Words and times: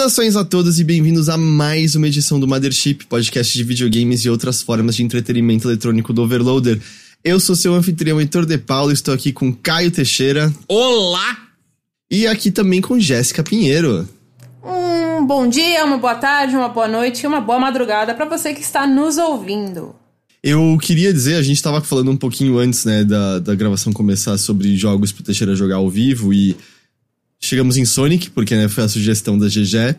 Saudações 0.00 0.34
a 0.34 0.42
todos 0.42 0.80
e 0.80 0.84
bem-vindos 0.84 1.28
a 1.28 1.36
mais 1.36 1.94
uma 1.94 2.08
edição 2.08 2.40
do 2.40 2.48
Mothership, 2.48 3.04
podcast 3.04 3.52
de 3.52 3.62
videogames 3.62 4.24
e 4.24 4.30
outras 4.30 4.62
formas 4.62 4.96
de 4.96 5.02
entretenimento 5.02 5.68
eletrônico 5.68 6.10
do 6.10 6.22
Overloader. 6.22 6.80
Eu 7.22 7.38
sou 7.38 7.54
seu 7.54 7.74
anfitrião 7.74 8.18
Heitor 8.18 8.46
De 8.46 8.56
Paulo, 8.56 8.92
estou 8.92 9.12
aqui 9.12 9.30
com 9.30 9.52
Caio 9.52 9.90
Teixeira. 9.90 10.50
Olá! 10.66 11.36
E 12.10 12.26
aqui 12.26 12.50
também 12.50 12.80
com 12.80 12.98
Jéssica 12.98 13.42
Pinheiro. 13.42 14.08
Um 14.64 15.26
bom 15.26 15.46
dia, 15.46 15.84
uma 15.84 15.98
boa 15.98 16.14
tarde, 16.14 16.56
uma 16.56 16.70
boa 16.70 16.88
noite 16.88 17.24
e 17.24 17.26
uma 17.26 17.42
boa 17.42 17.58
madrugada 17.58 18.14
para 18.14 18.24
você 18.24 18.54
que 18.54 18.62
está 18.62 18.86
nos 18.86 19.18
ouvindo. 19.18 19.94
Eu 20.42 20.78
queria 20.80 21.12
dizer, 21.12 21.34
a 21.34 21.42
gente 21.42 21.62
tava 21.62 21.82
falando 21.82 22.10
um 22.10 22.16
pouquinho 22.16 22.56
antes, 22.56 22.86
né, 22.86 23.04
da, 23.04 23.38
da 23.38 23.54
gravação 23.54 23.92
começar 23.92 24.38
sobre 24.38 24.74
jogos 24.78 25.12
pro 25.12 25.22
Teixeira 25.22 25.54
jogar 25.54 25.76
ao 25.76 25.90
vivo 25.90 26.32
e 26.32 26.56
chegamos 27.40 27.76
em 27.78 27.84
Sonic, 27.84 28.30
porque 28.30 28.54
né, 28.54 28.68
foi 28.68 28.84
a 28.84 28.88
sugestão 28.88 29.38
da 29.38 29.46
GG. 29.46 29.96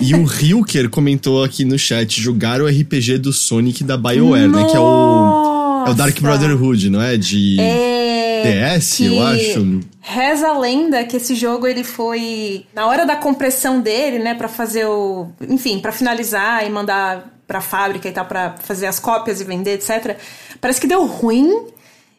e 0.00 0.14
o 0.14 0.24
Hilker 0.40 0.88
comentou 0.88 1.42
aqui 1.42 1.64
no 1.64 1.78
chat, 1.78 2.20
jogar 2.20 2.60
o 2.62 2.66
RPG 2.66 3.18
do 3.18 3.32
Sonic 3.32 3.82
da 3.82 3.96
BioWare, 3.96 4.48
né, 4.48 4.64
que 4.70 4.76
é 4.76 4.80
o, 4.80 5.84
é 5.86 5.90
o 5.90 5.94
Dark 5.94 6.18
Brotherhood, 6.20 6.88
não 6.90 7.02
é? 7.02 7.16
De 7.16 7.56
É, 7.60 8.78
DS, 8.78 9.00
eu 9.00 9.20
acho. 9.22 9.80
Reza 10.00 10.48
a 10.48 10.58
lenda 10.58 11.02
que 11.04 11.16
esse 11.16 11.34
jogo 11.34 11.66
ele 11.66 11.82
foi 11.82 12.64
na 12.74 12.86
hora 12.86 13.04
da 13.04 13.16
compressão 13.16 13.80
dele, 13.80 14.18
né, 14.20 14.34
Pra 14.34 14.48
fazer 14.48 14.86
o, 14.86 15.28
enfim, 15.48 15.80
pra 15.80 15.90
finalizar 15.90 16.64
e 16.66 16.70
mandar 16.70 17.32
pra 17.46 17.60
fábrica 17.60 18.08
e 18.08 18.12
tal 18.12 18.24
pra 18.24 18.54
fazer 18.62 18.86
as 18.86 18.98
cópias 19.00 19.40
e 19.40 19.44
vender, 19.44 19.74
etc. 19.74 20.16
Parece 20.60 20.80
que 20.80 20.86
deu 20.86 21.04
ruim. 21.06 21.50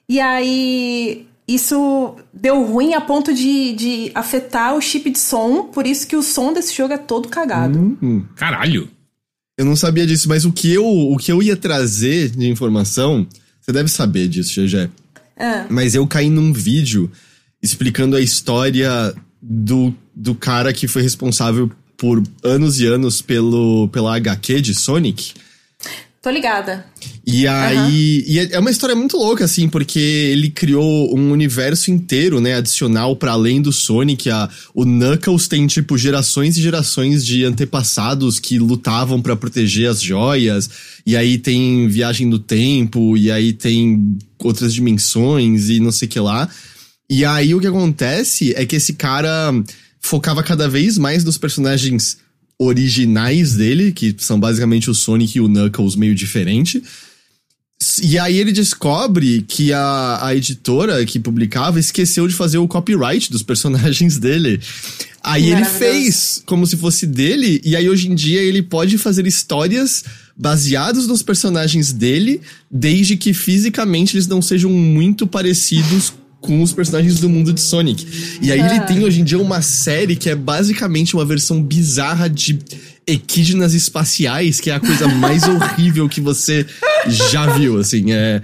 E 0.08 0.20
aí 0.20 1.26
isso 1.48 2.16
deu 2.34 2.64
ruim 2.64 2.94
a 2.94 3.02
ponto 3.02 3.34
de, 3.34 3.74
de 3.74 4.12
afetar 4.16 4.76
o 4.76 4.82
chip 4.82 5.10
de 5.10 5.20
som, 5.20 5.66
por 5.66 5.86
isso 5.86 6.08
que 6.08 6.16
o 6.16 6.24
som 6.24 6.52
desse 6.52 6.76
jogo 6.76 6.94
é 6.94 6.98
todo 6.98 7.30
cagado. 7.30 7.98
Hum. 8.02 8.24
Caralho! 8.36 8.90
Eu 9.58 9.64
não 9.64 9.76
sabia 9.76 10.06
disso, 10.06 10.28
mas 10.28 10.44
o 10.44 10.52
que 10.52 10.74
eu, 10.74 10.86
o 10.86 11.18
que 11.18 11.32
eu 11.32 11.42
ia 11.42 11.56
trazer 11.56 12.30
de 12.30 12.50
informação, 12.50 13.26
você 13.62 13.72
deve 13.72 13.90
saber 13.90 14.28
disso, 14.28 14.62
GG. 14.62 14.90
Ah, 15.38 15.66
Mas 15.70 15.96
eu 15.96 16.06
caí 16.08 16.30
num 16.30 16.52
vídeo 16.52 17.10
explicando 17.62 18.16
a 18.16 18.22
história 18.22 19.14
do, 19.42 19.94
do 20.14 20.36
cara 20.36 20.74
que 20.74 20.88
foi 20.88 21.02
responsável 21.02 21.72
por 21.98 22.22
anos 22.44 22.80
e 22.80 22.86
anos 22.86 23.22
pelo, 23.22 23.88
pela 23.90 24.16
HQ 24.16 24.62
de 24.62 24.76
Sonic. 24.76 25.34
Tô 26.26 26.32
ligada. 26.32 26.84
E 27.26 27.48
aí. 27.48 28.24
E 28.28 28.40
é 28.40 28.54
é 28.54 28.60
uma 28.60 28.72
história 28.72 28.96
muito 28.96 29.16
louca, 29.16 29.46
assim, 29.46 29.70
porque 29.70 30.00
ele 30.00 30.50
criou 30.50 31.16
um 31.16 31.32
universo 31.32 31.92
inteiro, 31.92 32.42
né? 32.42 32.56
Adicional 32.56 33.16
para 33.16 33.34
além 33.34 33.62
do 33.62 33.72
Sonic. 33.72 34.28
A, 34.32 34.50
o 34.74 34.84
Knuckles 34.84 35.48
tem, 35.48 35.68
tipo, 35.68 35.96
gerações 35.96 36.58
e 36.58 36.62
gerações 36.64 37.24
de 37.24 37.44
antepassados 37.44 38.40
que 38.40 38.58
lutavam 38.58 39.22
para 39.22 39.36
proteger 39.36 39.88
as 39.88 40.02
joias. 40.02 40.68
E 41.06 41.16
aí 41.16 41.38
tem 41.38 41.88
viagem 41.88 42.26
no 42.26 42.40
tempo, 42.40 43.16
e 43.16 43.32
aí 43.32 43.54
tem 43.54 44.18
outras 44.40 44.74
dimensões 44.74 45.70
e 45.70 45.80
não 45.80 45.92
sei 45.92 46.08
o 46.08 46.10
que 46.10 46.20
lá. 46.20 46.50
E 47.08 47.24
aí 47.24 47.54
o 47.54 47.60
que 47.60 47.68
acontece 47.68 48.52
é 48.58 48.66
que 48.66 48.76
esse 48.76 48.94
cara 48.94 49.54
focava 50.02 50.42
cada 50.42 50.68
vez 50.68 50.98
mais 50.98 51.24
nos 51.24 51.38
personagens 51.38 52.18
originais 52.60 53.56
dele, 53.56 53.92
que 53.92 54.16
são 54.18 54.40
basicamente 54.40 54.90
o 54.90 54.94
Sonic 54.94 55.38
e 55.38 55.42
o 55.42 55.48
Knuckles 55.48 55.96
meio 55.96 56.16
diferente. 56.16 56.82
E 58.02 58.18
aí 58.18 58.38
ele 58.38 58.52
descobre 58.52 59.44
que 59.48 59.74
a, 59.74 60.20
a 60.22 60.36
editora 60.36 61.06
que 61.06 61.20
publicava 61.20 61.80
esqueceu 61.80 62.28
de 62.28 62.34
fazer 62.34 62.58
o 62.58 62.68
copyright 62.68 63.30
dos 63.32 63.44
personagens 63.44 64.18
dele. 64.18 64.60
Aí 65.22 65.52
ele 65.52 65.66
fez 65.66 66.42
como 66.46 66.68
se 66.68 66.78
fosse 66.78 67.08
dele, 67.08 67.60
e 67.66 67.76
aí 67.76 67.90
hoje 67.90 68.08
em 68.08 68.16
dia 68.16 68.42
ele 68.42 68.62
pode 68.62 68.98
fazer 68.98 69.26
histórias 69.26 70.04
baseadas 70.38 71.08
nos 71.08 71.24
personagens 71.24 71.92
dele, 71.92 72.42
desde 72.70 73.18
que 73.18 73.34
fisicamente 73.34 74.16
eles 74.16 74.28
não 74.28 74.42
sejam 74.42 74.70
muito 74.70 75.26
parecidos 75.26 76.14
com 76.46 76.62
os 76.62 76.72
personagens 76.72 77.20
do 77.20 77.28
mundo 77.30 77.52
de 77.52 77.60
Sonic. 77.62 78.06
E 78.42 78.52
aí 78.52 78.60
ele 78.60 78.70
Ah. 78.70 78.80
tem 78.82 79.04
hoje 79.04 79.22
em 79.22 79.24
dia 79.24 79.40
uma 79.40 79.62
série 79.62 80.16
que 80.16 80.30
é 80.30 80.36
basicamente 80.36 81.16
uma 81.16 81.26
versão 81.26 81.62
bizarra 81.62 82.30
de 82.30 82.60
equídenas 83.08 83.74
espaciais, 83.74 84.60
que 84.60 84.70
é 84.70 84.76
a 84.76 84.80
coisa 84.80 85.08
mais 85.08 85.44
horrível 85.50 86.08
que 86.10 86.20
você 86.22 86.66
já 87.32 87.46
viu, 87.58 87.80
assim. 87.80 88.12
É, 88.12 88.42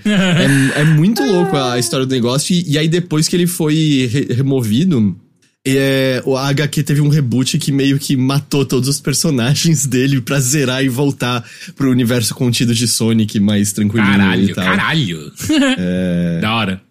é, 0.75 0.81
é 0.81 0.84
muito 0.84 1.23
louco 1.23 1.56
a 1.57 1.79
história 1.79 2.06
do 2.06 2.11
negócio. 2.13 2.53
E, 2.53 2.72
e 2.73 2.78
aí 2.78 2.88
depois 2.88 3.28
que 3.28 3.35
ele 3.35 3.47
foi 3.47 4.09
re- 4.11 4.34
removido... 4.34 5.16
É, 5.63 6.23
o 6.25 6.35
HQ 6.35 6.81
teve 6.81 7.01
um 7.01 7.07
reboot 7.07 7.59
que 7.59 7.72
meio 7.72 8.00
que 8.00 8.17
matou 8.17 8.66
todos 8.66 8.90
os 8.90 9.00
personagens 9.00 9.85
dele 9.85 10.19
pra 10.19 10.40
zerar 10.40 10.84
e 10.84 10.90
voltar 10.90 11.45
pro 11.75 11.91
universo 11.91 12.34
contido 12.34 12.73
de 12.73 12.88
Sonic 12.88 13.40
mais 13.40 13.72
tranquilinho 13.72 14.09
e 14.09 14.17
Caralho, 14.17 14.56
tal. 14.56 14.66
caralho! 14.66 15.31
Da 16.41 16.56
hora. 16.56 16.81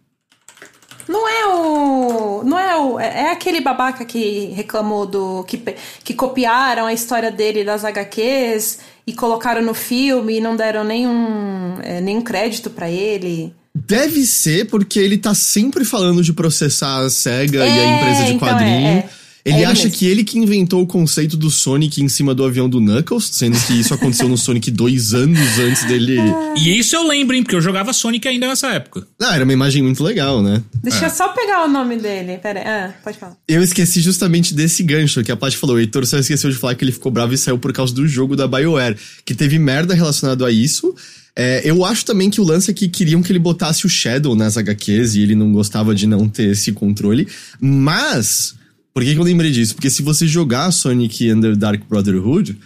Não 1.10 1.28
é 1.28 1.46
o. 1.48 2.42
Não 2.44 2.56
é 2.58 2.76
o. 2.78 3.00
É 3.00 3.22
é 3.24 3.32
aquele 3.32 3.60
babaca 3.60 4.04
que 4.04 4.46
reclamou 4.54 5.04
do. 5.06 5.42
Que, 5.44 5.60
que 6.04 6.14
copiaram 6.14 6.86
a 6.86 6.92
história 6.92 7.30
dele 7.32 7.64
das 7.64 7.84
HQs 7.84 8.78
e 9.06 9.12
colocaram 9.12 9.60
no 9.60 9.74
filme 9.74 10.36
e 10.36 10.40
não 10.40 10.54
deram 10.54 10.84
nenhum, 10.84 11.78
é, 11.82 12.00
nenhum 12.00 12.22
crédito 12.22 12.70
pra 12.70 12.88
ele. 12.88 13.52
Deve 13.74 14.24
ser 14.24 14.68
porque 14.68 14.98
ele 15.00 15.18
tá 15.18 15.34
sempre 15.34 15.84
falando 15.84 16.22
de 16.22 16.32
processar 16.32 17.04
a 17.04 17.10
SEGA 17.10 17.58
e 17.58 17.62
a 17.62 17.82
É, 17.82 17.96
empresa 17.98 18.24
de 18.24 18.32
então 18.34 18.48
quadrinho. 18.48 18.86
é, 18.86 18.98
é. 18.98 19.08
Ele 19.44 19.54
É 19.54 19.58
ele 19.58 19.64
acha 19.66 19.84
mesmo. 19.84 19.98
que 19.98 20.06
ele 20.06 20.22
que 20.24 20.38
inventou 20.38 20.82
o 20.82 20.86
conceito 20.86 21.36
do 21.36 21.50
Sonic 21.50 22.02
em 22.02 22.08
cima 22.08 22.34
do 22.34 22.44
avião 22.44 22.68
do 22.68 22.78
Knuckles, 22.80 23.30
sendo 23.32 23.58
que 23.66 23.72
isso 23.80 23.94
aconteceu 23.94 24.28
no 24.28 24.36
Sonic 24.36 24.70
dois 24.70 25.14
anos 25.14 25.38
antes 25.58 25.84
dele. 25.84 26.18
E 26.58 26.78
isso 26.78 26.94
eu 26.94 27.06
lembro, 27.06 27.34
hein? 27.34 27.42
Porque 27.42 27.54
eu 27.56 27.60
jogava 27.60 27.92
Sonic 27.92 28.26
ainda 28.28 28.46
nessa 28.48 28.68
época. 28.68 29.06
Ah, 29.20 29.34
era 29.34 29.44
uma 29.44 29.52
imagem 29.52 29.82
muito 29.82 30.02
legal, 30.04 30.42
né? 30.42 30.62
Deixa 30.82 31.04
É. 31.04 31.08
eu 31.08 31.10
só 31.10 31.28
pegar 31.28 31.64
o 31.64 31.68
nome 31.68 31.96
dele. 31.96 32.36
Pera 32.38 32.60
aí. 32.60 32.66
Ah, 32.66 32.94
pode 33.02 33.16
falar. 33.18 33.36
Eu 33.48 33.62
esqueci 33.62 34.00
justamente 34.00 34.52
desse 34.52 34.82
gancho 34.82 35.22
que 35.22 35.32
a 35.32 35.36
Paty 35.36 35.56
falou. 35.56 35.76
O 35.76 35.78
Heitor 35.78 36.04
só 36.04 36.18
esqueceu 36.18 36.50
de 36.50 36.56
falar 36.56 36.74
que 36.74 36.84
ele 36.84 36.92
ficou 36.92 37.10
bravo 37.10 37.32
e 37.32 37.38
saiu 37.38 37.58
por 37.58 37.72
causa 37.72 37.94
do 37.94 38.06
jogo 38.06 38.36
da 38.36 38.46
BioWare, 38.46 38.96
que 39.24 39.34
teve 39.34 39.58
merda 39.58 39.94
relacionado 39.94 40.44
a 40.44 40.50
isso. 40.50 40.94
É, 41.34 41.62
eu 41.64 41.84
acho 41.84 42.04
também 42.04 42.28
que 42.28 42.40
o 42.40 42.44
lance 42.44 42.70
é 42.70 42.74
que 42.74 42.88
queriam 42.88 43.22
que 43.22 43.32
ele 43.32 43.38
botasse 43.38 43.86
o 43.86 43.88
Shadow 43.88 44.34
nas 44.34 44.58
HQs 44.58 45.14
e 45.14 45.22
ele 45.22 45.34
não 45.36 45.52
gostava 45.52 45.94
de 45.94 46.06
não 46.06 46.28
ter 46.28 46.50
esse 46.50 46.72
controle. 46.72 47.26
Mas, 47.60 48.54
por 48.92 49.02
que, 49.02 49.14
que 49.14 49.20
eu 49.20 49.24
lembrei 49.24 49.50
disso? 49.50 49.74
Porque 49.74 49.90
se 49.90 50.02
você 50.02 50.26
jogar 50.26 50.70
Sonic 50.70 51.30
Under 51.32 51.56
Dark 51.56 51.82
Brotherhood, 51.88 52.58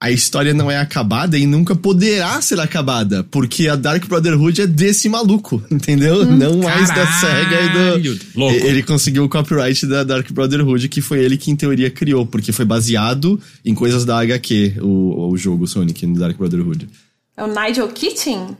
a 0.00 0.12
história 0.12 0.54
não 0.54 0.70
é 0.70 0.76
acabada 0.78 1.36
e 1.36 1.44
nunca 1.44 1.74
poderá 1.74 2.40
ser 2.40 2.60
acabada, 2.60 3.24
porque 3.24 3.66
a 3.66 3.74
Dark 3.74 4.06
Brotherhood 4.06 4.62
é 4.62 4.66
desse 4.66 5.08
maluco, 5.08 5.60
entendeu? 5.70 6.24
não 6.24 6.58
mais 6.58 6.88
da 6.88 7.06
SEGA 7.20 7.60
e 7.62 7.68
do. 7.68 7.78
Caralho, 7.78 8.20
louco. 8.34 8.56
Ele 8.56 8.82
conseguiu 8.84 9.24
o 9.24 9.28
copyright 9.28 9.86
da 9.86 10.04
Dark 10.04 10.30
Brotherhood, 10.30 10.88
que 10.88 11.00
foi 11.00 11.18
ele 11.18 11.36
que, 11.36 11.50
em 11.50 11.56
teoria, 11.56 11.90
criou, 11.90 12.24
porque 12.24 12.52
foi 12.52 12.64
baseado 12.64 13.40
em 13.64 13.74
coisas 13.74 14.04
da 14.04 14.20
HQ, 14.20 14.76
o, 14.80 15.30
o 15.30 15.36
jogo 15.36 15.66
Sonic 15.66 16.06
no 16.06 16.18
Dark 16.18 16.36
Brotherhood. 16.36 16.88
É 17.36 17.42
o 17.42 17.48
Nigel 17.48 17.88
Keating? 17.88 18.56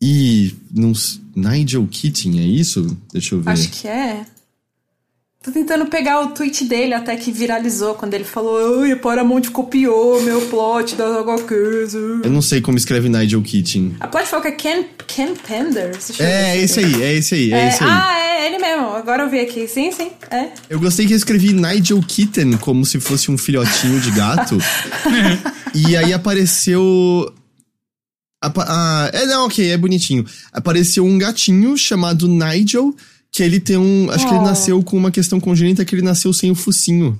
E. 0.00 0.54
Não, 0.72 0.92
Nigel 1.34 1.86
Keating, 1.90 2.38
é 2.38 2.44
isso? 2.44 2.96
Deixa 3.12 3.34
eu 3.34 3.40
ver. 3.40 3.50
Acho 3.50 3.68
que 3.68 3.88
é. 3.88 4.24
Tô 5.42 5.50
tentando 5.50 5.86
pegar 5.86 6.20
o 6.20 6.28
tweet 6.28 6.64
dele 6.66 6.94
até 6.94 7.16
que 7.16 7.32
viralizou 7.32 7.94
quando 7.96 8.14
ele 8.14 8.22
falou: 8.22 8.78
Oi, 8.80 8.92
a 8.92 8.96
Paramount 8.96 9.42
copiou 9.50 10.22
meu 10.22 10.40
plot 10.42 10.94
das 10.94 11.16
HQs. 11.16 11.94
Eu 11.94 12.30
não 12.30 12.40
sei 12.40 12.60
como 12.60 12.78
escreve 12.78 13.08
Nigel 13.08 13.42
Keating. 13.42 13.96
A 13.98 14.06
que 14.06 14.46
é 14.48 14.52
Ken, 14.52 14.84
Ken 15.06 15.34
Penders. 15.34 16.06
Deixa 16.08 16.22
eu 16.22 16.26
ver 16.28 16.32
É, 16.32 16.52
se- 16.54 16.58
esse 16.62 16.80
aí, 16.80 17.02
é 17.02 17.14
esse 17.14 17.34
aí, 17.34 17.52
é, 17.52 17.56
É, 17.56 17.68
esse 17.70 17.82
aí. 17.82 17.90
ah, 17.90 18.18
é 18.20 18.46
ele 18.46 18.58
mesmo. 18.58 18.86
Agora 18.94 19.24
eu 19.24 19.28
vi 19.30 19.40
aqui. 19.40 19.66
Sim, 19.66 19.90
sim. 19.90 20.12
É. 20.30 20.48
Eu 20.70 20.78
gostei 20.78 21.06
que 21.08 21.12
eu 21.12 21.16
escrevi 21.16 21.52
Nigel 21.52 22.00
Kitten 22.06 22.56
como 22.58 22.86
se 22.86 23.00
fosse 23.00 23.28
um 23.28 23.36
filhotinho 23.36 23.98
de 23.98 24.12
gato. 24.12 24.56
e 25.74 25.96
aí 25.96 26.12
apareceu. 26.12 27.34
apa- 28.40 28.64
ah, 28.68 29.10
é, 29.12 29.26
não, 29.26 29.46
ok, 29.46 29.72
é 29.72 29.76
bonitinho. 29.76 30.24
Apareceu 30.52 31.04
um 31.04 31.18
gatinho 31.18 31.76
chamado 31.76 32.28
Nigel, 32.28 32.94
que 33.32 33.42
ele 33.42 33.58
tem 33.58 33.76
um. 33.78 34.10
Acho 34.10 34.26
que 34.28 34.32
ele 34.34 34.40
Oh. 34.40 34.44
nasceu 34.46 34.82
com 34.82 34.96
uma 34.96 35.10
questão 35.10 35.40
congênita 35.40 35.84
que 35.84 35.94
ele 35.94 36.02
nasceu 36.02 36.32
sem 36.32 36.50
o 36.50 36.54
focinho. 36.54 37.18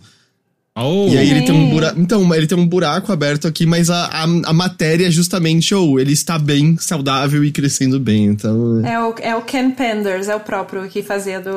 Oh, 0.75 1.07
E 1.11 1.19
aí 1.19 1.31
ele 1.31 1.43
tem 1.43 1.55
um 1.55 1.69
buraco. 1.69 2.01
Então, 2.01 2.35
ele 2.35 2.47
tem 2.47 2.57
um 2.57 2.67
buraco 2.67 3.13
aberto 3.13 3.47
aqui, 3.47 3.67
mas 3.67 3.91
a, 3.91 4.07
a, 4.07 4.23
a 4.23 4.53
matéria 4.55 5.07
é 5.07 5.11
justamente, 5.11 5.75
ou 5.75 6.01
ele 6.01 6.13
está 6.13 6.39
bem, 6.39 6.79
saudável 6.79 7.45
e 7.45 7.53
crescendo 7.53 8.01
bem. 8.01 8.25
Então. 8.25 8.81
É 8.85 8.99
o, 8.99 9.15
é 9.21 9.37
o 9.37 9.43
Ken 9.43 9.71
Penders, 9.73 10.29
é 10.29 10.35
o 10.35 10.41
próprio 10.41 10.89
que 10.89 11.03
fazia 11.03 11.41
do, 11.41 11.51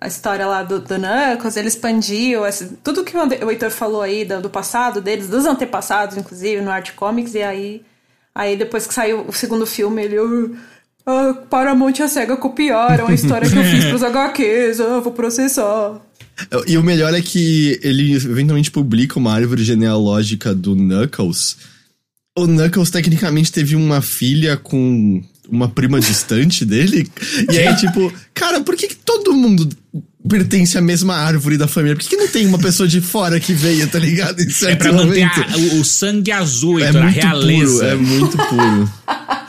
a 0.00 0.08
história 0.08 0.44
lá 0.44 0.64
do, 0.64 0.80
do 0.80 0.94
Knuckles. 0.98 1.56
Ele 1.56 1.68
expandiu 1.68 2.44
esse- 2.44 2.70
tudo 2.82 3.04
que 3.04 3.16
o 3.16 3.50
Heitor 3.50 3.70
falou 3.70 4.02
aí 4.02 4.24
do, 4.24 4.40
do 4.42 4.50
passado 4.50 5.00
deles, 5.00 5.28
dos 5.28 5.44
antepassados, 5.46 6.16
inclusive, 6.16 6.60
no 6.62 6.70
Art 6.72 6.90
Comics. 6.96 7.34
E 7.34 7.42
aí, 7.42 7.82
aí 8.34 8.56
depois 8.56 8.88
que 8.88 8.94
saiu 8.94 9.24
o 9.28 9.32
segundo 9.32 9.66
filme, 9.66 10.02
ele. 10.02 10.16
"Ah, 10.18 10.58
Ah, 11.04 11.34
Paramount 11.50 11.94
e 11.98 12.02
a 12.02 12.08
SEGA 12.08 12.36
copiaram 12.36 13.08
a 13.08 13.14
história 13.14 13.48
que 13.50 13.56
eu 13.56 13.64
fiz 13.64 13.84
pros 13.90 14.02
HQs, 14.02 14.80
ah, 14.80 15.00
vou 15.00 15.12
processar. 15.12 16.00
E 16.66 16.76
o 16.78 16.82
melhor 16.82 17.12
é 17.14 17.20
que 17.20 17.78
ele 17.82 18.14
eventualmente 18.14 18.70
publica 18.70 19.18
uma 19.18 19.32
árvore 19.32 19.64
genealógica 19.64 20.54
do 20.54 20.74
Knuckles. 20.74 21.56
O 22.38 22.46
Knuckles 22.46 22.90
tecnicamente 22.90 23.52
teve 23.52 23.76
uma 23.76 24.00
filha 24.00 24.56
com 24.56 25.22
uma 25.50 25.68
prima 25.68 26.00
distante 26.00 26.64
dele. 26.64 27.10
E 27.52 27.58
aí, 27.58 27.76
tipo, 27.76 28.10
cara, 28.32 28.60
por 28.62 28.74
que, 28.76 28.86
que 28.88 28.94
todo 28.96 29.34
mundo 29.34 29.68
pertence 30.26 30.78
à 30.78 30.80
mesma 30.80 31.14
árvore 31.16 31.58
da 31.58 31.68
família? 31.68 31.94
Por 31.96 32.02
que, 32.02 32.10
que 32.10 32.16
não 32.16 32.28
tem 32.28 32.46
uma 32.46 32.58
pessoa 32.58 32.88
de 32.88 33.00
fora 33.02 33.38
que 33.38 33.52
veio, 33.52 33.86
tá 33.88 33.98
ligado? 33.98 34.40
Em 34.40 34.46
É 34.46 34.50
certo 34.50 34.78
pra 34.78 34.92
manter 34.92 35.26
momento? 35.26 35.40
a- 35.42 35.58
o, 35.76 35.80
o 35.80 35.84
sangue 35.84 36.32
azul, 36.32 36.80
É 36.80 36.88
então, 36.88 37.02
a 37.02 37.04
muito 37.04 37.20
realeza. 37.20 37.72
puro, 37.74 37.86
é 37.86 37.94
muito 37.96 38.36
puro. 38.38 38.92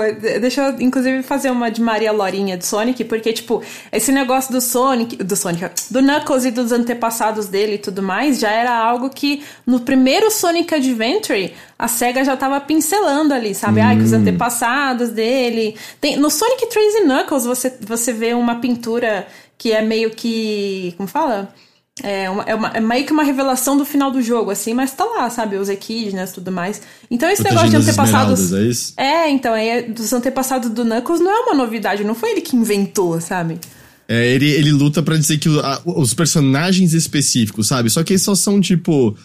O... 0.00 0.40
Deixa 0.40 0.62
eu, 0.62 0.80
inclusive, 0.80 1.22
fazer 1.22 1.50
uma 1.50 1.70
de 1.70 1.80
Maria 1.80 2.12
Lorinha 2.12 2.56
de 2.56 2.66
Sonic, 2.66 3.04
porque, 3.04 3.32
tipo, 3.32 3.62
esse 3.92 4.10
negócio 4.10 4.52
do 4.52 4.60
Sonic, 4.60 5.16
do 5.16 5.36
Sonic, 5.36 5.70
do 5.90 6.00
Knuckles 6.00 6.44
e 6.44 6.50
dos 6.50 6.72
antepassados 6.72 7.46
dele 7.46 7.74
e 7.74 7.78
tudo 7.78 8.02
mais, 8.02 8.38
já 8.38 8.50
era 8.50 8.74
algo 8.74 9.10
que 9.10 9.42
no 9.66 9.80
primeiro 9.80 10.30
Sonic 10.30 10.74
Adventure 10.74 11.54
a 11.78 11.88
SEGA 11.88 12.24
já 12.24 12.36
tava 12.36 12.60
pincelando 12.60 13.32
ali, 13.32 13.54
sabe? 13.54 13.80
Ai, 13.80 13.96
que 13.96 14.02
os 14.02 14.12
antepassados 14.12 15.10
dele. 15.10 15.76
Tem, 16.00 16.16
no 16.16 16.30
Sonic 16.30 16.68
3 16.68 16.94
e 16.96 17.00
Knuckles 17.04 17.44
você, 17.44 17.74
você 17.80 18.12
vê 18.12 18.34
uma 18.34 18.56
pintura 18.56 19.26
que 19.56 19.72
é 19.72 19.82
meio 19.82 20.10
que. 20.10 20.94
Como 20.96 21.08
fala? 21.08 21.54
É, 22.02 22.28
uma, 22.30 22.42
é, 22.44 22.54
uma- 22.54 22.68
é 22.68 22.80
meio 22.80 23.04
que 23.04 23.12
uma 23.12 23.22
revelação 23.22 23.76
do 23.76 23.84
final 23.84 24.10
do 24.10 24.22
jogo, 24.22 24.50
assim, 24.50 24.72
mas 24.74 24.92
tá 24.92 25.04
lá, 25.04 25.28
sabe? 25.30 25.56
Os 25.56 25.68
equidnas 25.68 26.30
e 26.30 26.34
tudo 26.34 26.50
mais. 26.52 26.80
Então 27.10 27.28
esse 27.28 27.42
negócio 27.44 27.68
de 27.70 27.76
antepassados. 27.76 28.52
é 28.52 28.62
isso? 28.62 28.92
É, 28.96 29.28
então, 29.30 29.52
aí 29.52 29.82
dos 29.90 30.12
antepassados 30.12 30.70
do 30.70 30.84
Knuckles 30.84 31.20
não 31.20 31.30
é 31.30 31.40
uma 31.40 31.54
novidade, 31.54 32.02
não 32.04 32.14
foi 32.14 32.30
ele 32.32 32.40
que 32.40 32.56
inventou, 32.56 33.20
sabe? 33.20 33.58
É, 34.08 34.26
ele, 34.34 34.50
ele 34.50 34.72
luta 34.72 35.02
pra 35.02 35.16
dizer 35.16 35.38
que 35.38 35.48
o- 35.48 35.60
a- 35.60 35.80
os 35.84 36.12
personagens 36.14 36.92
específicos, 36.94 37.68
sabe? 37.68 37.90
Só 37.90 38.02
que 38.02 38.12
eles 38.14 38.22
só 38.22 38.34
são 38.34 38.60
tipo. 38.60 39.16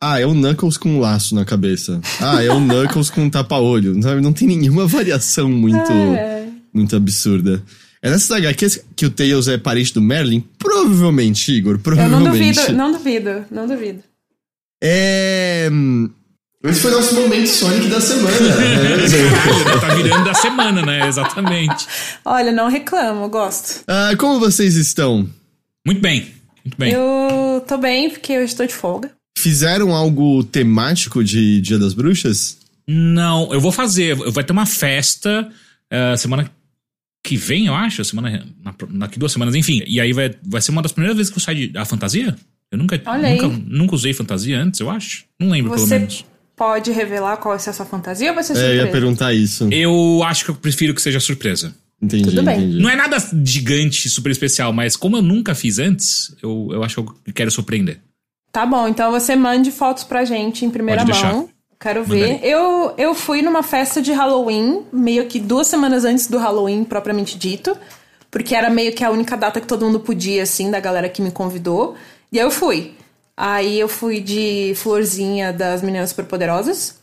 Ah, 0.00 0.20
é 0.20 0.24
o 0.26 0.32
Knuckles 0.32 0.76
com 0.76 0.90
um 0.90 1.00
laço 1.00 1.34
na 1.34 1.44
cabeça. 1.44 2.00
Ah, 2.20 2.42
é 2.42 2.50
o 2.50 2.60
Knuckles 2.60 3.10
com 3.10 3.22
um 3.22 3.30
tapa-olho. 3.30 4.00
Sabe? 4.02 4.20
Não 4.20 4.32
tem 4.32 4.46
nenhuma 4.48 4.86
variação 4.88 5.48
muito, 5.50 5.90
É. 5.92 6.46
muito 6.72 6.94
absurda. 6.96 7.62
É 8.02 8.10
nessas 8.10 8.30
HQs 8.30 8.84
que 8.94 9.06
o 9.06 9.10
Tails 9.10 9.48
é 9.48 9.58
parente 9.58 9.92
do 9.92 10.00
Merlin? 10.00 10.44
Provavelmente, 10.58 11.52
Igor. 11.52 11.72
Eu 11.72 11.76
não 11.76 11.82
Provavelmente. 11.82 12.54
duvido, 12.54 12.72
não 12.72 12.92
duvido, 12.92 13.44
não 13.50 13.66
duvido. 13.66 14.02
É. 14.82 15.68
Esse 16.64 16.80
foi 16.80 16.92
o 16.92 16.94
nosso 16.96 17.14
momento 17.14 17.46
Sonic 17.46 17.88
da 17.88 18.00
semana. 18.00 18.36
Caralho, 18.36 19.80
tá 19.80 19.94
virando 19.94 20.24
da 20.24 20.34
semana, 20.34 20.82
né? 20.84 21.06
Exatamente. 21.08 21.86
Olha, 22.24 22.52
não 22.52 22.68
reclamo, 22.68 23.28
gosto. 23.28 23.82
Ah, 23.86 24.10
como 24.18 24.40
vocês 24.40 24.74
estão? 24.76 25.28
Muito 25.86 26.00
bem, 26.00 26.34
muito 26.64 26.76
bem. 26.76 26.92
Eu 26.92 27.64
tô 27.66 27.78
bem, 27.78 28.10
porque 28.10 28.32
eu 28.32 28.44
estou 28.44 28.66
de 28.66 28.74
folga. 28.74 29.10
Fizeram 29.36 29.94
algo 29.94 30.42
temático 30.44 31.22
de 31.22 31.60
Dia 31.60 31.78
das 31.78 31.94
Bruxas? 31.94 32.58
Não, 32.88 33.52
eu 33.52 33.60
vou 33.60 33.70
fazer. 33.70 34.16
Vai 34.16 34.42
ter 34.42 34.52
uma 34.52 34.66
festa 34.66 35.48
eh, 35.90 36.16
semana 36.16 36.50
que 37.28 37.36
vem, 37.36 37.66
eu 37.66 37.74
acho. 37.74 38.04
Semana, 38.04 38.46
na- 38.62 38.74
daqui 38.90 39.18
duas 39.18 39.32
semanas, 39.32 39.54
enfim. 39.54 39.82
E 39.86 40.00
aí 40.00 40.12
vai, 40.12 40.34
vai 40.42 40.60
ser 40.60 40.70
uma 40.70 40.82
das 40.82 40.92
primeiras 40.92 41.16
vezes 41.16 41.30
que 41.30 41.38
eu 41.38 41.42
saio 41.42 41.70
de, 41.70 41.78
a 41.78 41.84
fantasia. 41.84 42.34
Eu 42.70 42.78
nunca, 42.78 42.96
nunca, 42.98 43.48
nunca 43.66 43.94
usei 43.94 44.12
fantasia 44.12 44.58
antes, 44.60 44.80
eu 44.80 44.90
acho. 44.90 45.24
Não 45.40 45.50
lembro, 45.50 45.72
pelo 45.72 45.86
Você 45.86 45.98
menos. 45.98 46.24
pode 46.56 46.90
revelar 46.92 47.36
qual 47.38 47.58
ser 47.58 47.70
a 47.70 47.72
sua 47.72 47.86
fantasia 47.86 48.28
ou 48.30 48.34
vai 48.34 48.44
ser 48.44 48.56
É, 48.56 48.70
eu 48.72 48.74
ia 48.86 48.90
perguntar 48.90 49.32
isso. 49.32 49.68
Eu 49.72 50.22
acho 50.24 50.44
que 50.44 50.50
eu 50.50 50.54
prefiro 50.54 50.94
que 50.94 51.00
seja 51.00 51.18
surpresa. 51.20 51.74
Entendi, 52.00 52.24
Tudo 52.24 52.42
bem. 52.42 52.58
entendi. 52.58 52.78
Não 52.80 52.88
é 52.90 52.94
nada 52.94 53.16
gigante, 53.44 54.08
super 54.08 54.30
especial, 54.30 54.72
mas 54.72 54.96
como 54.96 55.16
eu 55.16 55.22
nunca 55.22 55.54
fiz 55.54 55.78
antes, 55.78 56.34
eu, 56.42 56.68
eu 56.72 56.84
acho 56.84 57.02
que 57.02 57.10
eu 57.30 57.32
quero 57.34 57.50
surpreender. 57.50 58.00
Tá 58.52 58.64
bom, 58.64 58.86
então 58.88 59.10
você 59.10 59.34
mande 59.34 59.70
fotos 59.70 60.04
pra 60.04 60.24
gente 60.24 60.64
em 60.64 60.70
primeira 60.70 61.00
Pode 61.04 61.12
deixar. 61.12 61.32
mão. 61.32 61.48
Quero 61.80 62.02
ver. 62.02 62.40
Eu, 62.42 62.92
eu 62.98 63.14
fui 63.14 63.40
numa 63.40 63.62
festa 63.62 64.02
de 64.02 64.12
Halloween, 64.12 64.84
meio 64.92 65.26
que 65.26 65.38
duas 65.38 65.68
semanas 65.68 66.04
antes 66.04 66.26
do 66.26 66.36
Halloween 66.36 66.84
propriamente 66.84 67.38
dito. 67.38 67.76
Porque 68.30 68.54
era 68.54 68.68
meio 68.68 68.92
que 68.92 69.04
a 69.04 69.10
única 69.10 69.36
data 69.36 69.60
que 69.60 69.66
todo 69.66 69.86
mundo 69.86 70.00
podia, 70.00 70.42
assim, 70.42 70.70
da 70.70 70.80
galera 70.80 71.08
que 71.08 71.22
me 71.22 71.30
convidou. 71.30 71.94
E 72.30 72.38
aí 72.38 72.44
eu 72.44 72.50
fui. 72.50 72.94
Aí 73.36 73.78
eu 73.78 73.88
fui 73.88 74.20
de 74.20 74.74
florzinha 74.76 75.52
das 75.52 75.80
meninas 75.80 76.10
superpoderosas. 76.10 76.97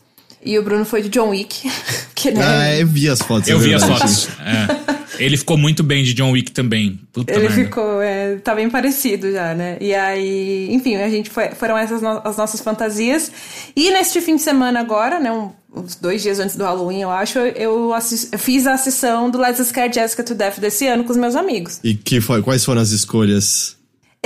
E 0.46 0.58
o 0.58 0.62
Bruno 0.62 0.84
foi 0.84 1.02
de 1.02 1.08
John 1.08 1.28
Wick. 1.30 1.68
que, 2.14 2.30
né, 2.30 2.40
Ah, 2.44 2.76
eu 2.76 2.86
vi 2.86 3.08
as 3.08 3.20
fotos. 3.20 3.48
Eu 3.48 3.58
é 3.58 3.60
vi 3.60 3.74
as 3.74 3.82
fotos. 3.84 4.28
É. 4.40 4.96
Ele 5.18 5.36
ficou 5.36 5.56
muito 5.56 5.82
bem 5.82 6.04
de 6.04 6.12
John 6.14 6.30
Wick 6.32 6.50
também. 6.52 7.00
Puta 7.12 7.32
Ele 7.32 7.48
merda. 7.48 7.54
ficou, 7.64 8.02
é, 8.02 8.36
tá 8.36 8.54
bem 8.54 8.68
parecido 8.70 9.32
já, 9.32 9.54
né? 9.54 9.76
E 9.80 9.94
aí, 9.94 10.68
enfim, 10.70 10.96
a 10.96 11.08
gente 11.08 11.30
foi, 11.30 11.50
foram 11.50 11.76
essas 11.76 12.00
no- 12.02 12.20
as 12.22 12.36
nossas 12.36 12.60
fantasias. 12.60 13.30
E 13.74 13.90
neste 13.90 14.20
fim 14.20 14.36
de 14.36 14.42
semana 14.42 14.78
agora, 14.80 15.18
né, 15.18 15.32
um- 15.32 15.50
uns 15.74 15.94
dois 15.96 16.22
dias 16.22 16.38
antes 16.38 16.54
do 16.56 16.64
Halloween, 16.64 17.00
eu 17.02 17.10
acho, 17.10 17.38
eu, 17.38 17.92
assis- 17.94 18.28
eu 18.32 18.38
fiz 18.38 18.66
a 18.66 18.76
sessão 18.76 19.30
do 19.30 19.38
Let's 19.38 19.66
Scare 19.66 19.92
Jessica 19.92 20.22
to 20.22 20.34
Death 20.34 20.58
desse 20.58 20.86
ano 20.86 21.04
com 21.04 21.10
os 21.12 21.16
meus 21.18 21.34
amigos. 21.34 21.80
E 21.82 21.94
que 21.94 22.20
foi, 22.20 22.42
quais 22.42 22.64
foram 22.64 22.80
as 22.82 22.90
escolhas? 22.90 23.75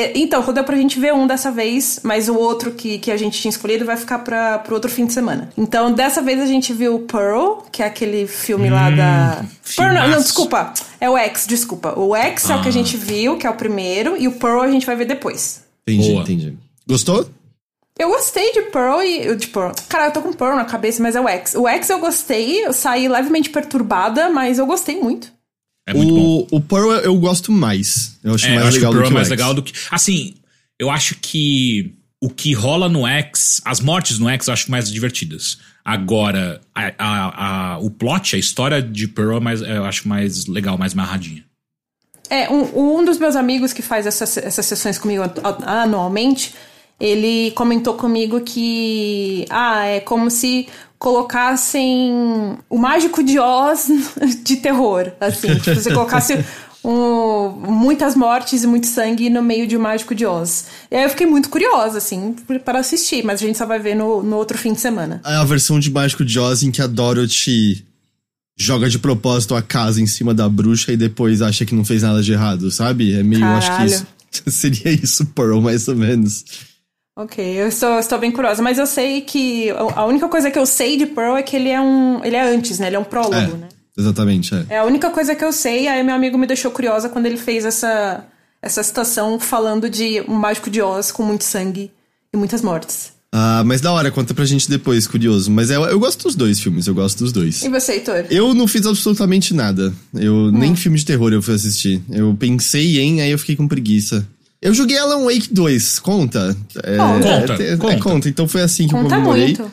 É, 0.00 0.12
Então, 0.14 0.40
deu 0.52 0.64
pra 0.64 0.76
gente 0.76 0.98
ver 0.98 1.12
um 1.12 1.26
dessa 1.26 1.50
vez, 1.50 2.00
mas 2.02 2.28
o 2.28 2.34
outro 2.34 2.72
que, 2.72 2.98
que 2.98 3.10
a 3.10 3.16
gente 3.16 3.38
tinha 3.40 3.50
escolhido 3.50 3.84
vai 3.84 3.96
ficar 3.96 4.20
pra, 4.20 4.58
pro 4.58 4.74
outro 4.74 4.90
fim 4.90 5.04
de 5.04 5.12
semana. 5.12 5.50
Então, 5.58 5.92
dessa 5.92 6.22
vez 6.22 6.40
a 6.40 6.46
gente 6.46 6.72
viu 6.72 7.00
Pearl, 7.00 7.62
que 7.70 7.82
é 7.82 7.86
aquele 7.86 8.26
filme 8.26 8.70
lá 8.70 8.90
da. 8.90 9.44
Pearl, 9.76 9.94
não, 9.94 10.08
não, 10.08 10.18
desculpa. 10.18 10.72
É 10.98 11.10
o 11.10 11.16
X, 11.16 11.46
desculpa. 11.46 11.98
O 11.98 12.16
X 12.16 12.48
é 12.48 12.56
o 12.56 12.62
que 12.62 12.68
a 12.68 12.72
gente 12.72 12.96
viu, 12.96 13.36
que 13.36 13.46
é 13.46 13.50
o 13.50 13.54
primeiro, 13.54 14.16
e 14.16 14.26
o 14.26 14.32
Pearl 14.32 14.62
a 14.62 14.70
gente 14.70 14.86
vai 14.86 14.96
ver 14.96 15.04
depois. 15.04 15.64
Entendi, 15.86 16.10
Boa. 16.10 16.22
entendi. 16.22 16.58
Gostou? 16.88 17.28
Eu 17.98 18.08
gostei 18.08 18.52
de 18.52 18.62
Pearl 18.62 19.02
e. 19.02 19.36
De 19.36 19.48
Pearl. 19.48 19.72
Cara, 19.88 20.06
eu 20.06 20.12
tô 20.12 20.22
com 20.22 20.32
Pearl 20.32 20.56
na 20.56 20.64
cabeça, 20.64 21.02
mas 21.02 21.14
é 21.14 21.20
o 21.20 21.28
X. 21.28 21.54
O 21.54 21.68
X 21.68 21.90
eu 21.90 21.98
gostei, 21.98 22.64
eu 22.64 22.72
saí 22.72 23.06
levemente 23.08 23.50
perturbada, 23.50 24.30
mas 24.30 24.58
eu 24.58 24.64
gostei 24.64 24.98
muito. 24.98 25.30
É 25.90 25.94
muito 25.94 26.14
bom. 26.14 26.46
o, 26.50 26.56
o 26.56 26.60
Pearl 26.60 26.90
eu 26.92 27.16
gosto 27.16 27.50
mais. 27.52 28.18
Eu 28.24 28.34
acho 28.34 28.46
É, 28.46 28.50
eu 28.50 28.54
mais 28.56 28.66
acho 28.68 28.78
que 28.78 28.84
legal 28.86 28.90
o 28.90 28.94
Pearl 28.94 29.02
do 29.02 29.06
é 29.06 29.08
que 29.08 29.12
o 29.12 29.14
mais 29.14 29.26
X. 29.28 29.30
legal 29.30 29.54
do 29.54 29.62
que. 29.62 29.72
Assim, 29.90 30.34
eu 30.78 30.90
acho 30.90 31.14
que 31.20 31.94
o 32.20 32.28
que 32.28 32.52
rola 32.52 32.88
no 32.88 33.06
X, 33.06 33.60
as 33.64 33.80
mortes 33.80 34.18
no 34.18 34.28
X 34.28 34.46
eu 34.46 34.52
acho 34.52 34.70
mais 34.70 34.90
divertidas. 34.90 35.58
Agora, 35.84 36.60
a, 36.74 36.92
a- 36.98 37.72
a- 37.74 37.78
o 37.78 37.90
plot, 37.90 38.36
a 38.36 38.38
história 38.38 38.82
de 38.82 39.08
Pearl 39.08 39.38
é 39.38 39.40
mais, 39.40 39.62
eu 39.62 39.84
acho 39.84 40.06
mais 40.06 40.46
legal, 40.46 40.76
mais 40.78 40.92
marradinha. 40.94 41.42
É, 42.28 42.48
um, 42.50 42.98
um 43.00 43.04
dos 43.04 43.18
meus 43.18 43.34
amigos 43.34 43.72
que 43.72 43.82
faz 43.82 44.06
essas, 44.06 44.36
essas 44.36 44.64
sessões 44.66 44.98
comigo 44.98 45.24
anualmente, 45.66 46.54
ele 47.00 47.50
comentou 47.52 47.94
comigo 47.94 48.40
que. 48.42 49.46
Ah, 49.50 49.86
é 49.86 50.00
como 50.00 50.30
se 50.30 50.68
colocassem 51.00 52.12
o 52.68 52.78
mágico 52.78 53.22
de 53.24 53.38
Oz 53.38 53.88
de 54.44 54.56
terror. 54.56 55.10
Assim, 55.18 55.54
tipo, 55.56 55.74
você 55.74 55.92
colocasse 55.92 56.44
um- 56.84 57.48
muitas 57.72 58.14
mortes 58.14 58.62
e 58.62 58.66
muito 58.66 58.86
sangue 58.86 59.28
no 59.30 59.42
meio 59.42 59.66
de 59.66 59.76
um 59.76 59.80
mágico 59.80 60.14
de 60.14 60.24
Oz. 60.26 60.66
E 60.90 60.96
aí 60.96 61.02
eu 61.04 61.10
fiquei 61.10 61.26
muito 61.26 61.48
curiosa, 61.48 61.98
assim, 61.98 62.36
para 62.64 62.78
assistir, 62.78 63.24
mas 63.24 63.42
a 63.42 63.46
gente 63.46 63.58
só 63.58 63.66
vai 63.66 63.78
ver 63.78 63.94
no, 63.96 64.22
no 64.22 64.36
outro 64.36 64.56
fim 64.56 64.72
de 64.72 64.80
semana. 64.80 65.20
É 65.24 65.34
a 65.34 65.44
versão 65.44 65.80
de 65.80 65.90
Mágico 65.90 66.24
de 66.24 66.38
Oz 66.38 66.62
em 66.62 66.70
que 66.70 66.82
a 66.82 66.86
Dorothy 66.86 67.84
joga 68.58 68.88
de 68.90 68.98
propósito 68.98 69.54
a 69.54 69.62
casa 69.62 70.02
em 70.02 70.06
cima 70.06 70.34
da 70.34 70.46
bruxa 70.48 70.92
e 70.92 70.96
depois 70.96 71.40
acha 71.40 71.64
que 71.64 71.74
não 71.74 71.84
fez 71.84 72.02
nada 72.02 72.22
de 72.22 72.32
errado, 72.32 72.70
sabe? 72.70 73.14
É 73.18 73.22
meio, 73.22 73.44
acho 73.46 73.70
que 73.70 73.76
Caralho. 73.76 73.90
isso. 73.94 74.06
Seria 74.48 74.92
isso, 74.92 75.24
Pearl, 75.26 75.60
mais 75.60 75.88
ou 75.88 75.96
menos. 75.96 76.44
Ok, 77.22 77.44
eu 77.44 77.68
estou, 77.68 77.98
estou 77.98 78.18
bem 78.18 78.30
curiosa, 78.32 78.62
mas 78.62 78.78
eu 78.78 78.86
sei 78.86 79.20
que 79.20 79.68
a 79.94 80.06
única 80.06 80.26
coisa 80.28 80.50
que 80.50 80.58
eu 80.58 80.64
sei 80.64 80.96
de 80.96 81.04
Pearl 81.04 81.36
é 81.36 81.42
que 81.42 81.54
ele 81.54 81.68
é 81.68 81.78
um. 81.80 82.24
Ele 82.24 82.34
é 82.36 82.42
antes, 82.54 82.78
né? 82.78 82.86
Ele 82.86 82.96
é 82.96 82.98
um 82.98 83.04
prólogo, 83.04 83.34
É, 83.34 83.46
né? 83.46 83.68
exatamente, 83.98 84.54
é. 84.54 84.64
É 84.70 84.78
a 84.78 84.84
única 84.84 85.10
coisa 85.10 85.34
que 85.34 85.44
eu 85.44 85.52
sei, 85.52 85.86
aí 85.86 86.02
meu 86.02 86.14
amigo 86.14 86.38
me 86.38 86.46
deixou 86.46 86.70
curiosa 86.70 87.10
quando 87.10 87.26
ele 87.26 87.36
fez 87.36 87.66
essa, 87.66 88.24
essa 88.62 88.82
citação 88.82 89.38
falando 89.38 89.90
de 89.90 90.22
um 90.26 90.34
mágico 90.34 90.70
de 90.70 90.80
Oz 90.80 91.12
com 91.12 91.22
muito 91.22 91.44
sangue 91.44 91.90
e 92.32 92.36
muitas 92.38 92.62
mortes. 92.62 93.12
Ah, 93.32 93.62
mas 93.66 93.80
da 93.82 93.92
hora, 93.92 94.10
conta 94.10 94.32
pra 94.32 94.44
gente 94.46 94.68
depois, 94.68 95.06
curioso. 95.06 95.50
Mas 95.50 95.70
é, 95.70 95.76
eu 95.76 96.00
gosto 96.00 96.22
dos 96.24 96.34
dois 96.34 96.58
filmes, 96.58 96.86
eu 96.86 96.94
gosto 96.94 97.18
dos 97.18 97.32
dois. 97.32 97.62
E 97.62 97.68
você, 97.68 97.92
Heitor? 97.92 98.24
Eu 98.30 98.54
não 98.54 98.66
fiz 98.66 98.86
absolutamente 98.86 99.52
nada. 99.52 99.92
Eu 100.14 100.34
Hum. 100.34 100.50
nem 100.52 100.74
filme 100.74 100.96
de 100.98 101.04
terror 101.04 101.32
eu 101.32 101.42
fui 101.42 101.54
assistir. 101.54 102.02
Eu 102.10 102.34
pensei 102.38 102.98
em, 102.98 103.20
aí 103.20 103.30
eu 103.30 103.38
fiquei 103.38 103.54
com 103.54 103.68
preguiça. 103.68 104.26
Eu 104.62 104.74
joguei 104.74 104.98
Alan 104.98 105.24
Wake 105.24 105.48
2, 105.52 105.98
conta? 106.00 106.54
É, 106.84 106.96
Conta. 106.96 107.28
é, 107.28 107.72
é, 107.72 107.76
Conta. 107.76 107.92
é, 107.94 107.98
conta. 107.98 108.28
Então 108.28 108.46
foi 108.46 108.60
assim 108.62 108.86
que 108.86 108.94
eu 108.94 108.98
Conta 108.98 109.14
comemorei. 109.14 109.44
muito. 109.46 109.70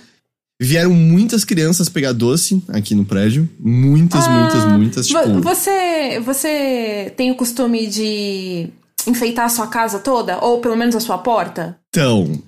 Vieram 0.60 0.92
muitas 0.92 1.44
crianças 1.46 1.88
pegar 1.90 2.14
doce 2.14 2.64
aqui 2.70 2.96
no 2.96 3.06
prédio. 3.06 3.48
Muitas, 3.60 4.26
Ah, 4.26 4.30
muitas, 4.30 4.66
muitas. 4.66 5.08
Tipo, 5.08 5.42
Você, 5.42 6.20
você 6.26 7.14
tem 7.16 7.30
o 7.32 7.36
costume 7.36 7.86
de 7.88 8.70
enfeitar 9.06 9.46
a 9.46 9.50
sua 9.50 9.68
casa 9.68 10.00
toda? 10.00 10.40
Ou 10.40 10.60
pelo 10.60 10.76
menos 10.76 10.96
a 10.96 11.00
sua 11.00 11.18
porta? 11.18 11.78
então. 11.90 12.42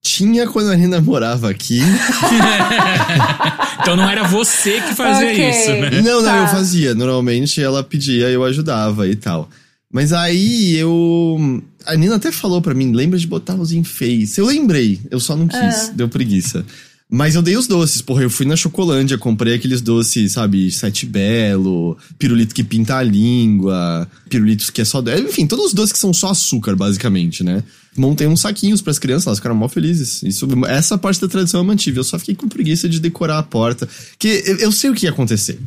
Tinha 0.00 0.46
quando 0.46 0.70
a 0.70 0.76
Nina 0.76 1.00
morava 1.00 1.50
aqui. 1.50 1.80
então 3.80 3.96
não 3.96 4.08
era 4.08 4.24
você 4.24 4.80
que 4.80 4.94
fazia 4.94 5.28
Ok. 5.28 5.50
isso, 5.50 5.70
né? 5.72 5.90
Não, 6.02 6.22
não, 6.22 6.24
Tá. 6.24 6.36
eu 6.38 6.46
fazia. 6.48 6.94
Normalmente 6.94 7.62
ela 7.62 7.82
pedia, 7.82 8.28
eu 8.28 8.44
ajudava 8.44 9.08
e 9.08 9.16
tal. 9.16 9.48
Mas 9.92 10.12
aí 10.12 10.76
eu. 10.76 11.62
A 11.86 11.96
Nina 11.96 12.16
até 12.16 12.30
falou 12.30 12.60
pra 12.60 12.74
mim: 12.74 12.92
lembra 12.92 13.18
de 13.18 13.26
botar 13.26 13.54
os 13.54 13.72
enfeites. 13.72 14.36
Eu 14.36 14.46
lembrei, 14.46 15.00
eu 15.10 15.18
só 15.18 15.34
não 15.36 15.48
quis, 15.48 15.58
Ah. 15.58 15.92
deu 15.94 16.08
preguiça. 16.08 16.64
Mas 17.10 17.34
eu 17.34 17.40
dei 17.40 17.56
os 17.56 17.66
doces, 17.66 18.02
porra. 18.02 18.22
Eu 18.22 18.28
fui 18.28 18.44
na 18.44 18.54
Chocolândia, 18.54 19.16
comprei 19.16 19.54
aqueles 19.54 19.80
doces, 19.80 20.32
sabe? 20.32 20.70
Sete 20.70 21.06
Belo, 21.06 21.96
pirulito 22.18 22.54
que 22.54 22.62
pinta 22.62 22.96
a 22.98 23.02
língua, 23.02 24.06
pirulitos 24.28 24.68
que 24.68 24.82
é 24.82 24.84
só. 24.84 25.02
Enfim, 25.26 25.46
todos 25.46 25.66
os 25.68 25.72
doces 25.72 25.92
que 25.94 25.98
são 25.98 26.12
só 26.12 26.30
açúcar, 26.32 26.76
basicamente, 26.76 27.42
né? 27.42 27.64
Montei 27.96 28.26
uns 28.26 28.42
saquinhos 28.42 28.82
pras 28.82 28.98
crianças, 28.98 29.26
elas 29.26 29.38
ficaram 29.38 29.56
mó 29.56 29.68
felizes. 29.68 30.22
Isso, 30.22 30.46
essa 30.66 30.98
parte 30.98 31.18
da 31.18 31.28
tradição 31.28 31.60
eu 31.60 31.64
mantive. 31.64 31.96
Eu 31.96 32.04
só 32.04 32.18
fiquei 32.18 32.34
com 32.34 32.46
preguiça 32.46 32.86
de 32.86 33.00
decorar 33.00 33.38
a 33.38 33.42
porta. 33.42 33.88
Que 34.18 34.42
eu, 34.44 34.56
eu 34.58 34.70
sei 34.72 34.90
o 34.90 34.94
que 34.94 35.06
ia 35.06 35.10
acontecer. 35.10 35.58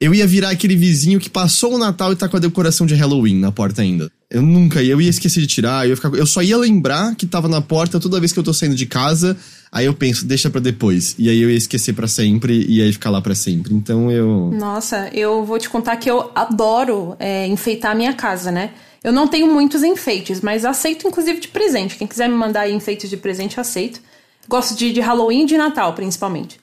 Eu 0.00 0.14
ia 0.14 0.28
virar 0.28 0.50
aquele 0.50 0.76
vizinho 0.76 1.18
que 1.18 1.28
passou 1.28 1.74
o 1.74 1.78
Natal 1.78 2.12
e 2.12 2.16
tá 2.16 2.28
com 2.28 2.36
a 2.36 2.40
decoração 2.40 2.86
de 2.86 2.94
Halloween 2.94 3.34
na 3.40 3.50
porta 3.50 3.82
ainda. 3.82 4.08
Eu 4.30 4.40
nunca 4.40 4.80
ia, 4.80 4.92
eu 4.92 5.00
ia 5.00 5.10
esquecer 5.10 5.40
de 5.40 5.48
tirar, 5.48 5.86
eu, 5.86 5.90
ia 5.90 5.96
ficar, 5.96 6.14
eu 6.14 6.26
só 6.26 6.40
ia 6.40 6.56
lembrar 6.56 7.16
que 7.16 7.26
tava 7.26 7.48
na 7.48 7.60
porta 7.60 7.98
toda 7.98 8.20
vez 8.20 8.32
que 8.32 8.38
eu 8.38 8.44
tô 8.44 8.54
saindo 8.54 8.76
de 8.76 8.86
casa. 8.86 9.36
Aí 9.72 9.86
eu 9.86 9.94
penso, 9.94 10.24
deixa 10.24 10.48
pra 10.48 10.60
depois. 10.60 11.16
E 11.18 11.28
aí 11.28 11.42
eu 11.42 11.50
ia 11.50 11.56
esquecer 11.56 11.94
pra 11.94 12.06
sempre 12.06 12.64
e 12.68 12.80
aí 12.80 12.92
ficar 12.92 13.10
lá 13.10 13.20
pra 13.20 13.34
sempre. 13.34 13.74
Então 13.74 14.08
eu. 14.08 14.52
Nossa, 14.54 15.10
eu 15.12 15.44
vou 15.44 15.58
te 15.58 15.68
contar 15.68 15.96
que 15.96 16.08
eu 16.08 16.30
adoro 16.32 17.16
é, 17.18 17.48
enfeitar 17.48 17.90
a 17.90 17.94
minha 17.96 18.12
casa, 18.12 18.52
né? 18.52 18.70
Eu 19.02 19.12
não 19.12 19.26
tenho 19.26 19.52
muitos 19.52 19.82
enfeites, 19.82 20.40
mas 20.40 20.64
aceito 20.64 21.08
inclusive 21.08 21.40
de 21.40 21.48
presente. 21.48 21.96
Quem 21.96 22.06
quiser 22.06 22.28
me 22.28 22.36
mandar 22.36 22.70
enfeites 22.70 23.10
de 23.10 23.16
presente, 23.16 23.58
aceito. 23.58 24.00
Gosto 24.48 24.76
de, 24.78 24.92
de 24.92 25.00
Halloween 25.00 25.42
e 25.42 25.46
de 25.46 25.56
Natal, 25.56 25.92
principalmente. 25.92 26.60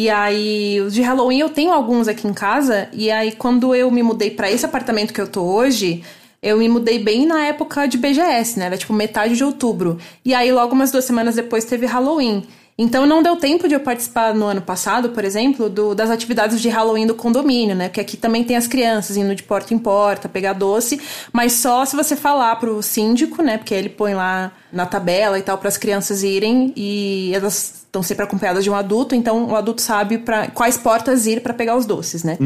E 0.00 0.08
aí, 0.08 0.80
os 0.80 0.94
de 0.94 1.02
Halloween 1.02 1.40
eu 1.40 1.48
tenho 1.48 1.72
alguns 1.72 2.06
aqui 2.06 2.28
em 2.28 2.32
casa. 2.32 2.86
E 2.92 3.10
aí, 3.10 3.32
quando 3.32 3.74
eu 3.74 3.90
me 3.90 4.00
mudei 4.00 4.30
pra 4.30 4.48
esse 4.48 4.64
apartamento 4.64 5.12
que 5.12 5.20
eu 5.20 5.26
tô 5.26 5.42
hoje, 5.42 6.04
eu 6.40 6.56
me 6.56 6.68
mudei 6.68 7.00
bem 7.00 7.26
na 7.26 7.46
época 7.46 7.84
de 7.88 7.98
BGS, 7.98 8.60
né? 8.60 8.66
Era 8.66 8.76
tipo 8.78 8.92
metade 8.92 9.34
de 9.36 9.42
outubro. 9.42 9.98
E 10.24 10.32
aí, 10.32 10.52
logo 10.52 10.72
umas 10.72 10.92
duas 10.92 11.04
semanas 11.04 11.34
depois, 11.34 11.64
teve 11.64 11.84
Halloween. 11.84 12.44
Então 12.80 13.04
não 13.06 13.24
deu 13.24 13.34
tempo 13.34 13.66
de 13.66 13.74
eu 13.74 13.80
participar 13.80 14.32
no 14.32 14.46
ano 14.46 14.62
passado, 14.62 15.08
por 15.08 15.24
exemplo, 15.24 15.68
do- 15.68 15.96
das 15.96 16.10
atividades 16.10 16.60
de 16.60 16.68
Halloween 16.68 17.08
do 17.08 17.14
condomínio, 17.16 17.74
né? 17.74 17.88
Porque 17.88 18.00
aqui 18.00 18.16
também 18.16 18.44
tem 18.44 18.54
as 18.56 18.68
crianças 18.68 19.16
indo 19.16 19.34
de 19.34 19.42
porta 19.42 19.74
em 19.74 19.78
porta, 19.78 20.28
pegar 20.28 20.52
doce, 20.52 21.00
mas 21.32 21.54
só 21.54 21.84
se 21.84 21.96
você 21.96 22.14
falar 22.14 22.54
pro 22.54 22.80
síndico, 22.80 23.42
né? 23.42 23.58
Porque 23.58 23.74
ele 23.74 23.88
põe 23.88 24.14
lá 24.14 24.52
na 24.72 24.86
tabela 24.86 25.36
e 25.36 25.42
tal 25.42 25.58
para 25.58 25.66
as 25.66 25.76
crianças 25.76 26.22
irem 26.22 26.72
e 26.76 27.32
elas 27.34 27.84
estão 27.98 28.02
sempre 28.02 28.24
acompanhadas 28.24 28.64
de 28.64 28.70
um 28.70 28.74
adulto, 28.74 29.14
então 29.14 29.46
o 29.46 29.56
adulto 29.56 29.82
sabe 29.82 30.18
para 30.18 30.48
quais 30.48 30.76
portas 30.76 31.26
ir 31.26 31.40
para 31.42 31.52
pegar 31.52 31.76
os 31.76 31.84
doces, 31.86 32.22
né? 32.24 32.36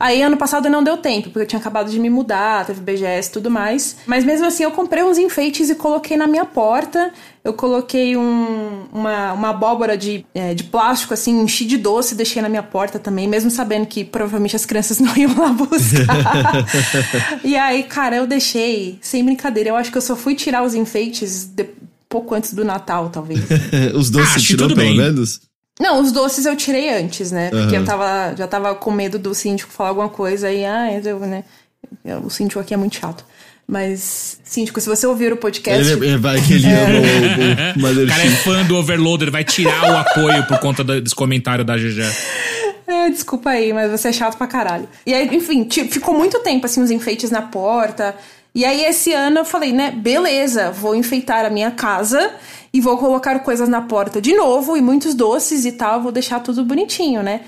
Aí 0.00 0.22
ano 0.22 0.36
passado 0.36 0.68
não 0.68 0.82
deu 0.82 0.96
tempo, 0.96 1.28
porque 1.30 1.40
eu 1.42 1.46
tinha 1.46 1.60
acabado 1.60 1.90
de 1.90 1.98
me 1.98 2.10
mudar, 2.10 2.64
teve 2.66 2.80
BGS 2.80 3.28
e 3.28 3.32
tudo 3.32 3.50
mais. 3.50 3.96
Mas 4.06 4.24
mesmo 4.24 4.46
assim 4.46 4.62
eu 4.64 4.70
comprei 4.70 5.02
uns 5.02 5.18
enfeites 5.18 5.70
e 5.70 5.74
coloquei 5.74 6.16
na 6.16 6.26
minha 6.26 6.44
porta. 6.44 7.12
Eu 7.42 7.52
coloquei 7.52 8.16
um- 8.16 8.84
uma, 8.90 9.34
uma 9.34 9.50
abóbora 9.50 9.98
de, 9.98 10.24
é, 10.34 10.54
de 10.54 10.64
plástico, 10.64 11.12
assim, 11.12 11.42
enchi 11.42 11.66
de 11.66 11.76
doce 11.76 12.14
e 12.14 12.16
deixei 12.16 12.40
na 12.40 12.48
minha 12.48 12.62
porta 12.62 12.98
também, 12.98 13.28
mesmo 13.28 13.50
sabendo 13.50 13.84
que 13.86 14.02
provavelmente 14.02 14.56
as 14.56 14.64
crianças 14.64 14.98
não 15.00 15.14
iam 15.14 15.36
lá 15.38 15.48
buscar. 15.50 16.64
e 17.44 17.54
aí, 17.56 17.82
cara, 17.82 18.16
eu 18.16 18.26
deixei, 18.26 18.98
sem 19.02 19.22
brincadeira, 19.22 19.68
eu 19.70 19.76
acho 19.76 19.90
que 19.92 19.98
eu 19.98 20.02
só 20.02 20.16
fui 20.16 20.34
tirar 20.34 20.62
os 20.62 20.74
enfeites 20.74 21.44
de- 21.44 21.68
pouco 22.14 22.34
antes 22.34 22.54
do 22.54 22.64
Natal, 22.64 23.10
talvez. 23.10 23.40
Os 23.94 24.08
doces 24.10 24.36
Ah, 24.36 24.38
tirou 24.46 24.68
tudo 24.68 24.76
pelo 24.76 24.88
bem. 24.88 24.96
menos? 24.96 25.40
Não, 25.80 26.00
os 26.00 26.12
doces 26.12 26.46
eu 26.46 26.54
tirei 26.54 26.88
antes, 26.96 27.32
né? 27.32 27.50
Porque 27.50 27.74
Aham. 27.74 27.82
eu 27.82 27.84
tava, 27.84 28.34
já 28.38 28.46
tava 28.46 28.74
com 28.76 28.92
medo 28.92 29.18
do 29.18 29.34
síndico 29.34 29.72
falar 29.72 29.88
alguma 29.88 30.08
coisa 30.08 30.48
e, 30.52 30.64
ah, 30.64 30.86
eu, 31.04 31.18
né? 31.18 31.42
O 32.24 32.30
síndico 32.30 32.60
aqui 32.60 32.72
é 32.72 32.76
muito 32.76 32.94
chato. 32.94 33.24
Mas, 33.66 34.38
síndico, 34.44 34.80
se 34.80 34.88
você 34.88 35.04
ouvir 35.04 35.32
o 35.32 35.36
podcast. 35.36 35.90
Ele, 35.90 36.06
ele 36.06 36.16
vai 36.18 36.40
que 36.40 36.52
ele 36.52 36.66
É. 36.68 36.84
ama 36.84 36.98
o, 36.98 37.78
o 37.78 37.80
Mother 37.82 38.04
O 38.04 38.08
cara 38.08 38.22
é 38.24 38.30
fã 38.30 38.62
do 38.64 38.76
Overloader, 38.76 39.32
vai 39.32 39.42
tirar 39.42 39.90
o 39.92 39.96
apoio 39.96 40.46
por 40.46 40.58
conta 40.60 40.84
da- 40.84 41.00
desse 41.00 41.14
comentário 41.14 41.64
da 41.64 41.76
GG. 41.76 42.02
É, 42.86 43.10
desculpa 43.10 43.50
aí, 43.50 43.72
mas 43.72 43.90
você 43.90 44.08
é 44.08 44.12
chato 44.12 44.36
pra 44.36 44.46
caralho. 44.46 44.86
E 45.04 45.12
aí, 45.12 45.26
enfim, 45.34 45.66
ficou 45.90 46.14
muito 46.16 46.38
tempo 46.40 46.66
assim, 46.66 46.82
os 46.82 46.90
enfeites 46.92 47.30
na 47.32 47.42
porta. 47.42 48.14
E 48.54 48.64
aí, 48.64 48.84
esse 48.84 49.12
ano 49.12 49.38
eu 49.38 49.44
falei, 49.44 49.72
né, 49.72 49.90
beleza, 49.90 50.70
vou 50.70 50.94
enfeitar 50.94 51.44
a 51.44 51.50
minha 51.50 51.72
casa 51.72 52.32
e 52.72 52.80
vou 52.80 52.96
colocar 52.98 53.40
coisas 53.40 53.68
na 53.68 53.82
porta 53.82 54.20
de 54.20 54.32
novo, 54.34 54.76
e 54.76 54.80
muitos 54.80 55.14
doces 55.14 55.64
e 55.64 55.72
tal, 55.72 56.02
vou 56.02 56.12
deixar 56.12 56.40
tudo 56.40 56.64
bonitinho, 56.64 57.22
né? 57.22 57.40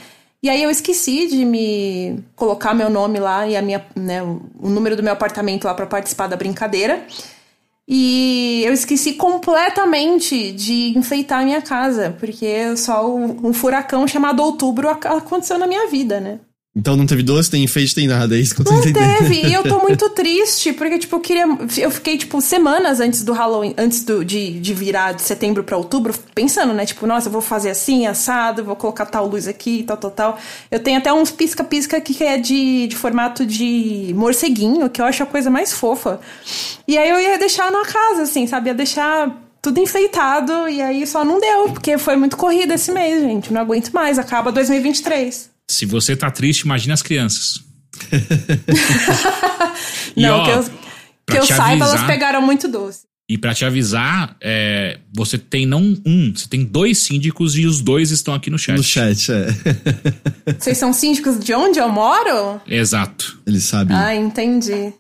E 0.43 0.49
aí 0.49 0.63
eu 0.63 0.71
esqueci 0.71 1.27
de 1.29 1.45
me 1.45 2.23
colocar 2.35 2.75
meu 2.75 2.91
nome 2.91 3.19
lá 3.19 3.47
e 3.47 3.57
a 3.57 3.63
minha, 3.63 3.85
né, 3.97 4.23
o 4.23 4.69
número 4.69 4.97
do 4.97 5.03
meu 5.03 5.13
apartamento 5.13 5.65
lá 5.65 5.75
pra 5.75 5.87
participar 5.87 6.27
da 6.27 6.37
brincadeira. 6.37 7.05
E 7.89 8.63
eu 8.65 8.73
esqueci 8.73 9.13
completamente 9.15 10.51
de 10.53 10.97
enfeitar 10.99 11.41
a 11.43 11.45
minha 11.45 11.63
casa, 11.63 12.17
porque 12.19 12.77
só 12.77 13.09
um, 13.09 13.49
um 13.49 13.53
furacão 13.53 14.07
chamado 14.09 14.43
Outubro 14.43 14.89
ac- 14.89 15.07
aconteceu 15.07 15.57
na 15.57 15.69
minha 15.69 15.89
vida, 15.89 16.21
né? 16.21 16.41
Então 16.77 16.95
não 16.95 17.07
teve 17.07 17.23
doce, 17.23 17.51
tem 17.51 17.65
enfeite, 17.65 17.95
tem 17.95 18.07
nada. 18.07 18.37
É 18.37 18.39
isso 18.39 18.55
que 18.55 18.61
eu 18.61 18.67
tô 18.67 18.73
Não 18.73 18.81
entendendo. 18.81 19.17
teve, 19.17 19.47
e 19.47 19.55
eu 19.55 19.63
tô 19.63 19.79
muito 19.79 20.11
triste, 20.13 20.75
porque, 20.75 20.99
tipo, 20.99 21.17
eu 21.17 21.21
queria. 21.21 21.47
Eu 21.79 21.91
fiquei, 21.91 22.19
tipo, 22.19 22.39
semanas 22.43 23.01
antes 23.01 23.25
do 23.25 23.33
Halloween, 23.33 23.75
antes 23.79 24.05
do, 24.05 24.23
de, 24.23 24.61
de 24.61 24.75
virar 24.75 25.13
de 25.13 25.23
setembro 25.23 25.65
pra 25.65 25.79
outubro, 25.79 26.15
pensando, 26.35 26.75
né? 26.75 26.85
Tipo, 26.85 27.07
nossa, 27.07 27.29
eu 27.29 27.33
vou 27.33 27.41
fazer 27.41 27.71
assim, 27.71 28.07
assado, 28.07 28.63
vou 28.63 28.77
colocar 28.77 29.07
tal 29.07 29.27
luz 29.27 29.49
aqui, 29.49 29.85
tal, 29.85 29.97
tal, 29.97 30.11
tal. 30.11 30.39
Eu 30.71 30.79
tenho 30.79 30.99
até 30.99 31.11
uns 31.11 31.31
pisca-pisca 31.31 31.99
que 31.99 32.23
é 32.23 32.37
de, 32.37 32.89
de 32.89 32.95
formato 32.95 33.47
de 33.47 34.13
morceguinho, 34.15 34.91
que 34.91 35.01
eu 35.01 35.07
acho 35.07 35.23
a 35.23 35.27
coisa 35.27 35.49
mais 35.49 35.73
fofa. 35.73 36.21
E 36.87 36.99
aí 36.99 37.09
eu 37.09 37.19
ia 37.19 37.39
deixar 37.39 37.73
na 37.73 37.87
casa, 37.87 38.23
assim, 38.25 38.47
sabe? 38.47 38.69
Ia 38.69 38.75
deixar 38.75 39.35
tudo 39.63 39.81
enfeitado, 39.81 40.69
e 40.69 40.83
aí 40.83 41.07
só 41.07 41.25
não 41.25 41.41
deu, 41.41 41.71
porque 41.71 41.97
foi 41.97 42.17
muito 42.17 42.37
corrida 42.37 42.75
esse 42.75 42.93
mês, 42.93 43.23
gente. 43.23 43.51
Não 43.51 43.63
aguento 43.63 43.91
mais, 43.93 44.19
acaba 44.19 44.53
2023. 44.53 45.56
Se 45.69 45.85
você 45.87 46.17
tá 46.17 46.31
triste, 46.31 46.61
imagina 46.61 46.95
as 46.95 47.03
crianças. 47.03 47.61
E, 50.17 50.23
não, 50.23 50.39
ó, 50.39 50.45
que 50.45 50.51
eu, 50.51 50.65
que 51.31 51.39
eu 51.39 51.47
saiba, 51.47 51.85
elas 51.85 51.91
avisar- 51.91 52.07
pegaram 52.07 52.41
muito 52.43 52.67
doce. 52.69 53.01
E 53.29 53.37
pra 53.37 53.53
te 53.53 53.65
avisar, 53.65 54.37
é, 54.41 54.99
você 55.13 55.37
tem 55.37 55.67
não 55.67 55.83
um, 56.07 56.33
você 56.35 56.47
tem 56.49 56.65
dois 56.65 56.99
síndicos 56.99 57.57
e 57.59 57.67
os 57.67 57.81
dois 57.83 58.11
estão 58.13 58.33
aqui 58.33 58.49
no 58.49 58.59
chat. 58.59 58.77
No 58.77 58.83
chat, 58.85 59.31
é. 59.33 59.47
Vocês 60.59 60.79
são 60.79 60.93
síndicos 60.93 61.39
de 61.45 61.53
onde 61.53 61.79
eu 61.79 61.89
moro? 61.89 62.61
Exato. 62.67 63.39
Eles 63.47 63.65
sabem. 63.65 63.97
Ah, 63.97 64.15
entendi. 64.15 64.93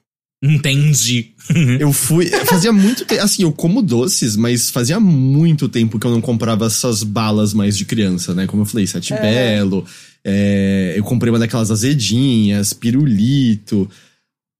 Entendi. 0.43 1.33
Eu 1.81 1.93
fui. 1.93 2.27
Fazia 2.45 2.73
muito 2.73 3.05
tempo. 3.07 3.23
Assim, 3.23 3.43
eu 3.43 3.53
como 3.53 3.81
doces, 3.81 4.37
mas 4.37 4.69
fazia 4.69 4.99
muito 5.01 5.69
tempo 5.69 5.99
que 5.99 6.07
eu 6.07 6.11
não 6.11 6.21
comprava 6.21 6.67
essas 6.67 7.03
balas 7.05 7.55
mais 7.55 7.77
de 7.79 7.85
criança, 7.85 8.35
né? 8.35 8.47
Como 8.47 8.63
eu 8.63 8.67
falei, 8.67 8.87
Sete 8.87 9.15
Belo. 9.15 9.87
É, 10.29 10.95
eu 10.97 11.05
comprei 11.05 11.31
uma 11.31 11.39
daquelas 11.39 11.71
azedinhas, 11.71 12.73
pirulito. 12.73 13.89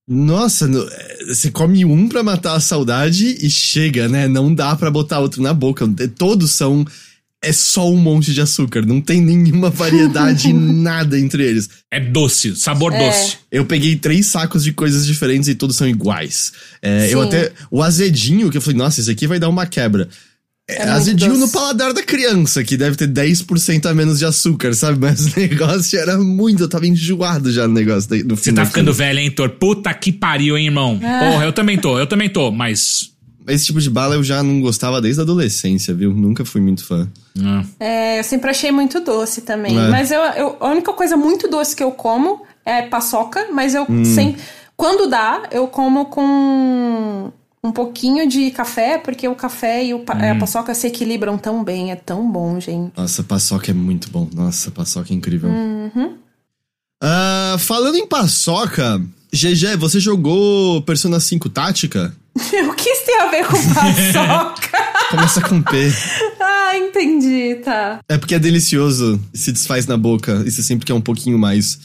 Nossa, 0.09 0.69
no- 0.69 0.89
é, 0.89 1.25
você 1.27 1.51
come 1.51 1.85
um 1.85 2.09
pra 2.09 2.23
matar 2.23 2.55
a 2.55 2.61
saudade 2.61 3.37
e 3.45 3.51
chega, 3.51 4.09
né? 4.09 4.29
Não 4.29 4.55
dá 4.55 4.77
pra 4.77 4.91
botar 4.91 5.19
outro 5.19 5.43
na 5.43 5.53
boca. 5.53 5.85
Todos 6.17 6.53
são. 6.53 6.87
É 7.45 7.53
só 7.53 7.91
um 7.93 7.97
monte 7.97 8.33
de 8.33 8.41
açúcar. 8.41 8.85
Não 8.87 9.01
tem 9.01 9.21
nenhuma 9.21 9.69
variedade, 9.69 10.51
nada 10.55 11.19
entre 11.19 11.45
eles. 11.45 11.69
É 11.93 12.01
doce, 12.01 12.55
sabor 12.57 12.93
É. 12.93 13.07
doce. 13.07 13.37
Eu 13.53 13.67
peguei 13.67 13.97
três 13.97 14.27
sacos 14.27 14.63
de 14.65 14.73
coisas 14.73 15.05
diferentes 15.07 15.49
e 15.49 15.55
todos 15.55 15.77
são 15.77 15.87
iguais. 15.89 16.53
É, 16.81 17.13
eu 17.13 17.21
até. 17.21 17.53
O 17.71 17.83
azedinho, 17.83 18.51
que 18.51 18.57
eu 18.57 18.63
falei, 18.63 18.79
nossa, 18.79 19.01
esse 19.01 19.11
aqui 19.11 19.27
vai 19.27 19.39
dar 19.41 19.49
uma 19.49 19.67
quebra. 19.67 20.09
É, 20.69 20.83
É 20.83 20.89
azedinho 20.89 21.37
no 21.37 21.49
paladar 21.49 21.93
da 21.93 22.03
criança, 22.03 22.65
que 22.65 22.77
deve 22.77 22.97
ter 22.97 23.07
10% 23.09 23.87
a 23.87 23.95
menos 23.95 24.19
de 24.19 24.25
açúcar, 24.25 24.75
sabe? 24.75 24.99
Mas 25.05 25.27
o 25.27 25.39
negócio 25.39 25.99
era 25.99 26.19
muito. 26.19 26.65
Eu 26.65 26.69
tava 26.69 26.87
enjoado 26.87 27.53
já 27.53 27.69
no 27.69 27.75
negócio 27.75 28.11
daí- 28.11 28.25
no 28.25 28.37
Você 28.37 28.51
fim 28.51 28.55
tá 28.57 28.67
ficando 28.67 28.93
velho, 28.93 29.19
hein, 29.21 29.31
Thor? 29.31 29.51
Puta 29.51 29.95
que 29.95 30.11
pariu, 30.11 30.57
hein, 30.59 30.67
irmão? 30.67 30.99
Ah. 31.05 31.21
Porra, 31.31 31.45
eu 31.45 31.53
também 31.53 31.79
tô, 31.79 31.99
eu 31.99 32.07
também 32.07 32.29
tô, 32.29 32.51
mas. 32.51 33.13
Esse 33.47 33.67
tipo 33.67 33.81
de 33.81 33.89
bala 33.89 34.17
eu 34.17 34.25
já 34.25 34.43
não 34.43 34.61
gostava 34.61 35.01
desde 35.01 35.21
a 35.21 35.23
adolescência, 35.23 35.95
viu? 35.95 36.13
Nunca 36.13 36.45
fui 36.45 36.61
muito 36.61 36.85
fã. 36.85 37.09
ah, 37.41 37.63
É, 37.79 38.19
eu 38.19 38.25
sempre 38.25 38.51
achei 38.51 38.73
muito 38.73 38.99
doce 38.99 39.43
também. 39.43 39.79
É. 39.79 39.89
Mas 39.89 40.11
eu, 40.11 40.21
eu- 40.21 40.57
a 40.59 40.69
única 40.69 40.93
coisa 40.93 41.17
muito 41.17 41.47
doce 41.49 41.77
que 41.77 41.83
eu 41.85 41.93
como 41.93 42.43
é 42.65 42.83
paçoca, 42.83 43.47
mas 43.53 43.73
eu 43.73 43.87
Hum. 43.89 44.05
sempre. 44.05 44.43
Quando 44.77 45.09
dá, 45.09 45.45
eu 45.53 45.69
como 45.69 46.07
com 46.07 47.31
um 47.67 47.73
pouquinho 47.73 48.29
de 48.29 48.51
café, 48.51 48.99
porque 48.99 49.27
o 49.29 49.35
café 49.35 49.85
e 49.85 49.95
o 49.95 49.99
Hum. 49.99 50.05
a 50.33 50.35
paçoca 50.39 50.75
se 50.75 50.87
equilibram 50.87 51.37
tão 51.37 51.63
bem. 51.65 51.91
É 51.91 51.97
tão 51.97 52.31
bom, 52.31 52.59
gente. 52.61 52.93
Nossa, 52.97 53.23
paçoca 53.23 53.71
é 53.71 53.75
muito 53.75 54.11
bom. 54.11 54.29
Nossa, 54.35 54.71
paçoca 54.71 55.13
é 55.13 55.17
incrível. 55.17 55.51
Uhum. 55.51 56.17
Ah, 57.03 57.57
falando 57.59 57.97
em 57.97 58.07
paçoca, 58.07 59.01
GG, 59.33 59.77
você 59.79 60.01
jogou 60.01 60.81
Persona 60.83 61.21
5 61.21 61.49
Tática? 61.51 62.15
o 62.37 62.75
que 62.75 62.89
isso 62.91 63.07
tem 63.07 63.21
a 63.21 63.27
ver 63.31 63.47
com 63.47 63.57
paçoca? 63.75 64.87
Começa 65.11 65.41
com 65.43 65.63
P. 65.63 65.93
ah, 66.41 66.57
Ah, 66.69 66.77
entendi, 66.77 67.61
tá. 67.65 68.01
É 68.09 68.19
porque 68.19 68.35
é 68.35 68.39
delicioso, 68.41 69.21
se 69.33 69.53
desfaz 69.53 69.87
na 69.87 69.97
boca, 69.97 70.43
e 70.45 70.51
você 70.51 70.63
sempre 70.65 70.85
quer 70.85 70.95
um 70.95 71.01
pouquinho 71.01 71.39
mais. 71.39 71.79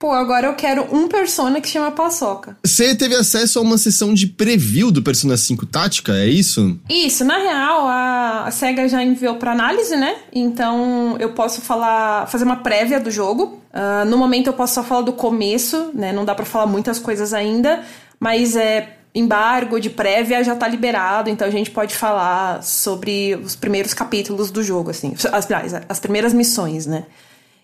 Pô, 0.00 0.12
agora 0.12 0.46
eu 0.46 0.54
quero 0.54 0.86
um 0.94 1.08
Persona 1.08 1.60
que 1.60 1.66
chama 1.66 1.90
Paçoca. 1.90 2.56
Você 2.64 2.94
teve 2.94 3.16
acesso 3.16 3.58
a 3.58 3.62
uma 3.62 3.76
sessão 3.76 4.14
de 4.14 4.28
preview 4.28 4.92
do 4.92 5.02
Persona 5.02 5.36
5 5.36 5.66
Tática, 5.66 6.12
é 6.12 6.26
isso? 6.28 6.78
Isso, 6.88 7.24
na 7.24 7.36
real, 7.36 7.88
a, 7.88 8.44
a 8.44 8.50
SEGA 8.52 8.88
já 8.88 9.02
enviou 9.02 9.34
para 9.34 9.50
análise, 9.50 9.96
né? 9.96 10.14
Então 10.32 11.16
eu 11.18 11.30
posso 11.30 11.60
falar, 11.60 12.28
fazer 12.28 12.44
uma 12.44 12.58
prévia 12.58 13.00
do 13.00 13.10
jogo. 13.10 13.60
Uh, 13.74 14.04
no 14.08 14.16
momento 14.16 14.46
eu 14.46 14.52
posso 14.52 14.74
só 14.74 14.84
falar 14.84 15.00
do 15.00 15.12
começo, 15.12 15.90
né? 15.92 16.12
Não 16.12 16.24
dá 16.24 16.32
para 16.32 16.44
falar 16.44 16.66
muitas 16.66 17.00
coisas 17.00 17.34
ainda, 17.34 17.82
mas 18.20 18.54
é 18.54 18.98
embargo 19.12 19.80
de 19.80 19.90
prévia 19.90 20.44
já 20.44 20.54
tá 20.54 20.68
liberado, 20.68 21.28
então 21.28 21.48
a 21.48 21.50
gente 21.50 21.72
pode 21.72 21.96
falar 21.96 22.62
sobre 22.62 23.34
os 23.34 23.56
primeiros 23.56 23.94
capítulos 23.94 24.52
do 24.52 24.62
jogo, 24.62 24.90
assim. 24.90 25.12
As, 25.32 25.48
as 25.88 25.98
primeiras 25.98 26.32
missões, 26.32 26.86
né? 26.86 27.04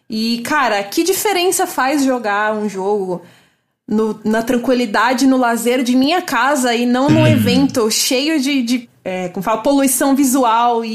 E, 0.08 0.40
cara, 0.40 0.82
que 0.82 1.02
diferença 1.02 1.66
faz 1.66 2.04
jogar 2.04 2.54
um 2.54 2.68
jogo 2.68 3.23
no, 3.88 4.20
na 4.25 4.42
tranquilidade, 4.42 5.26
no 5.26 5.37
lazer 5.37 5.82
de 5.82 5.96
minha 5.96 6.23
casa 6.23 6.75
e 6.75 6.87
não 6.87 7.08
num 7.08 7.26
evento 7.28 7.90
cheio 7.90 8.40
de, 8.40 8.62
de 8.62 8.88
é, 9.04 9.28
como 9.28 9.44
fala, 9.44 9.61
poluição 9.61 10.16
visual 10.16 10.82
e, 10.82 10.88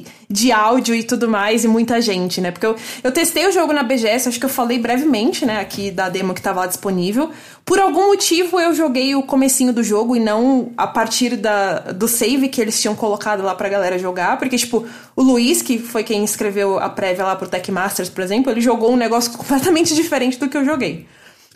e, 0.00 0.04
de 0.28 0.50
áudio 0.50 0.94
e 0.96 1.04
tudo 1.04 1.28
mais, 1.28 1.64
e 1.64 1.68
muita 1.68 2.00
gente, 2.00 2.40
né? 2.40 2.50
Porque 2.50 2.66
eu, 2.66 2.74
eu 3.04 3.12
testei 3.12 3.46
o 3.46 3.52
jogo 3.52 3.72
na 3.72 3.84
BGS, 3.84 4.28
acho 4.28 4.40
que 4.40 4.44
eu 4.44 4.50
falei 4.50 4.80
brevemente, 4.80 5.46
né, 5.46 5.60
aqui 5.60 5.92
da 5.92 6.08
demo 6.08 6.34
que 6.34 6.42
tava 6.42 6.60
lá 6.60 6.66
disponível. 6.66 7.30
Por 7.64 7.78
algum 7.78 8.08
motivo 8.08 8.60
eu 8.60 8.74
joguei 8.74 9.14
o 9.14 9.22
comecinho 9.22 9.72
do 9.72 9.82
jogo 9.82 10.16
e 10.16 10.20
não 10.20 10.72
a 10.76 10.88
partir 10.88 11.36
da, 11.36 11.92
do 11.92 12.08
save 12.08 12.48
que 12.48 12.60
eles 12.60 12.80
tinham 12.80 12.96
colocado 12.96 13.44
lá 13.44 13.54
pra 13.54 13.68
galera 13.68 13.96
jogar, 13.96 14.38
porque, 14.38 14.56
tipo, 14.56 14.84
o 15.14 15.22
Luiz, 15.22 15.62
que 15.62 15.78
foi 15.78 16.02
quem 16.02 16.24
escreveu 16.24 16.80
a 16.80 16.88
prévia 16.88 17.24
lá 17.24 17.36
pro 17.36 17.48
Tech 17.48 17.70
Masters, 17.70 18.08
por 18.08 18.24
exemplo, 18.24 18.50
ele 18.50 18.60
jogou 18.60 18.92
um 18.92 18.96
negócio 18.96 19.30
completamente 19.38 19.94
diferente 19.94 20.36
do 20.36 20.48
que 20.48 20.56
eu 20.56 20.64
joguei. 20.64 21.06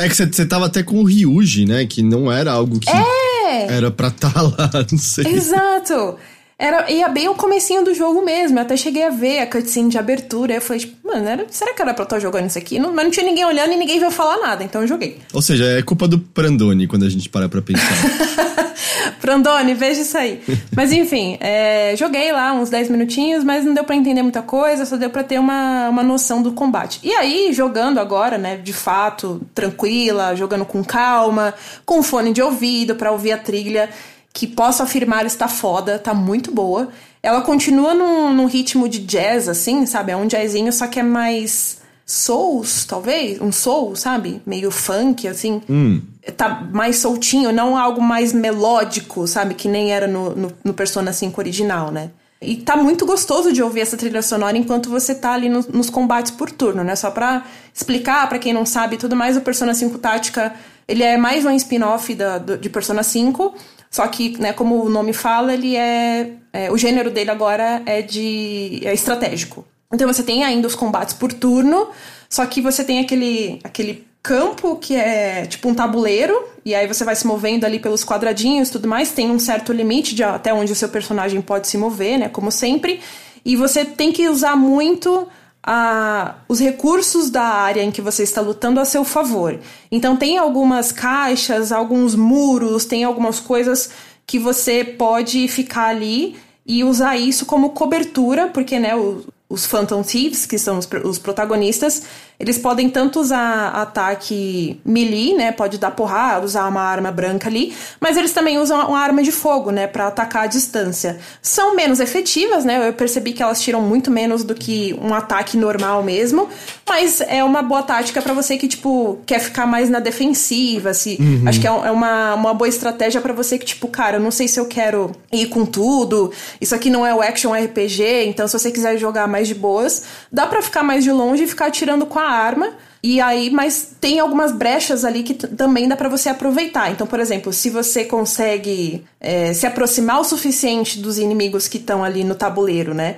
É 0.00 0.08
que 0.08 0.14
você 0.14 0.46
tava 0.46 0.66
até 0.66 0.82
com 0.82 0.96
o 0.96 1.04
Ryuji, 1.04 1.66
né? 1.66 1.84
Que 1.84 2.02
não 2.02 2.32
era 2.32 2.52
algo 2.52 2.80
que 2.80 2.90
é. 2.90 3.66
era 3.76 3.90
pra 3.90 4.08
estar 4.08 4.32
tá 4.32 4.42
lá, 4.42 4.70
não 4.90 4.98
sei. 4.98 5.26
Exato. 5.26 6.16
Era, 6.60 6.90
ia 6.90 7.08
bem 7.08 7.26
o 7.26 7.34
comecinho 7.34 7.82
do 7.82 7.94
jogo 7.94 8.22
mesmo. 8.22 8.58
Eu 8.58 8.62
até 8.62 8.76
cheguei 8.76 9.02
a 9.02 9.08
ver 9.08 9.38
a 9.38 9.46
cutscene 9.46 9.88
de 9.88 9.96
abertura. 9.96 10.52
Eu 10.52 10.60
falei, 10.60 10.80
tipo, 10.80 11.08
mano, 11.08 11.26
era, 11.26 11.46
será 11.50 11.72
que 11.72 11.80
era 11.80 11.94
pra 11.94 12.02
eu 12.02 12.04
estar 12.04 12.18
jogando 12.18 12.48
isso 12.48 12.58
aqui? 12.58 12.78
Não, 12.78 12.92
mas 12.92 13.02
não 13.02 13.10
tinha 13.10 13.24
ninguém 13.24 13.46
olhando 13.46 13.72
e 13.72 13.76
ninguém 13.78 13.98
veio 13.98 14.10
falar 14.10 14.36
nada, 14.36 14.62
então 14.62 14.82
eu 14.82 14.86
joguei. 14.86 15.20
Ou 15.32 15.40
seja, 15.40 15.64
é 15.64 15.80
culpa 15.80 16.06
do 16.06 16.18
Prandoni 16.18 16.86
quando 16.86 17.06
a 17.06 17.08
gente 17.08 17.30
para 17.30 17.48
pra 17.48 17.62
pensar. 17.62 17.88
Prandoni, 19.22 19.72
veja 19.72 20.02
isso 20.02 20.18
aí. 20.18 20.42
mas 20.76 20.92
enfim, 20.92 21.38
é, 21.40 21.94
joguei 21.96 22.30
lá 22.30 22.52
uns 22.52 22.68
10 22.68 22.90
minutinhos, 22.90 23.42
mas 23.42 23.64
não 23.64 23.72
deu 23.72 23.84
para 23.84 23.96
entender 23.96 24.22
muita 24.22 24.42
coisa, 24.42 24.84
só 24.84 24.98
deu 24.98 25.08
para 25.08 25.24
ter 25.24 25.38
uma, 25.38 25.88
uma 25.88 26.02
noção 26.02 26.42
do 26.42 26.52
combate. 26.52 27.00
E 27.02 27.10
aí, 27.14 27.54
jogando 27.54 27.98
agora, 27.98 28.36
né, 28.36 28.58
de 28.58 28.74
fato, 28.74 29.40
tranquila, 29.54 30.36
jogando 30.36 30.66
com 30.66 30.84
calma, 30.84 31.54
com 31.86 32.02
fone 32.02 32.34
de 32.34 32.42
ouvido 32.42 32.96
para 32.96 33.10
ouvir 33.10 33.32
a 33.32 33.38
trilha 33.38 33.88
que 34.32 34.46
posso 34.46 34.82
afirmar 34.82 35.26
está 35.26 35.48
foda, 35.48 35.98
tá 35.98 36.14
muito 36.14 36.52
boa. 36.52 36.88
Ela 37.22 37.42
continua 37.42 37.94
num, 37.94 38.32
num 38.32 38.46
ritmo 38.46 38.88
de 38.88 39.00
jazz, 39.00 39.48
assim, 39.48 39.84
sabe? 39.86 40.12
É 40.12 40.16
um 40.16 40.26
jazzinho, 40.26 40.72
só 40.72 40.86
que 40.86 41.00
é 41.00 41.02
mais 41.02 41.80
souls, 42.06 42.84
talvez? 42.84 43.40
Um 43.40 43.52
soul, 43.52 43.94
sabe? 43.94 44.40
Meio 44.46 44.70
funk, 44.70 45.28
assim. 45.28 45.62
Hum. 45.68 46.02
Tá 46.36 46.66
mais 46.72 46.96
soltinho, 46.96 47.52
não 47.52 47.76
algo 47.76 48.00
mais 48.00 48.32
melódico, 48.32 49.26
sabe? 49.26 49.54
Que 49.54 49.68
nem 49.68 49.92
era 49.92 50.06
no, 50.06 50.34
no, 50.34 50.52
no, 50.64 50.74
Persona 50.74 51.12
5 51.12 51.40
original, 51.40 51.90
né? 51.90 52.10
E 52.40 52.56
tá 52.56 52.76
muito 52.76 53.04
gostoso 53.04 53.52
de 53.52 53.62
ouvir 53.62 53.80
essa 53.80 53.96
trilha 53.96 54.22
sonora 54.22 54.56
enquanto 54.56 54.88
você 54.88 55.14
tá 55.14 55.32
ali 55.32 55.48
no, 55.48 55.60
nos 55.72 55.90
combates 55.90 56.30
por 56.30 56.50
turno, 56.50 56.82
né? 56.82 56.96
Só 56.96 57.10
pra 57.10 57.44
explicar 57.74 58.28
para 58.28 58.38
quem 58.38 58.52
não 58.52 58.64
sabe 58.64 58.96
tudo 58.96 59.14
mais, 59.14 59.36
o 59.36 59.40
Persona 59.42 59.74
5 59.74 59.98
Tática, 59.98 60.54
ele 60.88 61.02
é 61.02 61.16
mais 61.16 61.44
um 61.44 61.50
spin-off 61.52 62.16
de 62.60 62.68
Persona 62.70 63.02
5, 63.02 63.54
só 63.90 64.06
que, 64.06 64.40
né, 64.40 64.52
como 64.52 64.84
o 64.84 64.88
nome 64.88 65.12
fala, 65.12 65.52
ele 65.52 65.76
é, 65.76 66.30
é, 66.52 66.70
o 66.70 66.78
gênero 66.78 67.10
dele 67.10 67.30
agora 67.30 67.82
é 67.84 68.00
de 68.00 68.80
é 68.84 68.94
estratégico. 68.94 69.66
Então 69.92 70.06
você 70.06 70.22
tem 70.22 70.44
ainda 70.44 70.68
os 70.68 70.76
combates 70.76 71.12
por 71.12 71.32
turno, 71.32 71.88
só 72.28 72.46
que 72.46 72.62
você 72.62 72.84
tem 72.84 73.00
aquele 73.00 73.58
aquele 73.64 74.06
campo 74.22 74.76
que 74.76 74.94
é 74.94 75.44
tipo 75.46 75.68
um 75.68 75.74
tabuleiro 75.74 76.46
e 76.64 76.74
aí 76.74 76.86
você 76.86 77.04
vai 77.04 77.16
se 77.16 77.26
movendo 77.26 77.64
ali 77.64 77.80
pelos 77.80 78.04
quadradinhos 78.04 78.70
tudo 78.70 78.86
mais, 78.86 79.10
tem 79.10 79.30
um 79.30 79.38
certo 79.38 79.72
limite 79.72 80.14
de 80.14 80.22
até 80.22 80.52
onde 80.54 80.70
o 80.70 80.76
seu 80.76 80.88
personagem 80.88 81.40
pode 81.40 81.66
se 81.66 81.76
mover, 81.76 82.18
né, 82.18 82.28
como 82.28 82.52
sempre. 82.52 83.00
E 83.44 83.56
você 83.56 83.84
tem 83.84 84.12
que 84.12 84.28
usar 84.28 84.54
muito 84.54 85.26
a, 85.62 86.36
os 86.48 86.58
recursos 86.58 87.30
da 87.30 87.42
área 87.42 87.82
em 87.82 87.90
que 87.90 88.00
você 88.00 88.22
está 88.22 88.40
lutando 88.40 88.80
a 88.80 88.84
seu 88.84 89.04
favor. 89.04 89.58
Então 89.90 90.16
tem 90.16 90.38
algumas 90.38 90.92
caixas, 90.92 91.72
alguns 91.72 92.14
muros, 92.14 92.84
tem 92.84 93.04
algumas 93.04 93.40
coisas 93.40 93.90
que 94.26 94.38
você 94.38 94.84
pode 94.84 95.48
ficar 95.48 95.86
ali 95.86 96.36
e 96.64 96.84
usar 96.84 97.16
isso 97.16 97.46
como 97.46 97.70
cobertura, 97.70 98.48
porque 98.48 98.78
né, 98.78 98.94
o, 98.94 99.24
os 99.48 99.66
Phantom 99.66 100.02
Thieves, 100.02 100.46
que 100.46 100.56
são 100.56 100.78
os, 100.78 100.88
os, 101.04 101.18
protagonistas, 101.18 102.04
eles 102.40 102.56
podem 102.56 102.88
tanto 102.88 103.20
usar 103.20 103.68
ataque 103.68 104.80
melee, 104.82 105.34
né, 105.34 105.52
pode 105.52 105.76
dar 105.76 105.90
porrada, 105.90 106.44
usar 106.44 106.66
uma 106.66 106.80
arma 106.80 107.12
branca 107.12 107.48
ali, 107.48 107.74
mas 108.00 108.16
eles 108.16 108.32
também 108.32 108.58
usam 108.58 108.88
uma 108.88 108.98
arma 108.98 109.22
de 109.22 109.30
fogo, 109.30 109.70
né, 109.70 109.86
para 109.86 110.06
atacar 110.06 110.44
à 110.44 110.46
distância. 110.46 111.18
São 111.42 111.76
menos 111.76 112.00
efetivas, 112.00 112.64
né, 112.64 112.88
eu 112.88 112.94
percebi 112.94 113.34
que 113.34 113.42
elas 113.42 113.60
tiram 113.60 113.82
muito 113.82 114.10
menos 114.10 114.42
do 114.42 114.54
que 114.54 114.98
um 115.02 115.12
ataque 115.12 115.58
normal 115.58 116.02
mesmo, 116.02 116.48
mas 116.88 117.20
é 117.20 117.44
uma 117.44 117.62
boa 117.62 117.82
tática 117.82 118.22
para 118.22 118.32
você 118.32 118.56
que, 118.56 118.66
tipo, 118.66 119.18
quer 119.26 119.38
ficar 119.38 119.66
mais 119.66 119.90
na 119.90 120.00
defensiva, 120.00 120.94
se, 120.94 121.18
uhum. 121.20 121.44
acho 121.46 121.60
que 121.60 121.66
é, 121.66 121.70
é 121.70 121.90
uma, 121.90 122.34
uma 122.34 122.54
boa 122.54 122.68
estratégia 122.68 123.20
para 123.20 123.34
você 123.34 123.58
que, 123.58 123.66
tipo, 123.66 123.86
cara, 123.88 124.16
eu 124.16 124.20
não 124.20 124.30
sei 124.30 124.48
se 124.48 124.58
eu 124.58 124.64
quero 124.64 125.12
ir 125.30 125.46
com 125.46 125.66
tudo, 125.66 126.32
isso 126.58 126.74
aqui 126.74 126.88
não 126.88 127.06
é 127.06 127.14
o 127.14 127.20
action 127.20 127.52
RPG, 127.52 128.24
então 128.24 128.48
se 128.48 128.58
você 128.58 128.70
quiser 128.70 128.96
jogar 128.96 129.28
mais 129.28 129.46
de 129.46 129.54
boas. 129.54 130.04
Dá 130.32 130.46
para 130.46 130.62
ficar 130.62 130.82
mais 130.82 131.04
de 131.04 131.12
longe 131.12 131.44
e 131.44 131.46
ficar 131.46 131.66
atirando 131.66 132.06
com 132.06 132.18
a 132.18 132.29
arma. 132.30 132.72
E 133.02 133.20
aí, 133.20 133.50
mas 133.50 133.94
tem 133.98 134.20
algumas 134.20 134.52
brechas 134.52 135.04
ali 135.04 135.22
que 135.22 135.34
também 135.34 135.88
dá 135.88 135.96
para 135.96 136.08
você 136.08 136.28
aproveitar. 136.28 136.90
Então, 136.90 137.06
por 137.06 137.18
exemplo, 137.18 137.52
se 137.52 137.70
você 137.70 138.04
consegue 138.04 139.04
é, 139.18 139.54
se 139.54 139.66
aproximar 139.66 140.20
o 140.20 140.24
suficiente 140.24 140.98
dos 140.98 141.18
inimigos 141.18 141.66
que 141.66 141.78
estão 141.78 142.04
ali 142.04 142.24
no 142.24 142.34
tabuleiro, 142.34 142.92
né? 142.92 143.16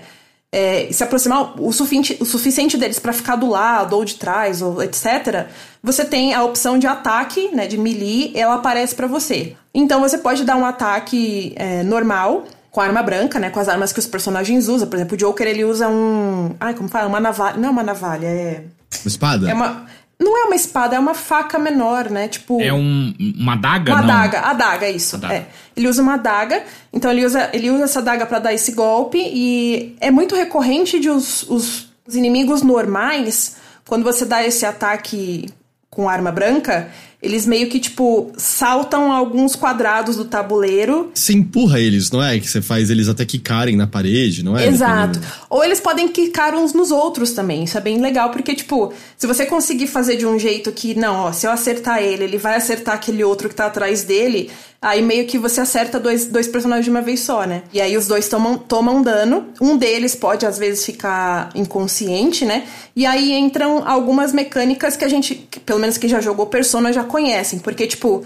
É, 0.54 0.88
se 0.92 1.02
aproximar 1.02 1.60
o 1.60 1.72
suficiente, 1.72 2.16
o 2.20 2.26
suficiente 2.26 2.76
deles 2.76 2.98
para 2.98 3.14
ficar 3.14 3.36
do 3.36 3.48
lado 3.48 3.96
ou 3.96 4.04
de 4.04 4.16
trás 4.16 4.60
ou 4.60 4.82
etc, 4.82 5.46
você 5.82 6.04
tem 6.04 6.34
a 6.34 6.44
opção 6.44 6.78
de 6.78 6.86
ataque, 6.86 7.48
né, 7.54 7.66
de 7.66 7.78
melee, 7.78 8.32
ela 8.36 8.56
aparece 8.56 8.94
para 8.94 9.06
você. 9.06 9.56
Então 9.72 10.00
você 10.00 10.18
pode 10.18 10.44
dar 10.44 10.56
um 10.56 10.66
ataque 10.66 11.54
é, 11.56 11.82
normal 11.82 12.44
com 12.72 12.80
a 12.80 12.84
arma 12.84 13.02
branca, 13.02 13.38
né? 13.38 13.50
Com 13.50 13.60
as 13.60 13.68
armas 13.68 13.92
que 13.92 13.98
os 13.98 14.06
personagens 14.06 14.66
usam. 14.66 14.88
Por 14.88 14.96
exemplo, 14.96 15.14
o 15.14 15.18
Joker, 15.18 15.46
ele 15.46 15.62
usa 15.62 15.88
um... 15.88 16.56
Ai, 16.58 16.72
como 16.72 16.88
fala? 16.88 17.06
Uma 17.06 17.20
navalha. 17.20 17.58
Não 17.58 17.68
é 17.68 17.70
uma 17.70 17.82
navalha, 17.82 18.26
é... 18.26 18.64
Uma 19.04 19.08
espada? 19.08 19.50
É 19.50 19.54
uma... 19.54 19.86
Não 20.18 20.38
é 20.38 20.44
uma 20.44 20.54
espada, 20.54 20.94
é 20.96 20.98
uma 20.98 21.14
faca 21.14 21.58
menor, 21.58 22.08
né? 22.08 22.28
Tipo... 22.28 22.62
É 22.62 22.72
um, 22.72 23.12
uma 23.38 23.54
adaga, 23.54 23.92
Uma 23.92 24.02
não? 24.02 24.14
adaga, 24.14 24.40
adaga, 24.40 24.88
isso. 24.88 25.16
Adaga. 25.16 25.34
É. 25.34 25.46
Ele 25.76 25.88
usa 25.88 26.00
uma 26.00 26.14
adaga, 26.14 26.62
então 26.92 27.10
ele 27.10 27.26
usa, 27.26 27.50
ele 27.52 27.70
usa 27.70 27.84
essa 27.84 27.98
adaga 27.98 28.24
para 28.24 28.38
dar 28.38 28.54
esse 28.54 28.72
golpe 28.72 29.18
e 29.18 29.96
é 30.00 30.10
muito 30.12 30.36
recorrente 30.36 31.00
de 31.00 31.10
os, 31.10 31.42
os, 31.50 31.92
os 32.06 32.14
inimigos 32.14 32.62
normais, 32.62 33.56
quando 33.86 34.04
você 34.04 34.24
dá 34.24 34.46
esse 34.46 34.64
ataque 34.64 35.50
com 35.90 36.08
arma 36.08 36.30
branca, 36.30 36.88
eles 37.22 37.46
meio 37.46 37.68
que, 37.68 37.78
tipo, 37.78 38.32
saltam 38.36 39.12
alguns 39.12 39.54
quadrados 39.54 40.16
do 40.16 40.24
tabuleiro. 40.24 41.12
Você 41.14 41.32
empurra 41.32 41.78
eles, 41.78 42.10
não 42.10 42.20
é? 42.20 42.40
Que 42.40 42.50
você 42.50 42.60
faz 42.60 42.90
eles 42.90 43.08
até 43.08 43.24
quicarem 43.24 43.76
na 43.76 43.86
parede, 43.86 44.42
não 44.42 44.58
é? 44.58 44.66
Exato. 44.66 45.20
Dependendo... 45.20 45.34
Ou 45.48 45.64
eles 45.64 45.80
podem 45.80 46.08
quicar 46.08 46.52
uns 46.54 46.72
nos 46.72 46.90
outros 46.90 47.30
também. 47.30 47.62
Isso 47.62 47.78
é 47.78 47.80
bem 47.80 48.00
legal, 48.00 48.30
porque, 48.30 48.56
tipo, 48.56 48.92
se 49.16 49.26
você 49.28 49.46
conseguir 49.46 49.86
fazer 49.86 50.16
de 50.16 50.26
um 50.26 50.36
jeito 50.36 50.72
que, 50.72 50.96
não, 50.96 51.26
ó, 51.26 51.32
se 51.32 51.46
eu 51.46 51.52
acertar 51.52 52.02
ele, 52.02 52.24
ele 52.24 52.38
vai 52.38 52.56
acertar 52.56 52.96
aquele 52.96 53.22
outro 53.22 53.48
que 53.48 53.54
tá 53.54 53.66
atrás 53.66 54.02
dele, 54.02 54.50
Aí 54.82 55.00
meio 55.00 55.28
que 55.28 55.38
você 55.38 55.60
acerta 55.60 56.00
dois, 56.00 56.26
dois 56.26 56.48
personagens 56.48 56.84
de 56.84 56.90
uma 56.90 57.00
vez 57.00 57.20
só, 57.20 57.44
né? 57.44 57.62
E 57.72 57.80
aí 57.80 57.96
os 57.96 58.08
dois 58.08 58.28
tomam, 58.28 58.58
tomam 58.58 59.00
dano. 59.00 59.46
Um 59.60 59.76
deles 59.76 60.16
pode, 60.16 60.44
às 60.44 60.58
vezes, 60.58 60.84
ficar 60.84 61.50
inconsciente, 61.54 62.44
né? 62.44 62.66
E 62.96 63.06
aí 63.06 63.32
entram 63.32 63.86
algumas 63.86 64.32
mecânicas 64.32 64.96
que 64.96 65.04
a 65.04 65.08
gente, 65.08 65.36
pelo 65.64 65.78
menos 65.78 65.96
que 65.96 66.08
já 66.08 66.20
jogou 66.20 66.46
Persona, 66.46 66.92
já 66.92 67.04
conhecem. 67.04 67.60
Porque, 67.60 67.86
tipo, 67.86 68.24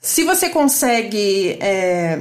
se 0.00 0.22
você 0.22 0.48
consegue 0.48 1.56
é, 1.58 2.20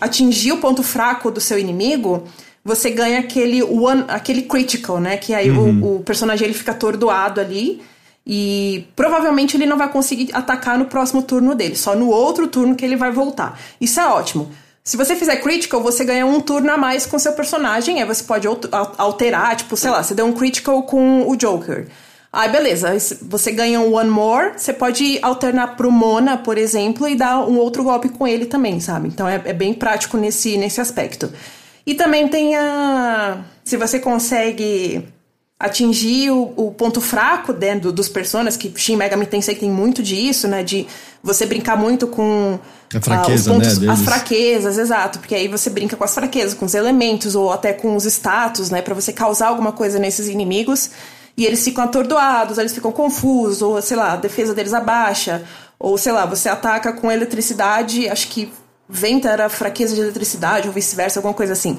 atingir 0.00 0.52
o 0.52 0.58
ponto 0.58 0.84
fraco 0.84 1.32
do 1.32 1.40
seu 1.40 1.58
inimigo, 1.58 2.28
você 2.64 2.90
ganha 2.90 3.18
aquele 3.18 3.60
one, 3.60 4.04
aquele 4.06 4.42
critical, 4.42 5.00
né? 5.00 5.16
Que 5.16 5.34
aí 5.34 5.50
uhum. 5.50 5.82
o, 5.82 5.96
o 5.96 6.00
personagem 6.04 6.46
ele 6.46 6.54
fica 6.54 6.70
atordoado 6.70 7.40
ali. 7.40 7.82
E 8.26 8.86
provavelmente 8.94 9.56
ele 9.56 9.66
não 9.66 9.78
vai 9.78 9.90
conseguir 9.90 10.30
atacar 10.32 10.78
no 10.78 10.86
próximo 10.86 11.22
turno 11.22 11.54
dele, 11.54 11.74
só 11.74 11.96
no 11.96 12.08
outro 12.08 12.46
turno 12.46 12.76
que 12.76 12.84
ele 12.84 12.96
vai 12.96 13.10
voltar. 13.10 13.58
Isso 13.80 13.98
é 13.98 14.06
ótimo. 14.06 14.50
Se 14.82 14.96
você 14.96 15.14
fizer 15.14 15.36
critical, 15.36 15.82
você 15.82 16.04
ganha 16.04 16.26
um 16.26 16.40
turno 16.40 16.70
a 16.72 16.76
mais 16.76 17.06
com 17.06 17.18
seu 17.18 17.32
personagem, 17.32 18.00
aí 18.00 18.06
você 18.06 18.24
pode 18.24 18.46
alterar, 18.98 19.56
tipo, 19.56 19.76
sei 19.76 19.90
lá, 19.90 20.02
você 20.02 20.14
deu 20.14 20.26
um 20.26 20.32
critical 20.32 20.82
com 20.84 21.28
o 21.28 21.36
Joker. 21.36 21.86
Aí 22.32 22.48
beleza, 22.48 22.96
você 23.22 23.50
ganha 23.50 23.80
um 23.80 23.92
One 23.92 24.08
More, 24.08 24.52
você 24.56 24.72
pode 24.72 25.18
alternar 25.20 25.76
pro 25.76 25.90
Mona, 25.90 26.38
por 26.38 26.56
exemplo, 26.56 27.08
e 27.08 27.16
dar 27.16 27.40
um 27.40 27.58
outro 27.58 27.82
golpe 27.82 28.08
com 28.08 28.26
ele 28.26 28.46
também, 28.46 28.78
sabe? 28.78 29.08
Então 29.08 29.28
é, 29.28 29.42
é 29.44 29.52
bem 29.52 29.74
prático 29.74 30.16
nesse, 30.16 30.56
nesse 30.56 30.80
aspecto. 30.80 31.30
E 31.84 31.94
também 31.94 32.28
tem 32.28 32.54
a. 32.54 33.42
Se 33.64 33.76
você 33.76 33.98
consegue 33.98 35.08
atingir 35.60 36.30
o, 36.30 36.54
o 36.56 36.72
ponto 36.72 37.02
fraco 37.02 37.52
dentro 37.52 37.92
dos 37.92 38.08
personagens, 38.08 38.56
que 38.56 38.72
Shin 38.74 38.96
Megami 38.96 39.26
Tensei 39.26 39.54
tem 39.54 39.70
muito 39.70 40.02
disso, 40.02 40.48
né? 40.48 40.62
De 40.62 40.86
você 41.22 41.44
brincar 41.44 41.76
muito 41.76 42.06
com 42.06 42.58
a 42.94 43.00
fraqueza, 43.00 43.52
pontos, 43.52 43.78
né, 43.78 43.92
as 43.92 44.00
fraquezas, 44.00 44.78
exato, 44.78 45.18
porque 45.18 45.34
aí 45.34 45.46
você 45.46 45.68
brinca 45.68 45.96
com 45.96 46.02
as 46.02 46.14
fraquezas, 46.14 46.54
com 46.54 46.64
os 46.64 46.74
elementos 46.74 47.34
ou 47.34 47.52
até 47.52 47.74
com 47.74 47.94
os 47.94 48.06
status, 48.06 48.70
né, 48.70 48.80
para 48.80 48.94
você 48.94 49.12
causar 49.12 49.48
alguma 49.48 49.70
coisa 49.70 49.98
nesses 49.98 50.28
inimigos 50.28 50.90
e 51.36 51.44
eles 51.44 51.62
ficam 51.62 51.84
atordoados, 51.84 52.56
eles 52.56 52.72
ficam 52.72 52.90
confusos, 52.90 53.60
ou 53.62 53.80
sei 53.82 53.96
lá, 53.96 54.14
a 54.14 54.16
defesa 54.16 54.54
deles 54.54 54.72
abaixa, 54.72 55.44
ou 55.78 55.96
sei 55.98 56.12
lá, 56.12 56.24
você 56.24 56.48
ataca 56.48 56.92
com 56.92 57.12
eletricidade, 57.12 58.08
acho 58.08 58.28
que 58.28 58.50
venta 58.88 59.28
era 59.28 59.48
fraqueza 59.48 59.94
de 59.94 60.00
eletricidade, 60.00 60.66
ou 60.66 60.74
vice-versa, 60.74 61.20
alguma 61.20 61.34
coisa 61.34 61.52
assim. 61.52 61.78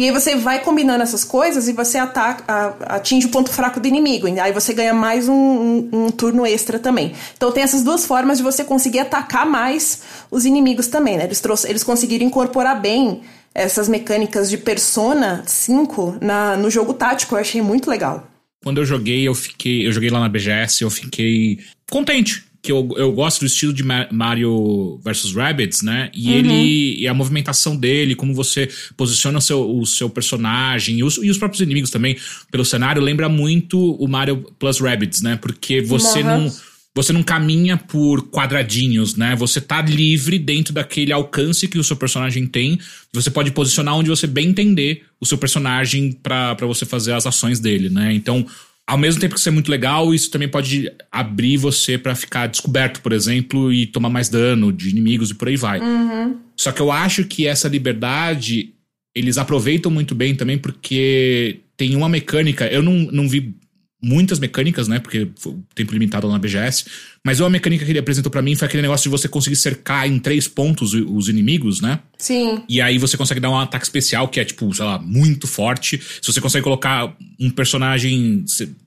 E 0.00 0.04
aí 0.06 0.12
você 0.12 0.34
vai 0.34 0.60
combinando 0.60 1.02
essas 1.02 1.24
coisas 1.24 1.68
e 1.68 1.74
você 1.74 1.98
ataca, 1.98 2.74
atinge 2.86 3.26
o 3.26 3.28
ponto 3.28 3.50
fraco 3.50 3.78
do 3.78 3.86
inimigo. 3.86 4.26
E 4.26 4.40
aí 4.40 4.50
você 4.50 4.72
ganha 4.72 4.94
mais 4.94 5.28
um, 5.28 5.34
um, 5.34 5.90
um, 5.92 6.10
turno 6.10 6.46
extra 6.46 6.78
também. 6.78 7.12
Então 7.36 7.52
tem 7.52 7.62
essas 7.62 7.84
duas 7.84 8.06
formas 8.06 8.38
de 8.38 8.42
você 8.42 8.64
conseguir 8.64 9.00
atacar 9.00 9.44
mais 9.44 10.00
os 10.30 10.46
inimigos 10.46 10.86
também, 10.86 11.18
né? 11.18 11.24
Eles, 11.24 11.42
trouxe, 11.42 11.68
eles 11.68 11.84
conseguiram 11.84 12.24
incorporar 12.24 12.80
bem 12.80 13.20
essas 13.54 13.90
mecânicas 13.90 14.48
de 14.48 14.56
Persona 14.56 15.42
5 15.44 16.16
na, 16.22 16.56
no 16.56 16.70
jogo 16.70 16.94
tático. 16.94 17.34
Eu 17.34 17.40
achei 17.40 17.60
muito 17.60 17.90
legal. 17.90 18.26
Quando 18.64 18.78
eu 18.78 18.86
joguei, 18.86 19.28
eu 19.28 19.34
fiquei. 19.34 19.86
Eu 19.86 19.92
joguei 19.92 20.08
lá 20.08 20.18
na 20.18 20.30
BGS, 20.30 20.82
eu 20.82 20.88
fiquei 20.88 21.58
contente. 21.90 22.49
Que 22.62 22.72
eu, 22.72 22.88
eu 22.96 23.12
gosto 23.12 23.40
do 23.40 23.46
estilo 23.46 23.72
de 23.72 23.82
Mario 23.82 25.00
vs 25.02 25.32
Rabbids, 25.32 25.82
né? 25.82 26.10
E 26.14 26.28
uhum. 26.28 26.34
ele. 26.34 27.00
E 27.00 27.08
a 27.08 27.14
movimentação 27.14 27.76
dele, 27.76 28.14
como 28.14 28.34
você 28.34 28.68
posiciona 28.96 29.38
o 29.38 29.40
seu, 29.40 29.78
o 29.78 29.86
seu 29.86 30.10
personagem 30.10 30.98
e 30.98 31.04
os, 31.04 31.16
e 31.16 31.30
os 31.30 31.38
próprios 31.38 31.60
inimigos 31.60 31.90
também 31.90 32.16
pelo 32.50 32.64
cenário, 32.64 33.00
lembra 33.00 33.28
muito 33.28 33.94
o 33.94 34.06
Mario 34.06 34.44
Plus 34.58 34.78
Rabbids, 34.78 35.22
né? 35.22 35.36
Porque 35.36 35.80
você 35.80 36.22
não 36.22 36.52
você 36.94 37.12
não 37.12 37.22
caminha 37.22 37.76
por 37.76 38.30
quadradinhos, 38.30 39.14
né? 39.14 39.36
Você 39.36 39.60
tá 39.60 39.80
livre 39.80 40.38
dentro 40.38 40.74
daquele 40.74 41.12
alcance 41.12 41.68
que 41.68 41.78
o 41.78 41.84
seu 41.84 41.96
personagem 41.96 42.46
tem. 42.46 42.80
Você 43.12 43.30
pode 43.30 43.52
posicionar 43.52 43.94
onde 43.94 44.10
você 44.10 44.26
bem 44.26 44.48
entender 44.48 45.04
o 45.20 45.26
seu 45.26 45.38
personagem 45.38 46.12
para 46.12 46.56
você 46.62 46.84
fazer 46.84 47.12
as 47.12 47.26
ações 47.26 47.60
dele, 47.60 47.88
né? 47.88 48.12
Então, 48.12 48.44
ao 48.88 48.98
mesmo 48.98 49.20
tempo 49.20 49.34
que 49.34 49.40
isso 49.40 49.48
é 49.48 49.52
muito 49.52 49.70
legal, 49.70 50.12
isso 50.12 50.30
também 50.30 50.48
pode 50.48 50.90
abrir 51.12 51.56
você 51.56 51.96
para 51.96 52.14
ficar 52.14 52.48
descoberto, 52.48 53.00
por 53.00 53.12
exemplo, 53.12 53.72
e 53.72 53.86
tomar 53.86 54.10
mais 54.10 54.28
dano 54.28 54.72
de 54.72 54.90
inimigos 54.90 55.30
e 55.30 55.34
por 55.34 55.48
aí 55.48 55.56
vai. 55.56 55.80
Uhum. 55.80 56.38
Só 56.56 56.72
que 56.72 56.80
eu 56.80 56.90
acho 56.90 57.24
que 57.24 57.46
essa 57.46 57.68
liberdade 57.68 58.74
eles 59.14 59.38
aproveitam 59.38 59.90
muito 59.90 60.14
bem 60.14 60.34
também 60.34 60.58
porque 60.58 61.60
tem 61.76 61.96
uma 61.96 62.08
mecânica. 62.08 62.66
Eu 62.66 62.82
não, 62.82 62.92
não 62.92 63.28
vi 63.28 63.54
muitas 64.02 64.38
mecânicas, 64.38 64.88
né? 64.88 64.98
Porque 64.98 65.28
foi 65.36 65.56
tempo 65.74 65.92
limitado 65.92 66.26
lá 66.26 66.32
na 66.32 66.38
BGS. 66.38 66.84
Mas 67.24 67.38
uma 67.38 67.50
mecânica 67.50 67.84
que 67.84 67.90
ele 67.90 67.98
apresentou 67.98 68.30
para 68.30 68.40
mim 68.40 68.54
foi 68.54 68.66
aquele 68.66 68.82
negócio 68.82 69.04
de 69.04 69.10
você 69.10 69.28
conseguir 69.28 69.56
cercar 69.56 70.08
em 70.08 70.18
três 70.18 70.48
pontos 70.48 70.94
os 70.94 71.28
inimigos, 71.28 71.80
né? 71.80 72.00
Sim. 72.16 72.62
E 72.68 72.80
aí 72.80 72.96
você 72.96 73.16
consegue 73.16 73.40
dar 73.40 73.50
um 73.50 73.58
ataque 73.58 73.84
especial 73.84 74.28
que 74.28 74.40
é, 74.40 74.44
tipo, 74.44 74.72
sei 74.74 74.84
lá, 74.84 74.98
muito 74.98 75.46
forte. 75.46 76.00
Se 76.20 76.32
você 76.32 76.40
consegue 76.40 76.64
colocar 76.64 77.14
um 77.38 77.50
personagem, 77.50 78.44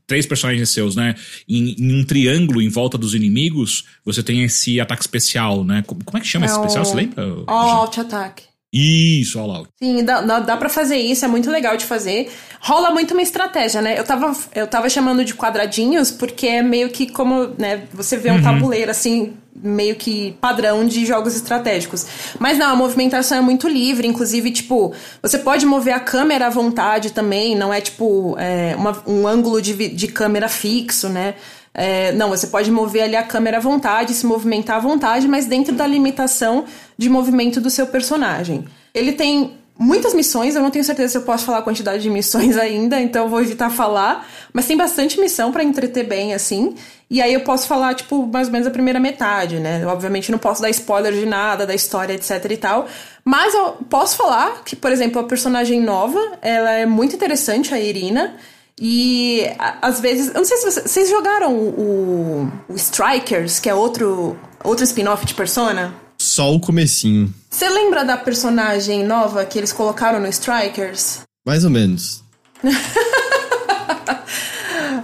três 0.08 0.26
personagens 0.26 0.70
seus, 0.70 0.96
né? 0.96 1.16
Em, 1.48 1.76
em 1.78 2.00
um 2.00 2.04
triângulo 2.04 2.62
em 2.62 2.70
volta 2.70 2.98
dos 2.98 3.14
inimigos, 3.14 3.86
você 4.04 4.24
tem 4.24 4.44
esse 4.44 4.80
ataque 4.80 5.02
especial, 5.02 5.64
né? 5.64 5.84
Como 5.86 6.02
é 6.18 6.20
que 6.20 6.28
chama 6.28 6.46
é 6.46 6.50
esse 6.50 6.56
especial? 6.56 6.86
Você 6.86 6.96
lembra? 6.96 7.24
All 7.48 7.82
Out 7.82 8.00
Attack. 8.00 8.53
Isso, 8.74 9.40
All 9.40 9.52
Out. 9.52 9.70
Sim, 9.78 10.04
dá, 10.04 10.22
dá, 10.22 10.40
dá 10.40 10.58
pra 10.58 10.68
fazer 10.68 10.98
isso, 10.98 11.24
é 11.24 11.28
muito 11.28 11.52
legal 11.52 11.78
de 11.78 11.86
fazer. 11.86 12.32
Rola 12.60 12.90
muito 12.90 13.14
uma 13.14 13.22
estratégia, 13.22 13.84
né? 13.84 14.00
Eu 14.00 14.04
tava, 14.04 14.36
eu 14.56 14.66
tava 14.66 14.90
chamando 14.90 15.24
de 15.24 15.36
quadradinhos 15.36 16.10
porque 16.10 16.48
é 16.48 16.64
meio 16.64 16.90
que 16.90 17.06
como, 17.06 17.52
né, 17.60 17.84
você 17.94 18.18
vê 18.18 18.32
um 18.32 18.38
uhum. 18.38 18.42
tabuleiro 18.42 18.90
assim, 18.90 19.34
meio 19.56 19.96
que 19.96 20.36
padrão 20.42 20.86
de 20.86 21.06
jogos 21.06 21.36
estratégicos. 21.36 22.06
Mas 22.40 22.58
não, 22.58 22.72
a 22.72 22.76
movimentação 22.76 23.38
é 23.38 23.42
muito 23.42 23.68
livre, 23.68 24.08
inclusive, 24.08 24.50
tipo, 24.50 24.92
você 25.22 25.38
pode 25.38 25.68
mover 25.68 25.94
a 25.94 26.00
câmera 26.00 26.48
à 26.48 26.50
vontade 26.50 27.12
também, 27.12 27.56
não 27.56 27.72
é 27.72 27.80
tipo 27.80 28.36
é, 28.40 28.76
uma, 28.76 29.04
um 29.06 29.28
ângulo 29.28 29.62
de, 29.62 29.90
de 29.90 30.08
câmera 30.08 30.50
fixo, 30.50 31.10
né? 31.10 31.36
É, 31.74 32.12
não, 32.12 32.30
você 32.30 32.48
pode 32.48 32.72
mover 32.72 33.04
ali 33.04 33.16
a 33.16 33.24
câmera 33.24 33.58
à 33.58 33.60
vontade, 33.60 34.14
se 34.14 34.26
movimentar 34.26 34.78
à 34.78 34.80
vontade, 34.80 35.28
mas 35.28 35.46
dentro 35.46 35.74
da 35.74 35.88
limitação 35.88 36.66
de 36.98 37.10
movimento 37.10 37.60
do 37.60 37.70
seu 37.70 37.88
personagem. 37.88 38.66
Ele 38.94 39.14
tem 39.14 39.58
muitas 39.78 40.14
missões, 40.14 40.56
eu 40.56 40.62
não 40.62 40.70
tenho 40.70 40.86
certeza 40.86 41.14
se 41.14 41.18
eu 41.18 41.24
posso 41.24 41.46
falar 41.46 41.60
a 41.60 41.62
quantidade 41.62 42.04
de 42.04 42.10
missões 42.10 42.58
ainda, 42.60 43.00
então 43.00 43.24
eu 43.24 43.30
vou 43.30 43.42
evitar 43.42 43.70
falar, 43.70 44.28
mas 44.54 44.68
tem 44.68 44.78
bastante 44.78 45.20
missão 45.20 45.52
para 45.52 45.64
entreter 45.64 46.06
bem, 46.06 46.34
assim. 46.34 46.76
E 47.10 47.22
aí 47.22 47.34
eu 47.34 47.42
posso 47.42 47.68
falar, 47.68 47.94
tipo, 47.94 48.26
mais 48.28 48.48
ou 48.48 48.54
menos 48.54 48.68
a 48.68 48.72
primeira 48.72 49.00
metade, 49.00 49.60
né? 49.60 49.84
Eu, 49.84 49.90
obviamente 49.90 50.32
não 50.32 50.40
posso 50.40 50.62
dar 50.62 50.70
spoiler 50.70 51.14
de 51.14 51.26
nada, 51.26 51.66
da 51.66 51.74
história, 51.74 52.14
etc 52.14 52.44
e 52.50 52.58
tal. 52.58 52.88
Mas 53.24 53.54
eu 53.54 53.78
posso 53.90 54.16
falar 54.16 54.64
que, 54.64 54.76
por 54.76 54.92
exemplo, 54.92 55.22
a 55.22 55.24
personagem 55.24 55.80
nova, 55.80 56.20
ela 56.42 56.72
é 56.72 56.86
muito 56.86 57.16
interessante, 57.16 57.74
a 57.74 57.80
Irina. 57.80 58.36
E 58.80 59.46
às 59.82 60.00
vezes, 60.00 60.28
eu 60.28 60.36
não 60.36 60.46
sei 60.46 60.58
se 60.58 60.72
vocês, 60.72 60.92
vocês 60.92 61.10
jogaram 61.10 61.54
o, 61.54 62.52
o 62.68 62.76
Strikers, 62.76 63.60
que 63.60 63.70
é 63.70 63.76
outro, 63.76 64.38
outro 64.64 64.84
spin-off 64.84 65.26
de 65.26 65.34
Persona? 65.34 65.94
Só 66.18 66.54
o 66.54 66.60
comecinho. 66.60 67.34
Você 67.50 67.70
lembra 67.70 68.04
da 68.04 68.18
personagem 68.18 69.06
nova 69.06 69.46
que 69.46 69.60
eles 69.60 69.72
colocaram 69.72 70.20
no 70.20 70.28
Strikers? 70.28 71.22
Mais 71.46 71.64
ou 71.64 71.70
menos. 71.70 72.24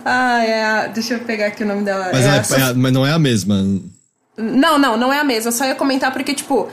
ah, 0.05 0.43
é. 0.43 0.87
Deixa 0.89 1.15
eu 1.15 1.19
pegar 1.19 1.47
aqui 1.47 1.63
o 1.63 1.67
nome 1.67 1.83
dela. 1.83 2.09
Mas, 2.11 2.25
é 2.25 2.55
é, 2.55 2.69
é, 2.69 2.73
mas 2.73 2.91
não 2.91 3.05
é 3.05 3.11
a 3.11 3.19
mesma. 3.19 3.61
Não, 4.37 4.79
não, 4.79 4.97
não 4.97 5.13
é 5.13 5.19
a 5.19 5.23
mesma. 5.23 5.49
Eu 5.49 5.51
só 5.51 5.65
ia 5.65 5.75
comentar 5.75 6.11
porque, 6.13 6.33
tipo, 6.33 6.69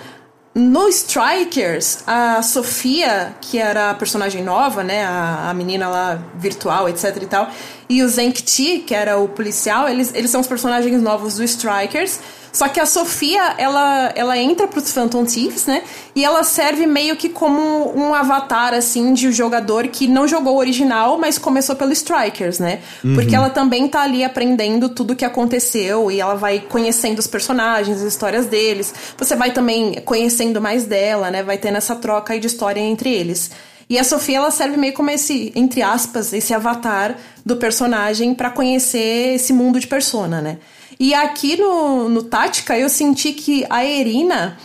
no 0.57 0.89
Strikers, 0.89 1.99
a 2.07 2.41
Sofia, 2.41 3.37
que 3.43 3.59
era 3.59 3.91
a 3.91 3.95
personagem 3.95 4.43
nova, 4.43 4.83
né? 4.83 5.05
A, 5.05 5.51
a 5.51 5.55
menina 5.55 5.87
lá 5.87 6.19
virtual, 6.35 6.89
etc 6.89 7.15
e 7.21 7.27
tal, 7.27 7.51
e 7.91 8.03
o 8.03 8.09
Zenkti, 8.09 8.79
que 8.79 8.95
era 8.95 9.19
o 9.19 9.29
policial, 9.29 9.87
eles, 9.87 10.15
eles 10.15 10.31
são 10.31 10.41
os 10.41 10.47
personagens 10.47 11.03
novos 11.03 11.37
do 11.37 11.45
Strikers. 11.45 12.21
Só 12.57 12.69
que 12.69 12.81
a 12.81 12.87
Sofia, 12.87 13.55
ela, 13.59 14.11
ela 14.17 14.39
entra 14.39 14.67
pros 14.67 14.91
Phantom 14.91 15.27
Thieves, 15.27 15.67
né? 15.67 15.83
E 16.15 16.25
ela 16.25 16.43
serve 16.43 16.87
meio 16.87 17.15
que 17.15 17.29
como 17.29 17.95
um 17.95 18.15
avatar, 18.15 18.73
assim, 18.73 19.13
de 19.13 19.29
um 19.29 19.33
jogador 19.33 19.89
que 19.89 20.09
não 20.09 20.27
jogou 20.27 20.55
o 20.55 20.57
original, 20.57 21.19
mas 21.19 21.37
começou 21.37 21.77
pelo 21.77 21.93
Strikers, 21.93 22.59
né? 22.59 22.81
Uhum. 23.05 23.15
Porque 23.15 23.37
ela 23.37 23.51
também 23.51 23.87
tá 23.87 24.01
ali 24.01 24.25
aprendendo 24.25 24.89
tudo 24.89 25.11
o 25.11 25.15
que 25.15 25.27
aconteceu 25.27 26.11
e 26.11 26.19
ela 26.19 26.35
vai 26.35 26.59
conhecendo 26.59 27.19
os 27.19 27.27
personagens, 27.27 27.99
as 27.99 28.05
histórias 28.05 28.47
deles. 28.47 28.95
Você 29.19 29.37
vai 29.37 29.51
também 29.51 30.01
conhecendo 30.07 30.59
mais 30.59 30.87
dela, 30.87 31.31
né? 31.31 31.43
Vai 31.43 31.59
tendo 31.59 31.77
essa 31.77 31.95
troca 31.95 32.33
aí 32.33 32.41
de 32.41 32.47
história 32.47 32.81
entre 32.81 33.13
eles. 33.13 33.51
E 33.87 33.99
a 33.99 34.03
Sofia 34.03 34.39
ela 34.39 34.51
serve 34.51 34.79
meio 34.79 34.95
como 34.95 35.11
esse, 35.11 35.53
entre 35.55 35.83
aspas, 35.83 36.33
esse 36.33 36.55
avatar 36.55 37.19
do 37.45 37.57
personagem 37.57 38.35
para 38.35 38.49
conhecer 38.49 39.35
esse 39.35 39.53
mundo 39.53 39.79
de 39.79 39.87
persona, 39.87 40.41
né? 40.41 40.57
E 40.99 41.15
aqui 41.15 41.57
no, 41.57 42.09
no 42.09 42.23
Tática 42.23 42.79
eu 42.79 42.89
senti 42.89 43.33
que 43.33 43.67
a 43.69 43.85
Erina 43.85 44.57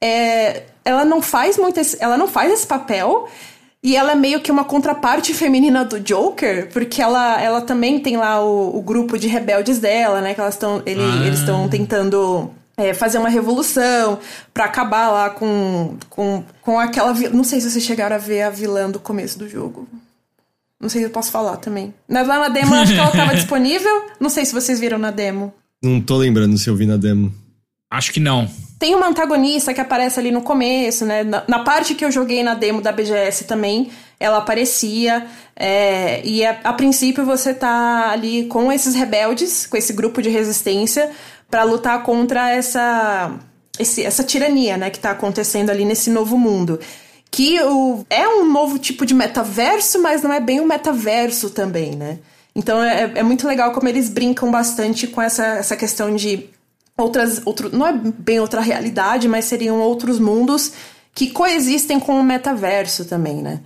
é, 0.00 0.64
ela 0.84 1.04
não 1.04 1.22
faz 1.22 1.56
muito 1.56 1.80
esse, 1.80 1.96
ela 2.00 2.16
não 2.16 2.28
faz 2.28 2.52
esse 2.52 2.66
papel 2.66 3.28
e 3.82 3.96
ela 3.96 4.12
é 4.12 4.14
meio 4.14 4.40
que 4.40 4.52
uma 4.52 4.64
contraparte 4.64 5.32
feminina 5.32 5.84
do 5.84 5.98
Joker, 5.98 6.68
porque 6.70 7.00
ela, 7.00 7.40
ela 7.40 7.62
também 7.62 7.98
tem 7.98 8.16
lá 8.16 8.44
o, 8.44 8.76
o 8.76 8.82
grupo 8.82 9.18
de 9.18 9.26
rebeldes 9.26 9.78
dela, 9.78 10.20
né? 10.20 10.34
Que 10.34 10.40
elas 10.40 10.54
estão 10.54 10.82
ele, 10.84 11.00
ah. 11.00 11.26
eles 11.26 11.38
estão 11.38 11.66
tentando 11.66 12.50
é, 12.76 12.92
fazer 12.92 13.16
uma 13.16 13.30
revolução 13.30 14.18
para 14.52 14.66
acabar 14.66 15.08
lá 15.08 15.30
com, 15.30 15.96
com, 16.10 16.44
com 16.60 16.78
aquela. 16.78 17.14
Não 17.30 17.44
sei 17.44 17.60
se 17.60 17.70
vocês 17.70 17.84
chegaram 17.84 18.16
a 18.16 18.18
ver 18.18 18.42
a 18.42 18.50
vilã 18.50 18.90
do 18.90 19.00
começo 19.00 19.38
do 19.38 19.48
jogo. 19.48 19.88
Não 20.78 20.88
sei 20.88 21.02
se 21.02 21.06
eu 21.06 21.10
posso 21.10 21.30
falar 21.30 21.56
também. 21.58 21.94
Lá 22.08 22.24
na 22.24 22.48
demo, 22.48 22.74
acho 22.74 22.92
que 22.92 22.98
ela 22.98 23.10
estava 23.10 23.34
disponível. 23.36 24.10
Não 24.18 24.30
sei 24.30 24.44
se 24.44 24.52
vocês 24.52 24.80
viram 24.80 24.98
na 24.98 25.10
demo. 25.10 25.52
Não 25.82 26.00
tô 26.00 26.16
lembrando 26.16 26.58
se 26.58 26.68
eu 26.68 26.76
vi 26.76 26.86
na 26.86 26.96
demo. 26.96 27.32
Acho 27.90 28.12
que 28.12 28.20
não. 28.20 28.48
Tem 28.78 28.94
uma 28.94 29.08
antagonista 29.08 29.74
que 29.74 29.80
aparece 29.80 30.20
ali 30.20 30.30
no 30.30 30.42
começo, 30.42 31.04
né? 31.04 31.24
Na, 31.24 31.42
na 31.46 31.58
parte 31.60 31.94
que 31.94 32.04
eu 32.04 32.10
joguei 32.10 32.42
na 32.42 32.54
demo 32.54 32.80
da 32.80 32.92
BGS 32.92 33.44
também, 33.44 33.90
ela 34.18 34.38
aparecia. 34.38 35.26
É, 35.56 36.24
e 36.24 36.44
a, 36.44 36.60
a, 36.64 36.72
princípio 36.72 37.24
você 37.24 37.52
tá 37.52 38.10
ali 38.10 38.44
com 38.44 38.70
esses 38.70 38.94
rebeldes, 38.94 39.66
com 39.66 39.76
esse 39.76 39.92
grupo 39.92 40.22
de 40.22 40.28
resistência, 40.28 41.10
para 41.50 41.64
lutar 41.64 42.02
contra 42.02 42.50
essa 42.50 43.38
esse, 43.78 44.04
essa 44.04 44.22
tirania, 44.22 44.76
né, 44.76 44.90
que 44.90 44.98
tá 44.98 45.10
acontecendo 45.10 45.70
ali 45.70 45.84
nesse 45.84 46.10
novo 46.10 46.38
mundo. 46.38 46.78
Que 47.30 47.60
o, 47.62 48.04
é 48.10 48.28
um 48.28 48.50
novo 48.50 48.78
tipo 48.78 49.06
de 49.06 49.14
metaverso, 49.14 50.00
mas 50.02 50.22
não 50.22 50.32
é 50.32 50.40
bem 50.40 50.60
um 50.60 50.66
metaverso 50.66 51.50
também, 51.50 51.96
né? 51.96 52.18
Então 52.60 52.82
é, 52.82 53.10
é 53.14 53.22
muito 53.22 53.48
legal 53.48 53.72
como 53.72 53.88
eles 53.88 54.10
brincam 54.10 54.50
bastante 54.50 55.06
com 55.06 55.22
essa, 55.22 55.46
essa 55.46 55.74
questão 55.74 56.14
de 56.14 56.46
outras. 56.96 57.40
Outro, 57.46 57.74
não 57.74 57.86
é 57.86 57.92
bem 57.92 58.38
outra 58.38 58.60
realidade, 58.60 59.26
mas 59.26 59.46
seriam 59.46 59.80
outros 59.80 60.18
mundos 60.18 60.72
que 61.14 61.30
coexistem 61.30 61.98
com 61.98 62.20
o 62.20 62.22
metaverso 62.22 63.06
também, 63.06 63.36
né? 63.36 63.60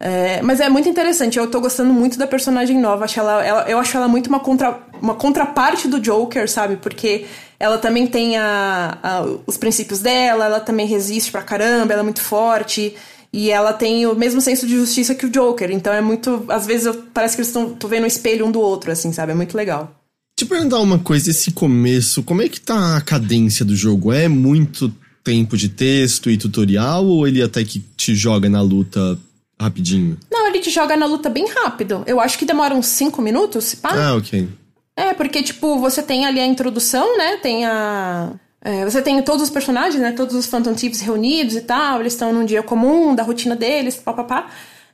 É, 0.00 0.42
mas 0.42 0.60
é 0.60 0.68
muito 0.68 0.88
interessante, 0.88 1.38
eu 1.38 1.48
tô 1.48 1.60
gostando 1.60 1.92
muito 1.92 2.18
da 2.18 2.26
personagem 2.26 2.76
nova. 2.76 3.04
Acho 3.04 3.20
ela, 3.20 3.44
ela, 3.44 3.70
eu 3.70 3.78
acho 3.78 3.96
ela 3.96 4.08
muito 4.08 4.26
uma, 4.26 4.40
contra, 4.40 4.80
uma 5.00 5.14
contraparte 5.14 5.86
do 5.86 6.00
Joker, 6.00 6.50
sabe? 6.50 6.76
Porque 6.76 7.26
ela 7.58 7.78
também 7.78 8.08
tem 8.08 8.36
a, 8.36 8.98
a, 9.00 9.22
os 9.46 9.56
princípios 9.56 10.00
dela, 10.00 10.46
ela 10.46 10.58
também 10.60 10.86
resiste 10.86 11.30
pra 11.30 11.42
caramba, 11.42 11.92
ela 11.92 12.02
é 12.02 12.04
muito 12.04 12.20
forte. 12.20 12.96
E 13.32 13.50
ela 13.50 13.72
tem 13.72 14.06
o 14.06 14.14
mesmo 14.14 14.40
senso 14.40 14.66
de 14.66 14.74
justiça 14.74 15.14
que 15.14 15.26
o 15.26 15.30
Joker. 15.30 15.70
Então 15.70 15.92
é 15.92 16.00
muito. 16.00 16.44
Às 16.48 16.66
vezes 16.66 16.86
eu, 16.86 16.94
parece 17.14 17.36
que 17.36 17.42
eles 17.42 17.48
estão 17.48 17.76
vendo 17.88 18.04
o 18.04 18.06
espelho 18.06 18.46
um 18.46 18.50
do 18.50 18.60
outro, 18.60 18.90
assim, 18.90 19.12
sabe? 19.12 19.32
É 19.32 19.34
muito 19.34 19.56
legal. 19.56 19.94
Te 20.36 20.44
perguntar 20.44 20.80
uma 20.80 20.98
coisa, 20.98 21.30
esse 21.30 21.52
começo, 21.52 22.22
como 22.22 22.42
é 22.42 22.48
que 22.48 22.60
tá 22.60 22.96
a 22.96 23.00
cadência 23.00 23.64
do 23.64 23.76
jogo? 23.76 24.12
É 24.12 24.26
muito 24.26 24.92
tempo 25.22 25.56
de 25.56 25.68
texto 25.68 26.30
e 26.30 26.36
tutorial 26.36 27.06
ou 27.06 27.28
ele 27.28 27.42
até 27.42 27.62
que 27.62 27.78
te 27.96 28.14
joga 28.14 28.48
na 28.48 28.62
luta 28.62 29.18
rapidinho? 29.60 30.16
Não, 30.30 30.46
ele 30.48 30.60
te 30.60 30.70
joga 30.70 30.96
na 30.96 31.06
luta 31.06 31.28
bem 31.28 31.46
rápido. 31.46 32.02
Eu 32.06 32.18
acho 32.18 32.38
que 32.38 32.46
demora 32.46 32.74
uns 32.74 32.86
5 32.86 33.20
minutos, 33.20 33.74
pá. 33.74 33.90
Ah, 33.92 34.14
ok. 34.14 34.48
É, 34.96 35.14
porque, 35.14 35.42
tipo, 35.42 35.78
você 35.78 36.02
tem 36.02 36.26
ali 36.26 36.40
a 36.40 36.46
introdução, 36.46 37.16
né? 37.16 37.36
Tem 37.36 37.64
a. 37.64 38.32
É, 38.62 38.84
você 38.84 39.00
tem 39.00 39.20
todos 39.22 39.42
os 39.42 39.50
personagens, 39.50 40.00
né? 40.00 40.12
Todos 40.12 40.34
os 40.34 40.46
Phantom 40.46 40.74
Thieves 40.74 41.00
reunidos 41.00 41.56
e 41.56 41.62
tal. 41.62 42.00
Eles 42.00 42.12
estão 42.12 42.32
num 42.32 42.44
dia 42.44 42.62
comum, 42.62 43.14
da 43.14 43.22
rotina 43.22 43.56
deles, 43.56 43.96
papapá. 43.96 44.48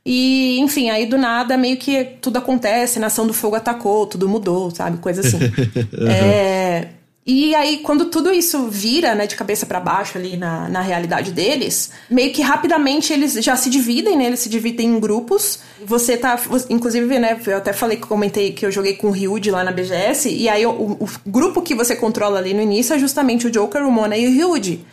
E, 0.04 0.60
enfim, 0.60 0.88
aí 0.88 1.04
do 1.04 1.18
nada 1.18 1.56
meio 1.56 1.76
que 1.76 2.04
tudo 2.20 2.36
acontece, 2.36 3.00
Nação 3.00 3.26
do 3.26 3.34
Fogo 3.34 3.56
atacou, 3.56 4.06
tudo 4.06 4.28
mudou, 4.28 4.70
sabe? 4.70 4.98
Coisa 4.98 5.20
assim. 5.20 5.38
uhum. 5.98 6.08
é, 6.08 6.90
e 7.26 7.56
aí, 7.56 7.78
quando 7.78 8.04
tudo 8.04 8.32
isso 8.32 8.68
vira, 8.68 9.12
né, 9.12 9.26
de 9.26 9.34
cabeça 9.34 9.66
para 9.66 9.80
baixo 9.80 10.16
ali 10.16 10.36
na, 10.36 10.68
na 10.68 10.80
realidade 10.80 11.32
deles, 11.32 11.90
meio 12.08 12.32
que 12.32 12.40
rapidamente 12.40 13.12
eles 13.12 13.32
já 13.34 13.56
se 13.56 13.68
dividem, 13.68 14.16
né? 14.16 14.26
Eles 14.26 14.38
se 14.38 14.48
dividem 14.48 14.86
em 14.90 15.00
grupos. 15.00 15.58
Você 15.84 16.16
tá, 16.16 16.38
inclusive, 16.70 17.18
né, 17.18 17.36
eu 17.44 17.56
até 17.56 17.72
falei 17.72 17.96
que 17.96 18.06
comentei 18.06 18.52
que 18.52 18.64
eu 18.64 18.70
joguei 18.70 18.94
com 18.94 19.08
o 19.08 19.10
Ryuji 19.10 19.50
lá 19.50 19.64
na 19.64 19.72
BGS, 19.72 20.28
e 20.28 20.48
aí 20.48 20.64
o, 20.64 20.70
o, 20.70 21.08
grupo 21.26 21.62
que 21.62 21.74
você 21.74 21.96
controla 21.96 22.38
ali 22.38 22.54
no 22.54 22.62
início 22.62 22.94
é 22.94 22.98
justamente 22.98 23.48
o 23.48 23.50
Joker, 23.50 23.84
o 23.84 23.90
Mona 23.90 24.16
e 24.16 24.28
o 24.28 24.30
Ryuji. 24.30 24.86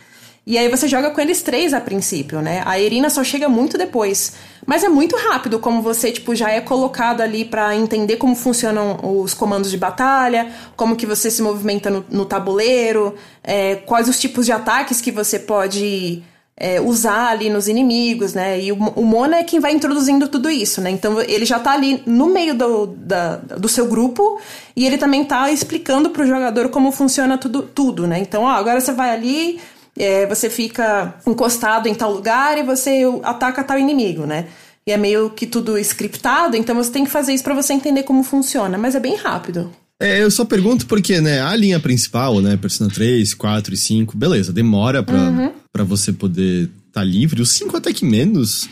E 0.46 0.58
aí 0.58 0.68
você 0.68 0.86
joga 0.86 1.10
com 1.10 1.20
eles 1.20 1.40
três 1.42 1.72
a 1.72 1.80
princípio, 1.80 2.42
né? 2.42 2.62
A 2.66 2.78
Irina 2.78 3.08
só 3.08 3.24
chega 3.24 3.48
muito 3.48 3.78
depois. 3.78 4.34
Mas 4.66 4.84
é 4.84 4.88
muito 4.88 5.16
rápido 5.16 5.58
como 5.58 5.80
você, 5.80 6.12
tipo, 6.12 6.34
já 6.34 6.50
é 6.50 6.60
colocado 6.60 7.22
ali 7.22 7.46
para 7.46 7.74
entender 7.74 8.16
como 8.16 8.34
funcionam 8.34 8.98
os 9.02 9.32
comandos 9.32 9.70
de 9.70 9.78
batalha, 9.78 10.52
como 10.76 10.96
que 10.96 11.06
você 11.06 11.30
se 11.30 11.40
movimenta 11.40 11.88
no, 11.88 12.04
no 12.10 12.26
tabuleiro, 12.26 13.14
é, 13.42 13.76
quais 13.76 14.06
os 14.06 14.20
tipos 14.20 14.44
de 14.44 14.52
ataques 14.52 15.00
que 15.00 15.10
você 15.10 15.38
pode 15.38 16.22
é, 16.56 16.80
usar 16.80 17.30
ali 17.30 17.50
nos 17.50 17.66
inimigos, 17.66 18.32
né? 18.32 18.60
E 18.60 18.70
o, 18.70 18.76
o 18.76 19.04
Mona 19.04 19.38
é 19.38 19.44
quem 19.44 19.58
vai 19.58 19.72
introduzindo 19.72 20.28
tudo 20.28 20.48
isso, 20.48 20.80
né? 20.80 20.90
Então 20.90 21.20
ele 21.20 21.44
já 21.44 21.58
tá 21.58 21.72
ali 21.72 22.02
no 22.06 22.26
meio 22.28 22.54
do, 22.54 22.86
da, 22.86 23.36
do 23.36 23.68
seu 23.68 23.86
grupo 23.86 24.40
e 24.76 24.86
ele 24.86 24.96
também 24.96 25.24
tá 25.24 25.50
explicando 25.50 26.10
pro 26.10 26.26
jogador 26.26 26.68
como 26.68 26.92
funciona 26.92 27.36
tudo, 27.36 27.62
tudo 27.62 28.06
né? 28.06 28.18
Então, 28.20 28.44
ó, 28.44 28.50
agora 28.50 28.80
você 28.80 28.92
vai 28.92 29.10
ali, 29.10 29.60
é, 29.98 30.26
você 30.26 30.50
fica 30.50 31.14
encostado 31.26 31.88
em 31.88 31.94
tal 31.94 32.12
lugar 32.12 32.58
e 32.58 32.62
você 32.62 33.02
ataca 33.22 33.64
tal 33.64 33.78
inimigo, 33.78 34.26
né? 34.26 34.46
E 34.86 34.92
é 34.92 34.96
meio 34.96 35.30
que 35.30 35.46
tudo 35.46 35.78
scriptado, 35.78 36.56
então 36.56 36.74
você 36.74 36.90
tem 36.90 37.04
que 37.04 37.10
fazer 37.10 37.32
isso 37.32 37.44
para 37.44 37.54
você 37.54 37.72
entender 37.72 38.02
como 38.02 38.22
funciona, 38.22 38.76
mas 38.76 38.94
é 38.94 39.00
bem 39.00 39.16
rápido. 39.16 39.72
É, 40.00 40.22
eu 40.22 40.30
só 40.30 40.44
pergunto 40.44 40.86
porque, 40.86 41.20
né, 41.20 41.40
a 41.40 41.54
linha 41.54 41.78
principal, 41.80 42.40
né, 42.40 42.56
Persona 42.56 42.90
3, 42.90 43.32
4 43.32 43.72
e 43.72 43.76
5, 43.76 44.16
beleza, 44.16 44.52
demora 44.52 45.02
pra, 45.02 45.16
uhum. 45.16 45.52
Pra 45.72 45.84
você 45.84 46.12
poder 46.12 46.64
estar 46.64 47.00
tá 47.00 47.04
livre. 47.04 47.40
Os 47.40 47.50
5 47.52 47.76
até 47.76 47.92
que 47.92 48.04
menos. 48.04 48.68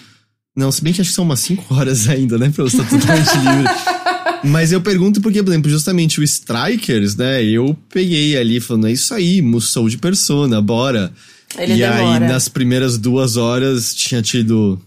Não, 0.54 0.70
se 0.70 0.82
bem 0.82 0.92
que 0.92 1.00
acho 1.00 1.10
que 1.10 1.16
são 1.16 1.24
umas 1.24 1.40
5 1.40 1.74
horas 1.74 2.06
ainda, 2.10 2.36
né, 2.36 2.50
pra 2.54 2.64
você 2.64 2.82
estar 2.82 2.90
tá 2.90 2.98
totalmente 2.98 3.36
livre. 3.38 3.74
Mas 4.44 4.72
eu 4.72 4.80
pergunto 4.80 5.20
porque, 5.20 5.42
por 5.42 5.50
exemplo, 5.50 5.70
justamente 5.70 6.20
o 6.20 6.22
Strikers, 6.22 7.16
né? 7.16 7.44
Eu 7.44 7.76
peguei 7.88 8.36
ali 8.36 8.60
falando, 8.60 8.88
é 8.88 8.92
isso 8.92 9.14
aí, 9.14 9.40
Musou 9.40 9.88
de 9.88 9.98
Persona, 9.98 10.60
bora. 10.60 11.12
Ele 11.58 11.74
e 11.74 11.76
demora. 11.76 12.24
aí, 12.24 12.32
nas 12.32 12.48
primeiras 12.48 12.98
duas 12.98 13.36
horas, 13.36 13.94
tinha 13.94 14.22
tido 14.22 14.80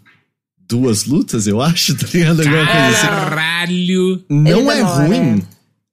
duas 0.68 1.06
lutas, 1.06 1.48
eu 1.48 1.62
acho, 1.62 1.96
tá 1.98 2.08
ligado? 2.14 2.42
Alguma 2.42 2.66
coisa 2.66 2.88
assim. 2.88 3.08
Caralho! 3.08 4.24
Não 4.30 4.72
é 4.72 4.82
ruim 4.82 5.44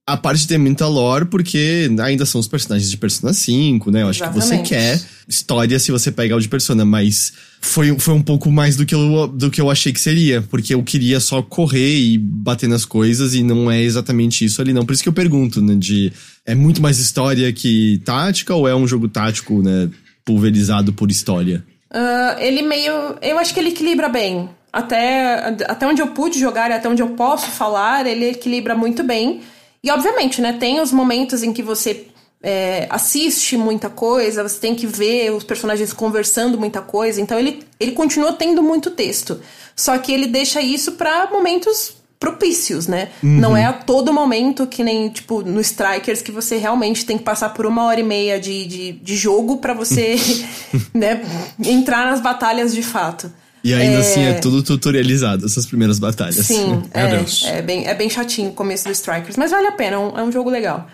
a 0.04 0.16
parte 0.16 0.46
de 0.46 0.58
muita 0.58 0.86
lore, 0.88 1.26
porque 1.26 1.88
ainda 2.02 2.26
são 2.26 2.40
os 2.40 2.48
personagens 2.48 2.90
de 2.90 2.96
Persona 2.96 3.32
5, 3.32 3.90
né? 3.90 4.02
Eu 4.02 4.08
acho 4.08 4.22
Exatamente. 4.22 4.42
que 4.42 4.68
você 4.68 4.74
quer 4.74 5.00
história 5.28 5.78
se 5.78 5.92
você 5.92 6.10
pegar 6.10 6.36
o 6.36 6.40
de 6.40 6.48
Persona, 6.48 6.84
mas 6.84 7.32
foi, 7.60 7.96
foi 7.98 8.12
um 8.12 8.22
pouco 8.22 8.50
mais 8.50 8.76
do 8.76 8.84
que, 8.84 8.94
eu, 8.94 9.28
do 9.28 9.48
que 9.48 9.60
eu 9.60 9.70
achei 9.70 9.92
que 9.92 10.00
seria, 10.00 10.42
porque 10.42 10.74
eu 10.74 10.82
queria 10.82 11.20
só 11.20 11.40
correr 11.40 11.96
e 11.96 12.18
bater 12.18 12.68
nas 12.68 12.84
coisas 12.84 13.32
e 13.34 13.44
não 13.44 13.70
é 13.70 13.80
exatamente 13.80 14.44
isso 14.44 14.60
ali, 14.60 14.72
não. 14.72 14.84
Por 14.84 14.92
isso 14.92 15.04
que 15.04 15.08
eu 15.08 15.12
pergunto, 15.12 15.62
né? 15.62 15.76
De 15.76 16.12
é 16.44 16.54
muito 16.54 16.82
mais 16.82 16.98
história 16.98 17.52
que 17.52 18.02
tática 18.04 18.54
ou 18.54 18.66
é 18.66 18.74
um 18.74 18.88
jogo 18.88 19.08
tático, 19.08 19.62
né? 19.62 19.88
Pulverizado 20.24 20.92
por 20.92 21.10
história? 21.12 21.64
Uh, 21.92 22.40
ele 22.40 22.62
meio. 22.62 22.92
Eu 23.22 23.38
acho 23.38 23.54
que 23.54 23.60
ele 23.60 23.68
equilibra 23.68 24.08
bem. 24.08 24.48
Até, 24.72 25.54
até 25.68 25.86
onde 25.86 26.00
eu 26.00 26.08
pude 26.08 26.40
jogar 26.40 26.70
e 26.70 26.74
até 26.74 26.88
onde 26.88 27.02
eu 27.02 27.10
posso 27.10 27.50
falar, 27.50 28.06
ele 28.06 28.30
equilibra 28.30 28.74
muito 28.74 29.04
bem. 29.04 29.42
E 29.84 29.90
obviamente, 29.90 30.40
né, 30.40 30.52
tem 30.52 30.80
os 30.80 30.92
momentos 30.92 31.42
em 31.42 31.52
que 31.52 31.62
você 31.62 32.06
é, 32.42 32.86
assiste 32.90 33.56
muita 33.56 33.88
coisa, 33.88 34.42
você 34.42 34.58
tem 34.58 34.74
que 34.74 34.86
ver 34.86 35.32
os 35.32 35.44
personagens 35.44 35.92
conversando 35.92 36.58
muita 36.58 36.80
coisa, 36.80 37.20
então 37.20 37.38
ele, 37.38 37.64
ele 37.78 37.92
continua 37.92 38.32
tendo 38.32 38.62
muito 38.62 38.90
texto. 38.90 39.40
Só 39.74 39.96
que 39.98 40.12
ele 40.12 40.26
deixa 40.26 40.60
isso 40.60 40.92
para 40.92 41.30
momentos 41.30 41.96
propícios, 42.18 42.86
né? 42.86 43.08
Uhum. 43.20 43.40
Não 43.40 43.56
é 43.56 43.64
a 43.64 43.72
todo 43.72 44.12
momento 44.12 44.64
que 44.68 44.84
nem, 44.84 45.08
tipo, 45.08 45.42
no 45.42 45.60
Strikers 45.60 46.22
que 46.22 46.30
você 46.30 46.56
realmente 46.56 47.04
tem 47.04 47.18
que 47.18 47.24
passar 47.24 47.48
por 47.48 47.66
uma 47.66 47.84
hora 47.84 47.98
e 47.98 48.04
meia 48.04 48.38
de, 48.38 48.64
de, 48.64 48.92
de 48.92 49.16
jogo 49.16 49.56
para 49.56 49.74
você, 49.74 50.14
né, 50.94 51.22
entrar 51.58 52.06
nas 52.06 52.20
batalhas 52.20 52.72
de 52.72 52.82
fato. 52.82 53.32
E 53.64 53.72
ainda 53.72 53.98
é... 53.98 54.00
assim 54.00 54.22
é 54.22 54.34
tudo 54.34 54.62
tutorializado, 54.62 55.46
essas 55.46 55.66
primeiras 55.66 55.98
batalhas. 55.98 56.46
Sim, 56.46 56.82
é, 56.92 57.58
é, 57.58 57.62
bem, 57.62 57.86
é 57.86 57.94
bem 57.94 58.10
chatinho 58.10 58.50
o 58.50 58.54
começo 58.54 58.84
do 58.84 58.92
Strikers, 58.92 59.36
mas 59.36 59.50
vale 59.50 59.68
a 59.68 59.72
pena, 59.72 59.96
é 59.96 59.98
um, 59.98 60.18
é 60.18 60.22
um 60.22 60.32
jogo 60.32 60.50
legal. 60.50 60.88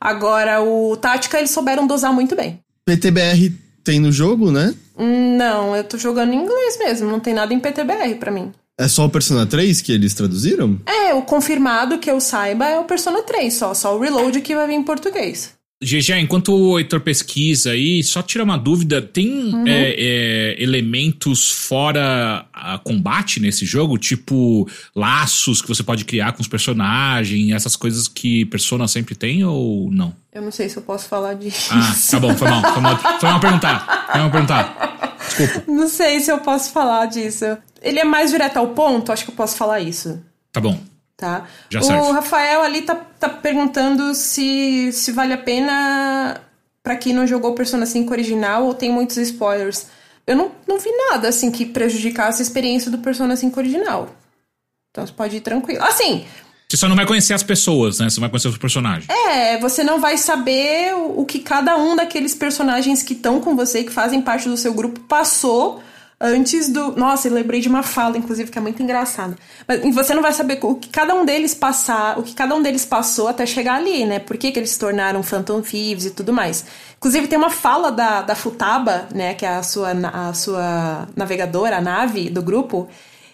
Agora, 0.00 0.62
o 0.62 0.96
Tática 0.96 1.38
eles 1.38 1.50
souberam 1.50 1.86
dosar 1.86 2.12
muito 2.12 2.34
bem. 2.34 2.58
PTBR 2.84 3.52
tem 3.82 4.00
no 4.00 4.12
jogo, 4.12 4.50
né? 4.50 4.74
Não, 4.98 5.74
eu 5.74 5.84
tô 5.84 5.98
jogando 5.98 6.32
em 6.32 6.42
inglês 6.42 6.78
mesmo, 6.78 7.10
não 7.10 7.20
tem 7.20 7.34
nada 7.34 7.52
em 7.52 7.60
PTBR 7.60 8.14
para 8.16 8.30
mim. 8.30 8.52
É 8.78 8.88
só 8.88 9.06
o 9.06 9.10
Persona 9.10 9.46
3 9.46 9.80
que 9.80 9.92
eles 9.92 10.14
traduziram? 10.14 10.80
É, 10.86 11.14
o 11.14 11.22
confirmado 11.22 11.98
que 11.98 12.10
eu 12.10 12.20
saiba 12.20 12.66
é 12.66 12.78
o 12.78 12.84
Persona 12.84 13.22
3 13.22 13.54
só, 13.54 13.72
só 13.72 13.96
o 13.96 14.00
Reload 14.00 14.40
que 14.40 14.54
vai 14.54 14.66
vir 14.66 14.74
em 14.74 14.82
português. 14.82 15.52
GG, 15.84 16.18
enquanto 16.20 16.54
o 16.54 16.78
Heitor 16.78 17.00
pesquisa 17.00 17.70
aí, 17.70 18.02
só 18.02 18.22
tira 18.22 18.42
uma 18.42 18.56
dúvida: 18.56 19.02
tem 19.02 19.54
uhum. 19.54 19.66
é, 19.66 19.94
é, 19.96 20.62
elementos 20.62 21.50
fora 21.50 22.46
a 22.52 22.78
combate 22.78 23.40
nesse 23.40 23.64
jogo? 23.64 23.98
Tipo 23.98 24.68
laços 24.94 25.60
que 25.60 25.68
você 25.68 25.82
pode 25.82 26.04
criar 26.04 26.32
com 26.32 26.42
os 26.42 26.48
personagens, 26.48 27.52
essas 27.52 27.76
coisas 27.76 28.08
que 28.08 28.44
Persona 28.46 28.88
sempre 28.88 29.14
tem 29.14 29.44
ou 29.44 29.90
não? 29.90 30.14
Eu 30.32 30.42
não 30.42 30.50
sei 30.50 30.68
se 30.68 30.76
eu 30.76 30.82
posso 30.82 31.06
falar 31.06 31.34
disso. 31.34 31.70
Ah, 31.70 31.94
tá 32.10 32.18
bom, 32.18 32.34
foi 32.34 32.48
mal. 32.48 32.62
Foi 32.72 32.82
mal, 32.82 32.98
foi 33.20 33.28
mal 33.28 33.40
perguntar. 33.40 34.08
Foi 34.10 34.20
mal 34.20 34.30
perguntar. 34.30 35.16
Desculpa. 35.26 35.72
Não 35.72 35.88
sei 35.88 36.20
se 36.20 36.32
eu 36.32 36.38
posso 36.38 36.72
falar 36.72 37.06
disso. 37.06 37.44
Ele 37.82 38.00
é 38.00 38.04
mais 38.04 38.30
direto 38.30 38.56
ao 38.56 38.68
ponto, 38.68 39.12
acho 39.12 39.24
que 39.24 39.30
eu 39.30 39.34
posso 39.34 39.56
falar 39.56 39.80
isso. 39.80 40.20
Tá 40.50 40.60
bom 40.60 40.93
tá? 41.24 41.46
Já 41.70 41.80
o 41.80 41.82
serve. 41.82 42.12
Rafael 42.12 42.62
ali 42.62 42.82
tá, 42.82 42.94
tá 42.94 43.28
perguntando 43.30 44.14
se, 44.14 44.92
se 44.92 45.10
vale 45.10 45.32
a 45.32 45.38
pena 45.38 46.40
para 46.82 46.96
quem 46.96 47.14
não 47.14 47.26
jogou 47.26 47.54
Persona 47.54 47.86
5 47.86 48.12
original 48.12 48.66
ou 48.66 48.74
tem 48.74 48.92
muitos 48.92 49.16
spoilers. 49.16 49.86
Eu 50.26 50.36
não, 50.36 50.52
não 50.68 50.78
vi 50.78 50.90
nada 51.10 51.28
assim 51.28 51.50
que 51.50 51.64
prejudicasse 51.64 52.42
a 52.42 52.44
experiência 52.44 52.90
do 52.90 52.98
Persona 52.98 53.34
5 53.36 53.58
original. 53.58 54.14
Então 54.90 55.06
você 55.06 55.12
pode 55.12 55.36
ir 55.36 55.40
tranquilo. 55.40 55.82
Assim, 55.82 56.26
você 56.68 56.76
só 56.76 56.88
não 56.88 56.96
vai 56.96 57.06
conhecer 57.06 57.32
as 57.32 57.42
pessoas, 57.42 58.00
né? 58.00 58.10
Você 58.10 58.20
vai 58.20 58.28
conhecer 58.28 58.48
os 58.48 58.58
personagens. 58.58 59.08
É, 59.08 59.58
você 59.58 59.82
não 59.82 59.98
vai 59.98 60.18
saber 60.18 60.94
o, 60.94 61.20
o 61.20 61.24
que 61.24 61.38
cada 61.38 61.76
um 61.76 61.96
daqueles 61.96 62.34
personagens 62.34 63.02
que 63.02 63.14
estão 63.14 63.40
com 63.40 63.56
você, 63.56 63.82
que 63.82 63.92
fazem 63.92 64.20
parte 64.20 64.48
do 64.48 64.56
seu 64.56 64.74
grupo, 64.74 65.00
passou 65.00 65.82
antes 66.20 66.68
do. 66.68 66.92
Nossa, 66.96 67.28
eu 67.28 67.32
lembrei 67.32 67.60
de 67.60 67.68
uma 67.68 67.82
fala, 67.82 68.16
inclusive, 68.16 68.50
que 68.50 68.58
é 68.58 68.60
muito 68.60 68.82
engraçada. 68.82 69.36
Mas 69.66 69.94
você 69.94 70.14
não 70.14 70.22
vai 70.22 70.32
saber 70.32 70.58
o 70.62 70.74
que 70.74 70.88
cada 70.88 71.14
um 71.14 71.24
deles 71.24 71.54
passar, 71.54 72.18
o 72.18 72.22
que 72.22 72.34
cada 72.34 72.54
um 72.54 72.62
deles 72.62 72.84
passou 72.84 73.28
até 73.28 73.46
chegar 73.46 73.76
ali, 73.76 74.04
né? 74.04 74.18
Por 74.18 74.36
que, 74.36 74.52
que 74.52 74.58
eles 74.58 74.70
se 74.70 74.78
tornaram 74.78 75.22
Phantom 75.22 75.60
Thieves 75.60 76.06
e 76.06 76.10
tudo 76.10 76.32
mais. 76.32 76.64
Inclusive, 76.96 77.26
tem 77.26 77.38
uma 77.38 77.50
fala 77.50 77.90
da, 77.90 78.22
da 78.22 78.34
Futaba, 78.34 79.08
né? 79.14 79.34
Que 79.34 79.44
é 79.44 79.56
a 79.56 79.62
sua, 79.62 79.90
a 79.90 80.32
sua 80.32 81.08
navegadora, 81.16 81.78
a 81.78 81.80
nave 81.80 82.30
do 82.30 82.42
grupo. 82.42 82.88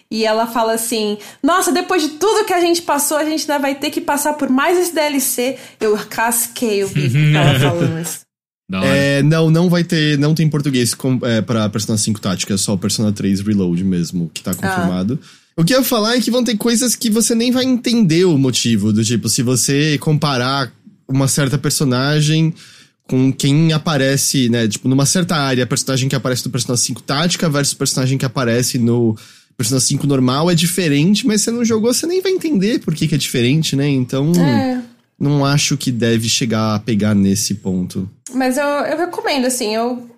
E 0.09 0.25
ela 0.25 0.45
fala 0.45 0.73
assim: 0.73 1.17
Nossa, 1.41 1.71
depois 1.71 2.01
de 2.01 2.09
tudo 2.09 2.45
que 2.45 2.53
a 2.53 2.59
gente 2.59 2.81
passou, 2.81 3.17
a 3.17 3.23
gente 3.23 3.49
ainda 3.49 3.61
vai 3.61 3.75
ter 3.75 3.89
que 3.89 4.01
passar 4.01 4.33
por 4.33 4.49
mais 4.49 4.77
esse 4.77 4.93
DLC. 4.93 5.57
Eu 5.79 5.97
casquei 6.09 6.83
o 6.83 6.89
bico 6.89 7.15
tava 7.33 7.59
falando 7.59 8.01
isso. 8.01 8.30
É, 8.83 9.21
não, 9.23 9.49
não 9.51 9.69
vai 9.69 9.83
ter. 9.83 10.17
Não 10.17 10.33
tem 10.33 10.47
português 10.47 10.93
com, 10.93 11.19
é, 11.23 11.41
pra 11.41 11.69
Persona 11.69 11.97
5 11.97 12.21
Tática, 12.21 12.53
é 12.53 12.57
só 12.57 12.77
Persona 12.77 13.11
3 13.11 13.41
Reload 13.41 13.83
mesmo, 13.83 14.31
que 14.33 14.41
tá 14.41 14.53
confirmado. 14.53 15.19
Ah. 15.21 15.41
O 15.57 15.65
que 15.65 15.73
eu 15.73 15.79
ia 15.79 15.83
falar 15.83 16.15
é 16.15 16.21
que 16.21 16.31
vão 16.31 16.43
ter 16.43 16.55
coisas 16.55 16.95
que 16.95 17.09
você 17.09 17.35
nem 17.35 17.51
vai 17.51 17.65
entender 17.65 18.25
o 18.25 18.37
motivo. 18.37 18.93
Do 18.93 19.03
tipo, 19.03 19.27
se 19.27 19.43
você 19.43 19.97
comparar 19.97 20.71
uma 21.07 21.27
certa 21.27 21.57
personagem 21.57 22.53
com 23.07 23.33
quem 23.33 23.73
aparece, 23.73 24.47
né? 24.47 24.67
Tipo, 24.67 24.87
numa 24.87 25.05
certa 25.05 25.35
área, 25.35 25.65
a 25.65 25.67
personagem 25.67 26.07
que 26.07 26.15
aparece 26.15 26.45
no 26.45 26.51
Persona 26.51 26.77
5 26.77 27.03
Tática 27.03 27.49
versus 27.49 27.73
o 27.73 27.77
personagem 27.77 28.17
que 28.17 28.25
aparece 28.25 28.77
no 28.79 29.17
Persona 29.57 29.81
5 29.81 30.07
normal 30.07 30.49
é 30.49 30.55
diferente, 30.55 31.27
mas 31.27 31.41
você 31.41 31.51
não 31.51 31.65
jogou, 31.65 31.93
você 31.93 32.07
nem 32.07 32.21
vai 32.21 32.31
entender 32.31 32.79
por 32.79 32.95
que, 32.95 33.07
que 33.07 33.15
é 33.15 33.17
diferente, 33.17 33.75
né? 33.75 33.89
Então. 33.89 34.31
É 34.33 34.90
não 35.21 35.45
acho 35.45 35.77
que 35.77 35.91
deve 35.91 36.27
chegar 36.27 36.73
a 36.73 36.79
pegar 36.79 37.13
nesse 37.13 37.55
ponto. 37.55 38.09
Mas 38.33 38.57
eu, 38.57 38.65
eu 38.65 38.97
recomendo, 38.97 39.45
assim, 39.45 39.75
eu 39.75 40.09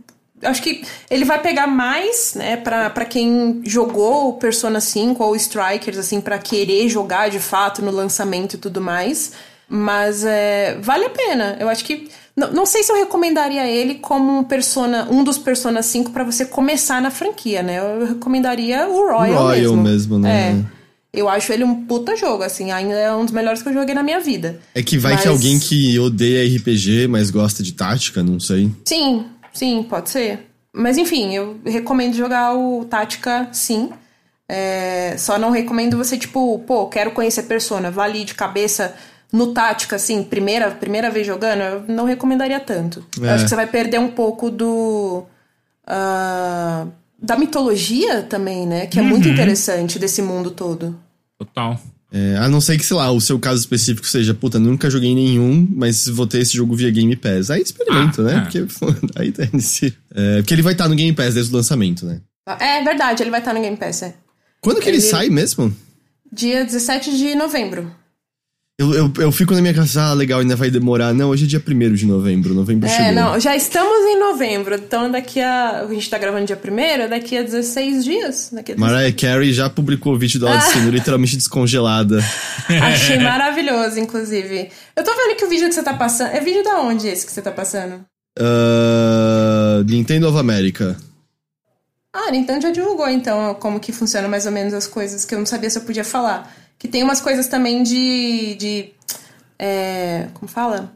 acho 0.41 0.61
que 0.61 0.81
ele 1.11 1.25
vai 1.25 1.41
pegar 1.41 1.67
mais, 1.67 2.33
né, 2.35 2.55
pra, 2.55 2.89
pra 2.89 3.03
quem 3.03 3.61
jogou 3.65 4.33
Persona 4.33 4.79
5 4.79 5.21
ou 5.21 5.35
Strikers, 5.35 5.97
assim, 5.97 6.21
para 6.21 6.37
querer 6.37 6.87
jogar 6.87 7.29
de 7.29 7.39
fato 7.39 7.81
no 7.81 7.91
lançamento 7.91 8.53
e 8.53 8.57
tudo 8.57 8.79
mais. 8.79 9.33
Mas 9.67 10.23
é, 10.23 10.77
vale 10.81 11.05
a 11.05 11.09
pena. 11.09 11.57
Eu 11.59 11.67
acho 11.67 11.83
que. 11.83 12.09
Não, 12.35 12.51
não 12.51 12.65
sei 12.65 12.81
se 12.83 12.91
eu 12.91 12.95
recomendaria 12.95 13.67
ele 13.67 13.95
como 13.95 14.39
um, 14.39 14.43
persona, 14.43 15.07
um 15.09 15.23
dos 15.23 15.37
Persona 15.37 15.81
5 15.81 16.11
para 16.11 16.23
você 16.23 16.45
começar 16.45 17.01
na 17.01 17.11
franquia, 17.11 17.61
né? 17.61 17.79
Eu 17.79 18.07
recomendaria 18.07 18.87
o 18.87 19.11
Royal, 19.11 19.43
Royal 19.43 19.75
mesmo. 19.75 19.83
mesmo, 19.83 20.19
né? 20.19 20.51
É. 20.51 20.82
Eu 21.13 21.29
acho 21.29 21.53
ele 21.53 21.63
um 21.63 21.85
puta 21.85 22.15
jogo, 22.15 22.41
assim, 22.41 22.71
ainda 22.71 22.95
é 22.95 23.13
um 23.13 23.23
dos 23.23 23.33
melhores 23.33 23.61
que 23.61 23.69
eu 23.69 23.73
joguei 23.73 23.93
na 23.93 24.01
minha 24.01 24.19
vida. 24.19 24.59
É 24.73 24.81
que 24.81 24.97
vai 24.97 25.13
mas... 25.13 25.21
que 25.21 25.27
alguém 25.27 25.59
que 25.59 25.99
odeia 25.99 26.43
RPG, 26.57 27.07
mas 27.07 27.29
gosta 27.29 27.61
de 27.61 27.73
tática, 27.73 28.23
não 28.23 28.39
sei. 28.39 28.71
Sim, 28.83 29.25
sim, 29.53 29.83
pode 29.83 30.09
ser. 30.09 30.47
Mas 30.73 30.97
enfim, 30.97 31.35
eu 31.35 31.59
recomendo 31.63 32.15
jogar 32.15 32.55
o 32.55 32.83
Tática, 32.85 33.47
sim. 33.51 33.91
É... 34.49 35.15
Só 35.19 35.37
não 35.37 35.51
recomendo 35.51 35.95
você, 35.95 36.17
tipo, 36.17 36.57
pô, 36.65 36.87
quero 36.87 37.11
conhecer 37.11 37.43
Persona, 37.43 37.91
vá 37.91 38.05
ali 38.05 38.25
de 38.25 38.33
cabeça 38.33 38.95
no 39.31 39.53
Tática, 39.53 39.97
assim, 39.97 40.23
primeira, 40.23 40.71
primeira 40.71 41.11
vez 41.11 41.27
jogando, 41.27 41.61
eu 41.61 41.83
não 41.87 42.05
recomendaria 42.05 42.59
tanto. 42.59 43.05
É. 43.21 43.25
Eu 43.25 43.29
acho 43.29 43.43
que 43.43 43.49
você 43.49 43.55
vai 43.55 43.67
perder 43.67 43.99
um 43.99 44.09
pouco 44.09 44.49
do. 44.49 45.23
Uh 45.87 47.03
da 47.23 47.37
mitologia 47.37 48.21
também, 48.21 48.67
né? 48.67 48.85
Que 48.85 48.99
é 48.99 49.01
uhum. 49.01 49.07
muito 49.07 49.29
interessante 49.29 49.97
desse 49.97 50.21
mundo 50.21 50.51
todo. 50.51 50.99
Total. 51.45 51.79
É, 52.11 52.37
a 52.37 52.47
não 52.47 52.61
ser 52.61 52.77
que, 52.77 52.85
sei 52.85 52.95
lá, 52.95 53.11
o 53.11 53.19
seu 53.19 53.39
caso 53.39 53.59
específico 53.59 54.05
seja, 54.05 54.35
puta, 54.35 54.59
nunca 54.59 54.87
joguei 54.87 55.15
nenhum, 55.15 55.67
mas 55.75 56.07
vou 56.07 56.27
ter 56.27 56.41
esse 56.41 56.55
jogo 56.55 56.75
via 56.75 56.91
Game 56.91 57.15
Pass. 57.15 57.49
Aí 57.49 57.61
experimento, 57.61 58.21
ah, 58.21 58.25
né? 58.25 58.37
É. 58.37 58.41
Porque, 58.41 58.65
aí 59.19 59.31
tem-se. 59.31 59.97
É, 60.13 60.37
porque 60.37 60.53
ele 60.53 60.61
vai 60.61 60.73
estar 60.73 60.87
no 60.87 60.95
Game 60.95 61.13
Pass 61.13 61.33
desde 61.33 61.51
o 61.51 61.55
lançamento, 61.55 62.05
né? 62.05 62.21
É 62.59 62.83
verdade, 62.83 63.23
ele 63.23 63.31
vai 63.31 63.39
estar 63.39 63.53
no 63.53 63.61
Game 63.61 63.77
Pass, 63.77 64.03
é. 64.03 64.15
Quando 64.61 64.79
que 64.79 64.89
ele, 64.89 64.97
ele 64.97 65.03
sai 65.03 65.29
mesmo? 65.29 65.75
Dia 66.31 66.63
17 66.63 67.17
de 67.17 67.33
novembro. 67.33 67.91
Eu, 68.79 68.91
eu, 68.91 69.13
eu, 69.19 69.31
fico 69.31 69.53
na 69.53 69.61
minha 69.61 69.73
casa, 69.73 70.01
ah, 70.01 70.13
legal, 70.13 70.39
ainda 70.39 70.55
vai 70.55 70.71
demorar. 70.71 71.13
Não, 71.13 71.29
hoje 71.29 71.45
é 71.45 71.47
dia 71.47 71.63
1 71.65 71.93
de 71.93 72.07
novembro, 72.07 72.55
novembro 72.55 72.89
é, 72.89 72.91
chegou. 72.91 73.13
não, 73.13 73.39
já 73.39 73.55
estamos 73.55 74.03
em 74.07 74.19
novembro, 74.19 74.73
então 74.73 75.11
daqui 75.11 75.39
a... 75.39 75.81
A 75.81 75.93
gente 75.93 76.09
tá 76.09 76.17
gravando 76.17 76.47
dia 76.47 76.57
1 76.57 77.07
daqui 77.07 77.37
a 77.37 77.43
16 77.43 78.03
dias. 78.03 78.49
Daqui 78.51 78.71
a 78.71 78.75
16... 78.75 78.79
Mariah 78.79 79.15
Carey 79.15 79.53
já 79.53 79.69
publicou 79.69 80.13
o 80.13 80.17
vídeo 80.17 80.43
Odyssey, 80.43 80.81
ah. 80.87 80.89
literalmente 80.89 81.37
descongelada. 81.37 82.19
Achei 82.67 83.19
maravilhoso, 83.21 83.99
inclusive. 83.99 84.69
Eu 84.95 85.03
tô 85.03 85.11
vendo 85.15 85.37
que 85.37 85.45
o 85.45 85.49
vídeo 85.49 85.69
que 85.69 85.75
você 85.75 85.83
tá 85.83 85.93
passando... 85.93 86.31
É 86.31 86.39
vídeo 86.39 86.63
da 86.63 86.81
onde 86.81 87.07
esse 87.07 87.27
que 87.27 87.31
você 87.31 87.43
tá 87.43 87.51
passando? 87.51 88.03
Uh, 88.39 89.83
Nintendo 89.85 90.27
of 90.27 90.39
America. 90.39 90.97
Ah, 92.11 92.31
Nintendo 92.31 92.61
já 92.61 92.71
divulgou, 92.71 93.07
então, 93.07 93.53
como 93.55 93.79
que 93.79 93.91
funciona 93.91 94.27
mais 94.27 94.47
ou 94.47 94.51
menos 94.51 94.73
as 94.73 94.87
coisas 94.87 95.25
que 95.25 95.35
eu 95.35 95.39
não 95.39 95.45
sabia 95.45 95.69
se 95.69 95.77
eu 95.77 95.83
podia 95.83 96.03
falar. 96.03 96.62
Que 96.83 96.89
tem 96.89 97.01
umas 97.01 97.21
coisas 97.21 97.47
também 97.47 97.81
de. 97.81 98.55
de 98.55 98.89
é, 99.57 100.27
como 100.33 100.51
fala? 100.51 100.91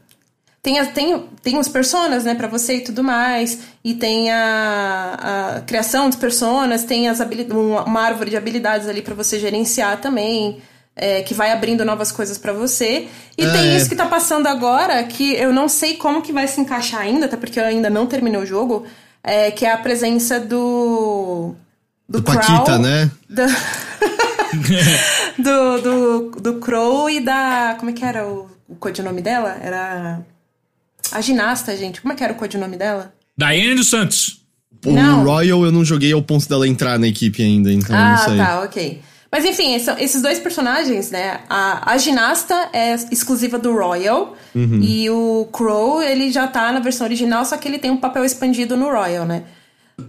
Tem, 0.62 0.84
tem, 0.88 1.24
tem 1.42 1.56
os 1.56 1.66
personas, 1.66 2.24
né, 2.24 2.34
para 2.34 2.46
você 2.46 2.74
e 2.74 2.80
tudo 2.82 3.02
mais. 3.02 3.60
E 3.82 3.94
tem 3.94 4.30
a, 4.30 5.54
a 5.56 5.60
criação 5.62 6.10
de 6.10 6.18
personas, 6.18 6.84
tem 6.84 7.08
as 7.08 7.20
uma 7.20 8.02
árvore 8.02 8.28
de 8.28 8.36
habilidades 8.36 8.86
ali 8.86 9.00
para 9.00 9.14
você 9.14 9.38
gerenciar 9.38 9.98
também. 9.98 10.60
É, 10.94 11.22
que 11.22 11.32
vai 11.32 11.52
abrindo 11.52 11.86
novas 11.86 12.12
coisas 12.12 12.36
para 12.36 12.52
você. 12.52 13.08
E 13.38 13.46
é. 13.46 13.50
tem 13.50 13.74
isso 13.74 13.88
que 13.88 13.96
tá 13.96 14.04
passando 14.04 14.46
agora, 14.46 15.02
que 15.04 15.32
eu 15.36 15.54
não 15.54 15.70
sei 15.70 15.96
como 15.96 16.20
que 16.20 16.34
vai 16.34 16.46
se 16.46 16.60
encaixar 16.60 17.00
ainda, 17.00 17.24
até 17.24 17.36
porque 17.36 17.58
eu 17.58 17.64
ainda 17.64 17.88
não 17.88 18.04
terminei 18.04 18.38
o 18.38 18.44
jogo, 18.44 18.84
é, 19.24 19.50
que 19.50 19.64
é 19.64 19.72
a 19.72 19.78
presença 19.78 20.38
do. 20.38 21.54
Do, 22.06 22.20
do 22.20 22.22
Paquita, 22.22 22.78
né? 22.78 23.10
do, 25.38 25.80
do, 25.80 26.40
do 26.40 26.54
Crow 26.60 27.08
e 27.08 27.20
da. 27.20 27.76
Como 27.78 27.90
é 27.90 27.94
que 27.94 28.04
era 28.04 28.26
o, 28.26 28.48
o 28.68 28.74
codinome 28.76 29.20
dela? 29.20 29.56
Era. 29.62 30.20
A 31.12 31.20
ginasta, 31.20 31.76
gente. 31.76 32.00
Como 32.00 32.12
é 32.12 32.16
que 32.16 32.24
era 32.24 32.32
o 32.32 32.36
codinome 32.36 32.76
dela? 32.76 33.14
Daiane 33.36 33.74
dos 33.74 33.88
Santos. 33.88 34.42
O 34.84 34.92
não. 34.92 35.24
Royal 35.24 35.64
eu 35.64 35.72
não 35.72 35.84
joguei 35.84 36.12
ao 36.12 36.22
ponto 36.22 36.48
dela 36.48 36.66
entrar 36.66 36.98
na 36.98 37.08
equipe 37.08 37.42
ainda, 37.42 37.72
então 37.72 37.96
ah, 37.96 38.10
não 38.10 38.18
sei. 38.18 38.40
Ah, 38.40 38.46
tá, 38.46 38.62
ok. 38.62 39.02
Mas 39.30 39.44
enfim, 39.44 39.74
esses 39.74 40.22
dois 40.22 40.38
personagens, 40.38 41.10
né? 41.10 41.40
A, 41.50 41.92
a 41.92 41.98
ginasta 41.98 42.70
é 42.72 42.94
exclusiva 43.12 43.58
do 43.58 43.74
Royal 43.74 44.34
uhum. 44.54 44.80
e 44.82 45.10
o 45.10 45.46
Crow, 45.52 46.02
ele 46.02 46.30
já 46.30 46.46
tá 46.46 46.72
na 46.72 46.80
versão 46.80 47.06
original, 47.06 47.44
só 47.44 47.56
que 47.58 47.68
ele 47.68 47.78
tem 47.78 47.90
um 47.90 47.98
papel 47.98 48.24
expandido 48.24 48.76
no 48.76 48.86
Royal, 48.86 49.26
né? 49.26 49.42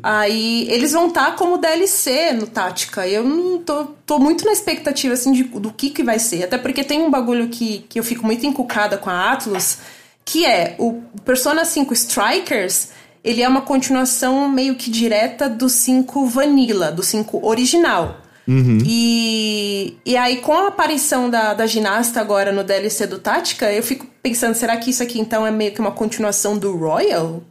Aí 0.01 0.67
eles 0.69 0.91
vão 0.91 1.07
estar 1.07 1.25
tá 1.25 1.31
como 1.31 1.57
DLC 1.57 2.33
no 2.33 2.47
Tática. 2.47 3.07
Eu 3.07 3.23
não 3.23 3.57
tô, 3.59 3.85
tô 4.05 4.19
muito 4.19 4.45
na 4.45 4.51
expectativa 4.51 5.13
assim 5.13 5.31
de, 5.31 5.43
do 5.43 5.71
que, 5.71 5.89
que 5.89 6.03
vai 6.03 6.19
ser. 6.19 6.43
Até 6.43 6.57
porque 6.57 6.83
tem 6.83 7.01
um 7.01 7.09
bagulho 7.09 7.49
que, 7.49 7.79
que 7.89 7.99
eu 7.99 8.03
fico 8.03 8.25
muito 8.25 8.45
encucada 8.45 8.97
com 8.97 9.09
a 9.09 9.31
Atlus, 9.31 9.79
que 10.23 10.45
é 10.45 10.75
o 10.77 11.01
Persona 11.25 11.65
5 11.65 11.93
Strikers, 11.93 12.89
ele 13.23 13.41
é 13.41 13.47
uma 13.47 13.61
continuação 13.61 14.47
meio 14.47 14.75
que 14.75 14.89
direta 14.89 15.49
do 15.49 15.67
5 15.67 16.25
Vanilla, 16.27 16.91
do 16.91 17.03
5 17.03 17.45
original. 17.45 18.21
Uhum. 18.47 18.79
E, 18.83 19.97
e 20.05 20.17
aí, 20.17 20.37
com 20.37 20.53
a 20.53 20.69
aparição 20.69 21.29
da, 21.29 21.53
da 21.53 21.67
ginasta 21.67 22.19
agora 22.19 22.51
no 22.51 22.63
DLC 22.63 23.05
do 23.05 23.19
Tática, 23.19 23.71
eu 23.71 23.83
fico 23.83 24.07
pensando, 24.23 24.55
será 24.55 24.75
que 24.77 24.89
isso 24.89 25.03
aqui 25.03 25.19
então 25.19 25.45
é 25.45 25.51
meio 25.51 25.71
que 25.71 25.79
uma 25.79 25.91
continuação 25.91 26.57
do 26.57 26.75
Royal? 26.75 27.43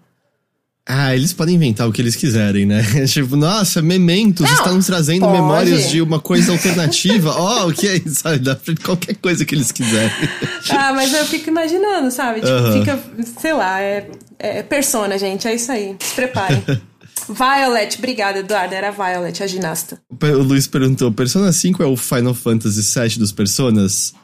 Ah, 0.90 1.14
eles 1.14 1.35
podem 1.35 1.57
inventar 1.57 1.87
o 1.87 1.92
que 1.92 2.01
eles 2.01 2.16
quiserem, 2.16 2.64
né? 2.64 2.83
tipo, 3.07 3.37
nossa, 3.37 3.83
mementos, 3.83 4.51
estão 4.51 4.81
trazendo 4.81 5.27
pode. 5.27 5.33
memórias 5.35 5.90
de 5.90 6.01
uma 6.01 6.18
coisa 6.18 6.51
alternativa. 6.51 7.31
Ó, 7.37 7.64
oh, 7.64 7.68
o 7.68 7.74
que 7.74 7.87
é 7.87 7.96
isso? 7.96 8.22
Sabe? 8.22 8.38
Dá 8.38 8.57
pra 8.57 8.74
qualquer 8.83 9.14
coisa 9.16 9.44
que 9.44 9.55
eles 9.55 9.70
quiserem. 9.70 10.11
ah, 10.70 10.94
mas 10.94 11.12
eu 11.12 11.27
fico 11.27 11.51
imaginando, 11.51 12.11
sabe? 12.11 12.40
Tipo, 12.40 12.53
uh 12.53 12.62
-huh. 12.62 12.79
fica, 12.79 12.98
sei 13.38 13.53
lá, 13.53 13.83
é, 13.83 14.09
é 14.38 14.62
persona, 14.62 15.18
gente, 15.18 15.46
é 15.46 15.55
isso 15.55 15.70
aí. 15.70 15.94
Se 16.01 16.14
preparem. 16.14 16.64
Violet, 17.29 17.98
obrigada, 17.98 18.38
Eduardo. 18.38 18.74
Era 18.74 18.90
Violet, 18.90 19.42
a 19.42 19.46
ginasta. 19.46 20.01
O 20.09 20.42
Luiz 20.42 20.66
perguntou: 20.66 21.12
Persona 21.12 21.53
5 21.53 21.83
é 21.83 21.87
o 21.87 21.98
Final 21.98 22.33
Fantasy 22.33 22.81
VII 22.98 23.18
dos 23.18 23.33
Personas? 23.33 24.14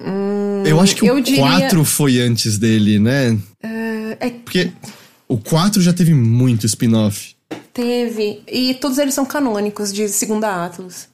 Hum, 0.00 0.62
eu 0.64 0.80
acho 0.80 0.94
que 0.94 1.10
o 1.10 1.20
diria... 1.20 1.42
4 1.42 1.84
foi 1.84 2.20
antes 2.20 2.56
dele, 2.56 3.00
né? 3.00 3.32
Uh, 3.64 4.16
é... 4.20 4.30
Porque 4.30 4.70
o 5.32 5.38
4 5.38 5.80
já 5.80 5.92
teve 5.94 6.12
muito 6.12 6.66
spin-off. 6.66 7.34
Teve. 7.72 8.42
E 8.46 8.74
todos 8.74 8.98
eles 8.98 9.14
são 9.14 9.24
canônicos 9.24 9.92
de 9.92 10.06
segunda 10.08 10.64
Atlas. 10.66 11.08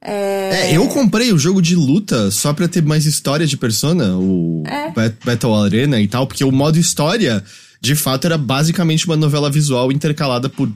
É... 0.00 0.70
é... 0.70 0.76
eu 0.76 0.86
comprei 0.88 1.32
o 1.32 1.38
jogo 1.38 1.60
de 1.60 1.74
luta 1.74 2.30
só 2.30 2.54
pra 2.54 2.68
ter 2.68 2.82
mais 2.82 3.04
história 3.04 3.46
de 3.46 3.56
Persona, 3.56 4.16
o 4.16 4.62
é. 4.66 5.10
Battle 5.24 5.54
Arena 5.54 6.00
e 6.00 6.08
tal, 6.08 6.26
porque 6.26 6.44
o 6.44 6.52
modo 6.52 6.78
história, 6.78 7.44
de 7.80 7.94
fato, 7.94 8.26
era 8.26 8.38
basicamente 8.38 9.04
uma 9.04 9.16
novela 9.16 9.50
visual 9.50 9.92
intercalada 9.92 10.48
por 10.48 10.70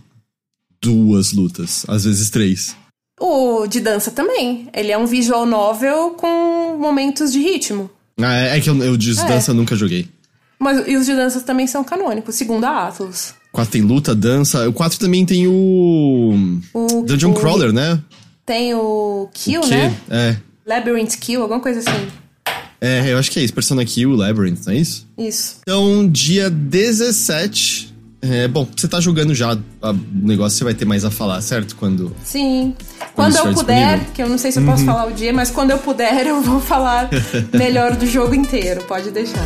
duas 0.80 1.32
lutas, 1.32 1.86
às 1.88 2.04
vezes 2.04 2.28
três. 2.28 2.76
O 3.18 3.66
de 3.66 3.80
dança 3.80 4.10
também. 4.10 4.68
Ele 4.74 4.92
é 4.92 4.98
um 4.98 5.06
visual 5.06 5.46
novel 5.46 6.10
com 6.10 6.76
momentos 6.78 7.32
de 7.32 7.38
ritmo. 7.38 7.88
Ah, 8.20 8.34
é, 8.34 8.58
é 8.58 8.60
que 8.60 8.68
eu, 8.68 8.76
eu 8.82 8.96
de 8.96 9.18
é. 9.18 9.24
dança 9.24 9.54
nunca 9.54 9.76
joguei. 9.76 10.08
Mas 10.62 10.86
e 10.86 10.96
os 10.96 11.04
de 11.06 11.14
dança 11.14 11.40
também 11.40 11.66
são 11.66 11.82
canônicos, 11.82 12.34
segundo 12.36 12.64
a 12.64 12.86
Atlas. 12.88 13.34
4 13.52 13.72
tem 13.72 13.82
luta, 13.82 14.14
dança. 14.14 14.68
O 14.68 14.72
4 14.72 14.98
também 14.98 15.26
tem 15.26 15.46
o. 15.48 16.58
O, 16.72 17.02
Dungeon 17.02 17.32
o- 17.32 17.34
Crawler, 17.34 17.72
né? 17.72 17.98
Tem 18.46 18.72
o 18.74 19.28
Kill, 19.34 19.60
Que- 19.62 19.70
né? 19.70 19.96
É. 20.10 20.36
Labyrinth 20.66 21.16
Kill, 21.18 21.42
alguma 21.42 21.60
coisa 21.60 21.80
assim. 21.80 22.06
É, 22.80 23.12
eu 23.12 23.18
acho 23.18 23.30
que 23.30 23.38
é 23.38 23.42
isso. 23.42 23.52
Persona 23.54 23.84
Kill, 23.84 24.14
Labyrinth, 24.14 24.60
não 24.66 24.72
é 24.72 24.76
isso? 24.76 25.06
Isso. 25.18 25.56
Então, 25.62 26.08
dia 26.08 26.48
17. 26.50 27.92
É, 28.24 28.46
bom, 28.46 28.66
você 28.76 28.86
tá 28.86 29.00
jogando 29.00 29.34
já 29.34 29.52
o 29.54 29.92
negócio, 30.12 30.56
você 30.58 30.62
vai 30.64 30.74
ter 30.74 30.84
mais 30.84 31.04
a 31.04 31.10
falar, 31.10 31.40
certo? 31.40 31.74
Quando. 31.76 32.14
Sim. 32.24 32.74
Quando 33.14 33.30
estiver 33.32 33.50
eu 33.50 33.54
puder, 33.54 33.74
disponível. 33.76 34.12
que 34.14 34.22
eu 34.22 34.28
não 34.28 34.38
sei 34.38 34.52
se 34.52 34.60
eu 34.60 34.64
posso 34.64 34.84
falar 34.84 35.06
o 35.06 35.12
dia, 35.12 35.32
mas 35.32 35.50
quando 35.50 35.72
eu 35.72 35.78
puder 35.78 36.24
eu 36.26 36.40
vou 36.40 36.60
falar 36.60 37.10
melhor 37.52 37.96
do 37.96 38.06
jogo 38.06 38.32
inteiro, 38.34 38.82
pode 38.84 39.10
deixar. 39.10 39.44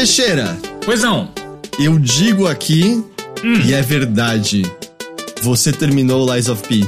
Teixeira, 0.00 0.58
Pois 0.84 1.02
não. 1.02 1.32
eu 1.78 1.98
digo 1.98 2.46
aqui, 2.46 3.02
Hum. 3.42 3.54
e 3.64 3.72
é 3.72 3.80
verdade. 3.80 4.60
Você 5.40 5.72
terminou 5.72 6.30
Lies 6.34 6.50
of 6.50 6.62
P. 6.68 6.86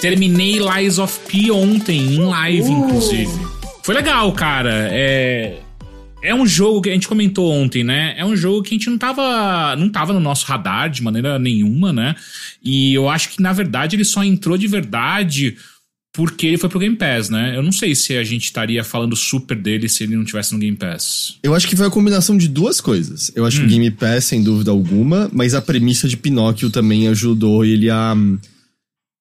Terminei 0.00 0.58
Lies 0.58 0.98
of 0.98 1.18
P 1.28 1.50
ontem, 1.50 2.14
em 2.14 2.16
live, 2.24 2.70
Uh. 2.70 2.78
inclusive. 2.86 3.30
Foi 3.82 3.94
legal, 3.94 4.32
cara. 4.32 4.88
É. 4.90 5.58
É 6.22 6.34
um 6.34 6.46
jogo 6.46 6.80
que 6.80 6.88
a 6.88 6.94
gente 6.94 7.06
comentou 7.06 7.52
ontem, 7.52 7.84
né? 7.84 8.14
É 8.16 8.24
um 8.24 8.34
jogo 8.34 8.62
que 8.62 8.74
a 8.74 8.78
gente 8.78 8.88
não 8.88 8.96
tava, 8.96 9.76
não 9.76 9.90
tava 9.90 10.14
no 10.14 10.20
nosso 10.20 10.46
radar 10.46 10.88
de 10.88 11.02
maneira 11.02 11.38
nenhuma, 11.38 11.92
né? 11.92 12.14
E 12.64 12.94
eu 12.94 13.06
acho 13.10 13.28
que, 13.28 13.42
na 13.42 13.52
verdade, 13.52 13.96
ele 13.96 14.04
só 14.04 14.24
entrou 14.24 14.56
de 14.56 14.66
verdade 14.66 15.58
porque 16.12 16.46
ele 16.46 16.58
foi 16.58 16.68
pro 16.68 16.78
Game 16.80 16.96
Pass, 16.96 17.28
né? 17.30 17.56
Eu 17.56 17.62
não 17.62 17.70
sei 17.72 17.94
se 17.94 18.16
a 18.16 18.24
gente 18.24 18.44
estaria 18.44 18.82
falando 18.82 19.14
super 19.14 19.56
dele 19.56 19.88
se 19.88 20.02
ele 20.04 20.16
não 20.16 20.24
tivesse 20.24 20.52
no 20.52 20.58
Game 20.58 20.76
Pass. 20.76 21.36
Eu 21.42 21.54
acho 21.54 21.68
que 21.68 21.76
foi 21.76 21.86
a 21.86 21.90
combinação 21.90 22.36
de 22.36 22.48
duas 22.48 22.80
coisas. 22.80 23.30
Eu 23.36 23.46
acho 23.46 23.60
que 23.60 23.66
o 23.66 23.68
Game 23.68 23.90
Pass, 23.92 24.24
sem 24.24 24.42
dúvida 24.42 24.70
alguma, 24.70 25.30
mas 25.32 25.54
a 25.54 25.62
premissa 25.62 26.08
de 26.08 26.16
Pinóquio 26.16 26.68
também 26.70 27.06
ajudou 27.08 27.64
ele 27.64 27.88
a, 27.88 28.16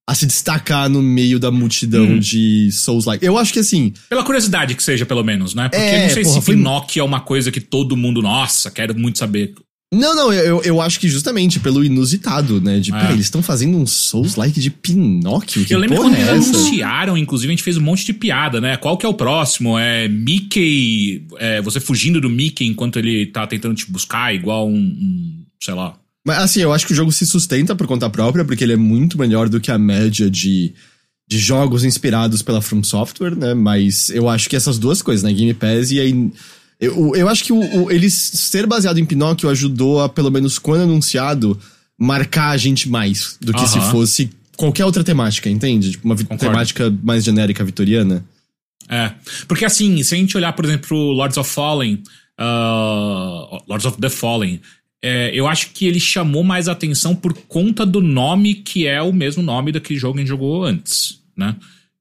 a 0.09 0.15
se 0.15 0.25
destacar 0.25 0.89
no 0.89 1.03
meio 1.03 1.39
da 1.39 1.51
multidão 1.51 2.17
de 2.17 2.71
Souls-like. 2.71 3.23
Eu 3.23 3.37
acho 3.37 3.53
que 3.53 3.59
assim, 3.59 3.93
Pela 4.09 4.23
curiosidade 4.23 4.73
que 4.73 4.81
seja, 4.81 5.05
pelo 5.05 5.23
menos, 5.23 5.53
né? 5.53 5.69
Porque 5.69 5.77
É, 5.83 5.97
eu 5.99 6.07
não 6.07 6.09
sei 6.15 6.23
porra, 6.23 6.39
se 6.39 6.45
foi- 6.45 6.55
Pinóquio 6.55 7.01
é 7.01 7.03
uma 7.03 7.19
coisa 7.21 7.51
que 7.51 7.61
todo 7.61 7.95
mundo, 7.95 8.19
nossa, 8.21 8.71
quero 8.71 8.97
muito 8.97 9.19
saber. 9.19 9.53
Não, 9.91 10.15
não, 10.15 10.31
eu, 10.31 10.61
eu 10.61 10.79
acho 10.79 10.99
que 10.99 11.09
justamente 11.09 11.59
pelo 11.59 11.83
inusitado, 11.83 12.61
né? 12.61 12.79
De, 12.79 12.91
É. 12.93 12.97
peraí, 12.99 13.13
eles 13.13 13.25
estão 13.25 13.41
fazendo 13.41 13.75
um 13.75 13.87
Souls-like 13.87 14.59
de 14.59 14.69
Pinóquio? 14.69 15.65
Que 15.65 15.73
eu 15.73 15.79
lembro 15.79 15.97
quando 15.97 16.13
é 16.15 16.21
eles 16.21 16.47
essa? 16.47 16.55
anunciaram, 16.57 17.17
inclusive, 17.17 17.51
a 17.51 17.55
gente 17.55 17.63
fez 17.63 17.75
um 17.75 17.81
monte 17.81 18.05
de 18.05 18.13
piada, 18.13 18.61
né? 18.61 18.77
Qual 18.77 18.95
que 18.97 19.05
é 19.05 19.09
o 19.09 19.15
próximo? 19.15 19.79
É 19.79 20.07
Mickey. 20.07 21.25
é, 21.39 21.59
você 21.61 21.79
fugindo 21.79 22.21
do 22.21 22.29
Mickey 22.29 22.65
enquanto 22.67 22.99
ele 22.99 23.25
tá 23.25 23.47
tentando 23.47 23.73
te 23.73 23.89
buscar, 23.91 24.33
igual 24.33 24.67
um. 24.69 24.75
um, 24.77 25.43
sei 25.59 25.73
lá. 25.73 25.95
Mas 26.23 26.37
assim, 26.37 26.61
eu 26.61 26.71
acho 26.71 26.85
que 26.85 26.93
o 26.93 26.95
jogo 26.95 27.11
se 27.11 27.25
sustenta 27.25 27.75
por 27.75 27.87
conta 27.87 28.07
própria, 28.11 28.45
porque 28.45 28.63
ele 28.63 28.73
é 28.73 28.77
muito 28.77 29.17
melhor 29.17 29.49
do 29.49 29.59
que 29.59 29.71
a 29.71 29.77
média 29.79 30.29
de, 30.29 30.71
de 31.27 31.39
jogos 31.39 31.83
inspirados 31.83 32.43
pela 32.43 32.61
From 32.61 32.83
Software, 32.83 33.35
né? 33.35 33.55
Mas 33.55 34.11
eu 34.11 34.29
acho 34.29 34.47
que 34.49 34.55
essas 34.55 34.77
duas 34.77 35.01
coisas, 35.01 35.23
né? 35.23 35.33
Game 35.33 35.53
Pass 35.55 35.89
e 35.89 35.99
aí. 35.99 36.31
Eu, 36.79 37.15
eu 37.15 37.27
acho 37.27 37.43
que 37.43 37.51
o, 37.51 37.59
o- 37.83 37.91
ele 37.91 38.09
ser 38.09 38.65
baseado 38.65 38.99
em 38.99 39.05
Pinóquio 39.05 39.49
ajudou 39.49 40.01
a, 40.01 40.07
pelo 40.09 40.31
menos 40.31 40.57
quando 40.57 40.83
anunciado, 40.83 41.59
marcar 41.97 42.49
a 42.51 42.57
gente 42.57 42.87
mais 42.89 43.37
do 43.41 43.53
que 43.53 43.67
se 43.67 43.77
Aham. 43.77 43.91
fosse 43.91 44.29
qualquer 44.55 44.85
outra 44.85 45.03
temática, 45.03 45.49
entende? 45.49 45.91
Tipo, 45.91 46.05
uma 46.07 46.15
Concordo. 46.15 46.37
temática 46.39 46.89
mais 47.03 47.23
genérica 47.25 47.63
vitoriana. 47.63 48.23
É. 48.87 49.11
Porque 49.47 49.65
assim, 49.65 50.01
se 50.03 50.15
a 50.15 50.17
gente 50.17 50.35
olhar, 50.37 50.53
por 50.53 50.63
exemplo, 50.65 50.97
Lords 51.11 51.37
of 51.37 51.49
Fallen, 51.49 52.01
ah, 52.37 53.61
Lords 53.67 53.85
of 53.85 53.97
the 53.99 54.09
Fallen, 54.09 54.59
é, 55.01 55.31
eu 55.33 55.47
acho 55.47 55.71
que 55.71 55.85
ele 55.85 55.99
chamou 55.99 56.43
mais 56.43 56.67
atenção 56.67 57.15
por 57.15 57.33
conta 57.47 57.85
do 57.85 58.01
nome 58.01 58.55
que 58.55 58.85
é 58.87 59.01
o 59.01 59.13
mesmo 59.13 59.41
nome 59.43 59.71
daquele 59.71 59.99
jogo 59.99 60.13
que 60.15 60.19
a 60.19 60.21
gente 60.23 60.29
jogou 60.29 60.63
antes, 60.63 61.19
né? 61.37 61.55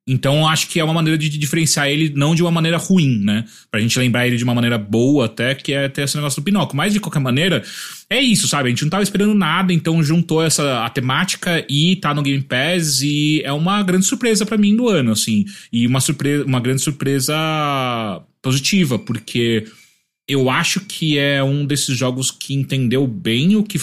Então 0.09 0.49
acho 0.49 0.69
que 0.69 0.81
é 0.81 0.85
uma 0.85 0.95
maneira 0.95 1.19
de 1.19 1.29
diferenciar 1.29 1.87
ele 1.87 2.11
não 2.17 2.35
de 2.35 2.43
uma 2.43 2.51
maneira 2.51 2.79
ruim, 2.79 3.19
né? 3.19 3.45
Pra 3.71 3.79
gente 3.79 3.99
lembrar 3.99 4.27
ele 4.27 4.39
de 4.39 4.43
uma 4.43 4.55
maneira 4.55 4.79
boa 4.79 5.27
até, 5.27 5.55
que 5.55 5.75
é 5.75 5.87
ter 5.87 6.03
esse 6.03 6.17
negócio 6.17 6.41
do 6.41 6.45
Pinóquio. 6.45 6.75
Mas 6.75 6.95
de 6.95 6.99
qualquer 6.99 7.19
maneira, 7.21 7.63
é 8.09 8.19
isso, 8.19 8.49
sabe? 8.49 8.69
A 8.69 8.71
gente 8.71 8.83
não 8.83 8.89
tava 8.89 9.03
esperando 9.03 9.35
nada, 9.35 9.71
então 9.71 10.03
juntou 10.03 10.43
essa 10.43 10.83
a 10.83 10.89
temática 10.89 11.63
e 11.69 11.97
tá 11.97 12.15
no 12.15 12.23
Game 12.23 12.43
Pass 12.43 13.03
e 13.03 13.43
é 13.45 13.53
uma 13.53 13.83
grande 13.83 14.07
surpresa 14.07 14.47
pra 14.47 14.57
mim 14.57 14.75
do 14.75 14.89
ano, 14.89 15.13
assim. 15.13 15.45
E 15.71 15.87
uma 15.87 16.01
surpresa, 16.01 16.43
uma 16.47 16.59
grande 16.59 16.81
surpresa 16.81 17.35
positiva, 18.41 18.99
porque 18.99 19.67
eu 20.27 20.49
acho 20.49 20.81
que 20.81 21.19
é 21.19 21.45
um 21.45 21.67
desses 21.67 21.95
jogos 21.95 22.31
que 22.31 22.55
entendeu 22.55 23.07
bem 23.07 23.57
o 23.57 23.63
que, 23.63 23.79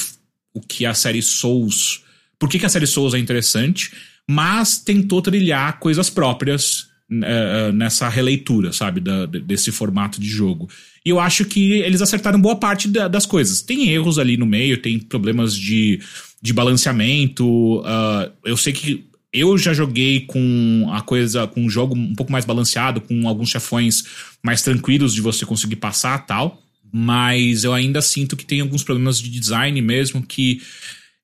o 0.55 0.61
que 0.61 0.87
a 0.87 0.93
série 0.95 1.21
Souls. 1.21 2.03
Por 2.39 2.49
que, 2.49 2.57
que 2.57 2.65
a 2.65 2.69
série 2.69 2.87
Souls 2.87 3.13
é 3.13 3.19
interessante, 3.19 3.91
mas 4.29 4.77
tentou 4.77 5.21
trilhar 5.21 5.79
coisas 5.79 6.09
próprias 6.09 6.87
eh, 7.11 7.71
nessa 7.71 8.09
releitura, 8.09 8.73
sabe, 8.73 8.99
da- 8.99 9.27
de- 9.27 9.39
desse 9.39 9.71
formato 9.71 10.19
de 10.19 10.27
jogo. 10.27 10.67
E 11.05 11.09
eu 11.09 11.19
acho 11.19 11.45
que 11.45 11.73
eles 11.73 12.01
acertaram 12.01 12.41
boa 12.41 12.55
parte 12.55 12.87
da- 12.87 13.07
das 13.07 13.27
coisas. 13.27 13.61
Tem 13.61 13.89
erros 13.89 14.17
ali 14.17 14.35
no 14.37 14.45
meio, 14.47 14.81
tem 14.81 14.97
problemas 14.97 15.55
de, 15.55 15.99
de 16.41 16.51
balanceamento. 16.51 17.81
ah, 17.85 18.31
eu 18.43 18.57
sei 18.57 18.73
que 18.73 19.05
eu 19.31 19.55
já 19.57 19.71
joguei 19.73 20.21
com 20.21 20.87
a 20.91 21.01
coisa, 21.01 21.45
com 21.45 21.61
um 21.65 21.69
jogo 21.69 21.93
um 21.95 22.15
pouco 22.15 22.31
mais 22.31 22.43
balanceado, 22.45 23.01
com 23.01 23.27
alguns 23.27 23.49
chefões 23.49 24.03
mais 24.41 24.61
tranquilos 24.63 25.13
de 25.13 25.21
você 25.21 25.45
conseguir 25.45 25.75
passar 25.75 26.25
tal. 26.25 26.59
Mas 26.91 27.63
eu 27.63 27.73
ainda 27.73 28.01
sinto 28.01 28.35
que 28.37 28.45
tem 28.45 28.61
alguns 28.61 28.83
problemas 28.83 29.19
de 29.21 29.29
design 29.29 29.79
mesmo 29.81 30.25
que. 30.25 30.59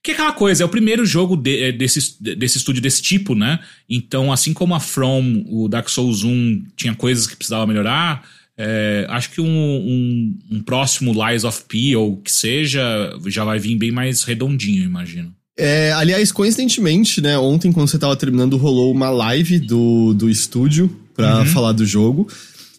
Que 0.04 0.12
é 0.12 0.14
aquela 0.16 0.32
coisa, 0.34 0.64
é 0.64 0.66
o 0.66 0.70
primeiro 0.70 1.06
jogo 1.06 1.36
de- 1.36 1.64
eh, 1.64 1.72
desse, 1.72 2.16
desse 2.20 2.58
estúdio 2.58 2.82
desse 2.82 3.02
tipo, 3.02 3.36
né? 3.36 3.60
Então, 3.90 4.32
assim 4.34 4.52
como 4.54 4.74
a 4.74 4.80
From, 4.80 5.44
o 5.48 5.68
Dark 5.68 5.88
Souls 5.90 6.24
1 6.24 6.64
tinha 6.76 6.96
coisas 6.96 7.28
que 7.28 7.36
precisava 7.36 7.68
melhorar, 7.68 8.28
é, 8.58 9.06
acho 9.10 9.30
que 9.32 9.40
um, 9.42 9.46
um, 9.48 10.40
um 10.52 10.60
próximo 10.62 11.14
Lies 11.14 11.44
of 11.44 11.64
P, 11.68 11.96
ou 11.96 12.14
o 12.14 12.18
que 12.18 12.32
seja, 12.32 12.82
já 13.28 13.44
vai 13.44 13.60
vir 13.60 13.76
bem 13.76 13.92
mais 13.92 14.24
redondinho, 14.24 14.84
imagino. 14.84 15.34
É, 15.58 15.92
aliás, 15.92 16.32
coincidentemente, 16.32 17.22
né, 17.22 17.38
ontem 17.38 17.72
quando 17.72 17.88
você 17.88 18.00
tava 18.00 18.16
terminando, 18.16 18.58
rolou 18.58 18.92
uma 18.92 19.10
live 19.12 19.60
do, 19.60 20.14
do 20.14 20.30
estúdio 20.30 20.90
pra 21.16 21.46
falar 21.46 21.74
do 21.74 21.86
jogo. 21.86 22.28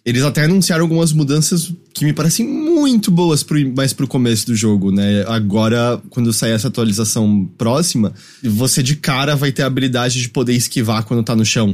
Eles 0.04 0.22
até 0.24 0.44
anunciaram 0.44 0.82
algumas 0.82 1.12
mudanças 1.12 1.72
que 1.94 2.04
me 2.04 2.12
parecem 2.12 2.46
muito 2.46 3.10
boas 3.10 3.42
pro, 3.42 3.56
mais 3.74 3.92
pro 3.92 4.08
começo 4.08 4.46
do 4.46 4.56
jogo, 4.56 4.90
né? 4.90 5.24
Agora, 5.28 6.00
quando 6.10 6.32
sair 6.32 6.52
essa 6.52 6.68
atualização 6.68 7.48
próxima, 7.56 8.12
você 8.42 8.82
de 8.82 8.96
cara 8.96 9.36
vai 9.36 9.52
ter 9.52 9.62
a 9.62 9.66
habilidade 9.66 10.20
de 10.20 10.28
poder 10.28 10.54
esquivar 10.54 11.04
quando 11.04 11.22
tá 11.22 11.36
no 11.36 11.44
chão. 11.44 11.72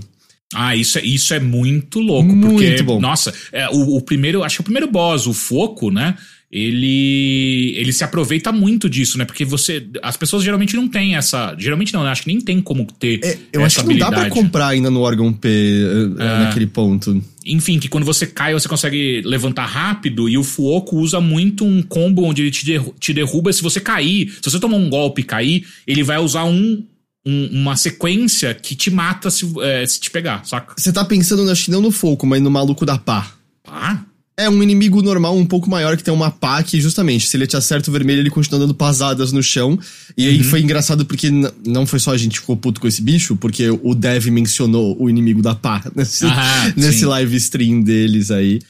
Ah, 0.54 0.74
isso 0.74 0.98
é, 0.98 1.04
isso 1.04 1.34
é 1.34 1.40
muito 1.40 2.00
louco, 2.00 2.34
Muito 2.34 2.50
porque, 2.54 2.82
bom. 2.82 3.00
nossa, 3.00 3.32
é, 3.52 3.68
o, 3.68 3.96
o 3.96 4.00
primeiro, 4.00 4.42
acho 4.42 4.56
que 4.56 4.60
o 4.62 4.64
primeiro 4.64 4.90
boss, 4.90 5.26
o 5.26 5.34
Foco, 5.34 5.90
né? 5.90 6.14
Ele 6.51 7.74
ele 7.76 7.92
se 7.92 8.03
aproveita 8.05 8.51
muito 8.51 8.88
disso, 8.88 9.18
né? 9.18 9.24
Porque 9.24 9.44
você. 9.44 9.86
As 10.03 10.16
pessoas 10.16 10.42
geralmente 10.42 10.74
não 10.76 10.88
têm 10.88 11.14
essa. 11.14 11.55
Geralmente 11.59 11.92
não, 11.92 12.03
né? 12.03 12.11
Acho 12.11 12.22
que 12.22 12.28
nem 12.28 12.40
tem 12.40 12.61
como 12.61 12.86
ter. 12.99 13.20
É, 13.22 13.38
eu 13.53 13.64
acho 13.64 13.80
que 13.82 13.88
não 13.88 13.99
dá 13.99 14.07
pra 14.09 14.18
habilidade. 14.20 14.34
comprar 14.42 14.68
ainda 14.68 14.90
no 14.90 15.01
órgão 15.01 15.32
P 15.32 15.49
eh, 15.49 16.22
É. 16.22 16.44
naquele 16.44 16.66
ponto. 16.66 17.22
Enfim, 17.44 17.78
que 17.78 17.88
quando 17.88 18.05
você 18.05 18.26
cai, 18.26 18.53
você 18.55 18.68
consegue 18.68 19.22
levantar 19.24 19.66
rápido, 19.66 20.28
e 20.28 20.36
o 20.38 20.42
Fuoco 20.44 20.96
usa 20.96 21.20
muito 21.20 21.64
um 21.64 21.82
combo 21.82 22.22
onde 22.24 22.42
ele 22.42 22.51
te, 22.51 22.64
derru- 22.64 22.94
te 22.99 23.12
derruba. 23.12 23.53
Se 23.53 23.62
você 23.62 23.80
cair, 23.80 24.30
se 24.42 24.51
você 24.51 24.59
tomar 24.59 24.76
um 24.76 24.88
golpe 24.90 25.20
e 25.20 25.24
cair, 25.24 25.66
ele 25.86 26.03
vai 26.03 26.18
usar 26.18 26.44
um, 26.44 26.84
um- 27.26 27.49
uma 27.53 27.76
sequência 27.76 28.55
que 28.55 28.74
te 28.74 28.90
mata 28.90 29.30
se, 29.30 29.46
é, 29.62 29.86
se 29.86 30.01
te 30.01 30.11
pegar, 30.11 30.44
saca? 30.46 30.74
Você 30.76 30.92
tá 30.92 31.05
pensando, 31.05 31.51
acho 31.51 31.66
que 31.66 31.70
não 31.70 31.80
no 31.82 31.90
foco, 31.90 32.26
mas 32.26 32.40
no 32.42 32.51
maluco 32.51 32.84
da 32.86 32.99
pá. 32.99 33.32
Ah, 33.66 34.03
É 34.39 34.49
um 34.49 34.62
inimigo 34.62 35.03
normal 35.03 35.36
um 35.36 35.45
pouco 35.45 35.68
maior 35.68 35.97
que 35.97 36.05
tem 36.05 36.14
uma 36.14 36.30
pá 36.30 36.62
que, 36.62 36.80
justamente, 36.80 37.26
se 37.26 37.36
ele 37.36 37.45
te 37.47 37.57
acerta 37.57 37.91
o 37.91 37.93
vermelho, 37.93 38.20
ele 38.20 38.30
continua 38.30 38.61
dando 38.61 38.72
pasadas 38.72 39.32
no 39.32 39.43
chão. 39.43 39.76
E 40.16 40.22
Uhum. 40.26 40.30
aí 40.32 40.43
foi 40.45 40.61
engraçado 40.61 41.05
porque 41.05 41.28
não 41.66 41.84
foi 41.84 41.99
só 41.99 42.12
a 42.12 42.16
gente 42.16 42.39
ficou 42.39 42.57
puto 42.57 42.80
com 42.80 42.86
esse 42.86 43.03
bicho, 43.03 43.34
porque 43.34 43.68
o 43.82 43.95
Dev 43.97 44.26
mencionou 44.28 44.97
o 45.03 45.11
inimigo 45.11 45.43
da 45.43 45.57
pá 45.57 45.82
nesse, 45.95 46.24
Ah, 46.26 46.72
nesse 46.78 47.05
live 47.05 47.36
stream 47.36 47.82
deles 47.82 48.30
aí. 48.30 48.61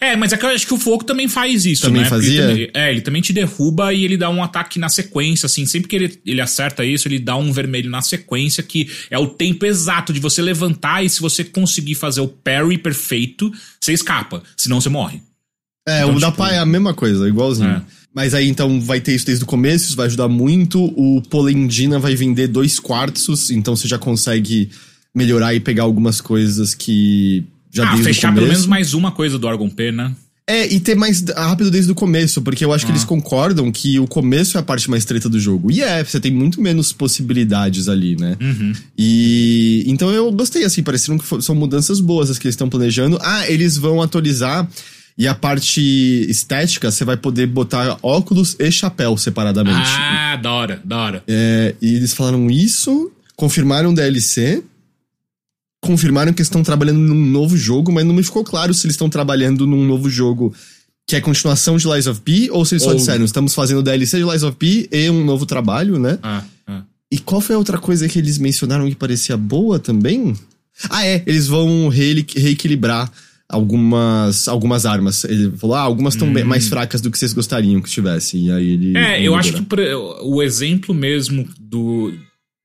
É, 0.00 0.16
mas 0.16 0.32
é 0.32 0.36
que 0.36 0.44
eu 0.44 0.48
acho 0.50 0.66
que 0.66 0.74
o 0.74 0.78
fogo 0.78 1.04
também 1.04 1.28
faz 1.28 1.64
isso, 1.64 1.82
Também 1.82 2.02
né? 2.02 2.08
Fazia? 2.08 2.42
Ele 2.50 2.66
também- 2.66 2.70
é, 2.74 2.90
ele 2.90 3.00
também 3.00 3.22
te 3.22 3.32
derruba 3.32 3.92
e 3.94 4.04
ele 4.04 4.16
dá 4.16 4.28
um 4.28 4.42
ataque 4.42 4.78
na 4.78 4.88
sequência, 4.88 5.46
assim. 5.46 5.64
Sempre 5.66 5.88
que 5.88 5.96
ele, 5.96 6.18
ele 6.26 6.40
acerta 6.40 6.84
isso, 6.84 7.06
ele 7.08 7.18
dá 7.18 7.36
um 7.36 7.52
vermelho 7.52 7.88
na 7.90 8.02
sequência, 8.02 8.62
que 8.62 8.88
é 9.10 9.18
o 9.18 9.26
tempo 9.28 9.64
exato 9.64 10.12
de 10.12 10.20
você 10.20 10.42
levantar 10.42 11.04
e 11.04 11.08
se 11.08 11.20
você 11.20 11.44
conseguir 11.44 11.94
fazer 11.94 12.20
o 12.20 12.28
parry 12.28 12.76
perfeito, 12.78 13.52
você 13.80 13.92
escapa. 13.92 14.42
Senão 14.56 14.80
você 14.80 14.88
morre. 14.88 15.20
É, 15.86 15.98
Então, 16.02 16.16
o 16.16 16.20
da 16.20 16.26
tipo- 16.28 16.38
pá 16.38 16.50
é 16.52 16.58
a 16.58 16.66
mesma 16.66 16.94
coisa, 16.94 17.28
igualzinho. 17.28 17.68
É. 17.70 17.82
Mas 18.14 18.32
aí 18.32 18.48
então 18.48 18.80
vai 18.80 19.00
ter 19.00 19.14
isso 19.14 19.26
desde 19.26 19.44
o 19.44 19.46
começo, 19.46 19.86
isso 19.88 19.96
vai 19.96 20.06
ajudar 20.06 20.28
muito. 20.28 20.82
O 20.84 21.20
Polendina 21.28 21.98
vai 21.98 22.14
vender 22.14 22.46
dois 22.48 22.78
quartos, 22.78 23.50
então 23.50 23.74
você 23.76 23.88
já 23.88 23.98
consegue 23.98 24.70
melhorar 25.14 25.52
e 25.54 25.60
pegar 25.60 25.82
algumas 25.82 26.20
coisas 26.20 26.74
que 26.74 27.44
já 27.74 27.90
ah, 27.90 27.96
fechar 27.98 28.32
pelo 28.32 28.46
menos 28.46 28.66
mais 28.66 28.94
uma 28.94 29.10
coisa 29.10 29.38
do 29.38 29.48
Argon 29.48 29.68
P, 29.68 29.90
né? 29.92 30.12
É, 30.46 30.70
e 30.70 30.78
ter 30.78 30.94
mais 30.94 31.24
rápido 31.34 31.70
desde 31.70 31.90
o 31.90 31.94
começo, 31.94 32.42
porque 32.42 32.62
eu 32.64 32.70
acho 32.72 32.84
que 32.84 32.92
Ah. 32.92 32.94
eles 32.94 33.04
concordam 33.04 33.72
que 33.72 33.98
o 33.98 34.06
começo 34.06 34.58
é 34.58 34.60
a 34.60 34.62
parte 34.62 34.90
mais 34.90 35.04
treta 35.06 35.26
do 35.26 35.40
jogo. 35.40 35.70
E 35.72 35.82
é, 35.82 36.04
você 36.04 36.20
tem 36.20 36.30
muito 36.30 36.60
menos 36.60 36.92
possibilidades 36.92 37.88
ali, 37.88 38.14
né? 38.14 38.36
Uhum. 38.40 38.72
E 38.96 39.84
então 39.86 40.10
eu 40.10 40.30
gostei, 40.30 40.64
assim, 40.64 40.82
pareceram 40.82 41.18
que 41.18 41.42
são 41.42 41.54
mudanças 41.54 41.98
boas 41.98 42.28
as 42.30 42.38
que 42.38 42.46
eles 42.46 42.54
estão 42.54 42.68
planejando. 42.68 43.18
Ah, 43.22 43.48
eles 43.50 43.76
vão 43.78 44.02
atualizar. 44.02 44.68
E 45.16 45.26
a 45.28 45.34
parte 45.34 45.80
estética, 46.28 46.90
você 46.90 47.04
vai 47.04 47.16
poder 47.16 47.46
botar 47.46 47.96
óculos 48.02 48.56
e 48.58 48.70
chapéu 48.70 49.16
separadamente. 49.16 49.88
Ah, 49.96 50.36
da 50.36 50.52
hora, 50.52 50.80
da 50.84 50.96
hora. 50.98 51.22
É, 51.26 51.74
e 51.80 51.94
eles 51.94 52.12
falaram 52.12 52.50
isso, 52.50 53.10
confirmaram 53.36 53.92
o 53.92 53.94
DLC, 53.94 54.62
confirmaram 55.84 56.32
que 56.32 56.42
estão 56.42 56.62
trabalhando 56.62 56.98
num 56.98 57.14
novo 57.26 57.56
jogo, 57.56 57.92
mas 57.92 58.04
não 58.04 58.14
me 58.14 58.22
ficou 58.22 58.42
claro 58.42 58.72
se 58.72 58.86
eles 58.86 58.94
estão 58.94 59.08
trabalhando 59.10 59.66
num 59.66 59.84
novo 59.86 60.08
jogo 60.08 60.52
que 61.06 61.14
é 61.14 61.20
continuação 61.20 61.76
de 61.76 61.86
Lies 61.86 62.06
of 62.06 62.22
P, 62.22 62.48
ou 62.50 62.64
se 62.64 62.74
eles 62.74 62.82
só 62.82 62.90
Ou- 62.90 62.96
disseram, 62.96 63.24
estamos 63.26 63.54
fazendo 63.54 63.82
DLC 63.82 64.16
de 64.18 64.24
Lies 64.24 64.42
of 64.42 64.56
P 64.56 64.88
e 64.90 65.10
um 65.10 65.22
novo 65.24 65.44
trabalho, 65.44 65.98
né? 65.98 66.18
Ah, 66.22 66.42
ah. 66.66 66.82
E 67.12 67.18
qual 67.18 67.40
foi 67.42 67.54
a 67.54 67.58
outra 67.58 67.76
coisa 67.78 68.08
que 68.08 68.18
eles 68.18 68.38
mencionaram 68.38 68.88
que 68.88 68.94
parecia 68.96 69.36
boa 69.36 69.78
também? 69.78 70.34
Ah, 70.88 71.06
é, 71.06 71.22
eles 71.26 71.46
vão 71.46 71.88
reeli- 71.88 72.26
reequilibrar 72.34 73.12
algumas, 73.46 74.48
algumas 74.48 74.86
armas. 74.86 75.24
Ele 75.24 75.52
falou, 75.56 75.76
ah, 75.76 75.80
algumas 75.82 76.14
estão 76.14 76.32
bem 76.32 76.42
mais 76.44 76.68
fracas 76.68 77.00
do 77.00 77.10
que 77.10 77.18
vocês 77.18 77.32
gostariam 77.32 77.80
que 77.80 77.90
tivessem. 77.90 78.46
E 78.46 78.50
aí 78.52 78.70
ele. 78.72 78.90
Hum. 78.92 78.96
É, 78.96 79.22
eu 79.22 79.34
acho 79.34 79.52
que 79.52 79.66
o 80.22 80.42
exemplo 80.42 80.94
mesmo 80.94 81.46
do 81.60 82.12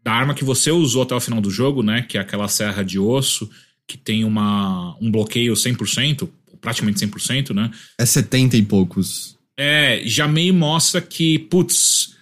da 0.10 0.16
arma 0.16 0.34
que 0.34 0.44
você 0.44 0.72
usou 0.72 1.04
até 1.04 1.14
o 1.14 1.20
final 1.20 1.40
do 1.40 1.52
jogo, 1.52 1.84
né, 1.84 2.02
que 2.02 2.18
é 2.18 2.22
aquela 2.22 2.48
serra 2.48 2.82
de 2.82 2.98
osso 2.98 3.48
que 3.88 3.96
tem 3.96 4.24
uma 4.24 4.98
um 5.00 5.12
bloqueio 5.12 5.54
100%, 5.54 6.28
praticamente 6.60 7.06
100%, 7.06 7.54
né? 7.54 7.70
É 7.98 8.06
70 8.06 8.58
e 8.58 8.64
poucos. 8.64 9.38
É, 9.58 10.02
já 10.06 10.28
meio 10.28 10.54
mostra 10.54 11.00
que, 11.00 11.38
putz, 11.38 12.16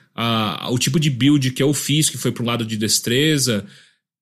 o 0.70 0.78
tipo 0.78 1.00
de 1.00 1.10
build 1.10 1.52
que 1.52 1.64
eu 1.64 1.74
fiz, 1.74 2.10
que 2.10 2.18
foi 2.18 2.32
pro 2.32 2.46
lado 2.46 2.66
de 2.66 2.76
destreza, 2.76 3.66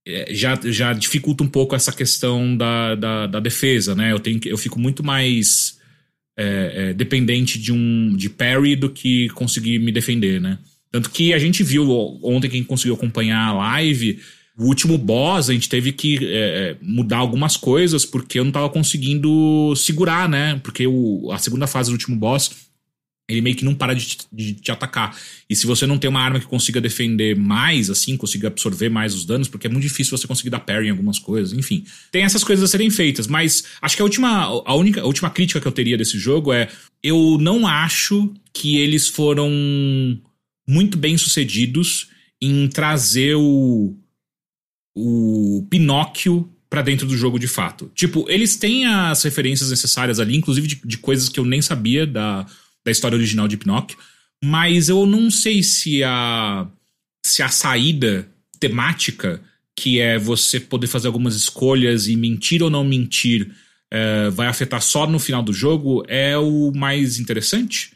é, 0.07 0.33
já, 0.33 0.59
já 0.65 0.93
dificulta 0.93 1.43
um 1.43 1.47
pouco 1.47 1.75
essa 1.75 1.91
questão 1.91 2.55
da, 2.55 2.95
da, 2.95 3.27
da 3.27 3.39
defesa, 3.39 3.95
né? 3.95 4.11
Eu, 4.11 4.19
tenho, 4.19 4.39
eu 4.45 4.57
fico 4.57 4.79
muito 4.79 5.03
mais 5.03 5.77
é, 6.37 6.89
é, 6.89 6.93
dependente 6.93 7.59
de 7.59 7.71
um 7.71 8.15
de 8.15 8.29
parry 8.29 8.75
do 8.75 8.89
que 8.89 9.29
conseguir 9.29 9.79
me 9.79 9.91
defender, 9.91 10.39
né? 10.41 10.59
Tanto 10.91 11.09
que 11.09 11.33
a 11.33 11.39
gente 11.39 11.63
viu 11.63 11.89
ontem, 12.23 12.49
quem 12.49 12.63
conseguiu 12.63 12.95
acompanhar 12.95 13.49
a 13.49 13.53
live, 13.53 14.19
o 14.57 14.65
último 14.65 14.97
boss, 14.97 15.49
a 15.49 15.53
gente 15.53 15.67
teve 15.67 15.91
que 15.91 16.17
é, 16.21 16.29
é, 16.29 16.77
mudar 16.81 17.17
algumas 17.17 17.57
coisas 17.57 18.05
porque 18.05 18.39
eu 18.39 18.45
não 18.45 18.51
tava 18.51 18.69
conseguindo 18.69 19.75
segurar, 19.75 20.29
né? 20.29 20.59
Porque 20.63 20.87
o, 20.87 21.29
a 21.31 21.37
segunda 21.37 21.67
fase 21.67 21.89
do 21.89 21.93
último 21.93 22.15
boss 22.15 22.65
ele 23.27 23.41
meio 23.41 23.55
que 23.55 23.65
não 23.65 23.73
para 23.73 23.93
de 23.93 24.05
te, 24.05 24.17
de 24.31 24.53
te 24.53 24.71
atacar. 24.71 25.17
E 25.49 25.55
se 25.55 25.65
você 25.65 25.87
não 25.87 25.97
tem 25.97 26.09
uma 26.09 26.21
arma 26.21 26.39
que 26.39 26.45
consiga 26.45 26.79
defender 26.79 27.35
mais, 27.35 27.89
assim, 27.89 28.15
consiga 28.15 28.47
absorver 28.47 28.89
mais 28.89 29.15
os 29.15 29.25
danos, 29.25 29.47
porque 29.47 29.65
é 29.65 29.69
muito 29.69 29.83
difícil 29.83 30.15
você 30.15 30.27
conseguir 30.27 30.51
dar 30.51 30.59
parry 30.59 30.87
em 30.87 30.91
algumas 30.91 31.17
coisas, 31.17 31.57
enfim. 31.57 31.83
Tem 32.11 32.23
essas 32.23 32.43
coisas 32.43 32.63
a 32.63 32.67
serem 32.67 32.89
feitas, 32.89 33.25
mas 33.25 33.63
acho 33.81 33.95
que 33.95 34.01
a 34.01 34.05
última, 34.05 34.43
a 34.63 34.75
única, 34.75 35.01
a 35.01 35.05
última 35.05 35.29
crítica 35.29 35.59
que 35.59 35.67
eu 35.67 35.71
teria 35.71 35.97
desse 35.97 36.19
jogo 36.19 36.53
é: 36.53 36.69
eu 37.01 37.37
não 37.39 37.65
acho 37.65 38.31
que 38.53 38.77
eles 38.77 39.07
foram 39.07 39.49
muito 40.67 40.97
bem 40.97 41.17
sucedidos 41.17 42.09
em 42.41 42.67
trazer 42.67 43.35
o, 43.35 43.95
o 44.95 45.65
Pinóquio 45.69 46.49
pra 46.69 46.81
dentro 46.81 47.07
do 47.07 47.17
jogo 47.17 47.39
de 47.39 47.47
fato. 47.47 47.91
Tipo, 47.95 48.25
eles 48.29 48.55
têm 48.55 48.85
as 48.85 49.23
referências 49.23 49.69
necessárias 49.69 50.19
ali, 50.19 50.35
inclusive 50.35 50.67
de, 50.67 50.81
de 50.83 50.97
coisas 50.97 51.29
que 51.29 51.39
eu 51.39 51.45
nem 51.45 51.61
sabia 51.61 52.05
da, 52.05 52.45
da 52.83 52.91
história 52.91 53.15
original 53.15 53.47
de 53.47 53.57
Pinóquio, 53.57 53.97
mas 54.43 54.89
eu 54.89 55.05
não 55.05 55.31
sei 55.31 55.63
se 55.63 56.03
a 56.03 56.67
se 57.25 57.41
a 57.41 57.49
saída 57.49 58.27
temática, 58.59 59.41
que 59.75 59.99
é 59.99 60.19
você 60.19 60.59
poder 60.59 60.85
fazer 60.85 61.07
algumas 61.07 61.35
escolhas 61.35 62.07
e 62.07 62.15
mentir 62.15 62.61
ou 62.61 62.69
não 62.69 62.83
mentir, 62.83 63.51
eh, 63.89 64.29
vai 64.29 64.47
afetar 64.47 64.79
só 64.79 65.07
no 65.07 65.17
final 65.17 65.41
do 65.41 65.51
jogo, 65.51 66.05
é 66.07 66.37
o 66.37 66.71
mais 66.73 67.17
interessante. 67.17 67.94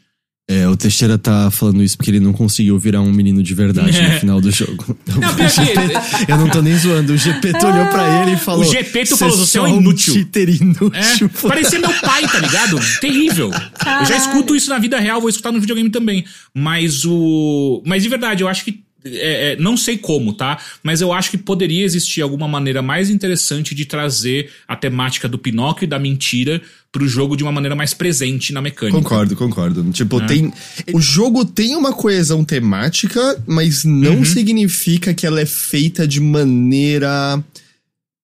É, 0.52 0.66
o 0.68 0.76
Teixeira 0.76 1.16
tá 1.16 1.48
falando 1.50 1.80
isso 1.80 1.96
porque 1.96 2.10
ele 2.10 2.18
não 2.18 2.32
conseguiu 2.32 2.76
virar 2.76 3.00
um 3.02 3.12
menino 3.12 3.40
de 3.40 3.54
verdade 3.54 4.02
no 4.02 4.10
final 4.18 4.40
do 4.40 4.50
jogo. 4.50 4.96
Não, 5.06 5.34
pior 5.34 5.48
que- 5.48 6.32
eu 6.32 6.36
não 6.38 6.48
tô 6.48 6.60
nem 6.60 6.76
zoando. 6.76 7.12
O 7.12 7.16
GP 7.16 7.52
olhou 7.64 7.86
pra 7.86 8.22
ele 8.22 8.32
e 8.32 8.36
falou. 8.36 8.62
O 8.66 8.68
GP 8.68 9.04
tu 9.04 9.16
falou, 9.16 9.36
você 9.36 9.58
é 9.58 9.62
um 9.62 9.78
inútil." 9.80 10.12
cheater 10.12 10.48
inútil. 10.48 10.90
É, 10.92 11.48
parecia 11.48 11.78
meu 11.78 11.92
pai, 12.00 12.22
tá 12.26 12.38
ligado? 12.40 12.80
Terrível. 13.00 13.46
Eu 13.46 13.52
já 13.52 13.68
Caralho. 13.78 14.16
escuto 14.16 14.56
isso 14.56 14.68
na 14.70 14.78
vida 14.78 14.98
real, 14.98 15.20
vou 15.20 15.30
escutar 15.30 15.52
no 15.52 15.60
videogame 15.60 15.88
também. 15.90 16.24
Mas 16.52 17.04
o. 17.04 17.82
Mas 17.86 18.02
de 18.02 18.08
verdade, 18.08 18.42
eu 18.42 18.48
acho 18.48 18.64
que. 18.64 18.82
É, 19.04 19.52
é, 19.52 19.56
não 19.56 19.76
sei 19.76 19.96
como, 19.98 20.32
tá? 20.32 20.58
Mas 20.82 21.00
eu 21.00 21.12
acho 21.12 21.30
que 21.30 21.38
poderia 21.38 21.84
existir 21.84 22.20
alguma 22.22 22.46
maneira 22.48 22.82
mais 22.82 23.10
interessante 23.10 23.74
de 23.74 23.84
trazer 23.84 24.50
a 24.68 24.76
temática 24.76 25.28
do 25.28 25.38
Pinóquio 25.38 25.84
e 25.84 25.88
da 25.88 25.98
mentira 25.98 26.60
pro 26.92 27.06
jogo 27.06 27.36
de 27.36 27.42
uma 27.44 27.52
maneira 27.52 27.76
mais 27.76 27.94
presente 27.94 28.52
na 28.52 28.60
mecânica. 28.60 28.98
Concordo, 28.98 29.36
concordo. 29.36 29.90
Tipo, 29.92 30.20
É. 30.20 30.26
tem. 30.26 30.52
O 30.92 31.00
jogo 31.00 31.44
tem 31.44 31.76
uma 31.76 31.92
coesão 31.92 32.44
temática, 32.44 33.40
mas 33.46 33.84
não 33.84 34.16
Uhum. 34.16 34.24
significa 34.24 35.14
que 35.14 35.24
ela 35.26 35.40
é 35.40 35.46
feita 35.46 36.06
de 36.06 36.20
maneira 36.20 37.42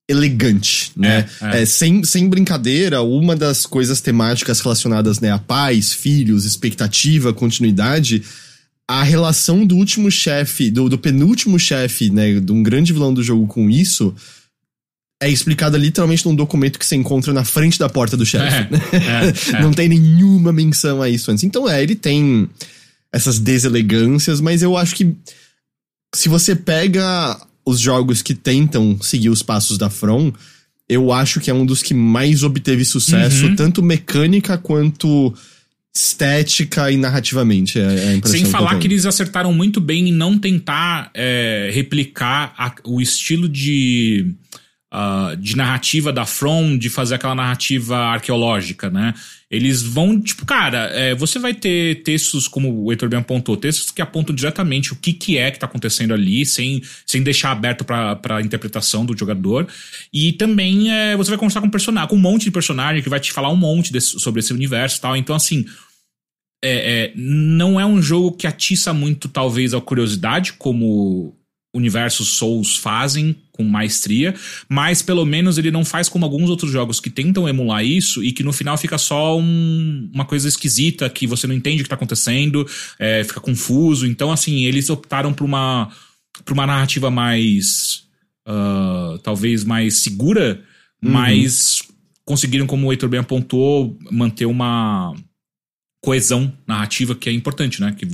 elegante, 0.09 0.93
né? 0.97 1.27
É, 1.41 1.59
é. 1.59 1.63
É, 1.63 1.67
sem, 1.67 2.05
sem 2.05 2.29
brincadeira, 2.29 3.03
uma 3.03 3.35
das 3.35 3.67
coisas 3.67 4.01
temáticas 4.01 4.61
relacionadas 4.61 5.19
né, 5.21 5.33
a 5.33 5.39
pais, 5.39 5.93
filhos, 5.93 6.45
expectativa, 6.45 7.33
continuidade, 7.33 8.23
a 8.89 9.03
relação 9.03 9.67
do 9.67 9.77
último 9.77 10.11
chefe, 10.11 10.71
do, 10.71 10.89
do 10.89 10.99
penúltimo 10.99 11.59
chefe, 11.59 12.09
né, 12.11 12.39
de 12.41 12.53
um 12.53 12.63
grande 12.63 12.93
vilão 12.93 13.13
do 13.13 13.23
jogo 13.23 13.47
com 13.47 13.69
isso, 13.69 14.15
é 15.21 15.29
explicada 15.29 15.77
literalmente 15.79 16.25
num 16.27 16.35
documento 16.35 16.79
que 16.79 16.87
você 16.87 16.95
encontra 16.95 17.33
na 17.33 17.45
frente 17.45 17.79
da 17.79 17.89
porta 17.89 18.17
do 18.17 18.25
chefe. 18.27 18.69
É, 18.93 18.97
é, 18.97 19.57
é. 19.59 19.63
Não 19.63 19.73
tem 19.73 19.89
nenhuma 19.89 20.53
menção 20.53 21.03
a 21.03 21.09
isso 21.09 21.31
antes. 21.31 21.43
Então, 21.43 21.69
é, 21.69 21.83
ele 21.83 21.97
tem 21.97 22.49
essas 23.13 23.39
deselegâncias, 23.39 24.41
mas 24.41 24.63
eu 24.63 24.77
acho 24.77 24.95
que 24.95 25.15
se 26.15 26.29
você 26.29 26.55
pega 26.55 27.41
os 27.65 27.81
jogos 27.81 28.23
que 28.23 28.35
tentam 28.35 28.99
seguir 29.01 29.31
os 29.31 29.43
passos 29.43 29.79
da 29.79 29.91
From, 29.91 30.33
eu 30.89 31.11
acho 31.13 31.41
que 31.41 31.51
é 31.51 31.55
um 31.55 31.67
dos 31.67 31.83
que 31.83 31.95
mais 31.95 32.43
obteve 32.45 32.85
sucesso, 32.85 33.47
Uhum. 33.47 33.57
tanto 33.57 33.83
mecânica 33.83 34.57
quanto 34.57 35.35
estética 35.97 36.91
e 36.91 36.97
narrativamente. 36.97 37.79
É, 37.79 38.19
é 38.23 38.29
Sem 38.29 38.45
falar 38.45 38.71
tenho. 38.71 38.81
que 38.83 38.87
eles 38.89 39.07
acertaram 39.07 39.53
muito 39.53 39.81
bem 39.81 40.09
em 40.09 40.13
não 40.13 40.39
tentar 40.39 41.11
é, 41.15 41.71
replicar 41.73 42.53
a- 42.59 42.75
o 42.85 43.01
estilo 43.01 43.49
de, 43.49 44.35
ah, 44.91 45.35
de 45.39 45.57
narrativa 45.57 46.13
da 46.13 46.27
From, 46.27 46.77
de 46.77 46.91
fazer 46.91 47.15
aquela 47.15 47.35
narrativa 47.35 47.97
arqueológica, 47.97 48.91
né? 48.91 49.15
Eles 49.49 49.81
vão, 49.81 50.21
tipo, 50.21 50.45
cara, 50.45 50.91
é, 50.93 51.15
você 51.15 51.39
vai 51.39 51.55
ter 51.55 52.03
textos, 52.03 52.49
como 52.49 52.83
o 52.83 52.91
Heitor 52.93 53.09
bem 53.09 53.21
apontou, 53.21 53.57
textos 53.57 53.93
que 53.93 54.03
apontam 54.03 54.35
diretamente 54.35 54.93
o 54.93 54.97
que, 54.97 55.13
que 55.13 55.39
é 55.39 55.53
que 55.53 55.59
tá 55.61 55.67
acontecendo 55.67 56.13
ali, 56.13 56.45
sem, 56.45 56.83
sem 57.07 57.23
deixar 57.23 57.53
aberto 57.53 57.85
pra 57.85 58.43
interpretação 58.43 59.07
do 59.07 59.17
jogador. 59.17 59.69
E 60.13 60.33
também 60.33 60.91
é, 60.93 61.17
você 61.17 61.31
vai 61.31 61.39
conversar 61.39 61.61
com 61.61 61.69
um 61.69 61.71
personagem, 61.71 62.09
com 62.11 62.17
um 62.17 62.21
monte 62.21 62.43
de 62.45 62.51
personagem 62.51 63.01
que 63.03 63.09
vai 63.09 63.21
te 63.21 63.33
falar 63.33 63.49
um 63.51 63.57
monte 63.57 63.93
desse- 63.93 64.19
sobre 64.19 64.41
esse 64.41 64.53
universo 64.53 64.99
e 64.99 65.01
tal. 65.01 65.17
Então, 65.17 65.37
assim, 65.37 65.65
é, 66.63 67.05
é, 67.05 67.13
não 67.17 67.79
é 67.79 67.87
um 67.87 68.01
jogo 68.03 68.33
que 68.33 68.47
atiça 68.47 68.93
muito, 68.93 69.29
talvez, 69.29 69.75
a 69.75 69.81
curiosidade, 69.81 70.55
como 70.55 71.35
universos 71.75 72.29
Souls 72.39 72.77
fazem 72.79 73.37
com 73.53 73.63
maestria, 73.63 74.35
mas 74.69 75.03
pelo 75.03 75.27
menos 75.27 75.59
ele 75.59 75.71
não 75.71 75.85
faz 75.85 76.09
como 76.09 76.25
alguns 76.25 76.49
outros 76.49 76.71
jogos 76.71 77.01
que 77.01 77.11
tentam 77.11 77.47
emular 77.49 77.85
isso 77.85 78.25
e 78.25 78.33
que 78.33 78.43
no 78.43 78.53
final 78.53 78.79
fica 78.79 78.97
só 78.97 79.39
um- 79.39 80.11
uma 80.13 80.25
coisa 80.25 80.49
esquisita 80.49 81.09
que 81.11 81.27
você 81.27 81.47
não 81.47 81.55
entende 81.55 81.83
o 81.83 81.85
que 81.85 81.89
tá 81.89 81.95
acontecendo, 81.95 82.67
é, 82.99 83.23
fica 83.25 83.41
confuso. 83.41 84.07
Então, 84.07 84.33
assim, 84.33 84.65
eles 84.65 84.89
optaram 84.89 85.33
por 85.35 85.45
uma, 85.45 85.91
por 86.45 86.53
uma 86.55 86.67
narrativa 86.67 87.11
mais. 87.11 88.05
ah, 88.49 89.19
talvez 89.25 89.65
mais 89.65 89.99
segura, 89.99 90.63
mas 91.03 91.83
conseguiram, 92.25 92.67
como 92.67 92.87
o 92.87 92.93
Heitor 92.93 93.09
bem 93.09 93.21
apontou, 93.21 93.99
manter 94.11 94.47
uma 94.47 95.15
coesão 96.01 96.53
narrativa 96.67 97.15
que 97.15 97.29
é 97.29 97.33
importante, 97.33 97.81
né? 97.81 97.95
Que 97.97 98.07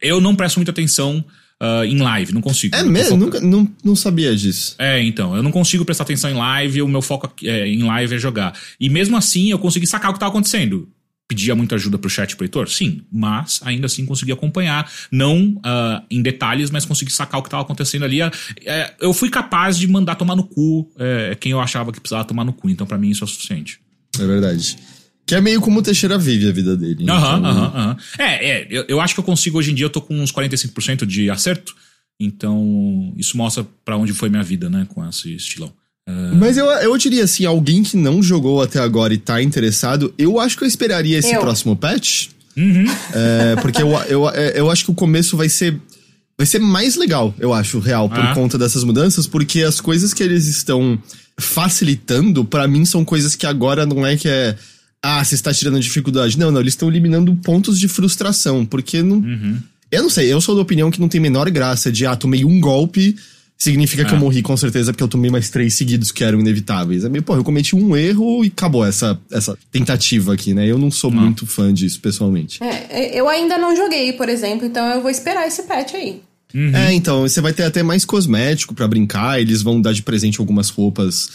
eu 0.00 0.20
não 0.20 0.34
presto 0.36 0.56
muita 0.56 0.70
atenção 0.70 1.24
ah, 1.60 1.86
em 1.86 1.98
live, 1.98 2.32
não 2.34 2.40
consigo. 2.40 2.74
É 2.74 2.82
mesmo? 2.82 3.10
foca- 3.10 3.40
Nunca, 3.40 3.40
não, 3.40 3.72
não 3.84 3.96
sabia 3.96 4.34
disso. 4.34 4.74
É, 4.78 5.00
então, 5.02 5.34
eu 5.36 5.42
não 5.42 5.52
consigo 5.52 5.84
prestar 5.84 6.02
atenção 6.04 6.28
em 6.30 6.34
live, 6.34 6.82
o 6.82 6.88
meu 6.88 7.00
foco 7.00 7.32
é, 7.44 7.68
em 7.68 7.82
live 7.84 8.14
é 8.14 8.18
jogar. 8.18 8.52
E 8.80 8.88
mesmo 8.88 9.16
assim, 9.16 9.50
eu 9.50 9.58
consegui 9.58 9.86
sacar 9.86 10.10
o 10.10 10.14
que 10.14 10.20
tava 10.20 10.30
acontecendo. 10.30 10.88
pedia 11.28 11.54
muita 11.54 11.76
ajuda 11.76 11.96
pro 11.96 12.10
chat 12.10 12.36
pro 12.36 12.44
Heitor? 12.44 12.68
Sim, 12.68 13.02
mas 13.10 13.60
ainda 13.64 13.86
assim 13.86 14.04
consegui 14.04 14.32
acompanhar, 14.32 14.90
não 15.10 15.54
uh, 15.58 16.02
em 16.10 16.20
detalhes, 16.20 16.68
mas 16.70 16.84
consegui 16.84 17.12
sacar 17.12 17.38
o 17.38 17.42
que 17.42 17.46
estava 17.48 17.62
acontecendo 17.62 18.04
ali. 18.04 18.20
É, 18.66 18.92
eu 19.00 19.14
fui 19.14 19.30
capaz 19.30 19.78
de 19.78 19.86
mandar 19.86 20.16
tomar 20.16 20.34
no 20.36 20.42
cu 20.44 20.90
é, 20.98 21.34
quem 21.40 21.52
eu 21.52 21.60
achava 21.60 21.90
que 21.92 22.00
precisava 22.00 22.24
tomar 22.24 22.44
no 22.44 22.52
cu, 22.52 22.68
então 22.68 22.86
para 22.86 22.98
mim 22.98 23.08
isso 23.10 23.22
é 23.22 23.26
o 23.26 23.28
suficiente. 23.28 23.80
É 24.20 24.26
verdade. 24.26 24.76
Que 25.26 25.34
é 25.34 25.40
meio 25.40 25.60
como 25.60 25.78
o 25.78 25.82
Teixeira 25.82 26.18
vive 26.18 26.48
a 26.48 26.52
vida 26.52 26.76
dele. 26.76 27.08
Aham, 27.08 27.38
então... 27.38 27.50
aham, 27.50 27.72
aham. 27.74 27.96
É, 28.18 28.50
é 28.50 28.66
eu, 28.70 28.84
eu, 28.88 29.00
acho 29.00 29.14
que 29.14 29.20
eu 29.20 29.24
consigo 29.24 29.58
hoje 29.58 29.70
em 29.70 29.74
dia, 29.74 29.86
eu 29.86 29.90
tô 29.90 30.00
com 30.00 30.18
uns 30.20 30.32
45% 30.32 31.06
de 31.06 31.30
acerto, 31.30 31.74
então 32.18 33.12
isso 33.16 33.36
mostra 33.36 33.66
para 33.84 33.96
onde 33.96 34.12
foi 34.12 34.28
minha 34.28 34.42
vida, 34.42 34.68
né, 34.68 34.86
com 34.88 35.06
esse 35.08 35.34
estilão. 35.34 35.72
Uh... 36.08 36.34
Mas 36.36 36.56
eu, 36.56 36.66
eu 36.66 36.96
diria 36.98 37.24
assim, 37.24 37.44
alguém 37.44 37.82
que 37.82 37.96
não 37.96 38.22
jogou 38.22 38.62
até 38.62 38.80
agora 38.80 39.14
e 39.14 39.18
tá 39.18 39.42
interessado, 39.42 40.12
eu 40.18 40.40
acho 40.40 40.58
que 40.58 40.64
eu 40.64 40.68
esperaria 40.68 41.18
esse 41.18 41.32
eu. 41.32 41.40
próximo 41.40 41.76
patch. 41.76 42.28
Uhum. 42.56 42.84
É, 43.14 43.56
porque 43.62 43.82
eu, 43.82 43.90
eu, 44.08 44.28
é, 44.28 44.60
eu 44.60 44.70
acho 44.70 44.84
que 44.84 44.90
o 44.90 44.94
começo 44.94 45.36
vai 45.36 45.48
ser. 45.48 45.80
Vai 46.36 46.46
ser 46.46 46.58
mais 46.58 46.96
legal, 46.96 47.34
eu 47.38 47.52
acho, 47.52 47.78
real, 47.78 48.08
por 48.08 48.18
ah. 48.18 48.34
conta 48.34 48.58
dessas 48.58 48.82
mudanças, 48.84 49.26
porque 49.26 49.62
as 49.62 49.80
coisas 49.80 50.12
que 50.12 50.22
eles 50.22 50.46
estão 50.46 50.98
facilitando, 51.38 52.44
para 52.44 52.66
mim, 52.66 52.84
são 52.84 53.04
coisas 53.04 53.36
que 53.36 53.46
agora 53.46 53.86
não 53.86 54.04
é 54.04 54.16
que 54.16 54.28
é. 54.28 54.56
Ah, 55.02 55.24
você 55.24 55.34
está 55.34 55.52
tirando 55.52 55.80
dificuldade. 55.80 56.38
Não, 56.38 56.50
não, 56.50 56.60
eles 56.60 56.74
estão 56.74 56.88
eliminando 56.88 57.34
pontos 57.36 57.78
de 57.78 57.88
frustração, 57.88 58.64
porque 58.64 59.02
não. 59.02 59.16
Uhum. 59.16 59.58
Eu 59.90 60.02
não 60.04 60.10
sei, 60.10 60.32
eu 60.32 60.40
sou 60.40 60.54
da 60.54 60.62
opinião 60.62 60.90
que 60.90 61.00
não 61.00 61.08
tem 61.08 61.20
menor 61.20 61.50
graça 61.50 61.92
de, 61.92 62.06
ah, 62.06 62.16
tomei 62.16 62.46
um 62.46 62.58
golpe, 62.60 63.14
significa 63.58 64.04
que 64.04 64.12
eu 64.12 64.16
é. 64.16 64.20
morri 64.20 64.40
com 64.40 64.56
certeza 64.56 64.90
porque 64.90 65.04
eu 65.04 65.08
tomei 65.08 65.30
mais 65.30 65.50
três 65.50 65.74
seguidos 65.74 66.10
que 66.10 66.24
eram 66.24 66.40
inevitáveis. 66.40 67.04
É 67.04 67.08
meio, 67.08 67.22
pô, 67.22 67.36
eu 67.36 67.44
cometi 67.44 67.76
um 67.76 67.94
erro 67.94 68.44
e 68.44 68.48
acabou 68.48 68.86
essa, 68.86 69.20
essa 69.30 69.56
tentativa 69.70 70.32
aqui, 70.32 70.54
né? 70.54 70.66
Eu 70.66 70.78
não 70.78 70.90
sou 70.90 71.10
não. 71.10 71.22
muito 71.22 71.46
fã 71.46 71.74
disso, 71.74 72.00
pessoalmente. 72.00 72.62
É, 72.62 73.18
eu 73.18 73.28
ainda 73.28 73.58
não 73.58 73.76
joguei, 73.76 74.14
por 74.14 74.28
exemplo, 74.28 74.66
então 74.66 74.86
eu 74.86 75.02
vou 75.02 75.10
esperar 75.10 75.46
esse 75.46 75.64
patch 75.64 75.94
aí. 75.94 76.22
Uhum. 76.54 76.74
É, 76.74 76.92
então, 76.92 77.22
você 77.22 77.40
vai 77.40 77.52
ter 77.52 77.64
até 77.64 77.82
mais 77.82 78.04
cosmético 78.04 78.74
para 78.74 78.88
brincar, 78.88 79.40
eles 79.40 79.62
vão 79.62 79.80
dar 79.80 79.92
de 79.92 80.02
presente 80.02 80.40
algumas 80.40 80.68
roupas. 80.68 81.30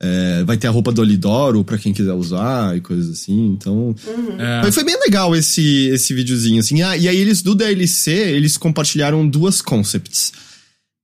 É, 0.00 0.44
vai 0.44 0.56
ter 0.56 0.68
a 0.68 0.70
roupa 0.70 0.92
do 0.92 1.00
Olidoro 1.00 1.64
para 1.64 1.76
quem 1.76 1.92
quiser 1.92 2.12
usar 2.12 2.76
e 2.76 2.80
coisas 2.80 3.10
assim, 3.10 3.46
então. 3.46 3.94
Uhum. 4.06 4.40
É. 4.40 4.70
Foi 4.70 4.84
bem 4.84 4.98
legal 5.00 5.34
esse, 5.34 5.88
esse 5.88 6.14
videozinho, 6.14 6.60
assim. 6.60 6.82
Ah, 6.82 6.96
e 6.96 7.08
aí 7.08 7.16
eles 7.16 7.42
do 7.42 7.54
DLC, 7.54 8.12
eles 8.12 8.56
compartilharam 8.56 9.28
duas 9.28 9.60
concepts. 9.60 10.32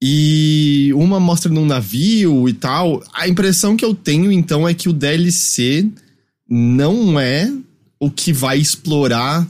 E 0.01 0.93
uma 0.95 1.19
mostra 1.19 1.51
num 1.51 1.67
navio 1.67 2.49
e 2.49 2.53
tal. 2.53 3.03
A 3.13 3.27
impressão 3.27 3.77
que 3.77 3.85
eu 3.85 3.95
tenho, 3.95 4.31
então, 4.31 4.69
é 4.69 4.75
que 4.75 4.89
o 4.89 4.93
DLC 4.93 5.89
não 6.49 7.19
é 7.19 7.51
o 7.99 8.11
que 8.11 8.33
vai 8.33 8.59
explorar 8.59 9.49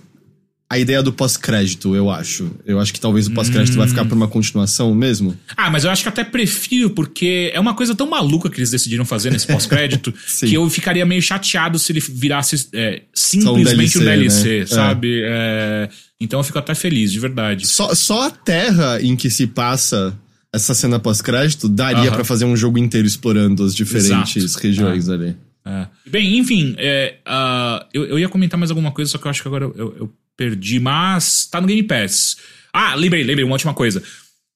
a 0.68 0.78
ideia 0.78 1.02
do 1.02 1.12
pós-crédito, 1.12 1.94
eu 1.94 2.10
acho. 2.10 2.50
Eu 2.66 2.80
acho 2.80 2.92
que 2.92 2.98
talvez 2.98 3.26
o 3.26 3.32
pós-crédito 3.32 3.74
hum. 3.74 3.78
vai 3.78 3.88
ficar 3.88 4.04
por 4.04 4.14
uma 4.14 4.26
continuação 4.26 4.94
mesmo. 4.94 5.38
Ah, 5.56 5.70
mas 5.70 5.84
eu 5.84 5.90
acho 5.90 6.02
que 6.02 6.08
até 6.08 6.24
prefiro, 6.24 6.90
porque 6.90 7.50
é 7.54 7.60
uma 7.60 7.74
coisa 7.74 7.94
tão 7.94 8.08
maluca 8.08 8.50
que 8.50 8.58
eles 8.58 8.70
decidiram 8.70 9.04
fazer 9.04 9.30
nesse 9.30 9.46
pós-crédito 9.46 10.12
que 10.40 10.54
eu 10.54 10.68
ficaria 10.70 11.04
meio 11.04 11.22
chateado 11.22 11.78
se 11.78 11.92
ele 11.92 12.00
virasse 12.00 12.68
é, 12.72 13.02
simplesmente 13.12 13.98
um 13.98 14.00
DLC, 14.00 14.00
um 14.00 14.04
DLC 14.04 14.58
né? 14.60 14.66
sabe? 14.66 15.22
É. 15.22 15.26
É, 15.26 15.88
então 16.20 16.40
eu 16.40 16.44
fico 16.44 16.58
até 16.58 16.74
feliz, 16.74 17.12
de 17.12 17.20
verdade. 17.20 17.66
Só, 17.66 17.94
só 17.94 18.26
a 18.26 18.30
terra 18.30 19.00
em 19.02 19.14
que 19.14 19.30
se 19.30 19.46
passa 19.46 20.16
essa 20.52 20.72
cena 20.72 20.98
pós-crédito 20.98 21.68
daria 21.68 22.10
para 22.10 22.24
fazer 22.24 22.44
um 22.44 22.56
jogo 22.56 22.78
inteiro 22.78 23.06
explorando 23.06 23.64
as 23.64 23.74
diferentes 23.74 24.42
Exato. 24.42 24.62
regiões 24.62 25.08
é. 25.08 25.12
ali. 25.12 25.36
É. 25.66 25.86
Bem, 26.06 26.38
enfim, 26.38 26.74
é, 26.78 27.16
uh, 27.26 27.84
eu, 27.92 28.04
eu, 28.04 28.18
ia 28.18 28.28
comentar 28.28 28.58
mais 28.58 28.70
alguma 28.70 28.92
coisa, 28.92 29.10
só 29.10 29.18
que 29.18 29.26
eu 29.26 29.30
acho 29.30 29.40
que 29.40 29.48
agora 29.48 29.64
eu, 29.64 29.96
eu, 29.98 30.12
perdi, 30.36 30.78
mas 30.80 31.46
tá 31.46 31.60
no 31.60 31.66
Game 31.66 31.82
Pass. 31.82 32.36
Ah, 32.72 32.94
lembrei, 32.94 33.22
lembrei, 33.22 33.44
uma 33.44 33.54
ótima 33.54 33.74
coisa. 33.74 34.02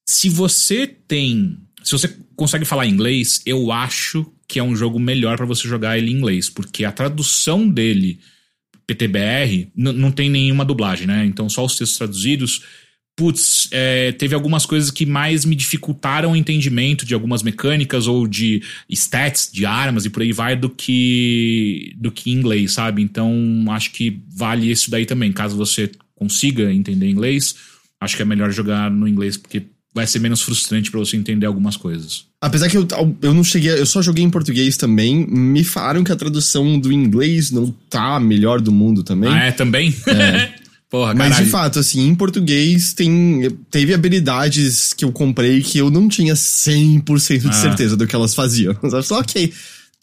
Se 0.07 0.29
você 0.29 0.87
tem. 0.87 1.59
Se 1.85 1.93
você 1.93 2.17
consegue 2.35 2.65
falar 2.65 2.87
inglês, 2.87 3.41
eu 3.47 3.71
acho 3.71 4.27
que 4.47 4.59
é 4.59 4.63
um 4.63 4.75
jogo 4.75 4.99
melhor 4.99 5.37
para 5.37 5.47
você 5.47 5.69
jogar 5.69 5.99
ele 5.99 6.11
em 6.11 6.15
inglês, 6.15 6.49
porque 6.49 6.85
a 6.85 6.93
tradução 6.93 7.69
dele, 7.69 8.19
PTBR, 8.87 9.71
não 9.77 10.11
tem 10.11 10.31
nenhuma 10.31 10.65
dublagem, 10.65 11.07
né? 11.07 11.25
Então 11.27 11.49
só 11.49 11.65
os 11.65 11.77
textos 11.77 11.99
traduzidos 11.99 12.63
putz, 13.19 13.67
é, 13.73 14.13
teve 14.13 14.33
algumas 14.33 14.65
coisas 14.65 14.93
que 14.93 15.05
mais 15.05 15.45
me 15.45 15.57
dificultaram 15.57 16.31
o 16.31 16.37
entendimento 16.37 17.05
de 17.05 17.15
algumas 17.15 17.43
mecânicas 17.43 18.07
ou 18.07 18.29
de 18.29 18.63
stats 18.89 19.51
de 19.53 19.67
armas 19.67 20.05
e 20.05 20.11
por 20.11 20.23
aí 20.23 20.33
vai 20.33 20.55
do 20.55 20.71
que 20.71 21.93
do 21.97 22.13
que 22.13 22.31
inglês, 22.31 22.75
sabe? 22.75 23.03
Então 23.03 23.35
acho 23.71 23.91
que 23.91 24.23
vale 24.31 24.71
isso 24.71 24.89
daí 24.89 25.05
também. 25.05 25.33
Caso 25.33 25.57
você 25.57 25.91
consiga 26.15 26.73
entender 26.73 27.11
inglês, 27.11 27.57
acho 28.01 28.15
que 28.15 28.23
é 28.23 28.25
melhor 28.25 28.53
jogar 28.53 28.89
no 28.89 29.09
inglês 29.09 29.37
porque 29.37 29.65
vai 29.93 30.07
ser 30.07 30.21
menos 30.21 30.41
frustrante 30.41 30.89
para 30.89 31.01
você 31.01 31.17
entender 31.17 31.47
algumas 31.47 31.77
coisas. 31.77 32.25
Apesar 32.41 32.71
que 32.71 32.77
eu, 32.77 32.87
eu 33.21 33.35
não 33.35 33.43
cheguei, 33.43 33.73
eu 33.73 33.87
só 33.87 34.01
joguei 34.01 34.25
em 34.25 34.31
português 34.31 34.77
também. 34.77 35.27
Me 35.27 35.65
falaram 35.65 36.05
que 36.05 36.13
a 36.13 36.17
tradução 36.17 36.79
do 36.79 36.93
inglês 36.93 37.51
não 37.51 37.75
tá 37.91 38.15
a 38.15 38.21
melhor 38.21 38.61
do 38.61 38.71
mundo 38.71 39.03
também. 39.03 39.29
Ah, 39.29 39.47
é 39.47 39.51
também? 39.51 39.93
É. 40.07 40.55
Porra, 40.91 41.15
Mas 41.15 41.37
de 41.37 41.45
fato, 41.45 41.79
assim, 41.79 42.07
em 42.07 42.15
português 42.15 42.95
tem 42.95 43.59
teve 43.71 43.93
habilidades 43.93 44.95
que 44.95 45.05
eu 45.05 45.13
comprei 45.13 45.61
que 45.61 45.77
eu 45.77 45.91
não 45.91 46.09
tinha 46.09 46.33
100% 46.33 47.41
de 47.41 47.49
ah. 47.49 47.53
certeza 47.53 47.97
do 47.97 48.07
que 48.07 48.17
elas 48.17 48.35
faziam. 48.35 48.75
Só 49.03 49.21
ok, 49.21 49.53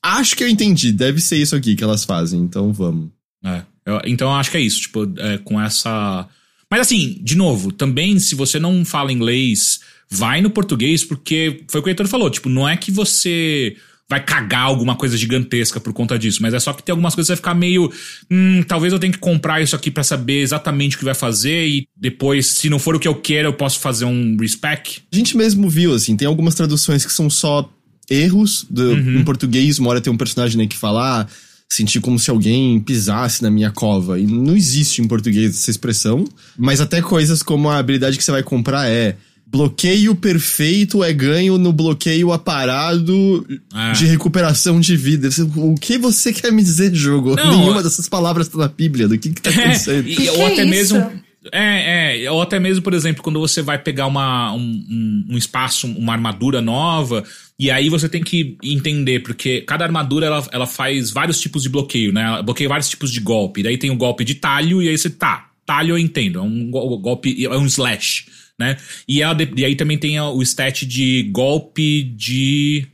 acho 0.04 0.36
que 0.36 0.44
eu 0.44 0.48
entendi, 0.48 0.92
deve 0.92 1.20
ser 1.20 1.38
isso 1.38 1.56
aqui 1.56 1.76
que 1.76 1.84
elas 1.84 2.06
fazem, 2.06 2.40
então 2.40 2.72
vamos. 2.72 3.10
É, 3.44 3.64
eu, 3.84 4.00
então 4.06 4.28
eu 4.30 4.36
acho 4.36 4.52
que 4.52 4.58
é 4.58 4.62
isso, 4.62 4.82
tipo, 4.82 5.12
é, 5.18 5.40
com 5.40 5.60
essa... 5.60 6.28
Mas 6.70 6.82
assim, 6.82 7.18
de 7.20 7.36
novo, 7.36 7.72
também 7.72 8.20
se 8.20 8.36
você 8.36 8.60
não 8.60 8.86
fala 8.86 9.12
inglês, 9.12 9.80
vai 10.08 10.40
no 10.40 10.52
português, 10.52 11.04
porque 11.04 11.64
foi 11.68 11.80
o 11.80 11.84
que 11.84 11.90
o 11.90 11.92
Heitor 11.92 12.08
falou, 12.08 12.30
tipo, 12.30 12.48
não 12.48 12.70
é 12.70 12.78
que 12.78 12.92
você 12.92 13.76
vai 14.08 14.24
cagar 14.24 14.64
alguma 14.64 14.96
coisa 14.96 15.18
gigantesca 15.18 15.80
por 15.80 15.92
conta 15.92 16.18
disso, 16.18 16.42
mas 16.42 16.54
é 16.54 16.60
só 16.60 16.74
que 16.74 16.84
tem 16.84 16.94
algumas 16.94 17.16
coisas 17.16 17.28
que 17.28 17.32
vai 17.32 17.38
ficar 17.38 17.56
meio. 17.56 17.92
Hum, 18.30 18.62
talvez 18.68 18.94
eu 18.94 19.00
tenha 19.00 19.12
que 19.12 19.20
comprar 19.20 19.62
isso 19.62 19.76
aqui 19.76 19.90
para 19.90 20.04
saber 20.04 20.42
exatamente 20.42 20.96
o 20.96 21.00
que 21.00 21.06
vai 21.06 21.16
fazer 21.16 21.68
e 21.68 21.88
depois, 21.96 22.46
se 22.46 22.70
não 22.70 22.78
for 22.78 22.96
o 22.96 23.00
que 23.00 23.08
eu 23.08 23.16
quero, 23.16 23.48
eu 23.48 23.54
posso 23.54 23.80
fazer 23.80 24.06
um 24.06 24.38
respec. 24.40 25.02
A 25.12 25.16
gente 25.16 25.36
mesmo 25.36 25.68
viu, 25.70 25.94
assim, 25.94 26.16
tem 26.16 26.28
algumas 26.28 26.54
traduções 26.54 27.06
que 27.06 27.12
são 27.12 27.30
só 27.30 27.70
erros 28.10 28.66
do, 28.70 28.92
uhum. 28.92 29.20
em 29.20 29.24
português. 29.24 29.80
Uma 29.80 29.90
hora 29.90 30.02
tem 30.02 30.14
um 30.14 30.18
personagem 30.18 30.62
aí 30.62 30.68
que 30.68 30.78
fala. 30.78 31.22
Ah, 31.22 31.28
senti 31.68 32.00
como 32.00 32.20
se 32.20 32.30
alguém 32.30 32.80
pisasse 32.80 33.42
na 33.42 33.50
minha 33.50 33.72
cova. 33.72 34.20
E 34.20 34.26
não 34.26 34.56
existe 34.56 35.02
em 35.02 35.08
português 35.08 35.56
essa 35.56 35.72
expressão. 35.72 36.26
Mas 36.58 36.80
até 36.80 37.02
coisas 37.02 37.42
como 37.42 37.70
a 37.70 37.78
habilidade 37.78 38.18
que 38.18 38.24
você 38.24 38.32
vai 38.32 38.44
comprar 38.44 38.88
é 38.88 39.18
Bloqueio 39.56 40.14
perfeito 40.16 41.02
é 41.02 41.14
ganho 41.14 41.58
no 41.58 41.72
bloqueio 41.72 42.34
aparado 42.34 43.48
ah. 43.74 43.94
de 43.94 44.06
recuperação 44.06 44.82
de 44.82 44.98
vida. 44.98 45.30
O 45.56 45.76
que 45.76 45.98
você 45.98 46.34
quer 46.34 46.52
me 46.52 46.62
dizer, 46.62 46.94
jogo? 46.94 47.38
Não, 47.38 47.58
Nenhuma 47.58 47.82
dessas 47.82 48.10
palavras 48.10 48.50
tá 48.50 48.58
na 48.58 48.68
Bíblia. 48.68 49.08
Do 49.08 49.18
que, 49.18 49.30
que 49.30 49.42
tá 49.42 49.50
é, 49.50 49.54
acontecendo? 49.54 50.10
É, 50.10 50.32
ou 50.32 50.46
até 50.46 50.66
mesmo. 50.66 51.10
É, 51.54 52.26
é, 52.26 52.32
ou 52.32 52.42
até 52.42 52.60
mesmo, 52.60 52.84
por 52.84 52.94
exemplo, 52.94 53.24
quando 53.24 53.40
você 53.40 53.62
vai 53.62 53.78
pegar 53.78 54.08
uma, 54.08 54.52
um, 54.52 55.26
um, 55.30 55.38
espaço, 55.38 55.88
uma 55.88 56.12
armadura 56.12 56.60
nova, 56.60 57.24
e 57.58 57.72
aí 57.72 57.88
você 57.88 58.10
tem 58.10 58.22
que 58.22 58.58
entender, 58.62 59.24
porque 59.24 59.62
cada 59.62 59.86
armadura 59.86 60.26
ela, 60.26 60.46
ela 60.52 60.68
faz 60.68 61.12
vários 61.12 61.40
tipos 61.40 61.64
de 61.64 61.70
bloqueio, 61.70 62.12
né? 62.12 62.24
Ela 62.24 62.44
bloqueia 62.44 62.68
vários 62.68 62.90
tipos 62.90 63.10
de 63.10 63.22
golpe. 63.22 63.64
Daí 63.64 63.78
tem 63.78 63.90
o 63.90 63.96
golpe 63.96 64.26
de 64.26 64.36
talho, 64.36 64.82
e 64.82 64.90
aí 64.90 64.98
você 64.98 65.10
tá, 65.10 65.50
talho 65.66 65.92
eu 65.92 65.98
entendo, 65.98 66.40
é 66.40 66.42
um 66.42 66.70
golpe, 66.70 67.46
é 67.46 67.58
um 67.58 67.68
slash 67.68 68.26
né? 68.60 68.78
E, 69.08 69.22
ela, 69.22 69.38
e 69.56 69.66
aí 69.66 69.76
também 69.76 69.98
tem 69.98 70.20
o 70.20 70.42
stat 70.42 70.86
de 70.86 71.30
golpe 71.32 72.04
de. 72.04 72.88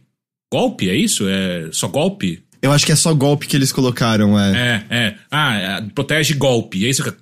Golpe, 0.51 0.89
é 0.89 0.95
isso? 0.95 1.28
É 1.28 1.70
só 1.72 1.88
golpe? 1.88 2.43
Eu 2.62 2.72
acho 2.72 2.86
que 2.86 2.91
é 2.91 2.95
só 2.95 3.14
golpe 3.14 3.47
que 3.47 3.55
eles 3.55 3.72
colocaram, 3.72 4.38
é. 4.38 4.84
É, 4.89 4.95
é. 4.95 5.16
Ah, 5.32 5.55
é, 5.55 5.82
protege 5.93 6.34
golpe. 6.34 6.86
É 6.86 6.89
isso 6.89 7.03
que. 7.03 7.14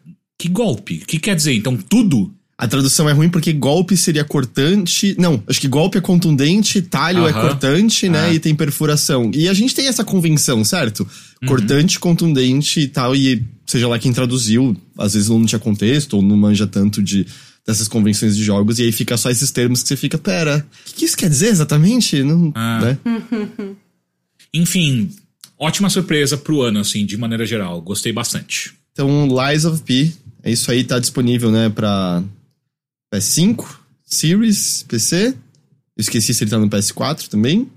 Que 0.42 0.48
golpe? 0.48 1.02
O 1.04 1.06
que 1.06 1.20
quer 1.20 1.36
dizer? 1.36 1.54
Então 1.54 1.76
tudo? 1.76 2.34
A 2.58 2.68
tradução 2.68 3.10
é 3.10 3.14
ruim 3.14 3.30
porque 3.30 3.54
golpe 3.54 3.96
seria 3.96 4.24
cortante. 4.24 5.16
Não, 5.18 5.42
acho 5.48 5.62
que 5.62 5.68
golpe 5.68 5.98
é 5.98 6.02
contundente, 6.02 6.82
talho 6.82 7.26
é 7.26 7.32
cortante, 7.32 8.10
né? 8.10 8.26
Ah. 8.26 8.34
E 8.34 8.40
tem 8.40 8.54
perfuração. 8.54 9.32
E 9.34 9.48
a 9.48 9.54
gente 9.54 9.74
tem 9.74 9.88
essa 9.88 10.04
convenção, 10.04 10.64
certo? 10.66 11.08
Uhum. 11.42 11.48
Cortante, 11.48 12.00
contundente 12.00 12.82
e 12.82 12.88
tal. 12.88 13.16
E 13.16 13.46
seja 13.66 13.88
lá 13.88 13.98
quem 13.98 14.12
traduziu, 14.12 14.76
às 14.98 15.14
vezes 15.14 15.30
não 15.30 15.46
tinha 15.46 15.60
contexto 15.60 16.16
ou 16.16 16.22
não 16.22 16.36
manja 16.36 16.68
tanto 16.68 17.02
de 17.02 17.26
dessas 17.70 17.88
convenções 17.88 18.36
de 18.36 18.44
jogos, 18.44 18.80
e 18.80 18.84
aí 18.84 18.92
fica 18.92 19.16
só 19.16 19.30
esses 19.30 19.52
termos 19.52 19.84
que 19.84 19.90
você 19.90 19.96
fica, 19.96 20.18
pera, 20.18 20.66
o 20.90 20.94
que 20.96 21.06
isso 21.06 21.16
quer 21.16 21.30
dizer 21.30 21.50
exatamente? 21.50 22.24
Não, 22.24 22.52
ah. 22.56 22.80
né? 22.82 22.98
Enfim, 24.52 25.12
ótima 25.58 25.88
surpresa 25.88 26.36
pro 26.36 26.62
ano, 26.62 26.80
assim, 26.80 27.06
de 27.06 27.16
maneira 27.16 27.46
geral. 27.46 27.80
Gostei 27.80 28.12
bastante. 28.12 28.74
Então, 28.92 29.28
Lies 29.28 29.66
of 29.66 29.84
P, 29.84 30.12
é 30.42 30.52
isso 30.52 30.72
aí, 30.72 30.84
tá 30.84 30.98
disponível, 30.98 31.52
né, 31.52 31.70
pra 31.70 32.24
PS5, 33.14 33.64
Series, 34.04 34.84
PC. 34.88 35.28
Eu 35.28 36.02
esqueci 36.02 36.34
se 36.34 36.44
ele 36.44 36.50
tá 36.50 36.58
no 36.58 36.70
PS4 36.70 37.28
também, 37.28 37.70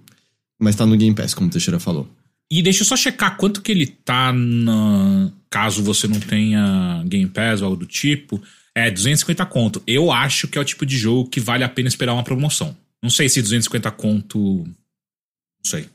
mas 0.59 0.75
tá 0.75 0.87
no 0.87 0.97
Game 0.97 1.15
Pass, 1.15 1.35
como 1.35 1.49
o 1.49 1.51
Teixeira 1.51 1.79
falou. 1.79 2.09
E 2.51 2.63
deixa 2.63 2.83
eu 2.83 2.87
só 2.87 2.97
checar 2.97 3.37
quanto 3.37 3.61
que 3.61 3.71
ele 3.71 3.87
tá 3.87 4.33
na. 4.33 5.31
caso 5.51 5.83
você 5.83 6.09
não 6.09 6.21
tenha 6.21 7.03
Game 7.07 7.29
Pass 7.29 7.61
ou 7.61 7.67
algo 7.67 7.79
do 7.79 7.87
tipo, 7.87 8.43
é 8.75 8.91
250 8.91 9.45
conto. 9.47 9.83
Eu 9.87 10.11
acho 10.11 10.49
que 10.49 10.59
é 10.59 10.61
o 10.61 10.65
tipo 10.65 10.87
de 10.87 10.97
jogo 10.97 11.29
que 11.29 11.41
vale 11.41 11.65
a 11.65 11.69
pena 11.69 11.89
esperar 11.89 12.15
uma 12.15 12.25
promoção. 12.25 12.77
Não 13.03 13.11
sei 13.11 13.29
se 13.29 13.43
250 13.43 13.91
conto. 13.91 14.39
Não 14.39 15.65
sei. 15.65 15.89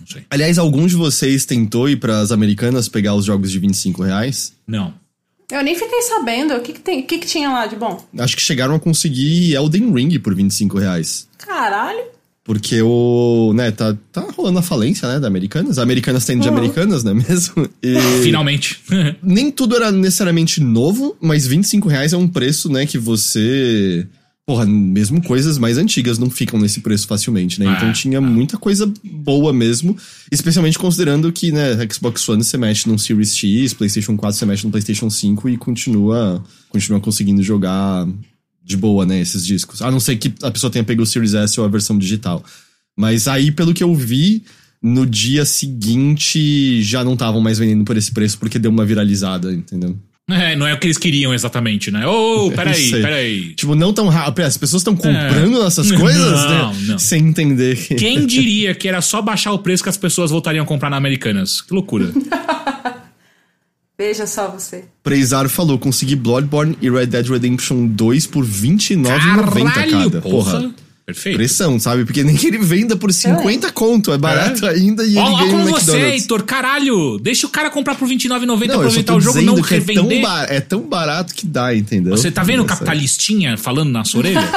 Não 0.00 0.06
sei. 0.06 0.24
Aliás, 0.30 0.58
algum 0.58 0.86
de 0.86 0.96
vocês 0.96 1.44
tentou 1.44 1.88
ir 1.88 1.96
pras 1.96 2.32
americanas 2.32 2.88
pegar 2.88 3.14
os 3.14 3.24
jogos 3.24 3.50
de 3.50 3.58
25 3.58 4.02
reais? 4.02 4.52
Não. 4.66 4.94
Eu 5.50 5.62
nem 5.62 5.76
fiquei 5.76 6.02
sabendo. 6.02 6.54
O 6.54 6.60
que 6.60 6.72
que, 6.72 6.80
tem, 6.80 7.00
o 7.00 7.06
que 7.06 7.18
que 7.18 7.26
tinha 7.26 7.50
lá 7.50 7.66
de 7.66 7.76
bom? 7.76 8.04
Acho 8.18 8.34
que 8.34 8.42
chegaram 8.42 8.74
a 8.74 8.80
conseguir 8.80 9.54
Elden 9.54 9.92
Ring 9.92 10.18
por 10.18 10.34
25 10.34 10.78
reais. 10.78 11.28
Caralho. 11.38 12.13
Porque 12.44 12.82
o. 12.82 13.52
né, 13.56 13.70
tá, 13.70 13.96
tá 14.12 14.20
rolando 14.36 14.58
a 14.58 14.62
falência, 14.62 15.08
né, 15.08 15.18
da 15.18 15.26
Americanas. 15.26 15.78
A 15.78 15.82
Americanas 15.82 16.28
indo 16.28 16.42
de 16.42 16.48
Uhum. 16.48 16.56
Americanas, 16.58 17.02
não 17.02 17.12
é 17.12 17.14
mesmo? 17.28 17.66
E 17.82 17.94
Finalmente. 18.22 18.80
nem 19.22 19.50
tudo 19.50 19.74
era 19.76 19.90
necessariamente 19.90 20.60
novo, 20.60 21.16
mas 21.22 21.46
25 21.46 21.88
reais 21.88 22.12
é 22.12 22.16
um 22.18 22.28
preço, 22.28 22.70
né, 22.70 22.84
que 22.84 22.98
você. 22.98 24.06
Porra, 24.46 24.66
mesmo 24.66 25.22
coisas 25.22 25.56
mais 25.56 25.78
antigas 25.78 26.18
não 26.18 26.28
ficam 26.28 26.60
nesse 26.60 26.80
preço 26.82 27.06
facilmente, 27.06 27.58
né? 27.58 27.64
Então 27.78 27.88
Ah, 27.88 27.92
tinha 27.94 28.18
ah. 28.18 28.20
muita 28.20 28.58
coisa 28.58 28.92
boa 29.02 29.54
mesmo, 29.54 29.96
especialmente 30.30 30.78
considerando 30.78 31.32
que, 31.32 31.50
né, 31.50 31.70
Xbox 31.90 32.28
One 32.28 32.44
você 32.44 32.58
mexe 32.58 32.86
num 32.86 32.98
Series 32.98 33.34
X, 33.34 33.72
PlayStation 33.72 34.18
4 34.18 34.38
você 34.38 34.44
mexe 34.44 34.66
no 34.66 34.70
PlayStation 34.70 35.08
5 35.08 35.48
e 35.48 35.56
continua, 35.56 36.44
continua 36.68 37.00
conseguindo 37.00 37.42
jogar 37.42 38.06
de 38.64 38.76
boa, 38.76 39.04
né, 39.04 39.20
esses 39.20 39.44
discos. 39.44 39.82
A 39.82 39.90
não 39.90 40.00
ser 40.00 40.16
que 40.16 40.32
a 40.42 40.50
pessoa 40.50 40.70
tenha 40.70 40.84
pego 40.84 41.02
o 41.02 41.06
Series 41.06 41.34
S 41.34 41.60
ou 41.60 41.66
a 41.66 41.68
versão 41.68 41.98
digital. 41.98 42.42
Mas 42.96 43.28
aí, 43.28 43.50
pelo 43.52 43.74
que 43.74 43.82
eu 43.84 43.94
vi, 43.94 44.42
no 44.82 45.04
dia 45.06 45.44
seguinte 45.44 46.82
já 46.82 47.02
não 47.04 47.12
estavam 47.14 47.40
mais 47.40 47.58
vendendo 47.58 47.84
por 47.84 47.96
esse 47.96 48.10
preço 48.12 48.38
porque 48.38 48.58
deu 48.58 48.70
uma 48.70 48.84
viralizada, 48.84 49.52
entendeu? 49.52 49.96
É, 50.30 50.56
não 50.56 50.66
é 50.66 50.72
o 50.72 50.78
que 50.78 50.86
eles 50.86 50.96
queriam 50.96 51.34
exatamente, 51.34 51.90
né? 51.90 52.06
Ô, 52.06 52.50
peraí, 52.56 52.88
sei. 52.90 53.02
peraí. 53.02 53.54
Tipo, 53.54 53.74
não 53.74 53.92
tão 53.92 54.08
rápido. 54.08 54.46
As 54.46 54.56
pessoas 54.56 54.80
estão 54.80 54.96
comprando 54.96 55.62
essas 55.66 55.88
Não, 55.92 55.98
coisas, 56.00 56.40
não, 56.44 56.72
né? 56.72 56.78
não. 56.88 56.98
Sem 56.98 57.26
entender. 57.28 57.76
que- 57.76 57.94
Quem 57.96 58.26
diria 58.26 58.74
que 58.74 58.88
era 58.88 59.02
só 59.02 59.20
baixar 59.20 59.52
o 59.52 59.58
preço 59.58 59.82
que 59.82 59.88
as 59.90 59.98
pessoas 59.98 60.30
voltariam 60.30 60.64
a 60.64 60.66
comprar 60.66 60.88
na 60.88 60.96
Americanas? 60.96 61.60
Que 61.60 61.74
loucura. 61.74 62.10
Veja 63.98 64.26
só 64.26 64.48
você. 64.48 64.84
Prezar 65.02 65.48
falou: 65.48 65.78
consegui 65.78 66.16
Bloodborne 66.16 66.76
e 66.80 66.90
Red 66.90 67.06
Dead 67.06 67.26
Redemption 67.28 67.86
2 67.86 68.26
por 68.26 68.44
R$29,90 68.44 69.04
Caralho, 69.72 69.90
cada. 70.10 70.20
porra. 70.20 70.60
Porra. 70.60 70.74
Perfeito. 71.06 71.36
Pressão, 71.36 71.78
sabe? 71.78 72.06
Porque 72.06 72.24
nem 72.24 72.34
que 72.34 72.46
ele 72.46 72.56
venda 72.56 72.96
por 72.96 73.12
50 73.12 73.70
conto. 73.72 74.10
É 74.10 74.16
barato 74.16 74.64
ainda 74.66 75.04
e 75.04 75.08
ele 75.08 75.14
ganha 75.36 75.36
como 75.50 75.58
no 75.58 75.70
você. 75.72 75.98
Heitor, 75.98 76.44
caralho. 76.44 77.18
Deixa 77.18 77.46
o 77.46 77.50
cara 77.50 77.68
comprar 77.68 77.94
por 77.94 78.08
R$29,90 78.08 78.46
Não, 78.46 78.58
eu 78.60 78.68
só 78.68 78.74
aproveitar 78.78 79.14
o 79.14 79.20
jogo 79.20 79.38
e 79.38 79.44
não 79.44 79.54
que 79.60 79.74
é 79.74 79.80
tão, 79.80 79.86
revender. 79.86 80.22
ba- 80.22 80.46
é 80.48 80.60
tão 80.60 80.80
barato 80.80 81.34
que 81.34 81.46
dá, 81.46 81.74
entendeu? 81.76 82.16
Você 82.16 82.30
tá 82.30 82.42
vendo 82.42 82.62
o 82.62 82.64
capitalistinha 82.66 83.58
falando 83.58 83.90
na 83.90 84.02
sua 84.02 84.20
orelha? 84.20 84.40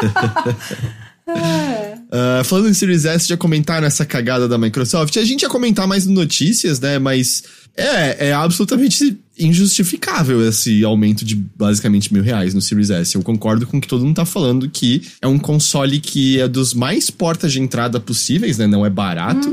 Ah, 2.10 2.42
falando 2.44 2.68
em 2.68 2.74
Series 2.74 3.04
S, 3.04 3.28
já 3.28 3.36
comentaram 3.36 3.86
essa 3.86 4.04
cagada 4.04 4.48
da 4.48 4.58
Microsoft? 4.58 5.16
A 5.16 5.24
gente 5.24 5.42
ia 5.42 5.48
comentar 5.48 5.86
mais 5.86 6.06
no 6.06 6.14
notícias, 6.14 6.80
né? 6.80 6.98
Mas 6.98 7.44
é, 7.76 8.28
é 8.28 8.32
absolutamente 8.32 9.16
injustificável 9.38 10.46
esse 10.46 10.84
aumento 10.84 11.24
de 11.24 11.34
basicamente 11.34 12.12
mil 12.12 12.22
reais 12.22 12.52
no 12.52 12.60
Series 12.60 12.90
S. 12.90 13.14
Eu 13.14 13.22
concordo 13.22 13.66
com 13.66 13.78
o 13.78 13.80
que 13.80 13.88
todo 13.88 14.04
mundo 14.04 14.16
tá 14.16 14.26
falando, 14.26 14.68
que 14.68 15.02
é 15.22 15.26
um 15.26 15.38
console 15.38 16.00
que 16.00 16.40
é 16.40 16.48
dos 16.48 16.74
mais 16.74 17.10
portas 17.10 17.52
de 17.52 17.60
entrada 17.60 18.00
possíveis, 18.00 18.58
né? 18.58 18.66
Não 18.66 18.84
é 18.84 18.90
barato, 18.90 19.48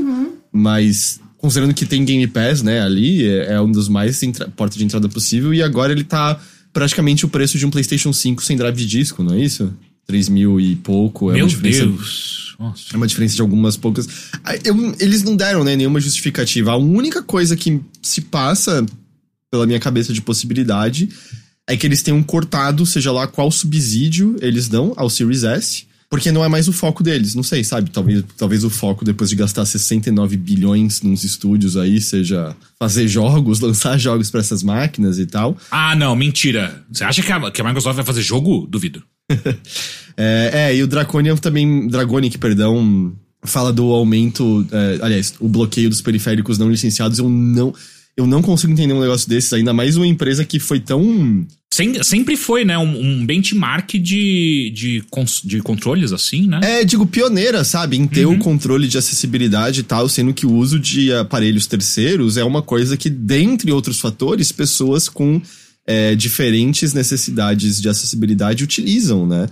mas 0.52 1.20
considerando 1.38 1.72
que 1.72 1.86
tem 1.86 2.04
Game 2.04 2.26
Pass, 2.26 2.62
né, 2.62 2.82
ali, 2.82 3.24
é, 3.24 3.54
é 3.54 3.60
um 3.60 3.70
dos 3.70 3.88
mais 3.88 4.20
portas 4.56 4.76
de 4.76 4.84
entrada 4.84 5.08
possível, 5.08 5.54
e 5.54 5.62
agora 5.62 5.92
ele 5.92 6.02
tá 6.02 6.38
praticamente 6.72 7.24
o 7.24 7.28
preço 7.28 7.56
de 7.56 7.64
um 7.64 7.70
PlayStation 7.70 8.12
5 8.12 8.42
sem 8.42 8.56
drive 8.56 8.76
de 8.76 8.86
disco, 8.86 9.22
não 9.22 9.34
é 9.34 9.38
isso? 9.38 9.72
3 10.08 10.28
mil 10.30 10.60
e 10.60 10.74
pouco. 10.74 11.30
É 11.30 11.34
Meu 11.34 11.44
uma 11.44 11.48
diferença 11.48 11.86
Deus. 11.86 12.47
Nossa. 12.58 12.84
é 12.92 12.96
uma 12.96 13.06
diferença 13.06 13.34
de 13.36 13.40
algumas 13.40 13.76
poucas. 13.76 14.08
Ah, 14.42 14.56
eu- 14.64 14.94
eles 14.98 15.22
não 15.22 15.36
deram, 15.36 15.62
né, 15.62 15.76
nenhuma 15.76 16.00
justificativa. 16.00 16.72
A 16.72 16.76
única 16.76 17.22
coisa 17.22 17.56
que 17.56 17.80
se 18.02 18.20
passa 18.22 18.84
pela 19.50 19.66
minha 19.66 19.78
cabeça 19.80 20.12
de 20.12 20.20
possibilidade 20.20 21.08
é 21.68 21.76
que 21.76 21.86
eles 21.86 22.02
tenham 22.02 22.22
cortado, 22.22 22.84
seja 22.84 23.12
lá 23.12 23.26
qual 23.26 23.50
subsídio 23.50 24.36
eles 24.40 24.68
dão 24.68 24.92
ao 24.96 25.08
Series 25.08 25.44
S, 25.44 25.86
porque 26.10 26.32
não 26.32 26.42
é 26.44 26.48
mais 26.48 26.66
o 26.66 26.72
foco 26.72 27.02
deles. 27.02 27.34
Não 27.34 27.42
sei, 27.42 27.62
sabe? 27.62 27.90
Talvez, 27.90 28.24
talvez 28.36 28.64
o 28.64 28.70
foco, 28.70 29.04
depois 29.04 29.28
de 29.30 29.36
gastar 29.36 29.64
69 29.66 30.36
bilhões 30.38 31.02
nos 31.02 31.22
estúdios 31.24 31.76
aí, 31.76 32.00
seja 32.00 32.56
fazer 32.78 33.06
jogos, 33.06 33.60
lançar 33.60 33.98
jogos 33.98 34.30
pra 34.30 34.40
essas 34.40 34.62
máquinas 34.62 35.18
e 35.18 35.26
tal. 35.26 35.56
Ah, 35.70 35.94
não, 35.94 36.16
mentira. 36.16 36.82
Você 36.90 37.04
acha 37.04 37.22
que 37.22 37.30
a, 37.30 37.50
que 37.50 37.60
a 37.60 37.64
Microsoft 37.64 37.96
vai 37.96 38.04
fazer 38.04 38.22
jogo? 38.22 38.66
Duvido. 38.66 39.02
É, 40.20 40.50
é, 40.72 40.76
e 40.76 40.82
o 40.82 40.86
Draconian 40.88 41.36
também. 41.36 41.86
Dragonic, 41.86 42.38
perdão. 42.38 43.12
Fala 43.44 43.72
do 43.72 43.84
aumento. 43.92 44.66
é, 44.72 44.98
aliás, 45.00 45.32
o 45.38 45.48
bloqueio 45.48 45.88
dos 45.88 46.02
periféricos 46.02 46.58
não 46.58 46.68
licenciados. 46.68 47.20
Eu 47.20 47.28
não. 47.28 47.72
Eu 48.16 48.26
não 48.26 48.42
consigo 48.42 48.72
entender 48.72 48.92
um 48.94 49.00
negócio 49.00 49.28
desses, 49.28 49.52
ainda 49.52 49.72
mais 49.72 49.96
uma 49.96 50.04
empresa 50.04 50.44
que 50.44 50.58
foi 50.58 50.80
tão. 50.80 51.46
Sem- 51.72 52.02
sempre 52.02 52.36
foi, 52.36 52.64
né? 52.64 52.76
Um, 52.76 53.00
um 53.00 53.24
benchmark 53.24 53.90
de, 53.92 54.72
de, 54.74 55.04
cons- 55.08 55.40
de 55.44 55.60
controles, 55.60 56.10
assim, 56.12 56.48
né? 56.48 56.58
É, 56.64 56.84
digo, 56.84 57.06
pioneira, 57.06 57.62
sabe? 57.62 57.96
Em 57.96 58.08
ter 58.08 58.26
o 58.26 58.36
controle 58.38 58.88
de 58.88 58.98
acessibilidade 58.98 59.78
e 59.80 59.82
tal, 59.84 60.08
sendo 60.08 60.34
que 60.34 60.44
o 60.46 60.52
uso 60.52 60.80
de 60.80 61.12
aparelhos 61.12 61.68
terceiros 61.68 62.36
é 62.36 62.42
uma 62.42 62.60
coisa 62.60 62.96
que, 62.96 63.08
dentre 63.08 63.70
outros 63.70 64.00
fatores, 64.00 64.50
pessoas 64.50 65.08
com 65.08 65.40
é, 65.88 66.14
diferentes 66.14 66.92
necessidades 66.92 67.80
de 67.80 67.88
acessibilidade 67.88 68.62
utilizam, 68.62 69.26
né? 69.26 69.46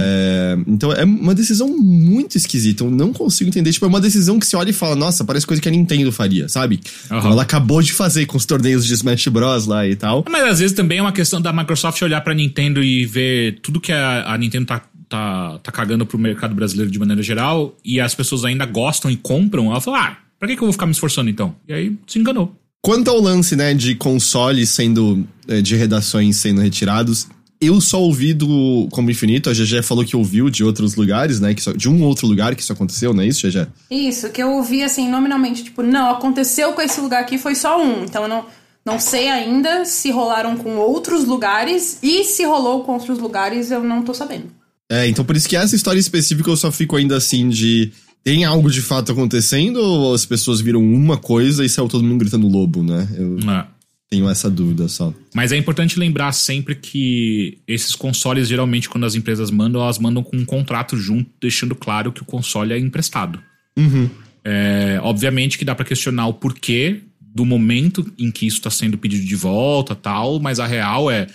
É, 0.00 0.58
então 0.66 0.92
é 0.92 1.04
uma 1.04 1.32
decisão 1.32 1.68
muito 1.68 2.36
esquisita. 2.36 2.82
Eu 2.82 2.90
não 2.90 3.12
consigo 3.12 3.48
entender. 3.48 3.72
Tipo, 3.72 3.84
é 3.84 3.88
uma 3.88 4.00
decisão 4.00 4.40
que 4.40 4.46
você 4.46 4.56
olha 4.56 4.70
e 4.70 4.72
fala, 4.72 4.96
nossa, 4.96 5.24
parece 5.24 5.46
coisa 5.46 5.62
que 5.62 5.68
a 5.68 5.70
Nintendo 5.70 6.10
faria, 6.10 6.48
sabe? 6.48 6.80
Como 7.08 7.28
ela 7.28 7.42
acabou 7.42 7.80
de 7.80 7.92
fazer 7.92 8.26
com 8.26 8.36
os 8.36 8.44
torneios 8.44 8.84
de 8.84 8.94
Smash 8.94 9.28
Bros. 9.28 9.66
lá 9.66 9.86
e 9.86 9.94
tal. 9.94 10.24
Mas 10.28 10.42
às 10.42 10.58
vezes 10.58 10.74
também 10.74 10.98
é 10.98 11.02
uma 11.02 11.12
questão 11.12 11.40
da 11.40 11.52
Microsoft 11.52 12.02
olhar 12.02 12.20
pra 12.20 12.34
Nintendo 12.34 12.82
e 12.82 13.06
ver 13.06 13.60
tudo 13.62 13.80
que 13.80 13.92
a, 13.92 14.32
a 14.32 14.36
Nintendo 14.36 14.66
tá, 14.66 14.82
tá, 15.08 15.60
tá 15.62 15.70
cagando 15.70 16.04
pro 16.04 16.18
mercado 16.18 16.52
brasileiro 16.52 16.90
de 16.90 16.98
maneira 16.98 17.22
geral 17.22 17.76
e 17.84 18.00
as 18.00 18.12
pessoas 18.12 18.44
ainda 18.44 18.66
gostam 18.66 19.08
e 19.08 19.16
compram. 19.16 19.70
Ela 19.70 19.80
fala, 19.80 20.00
ah, 20.00 20.16
pra 20.36 20.48
que, 20.48 20.56
que 20.56 20.62
eu 20.62 20.66
vou 20.66 20.72
ficar 20.72 20.86
me 20.86 20.92
esforçando 20.92 21.30
então? 21.30 21.54
E 21.68 21.72
aí 21.72 21.96
se 22.08 22.18
enganou. 22.18 22.52
Quanto 22.86 23.10
ao 23.10 23.20
lance, 23.20 23.56
né, 23.56 23.74
de 23.74 23.96
consoles 23.96 24.70
sendo. 24.70 25.26
eh, 25.48 25.60
de 25.60 25.74
redações 25.74 26.36
sendo 26.36 26.60
retirados, 26.60 27.26
eu 27.60 27.80
só 27.80 28.00
ouvi 28.00 28.32
do 28.34 28.86
Como 28.92 29.10
Infinito, 29.10 29.50
a 29.50 29.52
GG 29.52 29.82
falou 29.82 30.04
que 30.04 30.14
ouviu 30.16 30.48
de 30.50 30.62
outros 30.62 30.94
lugares, 30.94 31.40
né? 31.40 31.52
Que 31.52 31.62
só- 31.62 31.72
de 31.72 31.88
um 31.88 32.02
outro 32.04 32.26
lugar 32.28 32.54
que 32.54 32.62
isso 32.62 32.72
aconteceu, 32.72 33.12
não 33.12 33.22
é 33.22 33.26
isso, 33.26 33.48
GG? 33.48 33.66
Isso, 33.90 34.28
que 34.30 34.40
eu 34.42 34.50
ouvi 34.52 34.82
assim, 34.84 35.08
nominalmente, 35.08 35.64
tipo, 35.64 35.82
não, 35.82 36.10
aconteceu 36.10 36.72
com 36.74 36.80
esse 36.82 37.00
lugar 37.00 37.22
aqui, 37.22 37.38
foi 37.38 37.54
só 37.56 37.82
um. 37.82 38.04
Então 38.04 38.22
eu 38.24 38.28
não, 38.28 38.44
não 38.84 38.98
sei 39.00 39.28
ainda 39.28 39.84
se 39.84 40.10
rolaram 40.12 40.56
com 40.56 40.76
outros 40.76 41.24
lugares 41.24 41.98
e 42.04 42.22
se 42.24 42.44
rolou 42.44 42.84
com 42.84 42.92
outros 42.92 43.18
lugares, 43.18 43.70
eu 43.72 43.82
não 43.82 44.02
tô 44.02 44.14
sabendo. 44.14 44.46
É, 44.88 45.08
então 45.08 45.24
por 45.24 45.34
isso 45.36 45.48
que 45.48 45.56
essa 45.56 45.74
história 45.74 45.98
específica 45.98 46.48
eu 46.48 46.56
só 46.56 46.70
fico 46.70 46.94
ainda 46.96 47.16
assim 47.16 47.48
de. 47.48 47.90
Tem 48.26 48.44
algo 48.44 48.68
de 48.68 48.82
fato 48.82 49.12
acontecendo 49.12 49.76
ou 49.76 50.12
as 50.12 50.26
pessoas 50.26 50.60
viram 50.60 50.82
uma 50.82 51.16
coisa 51.16 51.64
e 51.64 51.68
saiu 51.68 51.86
todo 51.88 52.02
mundo 52.02 52.18
gritando 52.18 52.48
lobo, 52.48 52.82
né? 52.82 53.08
Eu 53.16 53.38
Ah. 53.48 53.68
tenho 54.10 54.28
essa 54.28 54.50
dúvida 54.50 54.88
só. 54.88 55.14
Mas 55.32 55.52
é 55.52 55.56
importante 55.56 55.96
lembrar 55.96 56.32
sempre 56.32 56.74
que 56.74 57.58
esses 57.68 57.94
consoles, 57.94 58.48
geralmente, 58.48 58.88
quando 58.88 59.04
as 59.06 59.14
empresas 59.14 59.48
mandam, 59.48 59.80
elas 59.80 60.00
mandam 60.00 60.24
com 60.24 60.36
um 60.38 60.44
contrato 60.44 60.96
junto, 60.96 61.30
deixando 61.40 61.76
claro 61.76 62.10
que 62.10 62.20
o 62.20 62.24
console 62.24 62.72
é 62.72 62.78
emprestado. 62.80 63.38
É, 64.44 64.98
obviamente 65.04 65.56
que 65.56 65.64
dá 65.64 65.76
pra 65.76 65.84
questionar 65.84 66.26
o 66.26 66.34
porquê 66.34 67.02
do 67.20 67.44
momento 67.44 68.04
em 68.18 68.32
que 68.32 68.44
isso 68.44 68.60
tá 68.60 68.70
sendo 68.70 68.98
pedido 68.98 69.24
de 69.24 69.36
volta 69.36 69.94
tal, 69.94 70.40
mas 70.40 70.58
a 70.58 70.66
real 70.66 71.08
é, 71.08 71.28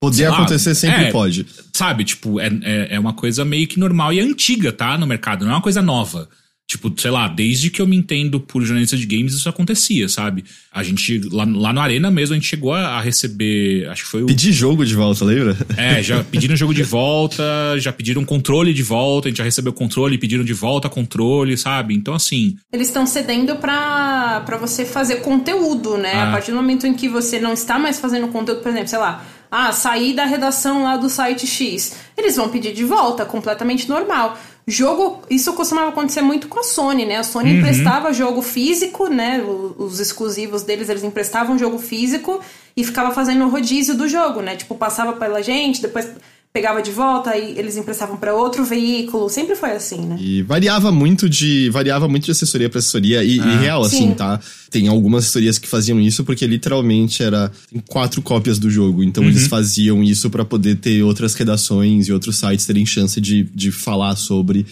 Poder 0.00 0.28
lá, 0.28 0.36
acontecer 0.36 0.74
sempre 0.74 1.06
é. 1.06 1.10
pode. 1.10 1.44
sabe, 1.72 2.04
tipo, 2.04 2.38
é, 2.38 2.48
é, 2.62 2.88
é 2.94 3.00
uma 3.00 3.12
coisa 3.12 3.44
meio 3.44 3.66
que 3.66 3.80
normal 3.80 4.12
e 4.12 4.20
antiga, 4.20 4.72
tá? 4.72 4.96
No 4.96 5.06
mercado, 5.06 5.44
não 5.44 5.52
é 5.52 5.54
uma 5.56 5.62
coisa 5.62 5.82
nova. 5.82 6.28
Tipo, 6.70 6.92
sei 7.00 7.10
lá, 7.10 7.26
desde 7.28 7.70
que 7.70 7.80
eu 7.80 7.86
me 7.86 7.96
entendo 7.96 8.38
por 8.38 8.62
jornalista 8.62 8.94
de 8.94 9.06
games, 9.06 9.32
isso 9.32 9.48
acontecia, 9.48 10.06
sabe? 10.06 10.44
A 10.70 10.82
gente, 10.82 11.18
lá, 11.32 11.46
lá 11.50 11.72
no 11.72 11.80
Arena 11.80 12.10
mesmo, 12.10 12.34
a 12.34 12.38
gente 12.38 12.46
chegou 12.46 12.74
a, 12.74 12.98
a 12.98 13.00
receber, 13.00 13.88
acho 13.88 14.04
que 14.04 14.10
foi 14.10 14.22
o. 14.22 14.26
Pedir 14.26 14.52
jogo 14.52 14.84
de 14.84 14.94
volta, 14.94 15.24
lembra? 15.24 15.56
É, 15.78 16.02
já 16.02 16.22
pediram 16.30 16.54
jogo 16.54 16.74
de 16.74 16.82
volta, 16.82 17.42
já 17.78 17.90
pediram 17.90 18.22
controle 18.22 18.74
de 18.74 18.82
volta, 18.82 19.28
a 19.28 19.30
gente 19.30 19.38
já 19.38 19.44
recebeu 19.44 19.72
controle, 19.72 20.18
pediram 20.18 20.44
de 20.44 20.52
volta 20.52 20.90
controle, 20.90 21.56
sabe? 21.56 21.94
Então, 21.94 22.12
assim, 22.12 22.54
Eles 22.70 22.88
estão 22.88 23.06
cedendo 23.06 23.56
pra, 23.56 24.42
pra 24.44 24.58
você 24.58 24.84
fazer 24.84 25.22
conteúdo, 25.22 25.96
né? 25.96 26.12
Ah. 26.16 26.28
A 26.28 26.32
partir 26.32 26.50
do 26.50 26.58
momento 26.58 26.86
em 26.86 26.92
que 26.92 27.08
você 27.08 27.40
não 27.40 27.54
está 27.54 27.78
mais 27.78 27.98
fazendo 27.98 28.28
conteúdo, 28.28 28.60
por 28.60 28.68
exemplo, 28.68 28.88
sei 28.88 28.98
lá, 28.98 29.24
ah, 29.50 29.72
sair 29.72 30.14
da 30.14 30.24
redação 30.24 30.82
lá 30.82 30.96
do 30.96 31.08
site 31.08 31.46
X. 31.46 31.96
Eles 32.16 32.36
vão 32.36 32.48
pedir 32.48 32.72
de 32.72 32.84
volta, 32.84 33.24
completamente 33.24 33.88
normal. 33.88 34.36
Jogo, 34.66 35.22
isso 35.30 35.54
costumava 35.54 35.88
acontecer 35.88 36.20
muito 36.20 36.46
com 36.48 36.60
a 36.60 36.62
Sony, 36.62 37.06
né? 37.06 37.16
A 37.16 37.22
Sony 37.24 37.52
Uhum. 37.52 37.58
emprestava 37.60 38.12
jogo 38.12 38.42
físico, 38.42 39.08
né? 39.08 39.42
Os 39.78 39.98
exclusivos 39.98 40.62
deles, 40.62 40.90
eles 40.90 41.02
emprestavam 41.02 41.58
jogo 41.58 41.78
físico 41.78 42.40
e 42.76 42.84
ficava 42.84 43.10
fazendo 43.14 43.46
o 43.46 43.48
rodízio 43.48 43.94
do 43.94 44.06
jogo, 44.06 44.42
né? 44.42 44.56
Tipo, 44.56 44.74
passava 44.74 45.14
pela 45.14 45.42
gente, 45.42 45.80
depois 45.80 46.06
pegava 46.52 46.82
de 46.82 46.90
volta 46.90 47.36
e 47.36 47.58
eles 47.58 47.76
emprestavam 47.76 48.16
para 48.16 48.34
outro 48.34 48.64
veículo. 48.64 49.28
Sempre 49.28 49.54
foi 49.54 49.70
assim, 49.72 50.00
né? 50.06 50.16
E 50.18 50.42
variava 50.42 50.90
muito 50.90 51.28
de 51.28 51.68
variava 51.70 52.08
muito 52.08 52.24
de 52.24 52.30
assessoria 52.32 52.68
pra 52.68 52.78
assessoria 52.78 53.22
e, 53.22 53.36
e 53.36 53.56
real 53.58 53.82
assim, 53.82 54.08
Sim. 54.08 54.14
tá? 54.14 54.40
Tem 54.70 54.88
algumas 54.88 55.24
assessorias 55.24 55.58
que 55.58 55.68
faziam 55.68 56.00
isso 56.00 56.24
porque 56.24 56.46
literalmente 56.46 57.22
era 57.22 57.52
tem 57.70 57.80
quatro 57.88 58.20
cópias 58.22 58.58
do 58.58 58.68
jogo, 58.70 59.02
então 59.04 59.22
eles 59.24 59.46
faziam 59.46 60.02
isso 60.02 60.28
pra 60.30 60.44
poder 60.44 60.76
ter 60.76 61.02
outras 61.02 61.34
redações 61.34 62.08
e 62.08 62.12
outros 62.12 62.36
sites 62.38 62.66
terem 62.66 62.84
chance 62.84 63.20
de, 63.20 63.44
de 63.44 63.70
falar 63.70 64.16
sobre 64.16 64.66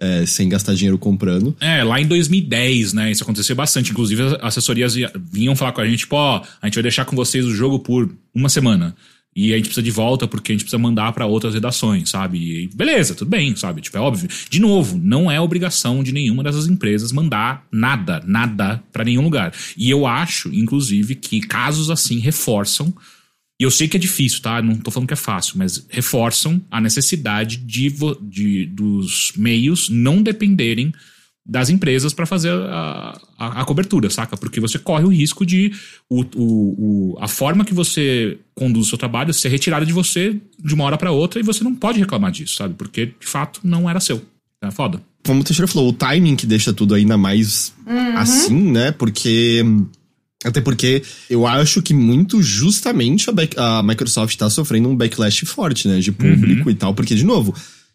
é, 0.00 0.24
sem 0.26 0.48
gastar 0.48 0.74
dinheiro 0.74 0.96
comprando. 0.96 1.56
É, 1.60 1.82
lá 1.82 2.00
em 2.00 2.06
2010, 2.06 2.92
né? 2.92 3.10
Isso 3.10 3.22
aconteceu 3.24 3.54
bastante. 3.56 3.90
Inclusive, 3.90 4.22
as 4.22 4.34
assessorias 4.42 4.94
ia- 4.96 5.12
vinham 5.32 5.56
falar 5.56 5.72
com 5.72 5.80
a 5.80 5.86
gente, 5.86 5.98
tipo, 6.00 6.14
ó, 6.16 6.40
a 6.62 6.66
gente 6.66 6.74
vai 6.74 6.82
deixar 6.84 7.04
com 7.04 7.16
vocês 7.16 7.44
o 7.44 7.52
jogo 7.54 7.80
por 7.80 8.08
uma 8.34 8.48
semana. 8.48 8.94
E 9.40 9.52
a 9.52 9.56
gente 9.56 9.66
precisa 9.66 9.82
de 9.84 9.90
volta 9.90 10.26
porque 10.26 10.50
a 10.50 10.54
gente 10.54 10.64
precisa 10.64 10.78
mandar 10.78 11.12
pra 11.12 11.26
outras 11.26 11.54
redações, 11.54 12.10
sabe? 12.10 12.38
E 12.64 12.70
beleza, 12.74 13.14
tudo 13.14 13.28
bem, 13.28 13.54
sabe? 13.54 13.80
Tipo, 13.80 13.96
é 13.96 14.00
óbvio. 14.00 14.28
De 14.50 14.58
novo, 14.58 14.98
não 15.00 15.30
é 15.30 15.40
obrigação 15.40 16.02
de 16.02 16.10
nenhuma 16.12 16.42
dessas 16.42 16.66
empresas 16.66 17.12
mandar 17.12 17.64
nada, 17.70 18.20
nada 18.26 18.82
pra 18.92 19.04
nenhum 19.04 19.22
lugar. 19.22 19.52
E 19.76 19.88
eu 19.88 20.06
acho, 20.06 20.52
inclusive, 20.52 21.14
que 21.14 21.40
casos 21.40 21.88
assim 21.90 22.18
reforçam 22.18 22.92
e 23.60 23.64
eu 23.64 23.70
sei 23.70 23.88
que 23.88 23.96
é 23.96 24.00
difícil, 24.00 24.40
tá? 24.40 24.62
Não 24.62 24.76
tô 24.76 24.90
falando 24.90 25.08
que 25.08 25.14
é 25.14 25.16
fácil, 25.16 25.54
mas 25.56 25.84
reforçam 25.88 26.60
a 26.70 26.80
necessidade 26.80 27.56
de, 27.56 27.92
de- 28.22 28.66
dos 28.66 29.32
meios 29.36 29.88
não 29.88 30.22
dependerem 30.22 30.92
das 31.50 31.70
empresas 31.70 32.12
para 32.12 32.26
fazer 32.26 32.50
a, 32.52 33.18
a- 33.38 33.62
a 33.62 33.64
cobertura, 33.64 34.10
saca? 34.10 34.36
Porque 34.36 34.60
você 34.60 34.78
corre 34.78 35.04
o 35.04 35.08
risco 35.08 35.46
de 35.46 35.72
o, 36.10 36.20
o- 36.36 37.14
o- 37.14 37.18
a 37.20 37.26
forma 37.26 37.64
que 37.64 37.72
você 37.72 38.36
conduz 38.54 38.86
o 38.86 38.88
seu 38.90 38.98
trabalho 38.98 39.32
ser 39.32 39.48
retirada 39.48 39.86
de 39.86 39.92
você 39.92 40.36
de 40.62 40.74
uma 40.74 40.84
hora 40.84 40.98
para 40.98 41.10
outra 41.10 41.40
e 41.40 41.42
você 41.42 41.64
não 41.64 41.74
pode 41.74 41.98
reclamar 41.98 42.30
disso, 42.30 42.54
sabe? 42.56 42.74
Porque 42.74 43.06
de 43.06 43.26
fato 43.26 43.60
não 43.64 43.88
era 43.88 43.98
seu. 43.98 44.22
É 44.62 44.70
foda. 44.70 45.00
Como 45.24 45.40
o 45.40 45.44
Teixeira 45.44 45.66
falou, 45.66 45.88
o 45.88 45.92
timing 45.92 46.36
que 46.36 46.46
deixa 46.46 46.72
tudo 46.72 46.94
ainda 46.94 47.16
mais 47.16 47.72
assim, 48.16 48.70
né? 48.70 48.92
Porque. 48.92 49.62
Até 50.44 50.60
porque 50.60 51.02
eu 51.28 51.46
acho 51.48 51.82
que 51.82 51.92
muito 51.92 52.40
justamente 52.42 53.28
a, 53.28 53.32
back- 53.32 53.56
a 53.58 53.82
Microsoft 53.82 54.36
tá 54.36 54.48
sofrendo 54.48 54.88
um 54.88 54.94
backlash 54.96 55.44
forte, 55.46 55.88
né? 55.88 55.98
De 55.98 56.12
público 56.12 56.70
e 56.70 56.74
tal. 56.74 56.94
Porque, 56.94 57.14
de 57.14 57.24
novo, 57.24 57.52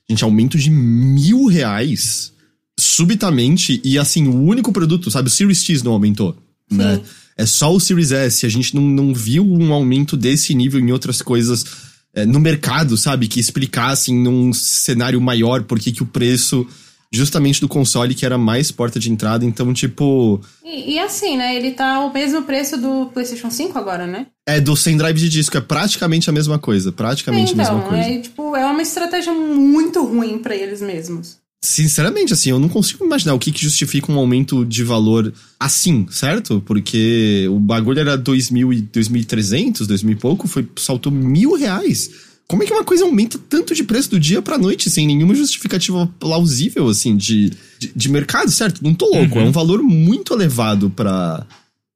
gente, 0.10 0.24
aumento 0.26 0.58
de 0.58 0.70
mil 0.70 1.46
reais 1.46 2.33
subitamente 2.80 3.82
e 3.84 3.98
assim, 3.98 4.28
o 4.28 4.42
único 4.44 4.72
produto, 4.72 5.12
sabe? 5.12 5.28
O 5.28 5.32
Series 5.32 5.64
X 5.64 5.84
não 5.84 5.94
aumentou, 5.94 6.36
né? 6.72 7.02
É 7.38 7.46
só 7.46 7.74
o 7.74 7.80
Series 7.80 8.12
S. 8.12 8.46
A 8.46 8.50
gente 8.50 8.76
não, 8.76 8.84
não 8.84 9.14
viu 9.14 9.46
um 9.46 9.74
aumento 9.74 10.16
desse 10.16 10.54
nível 10.54 10.80
em 10.80 10.92
outras 10.92 11.22
coisas 11.22 11.66
é, 12.14 12.26
no 12.26 12.40
mercado, 12.40 12.96
sabe? 12.96 13.28
Que 13.28 13.40
explicassem 13.40 14.16
num 14.16 14.54
cenário 14.54 15.20
maior 15.20 15.64
por 15.64 15.80
que 15.80 16.04
o 16.04 16.06
preço 16.06 16.68
justamente 17.12 17.62
do 17.62 17.68
console 17.68 18.16
que 18.16 18.26
era 18.26 18.40
mais 18.40 18.72
porta 18.72 19.00
de 19.00 19.12
entrada. 19.12 19.46
Então, 19.46 19.72
tipo, 19.72 20.42
E, 20.66 20.94
e 20.94 21.00
assim, 21.00 21.38
né? 21.38 21.56
Ele 21.56 21.72
tá 21.72 22.00
o 22.00 22.12
mesmo 22.12 22.42
preço 22.42 22.76
do 22.76 23.08
PlayStation 23.14 23.52
5 23.52 23.78
agora, 23.78 24.08
né? 24.08 24.28
é 24.48 24.60
do 24.60 24.76
sem 24.76 24.98
drive 24.98 25.18
de 25.18 25.30
disco. 25.30 25.56
É 25.56 25.62
praticamente 25.62 26.30
a 26.30 26.34
mesma 26.34 26.60
coisa. 26.60 26.92
Praticamente 26.92 27.54
a 27.54 27.56
mesma 27.56 27.78
então, 27.78 27.90
coisa. 27.90 28.04
é, 28.04 28.20
tipo, 28.20 28.56
é 28.56 28.66
uma 28.66 28.82
estratégia 28.82 29.34
muito 29.34 30.04
ruim 30.04 30.40
pra 30.40 30.56
eles 30.56 30.82
mesmos. 30.82 31.38
Sinceramente, 31.64 32.34
assim, 32.34 32.50
eu 32.50 32.60
não 32.60 32.68
consigo 32.68 33.06
imaginar 33.06 33.34
o 33.34 33.40
que, 33.40 33.50
que 33.50 33.62
justifica 33.62 34.12
um 34.12 34.20
aumento 34.20 34.66
de 34.66 34.84
valor 34.84 35.34
assim, 35.58 36.06
certo? 36.12 36.62
Porque 36.66 37.48
o 37.50 37.58
bagulho 37.58 38.02
era 38.02 38.18
2.000 38.18 38.78
e 38.78 38.82
2.300, 38.82 39.88
2.000 39.88 40.12
e 40.12 40.16
pouco, 40.16 40.46
foi, 40.46 40.68
saltou 40.76 41.10
mil 41.10 41.56
reais. 41.56 42.12
Como 42.50 42.62
é 42.62 42.66
que 42.66 42.74
uma 42.74 42.84
coisa 42.84 43.06
aumenta 43.06 43.40
tanto 43.48 43.74
de 43.74 43.82
preço 43.86 44.10
do 44.10 44.20
dia 44.20 44.42
pra 44.42 44.58
noite, 44.58 44.90
sem 44.90 45.08
nenhuma 45.08 45.34
justificativa 45.34 46.06
plausível, 46.20 46.90
assim, 46.90 47.16
de, 47.16 47.54
de, 47.80 47.94
de 47.96 48.10
mercado, 48.10 48.52
certo? 48.52 48.84
Não 48.84 48.94
tô 48.94 49.06
louco, 49.06 49.40
é 49.40 49.44
um 49.44 49.52
valor 49.54 49.82
muito 49.82 50.34
elevado 50.34 50.90
pra, 50.90 51.48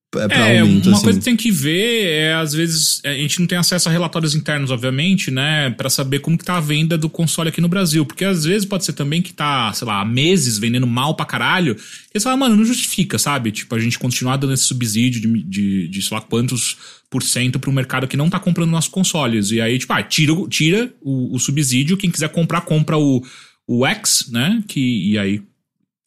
pra 0.10 0.24
É, 0.34 0.60
aumento, 0.62 0.88
uma 0.88 0.95
assim. 0.95 1.03
coisa 1.03 1.20
que 1.20 1.26
tem 1.26 1.36
que 1.36 1.51
ver 1.51 2.08
é, 2.10 2.34
às 2.34 2.53
vezes, 2.53 3.01
a 3.03 3.14
gente 3.14 3.39
não 3.39 3.47
tem 3.47 3.58
acesso 3.58 3.89
a 3.89 3.91
relatórios 3.91 4.34
internos, 4.34 4.72
obviamente, 4.72 5.30
né, 5.30 5.70
Pra 5.72 5.89
saber 5.89 6.20
como 6.20 6.38
que 6.38 6.45
tá 6.45 6.55
a 6.58 6.62
venda 6.62 6.97
do 6.97 7.10
console 7.10 7.49
aqui 7.49 7.60
no 7.60 7.68
Brasil, 7.68 8.05
porque 8.05 8.24
às 8.24 8.45
vezes 8.45 8.66
pode 8.66 8.86
ser 8.86 8.93
também 8.93 9.22
que 9.22 9.34
tá, 9.34 9.72
sei 9.74 9.86
lá, 9.88 10.01
há 10.01 10.05
meses 10.05 10.58
vendendo 10.58 10.88
mal 10.88 11.14
pra 11.16 11.26
caralho, 11.26 11.76
e 12.14 12.20
você 12.20 12.24
fala, 12.24 12.38
mano, 12.38 12.55
não 12.55 12.66
justifica, 12.66 13.20
sabe? 13.20 13.51
Tipo, 13.51 13.76
a 13.76 13.80
gente 13.80 13.99
continuar 13.99 14.38
dando 14.38 14.53
esse 14.53 14.64
subsídio 14.64 15.20
de, 15.22 15.43
de, 15.43 15.88
de 15.89 16.01
sei 16.01 16.16
lá 16.16 16.22
quantos 16.22 16.78
por 17.10 17.22
cento 17.24 17.60
pro 17.60 17.72
mercado 17.72 18.08
que 18.08 18.18
não 18.18 18.30
tá 18.30 18.39
comprando 18.39 18.70
nossos 18.72 18.89
consoles, 18.89 19.51
e 19.51 19.60
aí, 19.62 19.78
tipo, 19.78 19.91
ah, 19.93 20.01
tira, 20.03 20.34
o- 20.34 20.47
tira 20.47 20.93
o, 21.01 21.36
o 21.36 21.39
subsídio, 21.39 21.97
quem 21.97 22.10
quiser 22.10 22.30
comprar, 22.30 22.62
compra 22.62 22.97
o, 22.97 23.22
o 23.68 23.86
X, 23.86 24.30
né, 24.32 24.64
que, 24.68 25.12
e 25.12 25.18
aí... 25.18 25.41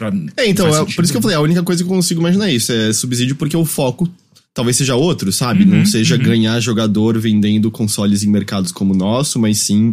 pra- 0.09 0.13
É, 0.37 0.49
então, 0.49 0.67
é, 0.69 0.85
por 0.95 1.05
isso 1.05 1.13
que 1.13 1.17
eu 1.19 1.23
falei, 1.23 1.37
a 1.37 1.41
única 1.41 1.63
coisa 1.63 1.83
que 1.85 1.91
eu 1.91 1.95
consigo 1.95 2.21
imaginar 2.21 2.49
é 2.49 2.55
isso, 2.55 2.73
é 2.73 2.93
subsídio 2.93 3.37
porque 3.37 3.57
o 3.57 3.65
foco 3.65 4.09
talvez 4.55 4.77
seja 4.77 4.95
outro, 4.97 5.31
sabe? 5.33 5.63
Uhum, 5.65 5.79
Não 5.79 5.87
seja 5.87 6.17
ganhar 6.17 6.59
jogador 6.61 7.19
vendendo 7.19 7.71
consoles 7.71 8.23
em 8.25 8.29
mercados 8.31 8.73
como 8.73 8.95
o 8.95 8.97
nosso, 8.97 9.39
mas 9.39 9.59
sim, 9.59 9.93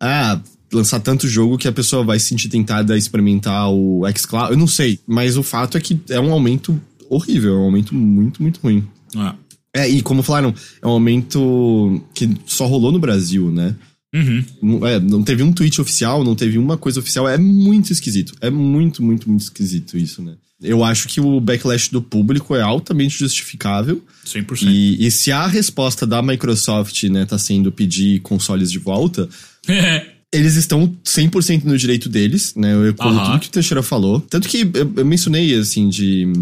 ah, 0.00 0.40
lançar 0.72 1.00
tanto 1.00 1.28
jogo 1.28 1.58
que 1.58 1.68
a 1.68 1.72
pessoa 1.72 2.02
vai 2.02 2.18
se 2.18 2.26
sentir 2.26 2.48
tentada 2.48 2.94
a 2.94 2.96
experimentar 2.98 3.70
o 3.70 4.02
xCloud, 4.16 4.52
eu 4.52 4.58
não 4.58 4.66
sei, 4.66 4.98
mas 5.06 5.36
o 5.36 5.42
fato 5.42 5.76
é 5.76 5.80
que 5.80 6.00
é 6.08 6.18
um 6.18 6.32
aumento 6.32 6.80
horrível, 7.10 7.52
é 7.54 7.58
um 7.58 7.64
aumento 7.64 7.94
muito, 7.94 8.42
muito 8.42 8.58
ruim. 8.60 8.82
Ah. 9.14 9.34
É, 9.74 9.88
e 9.88 10.02
como 10.02 10.22
falaram, 10.22 10.52
é 10.82 10.86
um 10.86 10.90
aumento 10.90 12.02
que 12.14 12.28
só 12.46 12.66
rolou 12.66 12.90
no 12.92 12.98
Brasil, 12.98 13.50
né? 13.50 13.74
Uhum. 14.14 14.44
Não- 14.62 14.86
É, 14.86 15.00
não 15.00 15.22
teve 15.22 15.42
um 15.42 15.52
tweet 15.52 15.80
oficial, 15.80 16.22
não 16.24 16.34
teve 16.34 16.58
uma 16.58 16.76
coisa 16.76 17.00
oficial. 17.00 17.28
É 17.28 17.38
muito 17.38 17.92
esquisito. 17.92 18.34
É 18.40 18.50
muito, 18.50 19.02
muito, 19.02 19.28
muito 19.28 19.42
esquisito 19.42 19.96
isso, 19.96 20.22
né? 20.22 20.34
Eu 20.60 20.84
acho 20.84 21.08
que 21.08 21.20
o 21.20 21.40
backlash 21.40 21.90
do 21.90 22.00
público 22.00 22.54
é 22.54 22.62
altamente 22.62 23.18
justificável. 23.18 24.00
100%. 24.24 24.62
E, 24.68 25.04
e 25.06 25.10
se 25.10 25.32
a 25.32 25.46
resposta 25.46 26.06
da 26.06 26.22
Microsoft, 26.22 27.02
né, 27.04 27.24
tá 27.24 27.36
sendo 27.36 27.72
pedir 27.72 28.20
consoles 28.20 28.70
de 28.70 28.78
volta, 28.78 29.28
eles 30.32 30.54
estão 30.54 30.94
100% 31.04 31.64
no 31.64 31.76
direito 31.76 32.08
deles, 32.08 32.54
né? 32.54 32.74
Eu 32.74 32.88
ecoo 32.88 33.08
Aham. 33.08 33.24
tudo 33.32 33.40
que 33.40 33.48
o 33.48 33.50
Teixeira 33.50 33.82
falou. 33.82 34.20
Tanto 34.20 34.48
que 34.48 34.58
eu, 34.74 34.92
eu 34.98 35.04
mencionei, 35.04 35.52
assim, 35.56 35.88
de. 35.88 36.32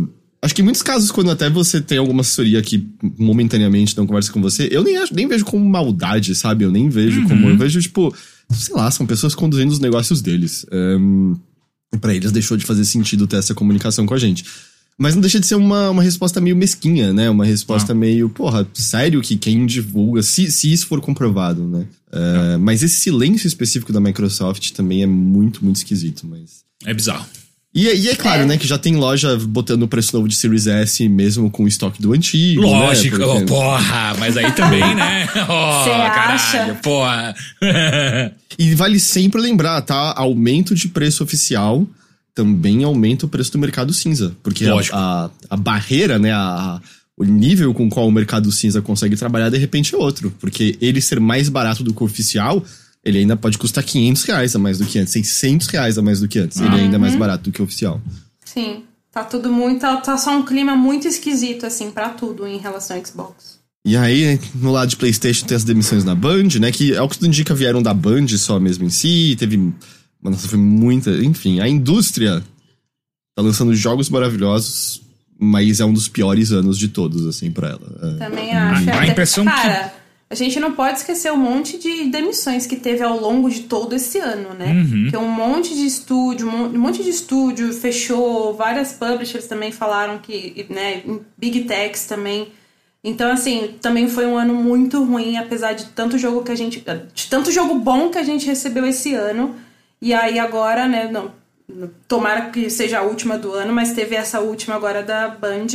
Acho 0.42 0.54
que 0.54 0.62
em 0.62 0.64
muitos 0.64 0.82
casos, 0.82 1.10
quando 1.10 1.30
até 1.30 1.50
você 1.50 1.80
tem 1.80 1.98
alguma 1.98 2.22
assessoria 2.22 2.62
que 2.62 2.86
momentaneamente 3.18 3.96
não 3.96 4.06
conversa 4.06 4.32
com 4.32 4.40
você, 4.40 4.68
eu 4.70 4.82
nem, 4.82 4.96
acho, 4.96 5.14
nem 5.14 5.28
vejo 5.28 5.44
como 5.44 5.68
maldade, 5.68 6.34
sabe? 6.34 6.64
Eu 6.64 6.70
nem 6.70 6.88
vejo 6.88 7.28
como. 7.28 7.50
Eu 7.50 7.58
vejo, 7.58 7.80
tipo, 7.80 8.14
sei 8.50 8.74
lá, 8.74 8.90
são 8.90 9.04
pessoas 9.06 9.34
conduzindo 9.34 9.70
os 9.70 9.78
negócios 9.78 10.22
deles. 10.22 10.64
Um, 10.72 11.36
para 12.00 12.14
eles 12.14 12.32
deixou 12.32 12.56
de 12.56 12.64
fazer 12.64 12.86
sentido 12.86 13.26
ter 13.26 13.36
essa 13.36 13.54
comunicação 13.54 14.06
com 14.06 14.14
a 14.14 14.18
gente. 14.18 14.44
Mas 14.96 15.14
não 15.14 15.20
deixa 15.20 15.40
de 15.40 15.46
ser 15.46 15.54
uma, 15.54 15.90
uma 15.90 16.02
resposta 16.02 16.40
meio 16.40 16.56
mesquinha, 16.56 17.12
né? 17.12 17.28
Uma 17.28 17.44
resposta 17.44 17.94
meio, 17.94 18.28
porra, 18.28 18.66
sério 18.74 19.22
que 19.22 19.36
quem 19.36 19.64
divulga, 19.64 20.22
se, 20.22 20.50
se 20.50 20.72
isso 20.72 20.86
for 20.86 21.00
comprovado, 21.00 21.66
né? 21.66 21.86
É, 22.12 22.56
Mas 22.58 22.82
esse 22.82 22.96
silêncio 22.96 23.46
específico 23.46 23.92
da 23.92 24.00
Microsoft 24.00 24.72
também 24.72 25.02
é 25.02 25.06
muito, 25.06 25.64
muito 25.64 25.76
esquisito, 25.76 26.26
mas... 26.26 26.64
É 26.84 26.92
bizarro. 26.92 27.26
E, 27.72 27.86
e 27.86 28.08
é 28.08 28.16
claro, 28.16 28.42
É. 28.42 28.46
né, 28.46 28.58
que 28.58 28.66
já 28.66 28.76
tem 28.78 28.96
loja 28.96 29.36
botando 29.36 29.84
o 29.84 29.88
preço 29.88 30.14
novo 30.16 30.26
de 30.28 30.34
Series 30.34 30.66
S 30.66 31.08
mesmo 31.08 31.48
com 31.50 31.62
o 31.64 31.68
estoque 31.68 32.02
do 32.02 32.12
antigo, 32.12 32.62
Lógico, 32.62 33.18
né? 33.18 33.24
oh, 33.24 33.46
porra, 33.46 34.14
mas 34.18 34.36
aí 34.36 34.50
também, 34.52 34.94
né? 34.94 35.28
Oh, 35.48 35.84
Cê 35.84 35.90
caralho, 35.90 36.34
acha? 36.34 36.74
porra. 36.82 37.34
E 38.58 38.74
vale 38.74 38.98
sempre 38.98 39.40
lembrar, 39.40 39.80
tá? 39.82 40.12
Aumento 40.16 40.74
de 40.74 40.88
preço 40.88 41.22
oficial 41.22 41.86
também 42.34 42.82
aumenta 42.84 43.26
o 43.26 43.28
preço 43.28 43.52
do 43.52 43.58
mercado 43.58 43.92
cinza. 43.92 44.34
Porque 44.42 44.64
a, 44.66 44.74
a, 44.92 45.30
a 45.50 45.56
barreira, 45.56 46.18
né? 46.18 46.32
A, 46.32 46.80
o 47.16 47.24
nível 47.24 47.74
com 47.74 47.88
qual 47.90 48.08
o 48.08 48.12
mercado 48.12 48.50
cinza 48.50 48.80
consegue 48.80 49.14
trabalhar, 49.14 49.50
de 49.50 49.58
repente 49.58 49.94
é 49.94 49.98
outro. 49.98 50.32
Porque 50.40 50.76
ele 50.80 51.00
ser 51.00 51.20
mais 51.20 51.48
barato 51.48 51.84
do 51.84 51.92
que 51.92 52.02
o 52.02 52.06
oficial, 52.06 52.64
ele 53.04 53.18
ainda 53.18 53.36
pode 53.36 53.56
custar 53.58 53.82
500 53.84 54.22
reais 54.24 54.54
a 54.56 54.58
mais 54.58 54.78
do 54.78 54.84
que 54.86 54.98
antes, 54.98 55.12
600 55.12 55.66
reais 55.68 55.96
a 55.98 56.02
mais 56.02 56.20
do 56.20 56.28
que 56.28 56.38
antes. 56.38 56.60
Ele 56.60 56.74
é 56.76 56.80
ainda 56.80 56.98
mais 56.98 57.14
barato 57.16 57.44
do 57.44 57.52
que 57.52 57.60
o 57.60 57.64
oficial. 57.64 58.00
Sim. 58.44 58.84
Tá 59.12 59.24
tudo 59.24 59.52
muito. 59.52 59.80
Tá 59.80 60.16
só 60.16 60.36
um 60.36 60.44
clima 60.44 60.76
muito 60.76 61.08
esquisito, 61.08 61.66
assim, 61.66 61.90
pra 61.90 62.10
tudo 62.10 62.46
em 62.46 62.58
relação 62.58 62.96
ao 62.96 63.04
Xbox. 63.04 63.58
E 63.84 63.96
aí, 63.96 64.38
no 64.54 64.70
lado 64.70 64.88
de 64.90 64.96
PlayStation, 64.96 65.46
tem 65.46 65.56
as 65.56 65.64
demissões 65.64 66.04
na 66.04 66.14
Band, 66.14 66.48
né? 66.60 66.70
Que 66.70 66.94
é 66.94 67.00
o 67.02 67.08
que 67.08 67.16
tudo 67.16 67.26
indica 67.26 67.54
vieram 67.54 67.82
da 67.82 67.92
Band 67.94 68.28
só 68.36 68.60
mesmo 68.60 68.84
em 68.84 68.90
si. 68.90 69.34
Teve. 69.38 69.72
Nossa, 70.22 70.46
foi 70.46 70.58
muita. 70.58 71.10
Enfim, 71.10 71.58
a 71.60 71.68
indústria 71.68 72.40
tá 73.34 73.42
lançando 73.42 73.74
jogos 73.74 74.08
maravilhosos, 74.10 75.00
mas 75.38 75.80
é 75.80 75.84
um 75.84 75.92
dos 75.94 76.06
piores 76.08 76.52
anos 76.52 76.78
de 76.78 76.88
todos, 76.88 77.26
assim, 77.26 77.50
pra 77.50 77.70
ela. 77.70 77.98
É. 78.02 78.18
Também 78.28 78.52
acho. 78.54 78.90
a 78.90 79.06
impressão 79.06 79.44
que- 79.44 79.50
Cara, 79.50 79.94
a 80.30 80.34
gente 80.36 80.60
não 80.60 80.72
pode 80.72 80.98
esquecer 80.98 81.32
um 81.32 81.36
monte 81.36 81.76
de 81.76 82.04
demissões 82.04 82.64
que 82.64 82.76
teve 82.76 83.02
ao 83.02 83.18
longo 83.18 83.50
de 83.50 83.62
todo 83.62 83.96
esse 83.96 84.20
ano, 84.20 84.54
né? 84.54 84.66
Uhum. 84.66 85.08
Que 85.10 85.16
um 85.16 85.28
monte 85.28 85.74
de 85.74 85.84
estúdio, 85.84 86.48
um 86.48 86.78
monte 86.78 87.02
de 87.02 87.10
estúdio 87.10 87.72
fechou, 87.72 88.54
várias 88.54 88.92
publishers 88.92 89.48
também 89.48 89.72
falaram 89.72 90.18
que, 90.18 90.66
né, 90.70 91.02
Big 91.36 91.64
Techs 91.64 92.04
também. 92.04 92.52
Então, 93.02 93.28
assim, 93.32 93.74
também 93.80 94.08
foi 94.08 94.24
um 94.24 94.38
ano 94.38 94.54
muito 94.54 95.02
ruim, 95.02 95.36
apesar 95.36 95.72
de 95.72 95.86
tanto 95.86 96.16
jogo 96.16 96.44
que 96.44 96.52
a 96.52 96.56
gente. 96.56 96.84
de 97.12 97.28
tanto 97.28 97.50
jogo 97.50 97.74
bom 97.74 98.08
que 98.08 98.18
a 98.18 98.22
gente 98.22 98.46
recebeu 98.46 98.86
esse 98.86 99.12
ano. 99.14 99.56
E 100.00 100.14
aí 100.14 100.38
agora, 100.38 100.86
né, 100.86 101.10
não, 101.10 101.32
tomara 102.06 102.50
que 102.50 102.70
seja 102.70 103.00
a 103.00 103.02
última 103.02 103.36
do 103.36 103.52
ano, 103.52 103.72
mas 103.72 103.94
teve 103.94 104.14
essa 104.14 104.38
última 104.38 104.76
agora 104.76 105.02
da 105.02 105.26
Band 105.26 105.66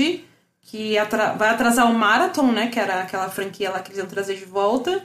que 0.66 0.98
atra 0.98 1.34
vai 1.34 1.50
atrasar 1.50 1.90
o 1.90 1.98
Marathon, 1.98 2.52
né? 2.52 2.68
Que 2.68 2.80
era 2.80 3.02
aquela 3.02 3.30
franquia 3.30 3.70
lá 3.70 3.80
que 3.80 3.90
eles 3.90 4.00
iam 4.00 4.08
trazer 4.08 4.36
de 4.36 4.46
volta. 4.46 5.04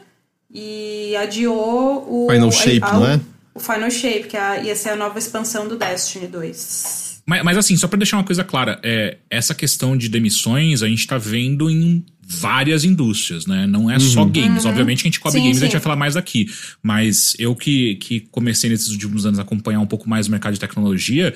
E 0.50 1.14
adiou 1.16 2.06
o. 2.08 2.28
Final 2.30 2.50
Shape, 2.50 2.82
a, 2.82 2.88
a, 2.88 2.92
não 2.94 3.06
é? 3.06 3.20
O 3.54 3.60
Final 3.60 3.90
Shape, 3.90 4.24
que 4.24 4.36
é 4.36 4.64
ia 4.64 4.74
ser 4.74 4.90
a 4.90 4.96
nova 4.96 5.18
expansão 5.18 5.68
do 5.68 5.76
Destiny 5.76 6.26
2. 6.26 7.22
Mas, 7.26 7.44
mas 7.44 7.56
assim, 7.56 7.76
só 7.76 7.86
pra 7.86 7.96
deixar 7.96 8.16
uma 8.16 8.24
coisa 8.24 8.42
clara, 8.42 8.80
é, 8.82 9.18
essa 9.30 9.54
questão 9.54 9.96
de 9.96 10.08
demissões 10.08 10.82
a 10.82 10.88
gente 10.88 11.06
tá 11.06 11.18
vendo 11.18 11.70
em 11.70 12.04
várias 12.22 12.84
indústrias, 12.84 13.46
né? 13.46 13.66
Não 13.66 13.90
é 13.90 13.94
uhum. 13.94 14.00
só 14.00 14.24
games. 14.24 14.64
Uhum. 14.64 14.70
Obviamente 14.70 15.00
a 15.00 15.04
gente 15.04 15.20
cobre 15.20 15.38
sim, 15.38 15.44
games, 15.44 15.58
sim. 15.58 15.64
a 15.64 15.66
gente 15.66 15.72
vai 15.74 15.82
falar 15.82 15.96
mais 15.96 16.14
daqui. 16.14 16.48
Mas 16.82 17.34
eu 17.38 17.54
que, 17.54 17.96
que 17.96 18.20
comecei 18.30 18.70
nesses 18.70 18.88
últimos 18.88 19.26
anos 19.26 19.38
a 19.38 19.42
acompanhar 19.42 19.80
um 19.80 19.86
pouco 19.86 20.08
mais 20.08 20.26
o 20.26 20.30
mercado 20.30 20.54
de 20.54 20.60
tecnologia, 20.60 21.34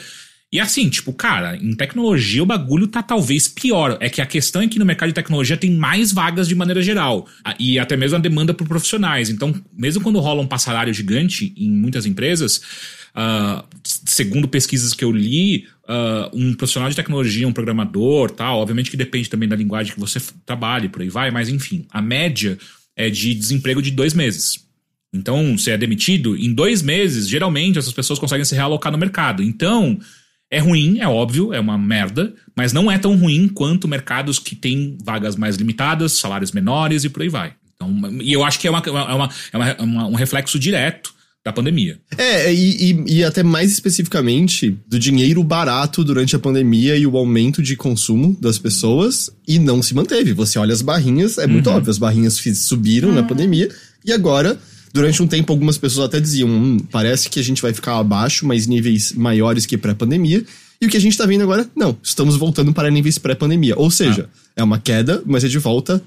e 0.54 0.60
assim, 0.60 0.88
tipo, 0.88 1.12
cara, 1.12 1.56
em 1.56 1.74
tecnologia 1.74 2.40
o 2.40 2.46
bagulho 2.46 2.86
tá 2.86 3.02
talvez 3.02 3.48
pior. 3.48 3.98
É 4.00 4.08
que 4.08 4.20
a 4.20 4.26
questão 4.26 4.62
é 4.62 4.68
que 4.68 4.78
no 4.78 4.84
mercado 4.84 5.08
de 5.08 5.14
tecnologia 5.14 5.56
tem 5.56 5.72
mais 5.72 6.12
vagas 6.12 6.46
de 6.46 6.54
maneira 6.54 6.80
geral. 6.80 7.26
E 7.58 7.76
até 7.76 7.96
mesmo 7.96 8.18
a 8.18 8.20
demanda 8.20 8.54
por 8.54 8.68
profissionais. 8.68 9.30
Então, 9.30 9.52
mesmo 9.76 10.00
quando 10.00 10.20
rola 10.20 10.40
um 10.40 10.46
passarário 10.46 10.94
gigante 10.94 11.52
em 11.56 11.68
muitas 11.68 12.06
empresas, 12.06 12.58
uh, 13.16 13.64
segundo 14.04 14.46
pesquisas 14.46 14.94
que 14.94 15.04
eu 15.04 15.10
li, 15.10 15.66
uh, 15.88 16.30
um 16.32 16.54
profissional 16.54 16.88
de 16.88 16.94
tecnologia, 16.94 17.48
um 17.48 17.52
programador, 17.52 18.30
tal, 18.30 18.60
obviamente 18.60 18.92
que 18.92 18.96
depende 18.96 19.28
também 19.28 19.48
da 19.48 19.56
linguagem 19.56 19.92
que 19.92 19.98
você 19.98 20.20
trabalhe, 20.46 20.88
por 20.88 21.02
aí 21.02 21.08
vai, 21.08 21.32
mas 21.32 21.48
enfim, 21.48 21.84
a 21.90 22.00
média 22.00 22.56
é 22.94 23.10
de 23.10 23.34
desemprego 23.34 23.82
de 23.82 23.90
dois 23.90 24.14
meses. 24.14 24.64
Então, 25.12 25.58
você 25.58 25.72
é 25.72 25.76
demitido, 25.76 26.36
em 26.36 26.54
dois 26.54 26.80
meses, 26.80 27.28
geralmente 27.28 27.76
essas 27.76 27.92
pessoas 27.92 28.20
conseguem 28.20 28.44
se 28.44 28.54
realocar 28.54 28.92
no 28.92 28.98
mercado. 28.98 29.42
Então, 29.42 29.98
é 30.54 30.58
ruim, 30.58 30.98
é 31.00 31.08
óbvio, 31.08 31.52
é 31.52 31.58
uma 31.58 31.76
merda, 31.76 32.32
mas 32.56 32.72
não 32.72 32.90
é 32.90 32.96
tão 32.96 33.16
ruim 33.16 33.48
quanto 33.48 33.88
mercados 33.88 34.38
que 34.38 34.54
têm 34.54 34.96
vagas 35.04 35.34
mais 35.34 35.56
limitadas, 35.56 36.12
salários 36.12 36.52
menores 36.52 37.04
e 37.04 37.08
por 37.08 37.22
aí 37.22 37.28
vai. 37.28 37.54
Então, 37.74 37.92
e 38.22 38.32
eu 38.32 38.44
acho 38.44 38.60
que 38.60 38.68
é, 38.68 38.70
uma, 38.70 38.82
é, 38.86 38.90
uma, 38.90 39.30
é 39.52 39.56
uma, 39.56 39.68
é 39.70 39.82
uma 39.82 40.06
um 40.06 40.14
reflexo 40.14 40.58
direto 40.58 41.12
da 41.44 41.52
pandemia. 41.52 41.98
É, 42.16 42.54
e, 42.54 42.92
e, 42.92 43.18
e, 43.18 43.24
até 43.24 43.42
mais 43.42 43.70
especificamente 43.70 44.78
do 44.88 44.98
dinheiro 44.98 45.44
barato 45.44 46.02
durante 46.02 46.34
a 46.34 46.38
pandemia 46.38 46.96
e 46.96 47.06
o 47.06 47.18
aumento 47.18 47.62
de 47.62 47.76
consumo 47.76 48.34
das 48.40 48.58
pessoas 48.58 49.30
e 49.46 49.58
não 49.58 49.82
se 49.82 49.94
manteve. 49.94 50.32
Você 50.32 50.58
olha 50.58 50.72
as 50.72 50.80
barrinhas, 50.80 51.36
é 51.36 51.46
muito 51.46 51.68
uhum. 51.68 51.76
óbvio, 51.76 51.90
as 51.90 51.98
barrinhas 51.98 52.40
subiram 52.54 53.10
uhum. 53.10 53.16
na 53.16 53.22
pandemia 53.24 53.68
e 54.04 54.12
agora 54.12 54.58
Durante 54.94 55.20
um 55.20 55.26
tempo, 55.26 55.52
algumas 55.52 55.76
pessoas 55.76 56.06
até 56.06 56.20
diziam: 56.20 56.48
hum, 56.48 56.78
parece 56.78 57.28
que 57.28 57.40
a 57.40 57.42
gente 57.42 57.60
vai 57.60 57.74
ficar 57.74 57.98
abaixo, 57.98 58.46
mas 58.46 58.68
níveis 58.68 59.12
maiores 59.12 59.66
que 59.66 59.76
pré-pandemia. 59.76 60.44
E 60.80 60.86
o 60.86 60.88
que 60.88 60.96
a 60.96 61.00
gente 61.00 61.18
tá 61.18 61.26
vendo 61.26 61.42
agora, 61.42 61.68
não, 61.74 61.98
estamos 62.00 62.36
voltando 62.36 62.72
para 62.72 62.88
níveis 62.90 63.18
pré-pandemia. 63.18 63.74
Ou 63.76 63.90
seja, 63.90 64.30
ah. 64.32 64.38
é 64.54 64.62
uma 64.62 64.78
queda, 64.78 65.20
mas 65.26 65.42
é 65.42 65.48
de 65.48 65.58
volta 65.58 66.00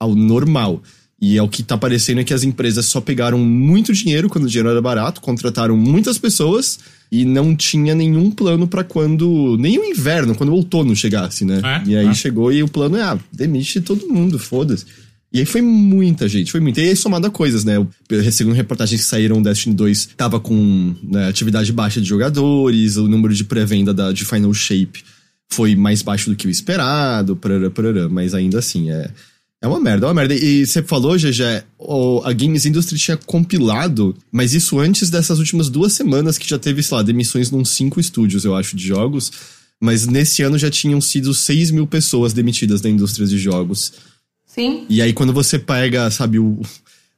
ao 0.00 0.14
normal. 0.14 0.82
E 1.20 1.36
é 1.36 1.42
o 1.42 1.48
que 1.48 1.62
tá 1.62 1.76
parecendo 1.76 2.20
é 2.20 2.24
que 2.24 2.32
as 2.32 2.42
empresas 2.42 2.86
só 2.86 3.02
pegaram 3.02 3.38
muito 3.38 3.92
dinheiro 3.92 4.30
quando 4.30 4.44
o 4.44 4.48
dinheiro 4.48 4.70
era 4.70 4.80
barato, 4.80 5.20
contrataram 5.20 5.76
muitas 5.76 6.16
pessoas 6.16 6.78
e 7.12 7.26
não 7.26 7.54
tinha 7.54 7.94
nenhum 7.94 8.30
plano 8.30 8.66
para 8.66 8.82
quando. 8.82 9.58
Nem 9.58 9.78
o 9.78 9.84
inverno, 9.84 10.34
quando 10.34 10.48
o 10.48 10.54
outono 10.54 10.96
chegasse, 10.96 11.44
né? 11.44 11.60
É, 11.62 11.88
e 11.90 11.96
aí 11.96 12.06
é. 12.06 12.14
chegou 12.14 12.50
e 12.50 12.62
o 12.62 12.68
plano 12.68 12.96
é: 12.96 13.02
ah, 13.02 13.18
demite 13.30 13.82
todo 13.82 14.08
mundo, 14.08 14.38
foda-se. 14.38 14.86
E 15.32 15.40
aí 15.40 15.46
foi 15.46 15.62
muita 15.62 16.28
gente, 16.28 16.52
foi 16.52 16.60
muita. 16.60 16.80
E 16.80 16.90
aí 16.90 16.96
somado 16.96 17.26
a 17.26 17.30
coisas, 17.30 17.64
né? 17.64 17.74
Segundo 18.30 18.54
reportagens 18.54 19.00
que 19.00 19.06
saíram, 19.06 19.38
o 19.38 19.42
Destiny 19.42 19.74
2 19.74 20.10
tava 20.16 20.38
com 20.38 20.94
né, 21.02 21.28
atividade 21.28 21.72
baixa 21.72 22.00
de 22.00 22.08
jogadores, 22.08 22.96
o 22.96 23.08
número 23.08 23.32
de 23.32 23.44
pré-venda 23.44 23.94
de 24.12 24.24
Final 24.24 24.52
Shape 24.52 25.02
foi 25.52 25.76
mais 25.76 26.02
baixo 26.02 26.30
do 26.30 26.36
que 26.36 26.46
o 26.46 26.50
esperado, 26.50 27.36
parará, 27.36 27.70
parará, 27.70 28.08
mas 28.08 28.34
ainda 28.34 28.58
assim, 28.58 28.90
é, 28.90 29.10
é 29.60 29.68
uma 29.68 29.78
merda, 29.78 30.06
é 30.06 30.08
uma 30.08 30.14
merda. 30.14 30.34
E 30.34 30.66
você 30.66 30.82
falou, 30.82 31.16
GG, 31.16 31.62
a 32.24 32.32
Games 32.32 32.66
Industry 32.66 32.98
tinha 32.98 33.16
compilado, 33.16 34.16
mas 34.30 34.54
isso 34.54 34.78
antes 34.78 35.08
dessas 35.08 35.38
últimas 35.38 35.68
duas 35.68 35.92
semanas 35.92 36.36
que 36.36 36.48
já 36.48 36.58
teve, 36.58 36.82
sei 36.82 36.96
lá, 36.96 37.02
demissões 37.02 37.50
num 37.50 37.64
cinco 37.64 38.00
estúdios, 38.00 38.44
eu 38.44 38.56
acho, 38.56 38.76
de 38.76 38.86
jogos. 38.86 39.30
Mas 39.80 40.06
nesse 40.06 40.42
ano 40.42 40.56
já 40.56 40.70
tinham 40.70 41.00
sido 41.00 41.34
6 41.34 41.72
mil 41.72 41.88
pessoas 41.88 42.32
demitidas 42.32 42.80
da 42.80 42.88
indústria 42.88 43.26
de 43.26 43.36
jogos. 43.36 43.92
Sim. 44.54 44.84
E 44.88 45.00
aí, 45.00 45.12
quando 45.12 45.32
você 45.32 45.58
pega, 45.58 46.10
sabe, 46.10 46.38
o, 46.38 46.60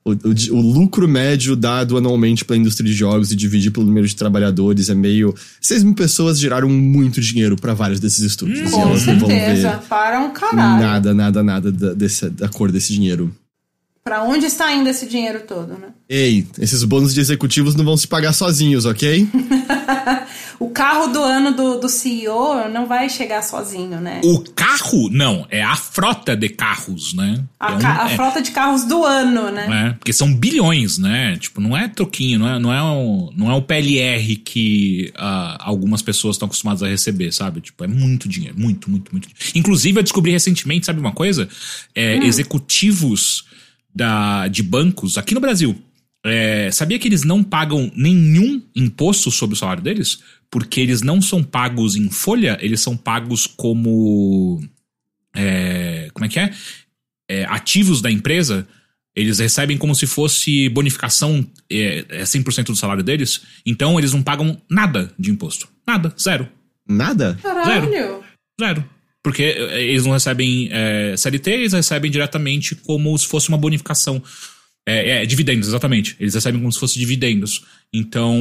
o, 0.05 0.13
o, 0.13 0.57
o 0.57 0.61
lucro 0.61 1.09
médio 1.09 1.57
dado 1.57 1.97
anualmente 1.97 2.45
pela 2.45 2.59
indústria 2.59 2.89
de 2.89 2.95
jogos 2.95 3.33
e 3.33 3.37
dividir 3.37 3.73
pelo 3.73 3.87
número 3.87 4.07
de 4.07 4.15
trabalhadores 4.15 4.89
é 4.89 4.95
meio. 4.95 5.35
6 5.61 5.83
mil 5.83 5.95
pessoas 5.95 6.39
geraram 6.39 6.69
muito 6.69 7.21
dinheiro 7.21 7.57
para 7.57 7.75
vários 7.75 7.99
desses 7.99 8.21
estúdios. 8.21 8.73
Hum, 8.73 8.83
com 8.83 8.99
certeza. 8.99 9.83
Para 9.89 10.21
um 10.21 10.33
caralho. 10.33 10.83
Nada, 10.83 11.15
nada, 11.15 11.43
nada 11.43 11.73
da, 11.73 11.95
desse, 11.95 12.31
da 12.31 12.49
cor 12.49 12.71
desse 12.71 12.93
dinheiro. 12.93 13.35
Para 14.07 14.23
onde 14.23 14.45
está 14.45 14.71
indo 14.71 14.87
esse 14.91 15.09
dinheiro 15.09 15.45
todo, 15.49 15.79
né? 15.79 15.89
Ei, 16.07 16.47
esses 16.59 16.85
bônus 16.85 17.15
de 17.15 17.21
executivos 17.21 17.75
não 17.75 17.87
vão 17.87 17.97
se 17.97 18.07
pagar 18.07 18.35
sozinhos, 18.35 18.85
ok? 18.85 19.27
o 20.61 20.69
carro 20.69 21.07
do 21.07 21.23
ano 21.23 21.53
do, 21.53 21.81
do 21.81 21.89
CEO 21.89 22.69
não 22.69 22.87
vai 22.87 23.09
chegar 23.09 23.41
sozinho, 23.41 24.03
né? 24.03 24.21
O 24.23 24.41
carro? 24.41 25.09
Não, 25.11 25.47
é 25.49 25.63
a 25.63 25.75
frota 25.75 26.37
de 26.37 26.51
carros, 26.51 27.15
né? 27.15 27.43
A, 27.59 27.73
é 27.73 27.77
um, 27.77 27.87
a 27.87 28.11
é, 28.11 28.15
frota 28.15 28.43
de 28.43 28.51
carros 28.51 28.85
do 28.85 29.03
ano, 29.03 29.51
né? 29.51 29.89
É, 29.89 29.93
porque 29.95 30.13
são 30.13 30.35
bilhões, 30.35 30.99
né? 30.99 31.39
Tipo, 31.39 31.63
não 31.63 31.75
é 31.75 31.89
troquinho, 31.89 32.41
não 32.41 32.49
é, 32.51 32.59
não 32.59 32.75
é, 32.75 32.83
o, 32.83 33.33
não 33.35 33.51
é 33.51 33.55
o 33.55 33.63
PLR 33.63 34.37
que 34.37 35.15
uh, 35.17 35.57
algumas 35.61 36.03
pessoas 36.03 36.37
estão 36.37 36.45
acostumadas 36.45 36.83
a 36.83 36.89
receber, 36.89 37.33
sabe? 37.33 37.63
Tipo, 37.63 37.85
é 37.85 37.87
muito 37.87 38.29
dinheiro, 38.29 38.55
muito, 38.59 38.91
muito, 38.91 39.11
muito. 39.13 39.29
Inclusive, 39.55 39.99
eu 39.99 40.03
descobri 40.03 40.31
recentemente, 40.31 40.85
sabe 40.85 41.01
uma 41.01 41.13
coisa? 41.13 41.49
É, 41.95 42.19
hum. 42.19 42.25
Executivos 42.25 43.47
da, 43.95 44.49
de 44.49 44.63
bancos 44.63 45.17
aqui 45.17 45.35
no 45.35 45.41
Brasil. 45.41 45.77
É, 46.27 46.71
sabia 46.71 46.99
que 46.99 47.07
eles 47.07 47.23
não 47.23 47.45
pagam 47.45 47.93
nenhum 47.95 48.63
imposto 48.75 49.31
sobre 49.31 49.55
o 49.55 49.59
salário 49.59 49.83
deles? 49.83 50.21
Porque 50.51 50.81
eles 50.81 51.03
não 51.03 51.21
são 51.21 51.43
pagos 51.43 51.97
em 51.97 52.09
folha, 52.09 52.57
eles 52.61 52.81
são 52.81 52.97
pagos 52.97 53.47
como. 53.47 54.63
É, 55.37 56.09
como 56.15 56.25
é 56.25 56.29
que 56.29 56.39
é? 56.39 56.51
é? 57.29 57.45
Ativos 57.45 58.01
da 58.01 58.11
empresa. 58.11 58.67
Eles 59.17 59.39
recebem 59.39 59.79
como 59.79 59.95
se 59.95 60.09
fosse 60.09 60.69
bonificação 60.71 61.47
é, 61.71 62.05
é 62.09 62.23
100% 62.25 62.67
do 62.67 62.77
salário 62.77 63.03
deles. 63.03 63.43
Então 63.65 63.97
eles 63.99 64.13
não 64.13 64.23
pagam 64.23 64.61
nada 64.69 65.13
de 65.17 65.31
imposto. 65.31 65.69
Nada. 65.87 66.13
Zero. 66.19 66.49
Nada? 66.89 67.39
Caralho. 67.41 67.91
Zero. 67.91 68.25
Zero. 68.61 68.91
Porque 69.25 69.43
eh, 69.43 69.85
eles 69.85 70.05
não 70.05 70.13
recebem 70.13 70.69
é, 70.71 71.17
CLT, 71.17 71.51
eles 71.51 71.73
recebem 71.73 72.11
diretamente 72.11 72.75
como 72.75 73.17
se 73.19 73.27
fosse 73.27 73.49
uma 73.49 73.57
bonificação. 73.57 74.23
É, 74.87 75.23
é, 75.23 75.27
dividendos, 75.27 75.67
exatamente. 75.67 76.15
Eles 76.21 76.35
recebem 76.35 76.61
como 76.61 76.71
se 76.71 76.79
fosse 76.79 76.99
dividendos. 76.99 77.65
Então, 77.91 78.39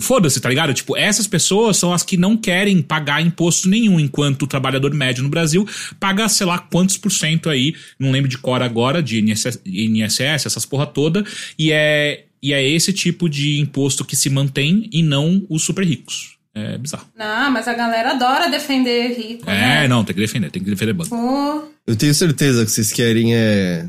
foda-se, 0.00 0.40
tá 0.40 0.48
ligado? 0.48 0.74
Tipo, 0.74 0.96
essas 0.96 1.28
pessoas 1.28 1.76
são 1.76 1.92
as 1.92 2.02
que 2.02 2.16
não 2.16 2.36
querem 2.36 2.82
pagar 2.82 3.24
imposto 3.24 3.68
nenhum, 3.68 4.00
enquanto 4.00 4.42
o 4.42 4.46
trabalhador 4.48 4.92
médio 4.92 5.22
no 5.22 5.28
Brasil 5.28 5.64
paga, 6.00 6.28
sei 6.28 6.46
lá, 6.46 6.58
quantos 6.58 6.96
por 6.96 7.12
cento 7.12 7.48
aí, 7.48 7.76
não 7.96 8.10
lembro 8.10 8.28
de 8.28 8.38
cor 8.38 8.60
agora, 8.60 9.00
de 9.00 9.20
INSS 9.20 10.46
essas 10.46 10.66
porra 10.66 10.86
toda, 10.86 11.24
e 11.56 11.70
é, 11.70 12.24
e 12.42 12.52
é 12.52 12.68
esse 12.68 12.92
tipo 12.92 13.28
de 13.28 13.60
imposto 13.60 14.04
que 14.04 14.16
se 14.16 14.28
mantém 14.28 14.90
e 14.92 15.00
não 15.00 15.46
os 15.48 15.62
super 15.62 15.86
ricos. 15.86 16.41
É 16.54 16.76
bizarro. 16.76 17.06
Não, 17.16 17.50
mas 17.50 17.66
a 17.66 17.72
galera 17.72 18.10
adora 18.10 18.50
defender 18.50 19.14
rico. 19.16 19.48
É, 19.48 19.82
né? 19.82 19.88
não, 19.88 20.04
tem 20.04 20.14
que 20.14 20.20
defender, 20.20 20.50
tem 20.50 20.62
que 20.62 20.70
defender 20.70 20.92
banco. 20.92 21.14
Oh. 21.16 21.62
Eu 21.86 21.96
tenho 21.96 22.12
certeza 22.14 22.64
que 22.64 22.70
vocês 22.70 22.92
querem 22.92 23.34
é 23.34 23.86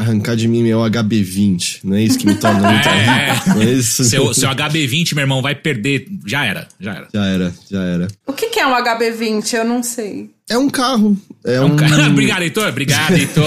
arrancar 0.00 0.34
de 0.34 0.48
mim 0.48 0.62
meu 0.62 0.78
HB20. 0.78 1.80
Não 1.84 1.96
é 1.96 2.02
isso 2.02 2.18
que 2.18 2.26
me 2.26 2.34
torna 2.34 2.60
muito 2.72 2.88
é. 2.88 3.54
Não 3.54 3.62
é 3.62 3.72
isso? 3.72 4.02
Seu, 4.04 4.32
seu 4.32 4.48
HB20, 4.48 5.14
meu 5.14 5.22
irmão, 5.22 5.42
vai 5.42 5.54
perder. 5.54 6.06
Já 6.26 6.44
era, 6.44 6.66
já 6.80 6.94
era. 6.94 7.08
Já 7.12 7.26
era, 7.26 7.54
já 7.70 7.82
era. 7.82 8.08
O 8.26 8.32
que, 8.32 8.48
que 8.48 8.58
é 8.58 8.66
um 8.66 8.72
HB20? 8.72 9.52
Eu 9.54 9.64
não 9.64 9.82
sei. 9.82 10.30
É 10.48 10.56
um 10.56 10.70
carro. 10.70 11.16
É, 11.44 11.56
é 11.56 11.60
um, 11.60 11.66
um... 11.66 11.76
Obrigado, 12.10 12.42
Heitor. 12.42 12.68
Obrigado, 12.68 13.14
Heitor. 13.14 13.44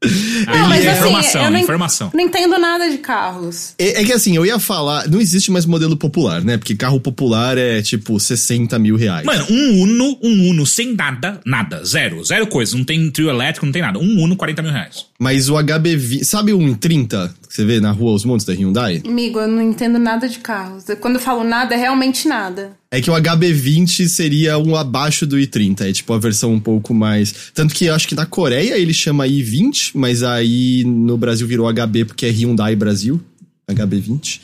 Não, 0.04 0.68
mas 0.68 0.84
é 0.84 0.90
assim, 0.90 1.00
informação, 1.00 1.44
eu 1.44 1.52
não, 1.52 1.60
informação. 1.60 2.12
não 2.14 2.22
entendo 2.22 2.58
nada 2.58 2.90
de 2.90 2.98
carros. 2.98 3.76
É, 3.78 4.02
é 4.02 4.06
que 4.06 4.12
assim, 4.12 4.36
eu 4.36 4.44
ia 4.44 4.58
falar, 4.58 5.08
não 5.08 5.22
existe 5.22 5.52
mais 5.52 5.66
modelo 5.66 5.96
popular, 5.96 6.44
né? 6.44 6.58
Porque 6.58 6.76
carro 6.76 7.00
popular 7.00 7.56
é 7.58 7.82
tipo 7.84 8.20
60 8.20 8.80
mil 8.80 8.96
reais. 8.96 9.26
Mano, 9.26 9.46
um 9.50 9.82
Uno, 9.84 10.18
um 10.24 10.50
Uno 10.50 10.66
sem 10.66 10.96
nada, 10.96 11.40
nada, 11.46 11.86
zero, 11.86 12.24
zero 12.24 12.48
coisa. 12.48 12.76
Não 12.76 12.84
tem 12.84 13.12
trio 13.12 13.30
elétrico, 13.30 13.66
não 13.66 13.74
tem 13.74 13.82
nada. 13.82 14.00
Um 14.00 14.24
Uno, 14.24 14.36
40 14.36 14.62
mil 14.64 14.72
reais. 14.72 15.06
Mas 15.20 15.50
o 15.50 15.54
HB20, 15.54 16.24
sabe 16.24 16.52
o 16.52 16.60
130 16.60 17.36
que 17.48 17.54
você 17.54 17.64
vê 17.64 17.80
na 17.80 17.92
rua 17.92 18.14
Os 18.14 18.26
Montes 18.26 18.46
da 18.46 18.54
Hyundai? 18.54 19.04
Amigo, 19.06 19.40
eu 19.40 19.48
não 19.48 19.62
entendo 19.62 20.00
nada 20.00 20.28
de 20.28 20.40
carros. 20.40 20.86
Quando 21.00 21.16
eu 21.16 21.22
falo 21.22 21.44
nada, 21.44 21.76
é 21.76 21.78
realmente 21.78 22.28
nada. 22.28 22.72
É 22.94 23.00
que 23.00 23.10
o 23.10 23.14
HB20 23.14 24.06
seria 24.10 24.58
um 24.58 24.76
abaixo 24.76 25.26
do 25.26 25.38
i30, 25.38 25.90
é 25.90 25.94
tipo 25.94 26.12
a 26.12 26.20
versão 26.20 26.52
um 26.52 26.60
pouco 26.60 26.94
mais. 26.94 27.34
Tanto 27.54 27.74
que 27.74 27.86
eu 27.86 27.96
acho 27.96 28.06
que 28.06 28.14
na 28.14 28.26
Coreia 28.26 28.78
ele 28.78 28.94
chama 28.94 29.26
i20, 29.26 29.92
mas 29.94 30.24
aí 30.24 30.84
no 30.84 31.18
Brasil 31.18 31.48
virou 31.48 31.72
HB 31.72 32.04
porque 32.04 32.26
é 32.26 32.30
Hyundai 32.30 32.76
Brasil. 32.76 33.22
HB20. 33.70 34.42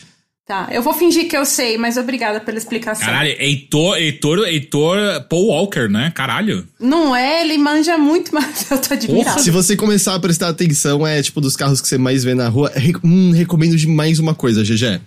Tá, 0.47 0.69
eu 0.71 0.81
vou 0.81 0.93
fingir 0.93 1.27
que 1.27 1.35
eu 1.35 1.45
sei, 1.45 1.77
mas 1.77 1.97
obrigada 1.97 2.39
pela 2.39 2.57
explicação. 2.57 3.05
Caralho, 3.05 3.35
Heitor, 3.37 3.97
Heitor, 3.97 4.47
Heitor 4.47 4.97
Paul 5.27 5.47
Walker, 5.47 5.89
né? 5.89 6.09
Caralho. 6.15 6.65
Não 6.79 7.13
é, 7.13 7.43
ele 7.43 7.57
manja 7.57 7.97
muito, 7.97 8.31
mas 8.33 8.71
eu 8.71 8.77
tô 8.77 8.93
admirada. 8.93 9.41
Se 9.41 9.51
você 9.51 9.75
começar 9.75 10.15
a 10.15 10.19
prestar 10.21 10.47
atenção, 10.47 11.05
é 11.05 11.21
tipo 11.21 11.41
dos 11.41 11.57
carros 11.57 11.81
que 11.81 11.87
você 11.89 11.97
mais 11.97 12.23
vê 12.23 12.33
na 12.33 12.47
rua. 12.47 12.71
Hum, 13.03 13.31
recomendo 13.31 13.75
de 13.75 13.87
mais 13.87 14.19
uma 14.19 14.33
coisa, 14.33 14.63
GG. 14.63 15.01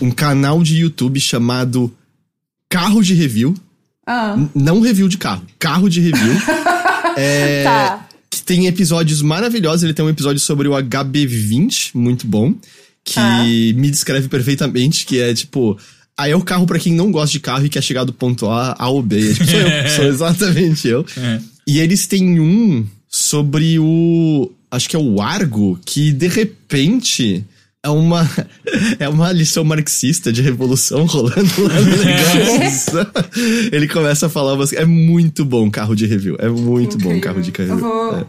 Um 0.00 0.12
canal 0.12 0.62
de 0.62 0.76
YouTube 0.76 1.18
chamado 1.18 1.92
Carro 2.68 3.02
de 3.02 3.14
Review. 3.14 3.54
Ah, 4.06 4.36
Não 4.54 4.80
review 4.80 5.08
de 5.08 5.16
carro, 5.16 5.42
carro 5.58 5.88
de 5.88 6.00
review. 6.00 6.32
é, 7.16 7.62
tá. 7.64 8.06
que 8.28 8.42
tem 8.42 8.66
episódios 8.66 9.22
maravilhosos. 9.22 9.82
Ele 9.82 9.94
tem 9.94 10.04
um 10.04 10.10
episódio 10.10 10.40
sobre 10.40 10.68
o 10.68 10.72
HB20, 10.72 11.92
muito 11.94 12.26
bom, 12.26 12.54
que 13.02 13.18
Ah. 13.18 13.42
me 13.42 13.90
descreve 13.90 14.28
perfeitamente, 14.28 15.06
que 15.06 15.20
é 15.20 15.32
tipo. 15.32 15.78
Aí 16.16 16.30
é 16.30 16.36
o 16.36 16.42
carro 16.42 16.66
pra 16.66 16.78
quem 16.78 16.92
não 16.94 17.10
gosta 17.10 17.32
de 17.32 17.40
carro 17.40 17.64
e 17.66 17.68
quer 17.68 17.82
chegar 17.82 18.04
do 18.04 18.12
ponto 18.12 18.46
A 18.48 18.76
ao 18.78 19.02
B. 19.02 19.30
É, 19.30 19.32
tipo, 19.34 19.46
sou 19.50 19.60
eu, 19.60 19.88
sou 19.96 20.04
exatamente 20.04 20.86
eu. 20.86 21.04
É. 21.16 21.40
E 21.66 21.78
eles 21.80 22.06
têm 22.06 22.38
um 22.38 22.86
sobre 23.08 23.78
o. 23.78 24.52
Acho 24.70 24.88
que 24.88 24.96
é 24.96 24.98
o 24.98 25.20
Argo, 25.22 25.78
que 25.84 26.12
de 26.12 26.28
repente. 26.28 27.44
É 27.84 27.88
uma, 27.90 28.26
é 28.98 29.08
uma 29.08 29.30
lição 29.30 29.62
marxista 29.62 30.32
de 30.32 30.40
revolução 30.40 31.04
rolando 31.04 31.62
lá 31.62 31.80
no 31.80 31.96
negócio. 32.02 33.06
Ele 33.70 33.86
começa 33.86 34.24
a 34.24 34.28
falar 34.30 34.54
umas. 34.54 34.72
É 34.72 34.86
muito 34.86 35.44
bom 35.44 35.70
carro 35.70 35.94
de 35.94 36.06
review. 36.06 36.36
É 36.38 36.48
muito 36.48 36.96
bom 36.96 37.10
Incrível. 37.10 37.20
carro 37.20 37.42
de 37.42 37.50
review. 37.50 37.74
Eu 37.74 37.78
vou... 37.78 38.16
É. 38.16 38.26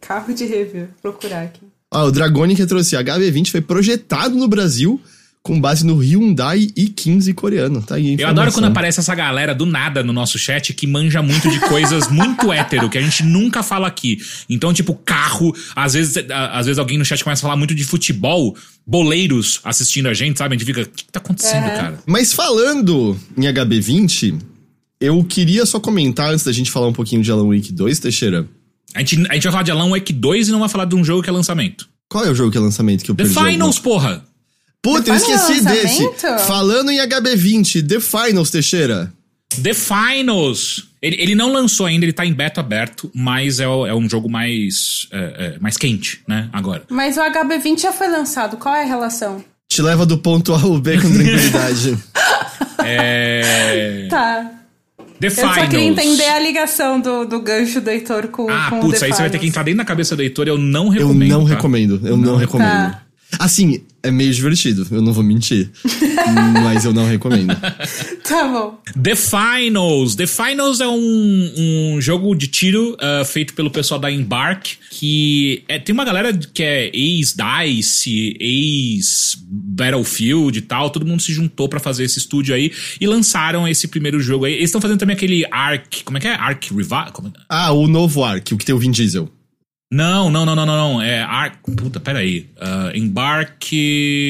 Carro 0.00 0.32
de 0.32 0.44
review, 0.46 0.86
procurar 1.00 1.42
aqui. 1.42 1.60
Ah, 1.90 2.04
o 2.04 2.12
Dragoni 2.12 2.56
que 2.56 2.64
trouxe 2.64 2.96
a 2.96 3.02
HB20 3.02 3.50
foi 3.50 3.60
projetado 3.60 4.36
no 4.36 4.48
Brasil 4.48 5.00
com 5.42 5.60
base 5.60 5.84
no 5.84 5.96
Hyundai 5.98 6.68
i15 6.76 7.34
coreano. 7.34 7.82
Tá 7.82 7.96
aí 7.96 8.14
Eu 8.16 8.28
adoro 8.28 8.52
quando 8.52 8.66
aparece 8.66 9.00
essa 9.00 9.12
galera 9.14 9.52
do 9.54 9.66
nada 9.66 10.02
no 10.02 10.12
nosso 10.12 10.38
chat 10.38 10.72
que 10.72 10.86
manja 10.86 11.20
muito 11.20 11.50
de 11.50 11.58
coisas 11.60 12.08
muito 12.08 12.50
hétero, 12.54 12.88
que 12.88 12.96
a 12.96 13.00
gente 13.00 13.24
nunca 13.24 13.60
fala 13.62 13.88
aqui. 13.88 14.18
Então, 14.48 14.72
tipo, 14.72 14.94
carro, 14.94 15.52
às 15.74 15.94
vezes, 15.94 16.24
às 16.30 16.66
vezes 16.66 16.78
alguém 16.78 16.96
no 16.96 17.04
chat 17.04 17.24
começa 17.24 17.40
a 17.40 17.42
falar 17.42 17.56
muito 17.56 17.74
de 17.74 17.82
futebol, 17.82 18.56
boleiros 18.86 19.60
assistindo 19.64 20.06
a 20.08 20.14
gente, 20.14 20.38
sabe? 20.38 20.54
A 20.54 20.58
gente 20.58 20.66
fica, 20.66 20.82
o 20.82 20.86
que, 20.88 21.04
que 21.04 21.12
tá 21.12 21.18
acontecendo, 21.18 21.64
É. 21.66 21.76
cara? 21.76 21.98
Mas 22.06 22.32
falando 22.32 23.18
em 23.36 23.42
HB20, 23.42 24.38
eu 25.00 25.24
queria 25.24 25.66
só 25.66 25.80
comentar 25.80 26.30
antes 26.30 26.44
da 26.44 26.52
gente 26.52 26.70
falar 26.70 26.86
um 26.86 26.92
pouquinho 26.92 27.20
de 27.20 27.32
Alan 27.32 27.48
Wake 27.48 27.72
2, 27.72 27.98
Teixeira. 27.98 28.46
A 28.94 29.00
gente, 29.00 29.16
a 29.28 29.34
gente 29.34 29.42
vai 29.42 29.50
falar 29.52 29.64
de 29.64 29.70
Alan 29.72 29.90
Wake 29.90 30.12
2 30.12 30.48
e 30.48 30.52
não 30.52 30.60
vai 30.60 30.68
falar 30.68 30.84
de 30.84 30.94
um 30.94 31.04
jogo 31.04 31.20
que 31.22 31.28
é 31.30 31.32
lançamento. 31.32 31.88
Qual 32.08 32.24
é 32.24 32.30
o 32.30 32.34
jogo 32.34 32.50
que 32.52 32.58
é 32.58 32.60
lançamento 32.60 33.02
que 33.02 33.10
eu 33.10 33.14
The 33.16 33.24
perdi? 33.24 33.50
Finals, 33.50 33.78
porra! 33.80 34.22
Puta, 34.82 35.10
eu 35.10 35.14
The 35.14 35.20
Finals 35.20 35.48
esqueci 35.50 35.64
desse. 35.64 36.10
Falando 36.46 36.90
em 36.90 36.98
HB20, 36.98 37.86
The 37.88 38.00
Finals, 38.00 38.50
Teixeira. 38.50 39.12
The 39.62 39.72
Finals! 39.74 40.88
Ele, 41.00 41.16
ele 41.20 41.34
não 41.34 41.52
lançou 41.52 41.86
ainda, 41.86 42.04
ele 42.04 42.12
tá 42.12 42.24
em 42.26 42.32
beta 42.32 42.60
aberto, 42.60 43.10
mas 43.14 43.60
é, 43.60 43.64
é 43.64 43.94
um 43.94 44.08
jogo 44.08 44.28
mais, 44.28 45.06
é, 45.12 45.54
é, 45.56 45.58
mais 45.60 45.76
quente, 45.76 46.20
né? 46.28 46.48
Agora. 46.52 46.82
Mas 46.88 47.16
o 47.16 47.20
HB20 47.20 47.80
já 47.80 47.92
foi 47.92 48.08
lançado, 48.08 48.56
qual 48.56 48.74
é 48.74 48.82
a 48.82 48.86
relação? 48.86 49.44
Te 49.68 49.82
leva 49.82 50.04
do 50.06 50.18
ponto 50.18 50.52
A 50.54 50.60
ao 50.60 50.78
B 50.78 50.96
com 51.00 51.12
tranquilidade. 51.12 51.98
É. 52.84 54.08
Tá. 54.10 54.50
The 55.20 55.26
Eu 55.28 55.30
Finals. 55.30 55.54
só 55.54 55.66
queria 55.68 55.84
entender 55.86 56.28
a 56.28 56.38
ligação 56.40 57.00
do, 57.00 57.24
do 57.24 57.40
gancho 57.40 57.80
do 57.80 57.88
Heitor 57.90 58.26
com, 58.28 58.48
Ah, 58.50 58.70
com 58.70 58.78
o 58.78 58.80
putz, 58.80 58.98
The 59.00 59.06
aí 59.06 59.12
você 59.12 59.20
vai 59.22 59.30
ter 59.30 59.38
que 59.38 59.42
Finals. 59.44 59.48
entrar 59.50 59.62
dentro 59.62 59.78
da 59.78 59.84
cabeça 59.84 60.16
do 60.16 60.22
Heitor, 60.22 60.48
eu 60.48 60.58
não 60.58 60.86
eu 60.86 60.90
recomendo. 60.90 61.30
não 61.30 61.44
tá? 61.46 61.54
recomendo, 61.54 62.00
eu 62.04 62.16
não, 62.16 62.32
Não. 62.32 62.36
recomendo. 62.36 62.68
Tá. 62.68 63.02
Assim, 63.38 63.82
é 64.02 64.10
meio 64.10 64.32
divertido, 64.32 64.86
eu 64.90 65.00
não 65.00 65.12
vou 65.12 65.22
mentir. 65.22 65.70
mas 66.62 66.84
eu 66.84 66.92
não 66.92 67.06
recomendo. 67.06 67.54
Tá 68.22 68.48
bom. 68.48 68.80
The 69.00 69.14
Finals. 69.14 70.14
The 70.14 70.26
Finals 70.26 70.80
é 70.80 70.88
um, 70.88 71.94
um 71.96 72.00
jogo 72.00 72.34
de 72.34 72.46
tiro 72.46 72.96
ah, 72.98 73.24
feito 73.26 73.52
pelo 73.52 73.70
pessoal 73.70 74.00
da 74.00 74.10
Embark, 74.10 74.76
que 74.90 75.62
é- 75.68 75.78
tem 75.78 75.92
uma 75.92 76.04
galera 76.04 76.32
que 76.32 76.62
é 76.62 76.90
ex-DICE, 76.96 78.36
ex-Battlefield 78.40 80.58
e 80.58 80.62
tal, 80.62 80.88
todo 80.90 81.04
mundo 81.04 81.20
se 81.20 81.32
juntou 81.32 81.68
pra 81.68 81.80
fazer 81.80 82.04
esse 82.04 82.18
estúdio 82.18 82.54
aí 82.54 82.72
e 83.00 83.06
lançaram 83.06 83.68
esse 83.68 83.86
primeiro 83.88 84.18
jogo 84.20 84.44
aí. 84.46 84.54
Eles 84.54 84.66
estão 84.66 84.80
fazendo 84.80 84.98
também 84.98 85.14
aquele 85.14 85.44
Ark, 85.50 86.02
como 86.04 86.16
é 86.16 86.20
que 86.20 86.28
é? 86.28 86.34
Ark 86.34 86.72
Revival? 86.74 87.32
Ah, 87.48 87.72
o 87.72 87.86
novo 87.86 88.24
Ark, 88.24 88.54
o 88.54 88.56
que 88.56 88.64
tem 88.64 88.74
o 88.74 88.78
Vin 88.78 88.90
Diesel. 88.90 89.28
Não, 89.92 90.30
não, 90.30 90.46
não, 90.46 90.56
não, 90.56 90.64
não, 90.64 90.92
não, 90.94 91.02
é 91.02 91.20
Ark, 91.20 91.58
puta, 91.76 92.00
peraí, 92.00 92.48
uh, 92.56 92.96
Embark, 92.96 93.68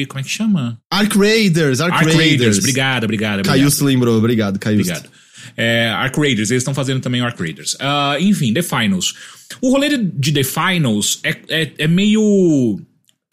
como 0.09 0.19
é 0.19 0.23
que 0.23 0.29
chama? 0.29 0.77
Ark 0.91 1.17
Raiders, 1.17 1.79
Ark, 1.79 1.93
Ark 1.93 2.05
Raiders. 2.05 2.27
Raiders, 2.29 2.57
obrigado, 2.57 3.03
obrigado, 3.05 3.39
obrigado. 3.39 3.55
Caiusto 3.55 3.85
lembrou, 3.85 4.17
obrigado, 4.17 4.59
Caiusto. 4.59 4.91
Obrigado. 4.91 5.09
É, 5.55 5.87
Arc 5.89 6.17
Raiders, 6.17 6.51
eles 6.51 6.61
estão 6.61 6.73
fazendo 6.73 6.99
também 6.99 7.21
o 7.21 7.25
Arc 7.25 7.39
Raiders. 7.39 7.77
Ah, 7.79 8.17
enfim, 8.19 8.53
The 8.53 8.61
Finals. 8.61 9.13
O 9.61 9.71
rolê 9.71 9.97
de 9.97 10.31
The 10.33 10.43
Finals 10.43 11.19
é, 11.23 11.37
é, 11.47 11.71
é 11.77 11.87
meio. 11.87 12.79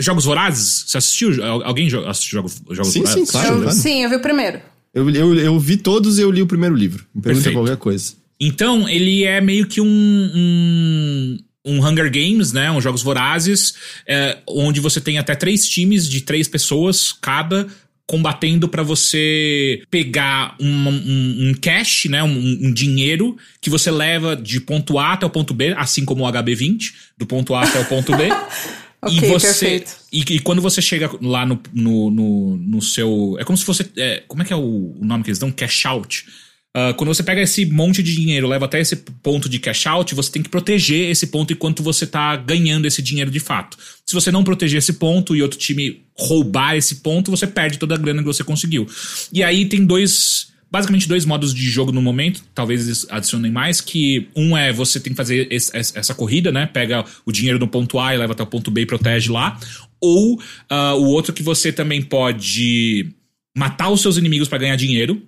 Jogos 0.01 0.25
Vorazes? 0.25 0.85
Você 0.87 0.99
assistiu? 0.99 1.45
Al- 1.45 1.65
Alguém 1.65 1.89
assistiu 2.07 2.37
Jogos, 2.39 2.63
jogos 2.71 2.93
Sim, 2.93 3.01
Vorazes? 3.01 3.29
sim, 3.29 3.33
claro. 3.33 3.63
Eu- 3.65 3.71
sim, 3.73 4.03
eu 4.05 4.09
vi 4.09 4.17
o 4.17 4.21
primeiro. 4.21 4.61
Eu, 4.95 5.11
eu, 5.11 5.35
eu 5.35 5.59
vi 5.59 5.77
todos 5.77 6.19
e 6.19 6.23
eu 6.23 6.31
li 6.31 6.43
o 6.43 6.47
primeiro 6.47 6.75
livro. 6.75 7.05
Me 7.15 7.23
pergunta 7.23 7.45
Perfeito. 7.45 7.55
qualquer 7.59 7.77
coisa. 7.77 8.15
Então, 8.41 8.89
ele 8.89 9.25
é 9.25 9.41
meio 9.41 9.67
que 9.67 9.81
um, 9.81 9.87
um, 9.87 11.39
um 11.65 11.85
Hunger 11.87 12.11
Games, 12.11 12.53
né? 12.53 12.71
Um 12.71 12.81
Jogos 12.81 13.03
Vorazes, 13.03 13.75
é, 14.07 14.39
onde 14.47 14.81
você 14.81 15.01
tem 15.01 15.19
até 15.19 15.35
três 15.35 15.69
times 15.69 16.09
de 16.09 16.23
três 16.23 16.49
pessoas 16.49 17.13
cada 17.13 17.67
combatendo 18.07 18.69
pra 18.69 18.83
você 18.83 19.85
pegar 19.89 20.57
um, 20.61 20.89
um, 20.89 21.51
um 21.51 21.55
cash, 21.55 22.07
né? 22.07 22.23
Um, 22.25 22.67
um 22.67 22.73
dinheiro 22.73 23.37
que 23.61 23.71
você 23.71 23.89
leva 23.89 24.35
de 24.35 24.61
ponto 24.61 24.99
A 24.99 25.13
até 25.13 25.25
o 25.25 25.31
ponto 25.31 25.55
B, 25.55 25.75
assim 25.77 26.05
como 26.05 26.27
o 26.27 26.33
HB20, 26.33 26.93
do 27.17 27.25
ponto 27.25 27.55
A 27.55 27.63
até 27.63 27.81
o 27.81 27.85
ponto 27.85 28.17
B. 28.17 28.25
E 29.09 29.19
você 29.21 29.71
perfeito. 29.71 29.97
e, 30.13 30.21
e 30.21 30.41
quando 30.41 30.61
você 30.61 30.83
chega 30.83 31.11
lá 31.23 31.47
no, 31.47 31.59
no, 31.73 32.11
no, 32.11 32.57
no 32.59 32.83
seu 32.83 33.35
é 33.41 33.45
como 33.45 33.57
se 33.57 33.65
fosse 33.65 33.91
é, 33.97 34.23
como 34.29 34.43
é 34.43 34.45
que 34.45 34.53
é 34.53 34.57
o, 34.57 34.95
o 35.01 35.01
nome 35.03 35.25
que 35.25 35.31
eles 35.31 35.39
dão 35.39 35.51
cash 35.51 35.87
out 35.87 36.27
Ah, 36.73 36.95
quando 36.97 37.13
você 37.13 37.23
pega 37.23 37.41
esse 37.41 37.67
monte 37.67 38.01
de 38.01 38.15
dinheiro 38.15 38.47
leva 38.47 38.65
até 38.67 38.81
esse 38.81 38.95
ponto 38.95 39.49
de 39.49 39.59
cash 39.59 39.87
out 39.89 40.15
você 40.15 40.31
tem 40.31 40.41
que 40.41 40.49
proteger 40.49 41.11
esse 41.11 41.27
ponto 41.27 41.53
enquanto 41.53 41.83
você 41.83 42.07
tá 42.07 42.37
ganhando 42.37 42.87
esse 42.87 43.03
dinheiro 43.03 43.29
de 43.29 43.41
fato 43.41 43.77
se 44.07 44.15
você 44.15 44.31
não 44.31 44.45
proteger 44.45 44.79
esse 44.79 44.93
ponto 44.93 45.35
e 45.35 45.43
outro 45.43 45.59
time 45.59 46.03
roubar 46.17 46.77
esse 46.77 46.97
ponto 46.97 47.29
você 47.29 47.45
perde 47.45 47.77
toda 47.77 47.97
a 47.97 47.99
grana 47.99 48.21
que 48.23 48.27
você 48.27 48.45
conseguiu 48.45 48.87
e 49.33 49.43
aí 49.43 49.67
tem 49.67 49.85
dois 49.85 50.51
basicamente 50.71 51.09
dois 51.09 51.25
modos 51.25 51.53
de 51.53 51.65
jogo 51.65 51.91
no 51.91 52.01
momento, 52.01 52.45
talvez 52.55 52.85
eles 52.87 53.05
adicionem 53.11 53.51
mais, 53.51 53.81
que 53.81 54.29
um 54.37 54.57
é 54.57 54.73
você 54.73 55.01
tem 55.01 55.13
que 55.13 55.17
fazer 55.17 55.49
esse- 55.51 55.73
essa 55.77 56.15
corrida, 56.15 56.53
né? 56.53 56.65
Pega 56.65 57.05
o 57.27 57.33
dinheiro 57.33 57.59
do 57.59 57.67
ponto 57.67 57.99
A 57.99 58.15
e 58.15 58.19
leva 58.19 58.33
até 58.35 58.45
o 58.45 58.47
ponto 58.47 58.71
B 58.71 58.83
e 58.83 58.87
protege 58.87 59.33
lá. 59.33 59.59
Ou 60.01 60.41
ah, 60.69 60.95
o 60.95 61.07
outro 61.07 61.33
que 61.33 61.43
você 61.43 61.73
também 61.73 62.01
pode 62.01 63.11
matar 63.59 63.91
os 63.91 64.01
seus 64.01 64.17
inimigos 64.17 64.47
para 64.47 64.59
ganhar 64.59 64.77
dinheiro 64.77 65.21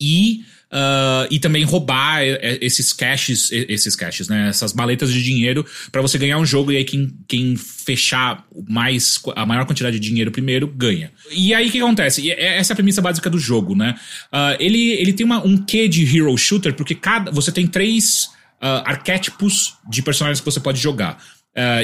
e 0.00 0.42
ah, 0.70 1.26
e 1.30 1.38
também 1.38 1.64
roubar 1.64 2.20
eh, 2.22 2.38
eh, 2.42 2.58
esses 2.60 2.92
caches, 2.92 3.50
eh, 3.50 3.64
esses 3.70 3.96
caches, 3.96 4.28
né? 4.28 4.48
Essas 4.48 4.74
maletas 4.74 5.10
de 5.10 5.22
dinheiro 5.22 5.64
para 5.90 6.02
você 6.02 6.18
ganhar 6.18 6.38
um 6.38 6.44
jogo 6.44 6.70
e 6.70 6.76
aí 6.76 6.84
quem, 6.84 7.10
quem 7.26 7.56
fechar 7.56 8.44
mais 8.68 9.18
a 9.34 9.46
maior 9.46 9.64
quantidade 9.64 9.98
de 9.98 10.06
dinheiro 10.06 10.30
primeiro 10.30 10.66
ganha. 10.66 11.10
E 11.30 11.54
aí 11.54 11.68
o 11.68 11.72
que 11.72 11.80
acontece? 11.80 12.20
E 12.20 12.30
é- 12.30 12.58
essa 12.58 12.72
é 12.72 12.74
a 12.74 12.76
premissa 12.76 13.00
básica 13.00 13.30
do 13.30 13.38
jogo, 13.38 13.74
né? 13.74 13.94
Ah, 14.30 14.56
ele, 14.60 14.90
ele 14.92 15.12
tem 15.14 15.24
uma, 15.24 15.44
um 15.44 15.56
quê 15.56 15.88
de 15.88 16.04
hero 16.04 16.36
shooter 16.36 16.74
porque 16.74 16.94
cada 16.94 17.30
você 17.30 17.50
tem 17.50 17.66
três 17.66 18.28
ah, 18.60 18.82
arquétipos 18.84 19.74
de 19.88 20.02
personagens 20.02 20.40
que 20.40 20.44
você 20.44 20.60
pode 20.60 20.78
jogar. 20.78 21.18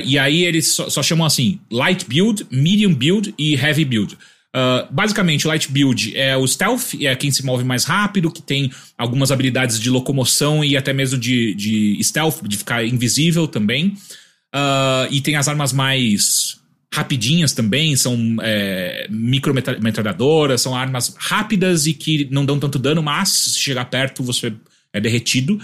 E 0.04 0.16
aí 0.20 0.44
eles 0.44 0.68
só, 0.68 0.88
só 0.88 1.02
chamam 1.02 1.26
assim: 1.26 1.58
light 1.68 2.06
build, 2.06 2.46
medium 2.48 2.94
build 2.94 3.34
e 3.36 3.54
heavy 3.56 3.84
build. 3.84 4.16
Uh, 4.54 4.86
basicamente, 4.88 5.46
o 5.46 5.48
Light 5.48 5.68
Build 5.70 6.16
é 6.16 6.36
o 6.36 6.46
Stealth, 6.46 6.94
é 7.00 7.16
quem 7.16 7.30
se 7.32 7.44
move 7.44 7.64
mais 7.64 7.82
rápido, 7.82 8.30
que 8.30 8.40
tem 8.40 8.70
algumas 8.96 9.32
habilidades 9.32 9.80
de 9.80 9.90
locomoção 9.90 10.64
e 10.64 10.76
até 10.76 10.92
mesmo 10.92 11.18
de, 11.18 11.54
de 11.54 11.98
Stealth, 12.04 12.40
de 12.44 12.56
ficar 12.56 12.84
invisível 12.86 13.48
também. 13.48 13.96
Uh, 14.54 15.10
e 15.10 15.20
tem 15.20 15.34
as 15.34 15.48
armas 15.48 15.72
mais 15.72 16.60
rapidinhas 16.94 17.52
também, 17.52 17.96
são 17.96 18.36
é, 18.40 19.08
micrometralhadoras, 19.10 20.60
são 20.60 20.76
armas 20.76 21.12
rápidas 21.18 21.88
e 21.88 21.92
que 21.92 22.28
não 22.30 22.46
dão 22.46 22.60
tanto 22.60 22.78
dano, 22.78 23.02
mas 23.02 23.30
se 23.30 23.58
chegar 23.58 23.86
perto 23.86 24.22
você 24.22 24.52
é 24.92 25.00
derretido. 25.00 25.58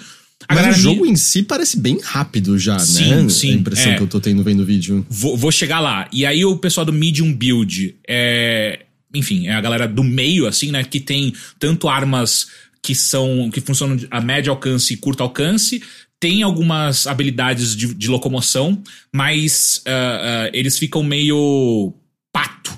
A 0.48 0.54
Mas 0.54 0.78
o 0.78 0.80
jogo 0.80 1.06
em 1.06 1.16
si 1.16 1.42
parece 1.42 1.78
bem 1.78 1.98
rápido 2.02 2.58
já, 2.58 2.78
sim, 2.78 3.10
né? 3.10 3.28
Sim, 3.28 3.52
A 3.52 3.54
impressão 3.54 3.92
é. 3.92 3.96
que 3.96 4.02
eu 4.02 4.06
tô 4.06 4.20
tendo 4.20 4.42
vendo 4.42 4.60
o 4.60 4.64
vídeo. 4.64 5.06
Vou, 5.08 5.36
vou, 5.36 5.52
chegar 5.52 5.80
lá. 5.80 6.08
E 6.12 6.24
aí 6.24 6.44
o 6.44 6.56
pessoal 6.56 6.84
do 6.84 6.92
Medium 6.92 7.32
Build 7.32 7.96
é. 8.08 8.80
Enfim, 9.12 9.48
é 9.48 9.52
a 9.52 9.60
galera 9.60 9.88
do 9.88 10.04
meio, 10.04 10.46
assim, 10.46 10.70
né? 10.70 10.82
Que 10.84 11.00
tem 11.00 11.34
tanto 11.58 11.88
armas 11.88 12.46
que 12.82 12.94
são. 12.94 13.50
que 13.52 13.60
funcionam 13.60 13.98
a 14.10 14.20
médio 14.20 14.50
alcance 14.50 14.94
e 14.94 14.96
curto 14.96 15.22
alcance. 15.22 15.82
Tem 16.18 16.42
algumas 16.42 17.06
habilidades 17.06 17.74
de, 17.74 17.94
de 17.94 18.08
locomoção, 18.08 18.82
mas 19.12 19.82
uh, 19.86 19.90
uh, 19.90 20.50
eles 20.52 20.78
ficam 20.78 21.02
meio 21.02 21.94
pato, 22.30 22.76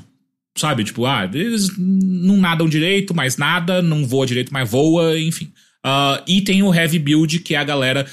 sabe? 0.56 0.84
Tipo, 0.84 1.06
ah, 1.06 1.28
eles 1.32 1.68
não 1.76 2.36
nadam 2.36 2.68
direito, 2.68 3.12
mas 3.12 3.36
nada, 3.36 3.82
não 3.82 4.06
voa 4.06 4.26
direito, 4.26 4.52
mas 4.52 4.70
voa, 4.70 5.18
enfim. 5.18 5.50
Uh, 5.84 6.22
e 6.26 6.40
tem 6.40 6.62
o 6.62 6.72
Heavy 6.72 6.98
Build, 6.98 7.40
que 7.40 7.54
é 7.54 7.58
a 7.58 7.64
galera 7.64 8.06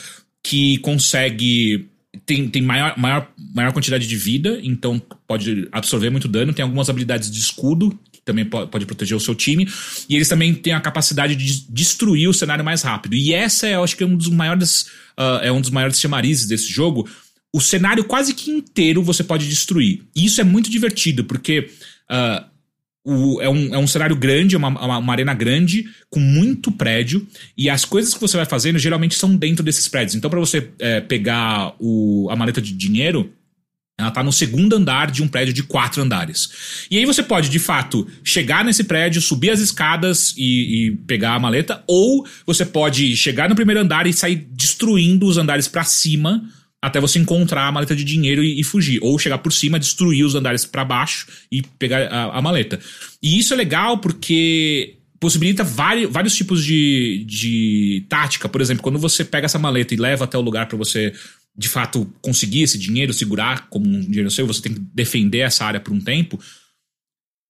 que 0.44 0.78
consegue. 0.80 1.88
Tem, 2.26 2.48
tem 2.50 2.62
maior, 2.62 2.98
maior, 2.98 3.32
maior 3.54 3.72
quantidade 3.72 4.08
de 4.08 4.16
vida, 4.16 4.60
então 4.64 5.00
pode 5.28 5.68
absorver 5.72 6.10
muito 6.10 6.28
dano. 6.28 6.54
Tem 6.54 6.64
algumas 6.64 6.90
habilidades 6.90 7.30
de 7.30 7.40
escudo, 7.40 7.98
que 8.12 8.22
também 8.22 8.46
pode, 8.46 8.86
proteger 8.86 9.16
o 9.16 9.20
seu 9.20 9.36
time. 9.36 9.68
E 10.10 10.16
eles 10.16 10.28
também 10.28 10.54
têm 10.54 10.74
a 10.74 10.82
capacidade 10.82 11.36
de 11.36 11.66
destruir 11.70 12.28
o 12.28 12.34
cenário 12.34 12.66
mais 12.66 12.82
rápido. 12.82 13.16
E 13.16 13.34
essa 13.34 13.68
é, 13.68 13.76
eu 13.76 13.84
acho 13.84 13.96
que 13.96 14.04
é 14.04 14.08
um 14.08 14.16
dos 14.16 14.30
maiores. 14.30 14.84
Uh, 15.18 15.40
é 15.44 15.52
um 15.52 15.62
dos 15.62 15.70
maiores 15.70 16.00
chamarizes 16.00 16.48
desse 16.48 16.72
jogo. 16.72 17.08
O 17.54 17.62
cenário 17.62 18.04
quase 18.04 18.34
que 18.34 18.50
inteiro 18.50 19.04
você 19.04 19.24
pode 19.24 19.48
destruir. 19.48 20.04
E 20.16 20.26
isso 20.26 20.42
é 20.42 20.44
muito 20.44 20.70
divertido, 20.70 21.24
porque. 21.24 21.70
Uh, 22.10 22.50
o, 23.06 23.42
é, 23.42 23.50
um, 23.50 23.74
é 23.74 23.78
um 23.78 23.88
cenário 23.88 24.16
grande, 24.16 24.56
uma, 24.56 24.68
uma, 24.68 24.98
uma, 24.98 25.14
arena 25.14 25.34
grande, 25.34 25.86
com 26.10 26.20
muito 26.20 26.72
prédio, 26.72 27.26
e 27.58 27.70
as 27.70 27.86
coisas 27.86 28.14
que 28.14 28.20
você 28.20 28.38
vai 28.38 28.46
fazendo 28.46 28.78
geralmente 28.78 29.16
são 29.16 29.36
dentro 29.36 29.64
desses 29.64 29.88
prédios. 29.88 30.16
Então, 30.16 30.30
para 30.30 30.40
você 30.40 30.70
é, 30.80 31.02
pegar 31.02 31.74
o, 31.80 32.28
a 32.30 32.36
maleta 32.36 32.62
de 32.62 32.74
dinheiro, 32.74 33.32
ela 33.98 34.12
tá 34.12 34.24
no 34.24 34.32
segundo 34.32 34.76
andar 34.76 35.12
de 35.12 35.22
um 35.22 35.28
prédio 35.28 35.54
de 35.54 35.64
quatro 35.64 36.02
andares. 36.02 36.88
E 36.90 36.98
aí 36.98 37.06
você 37.06 37.22
pode, 37.22 37.50
de 37.50 37.60
fato, 37.60 38.08
chegar 38.24 38.64
nesse 38.64 38.86
prédio, 38.86 39.22
subir 39.22 39.50
as 39.50 39.60
escadas 39.60 40.34
e, 40.38 40.88
e 40.88 40.92
pegar 41.06 41.36
a 41.36 41.40
maleta, 41.40 41.84
ou 41.86 42.26
você 42.46 42.66
pode 42.66 43.16
chegar 43.18 43.50
no 43.50 43.56
primeiro 43.56 43.82
andar 43.82 44.08
e 44.08 44.14
sair 44.14 44.48
destruindo 44.52 45.26
os 45.26 45.38
andares 45.38 45.68
para 45.68 45.84
cima 45.84 46.44
até 46.82 47.00
você 47.00 47.20
encontrar 47.20 47.68
a 47.68 47.72
maleta 47.72 47.96
de 47.96 48.04
dinheiro 48.04 48.44
e, 48.44 48.60
e, 48.60 48.64
fugir. 48.64 49.00
Ou 49.02 49.20
chegar 49.20 49.38
por 49.40 49.52
cima, 49.52 49.80
destruir 49.80 50.24
os 50.24 50.36
andares 50.36 50.66
para 50.66 50.86
baixo 50.86 51.28
e 51.52 51.62
pegar 51.62 52.08
a, 52.08 52.38
a, 52.38 52.42
maleta. 52.42 52.80
E 53.22 53.38
isso 53.38 53.54
é 53.54 53.58
legal 53.58 53.98
porque 53.98 54.96
possibilita 55.20 55.64
vários, 55.64 56.12
vários 56.12 56.36
tipos 56.36 56.64
de, 56.64 57.26
de 57.28 58.06
tática. 58.08 58.48
Por 58.48 58.62
exemplo, 58.62 58.82
quando 58.82 58.98
você 58.98 59.26
pega 59.26 59.46
essa 59.46 59.60
maleta 59.60 59.94
e 59.94 59.98
leva 59.98 60.24
até 60.24 60.38
o 60.38 60.42
lugar 60.42 60.68
para 60.68 60.78
você 60.78 61.14
de 61.58 61.68
fato 61.68 62.10
conseguir 62.22 62.62
esse 62.62 62.78
dinheiro, 62.78 63.14
segurar 63.14 63.68
como 63.70 63.86
um 63.86 64.00
dinheiro 64.00 64.32
seu, 64.32 64.48
você 64.48 64.62
tem 64.62 64.74
que 64.74 64.80
defender 64.80 65.40
essa 65.40 65.66
área 65.66 65.80
por 65.80 65.94
um 65.94 66.00
tempo. 66.00 66.40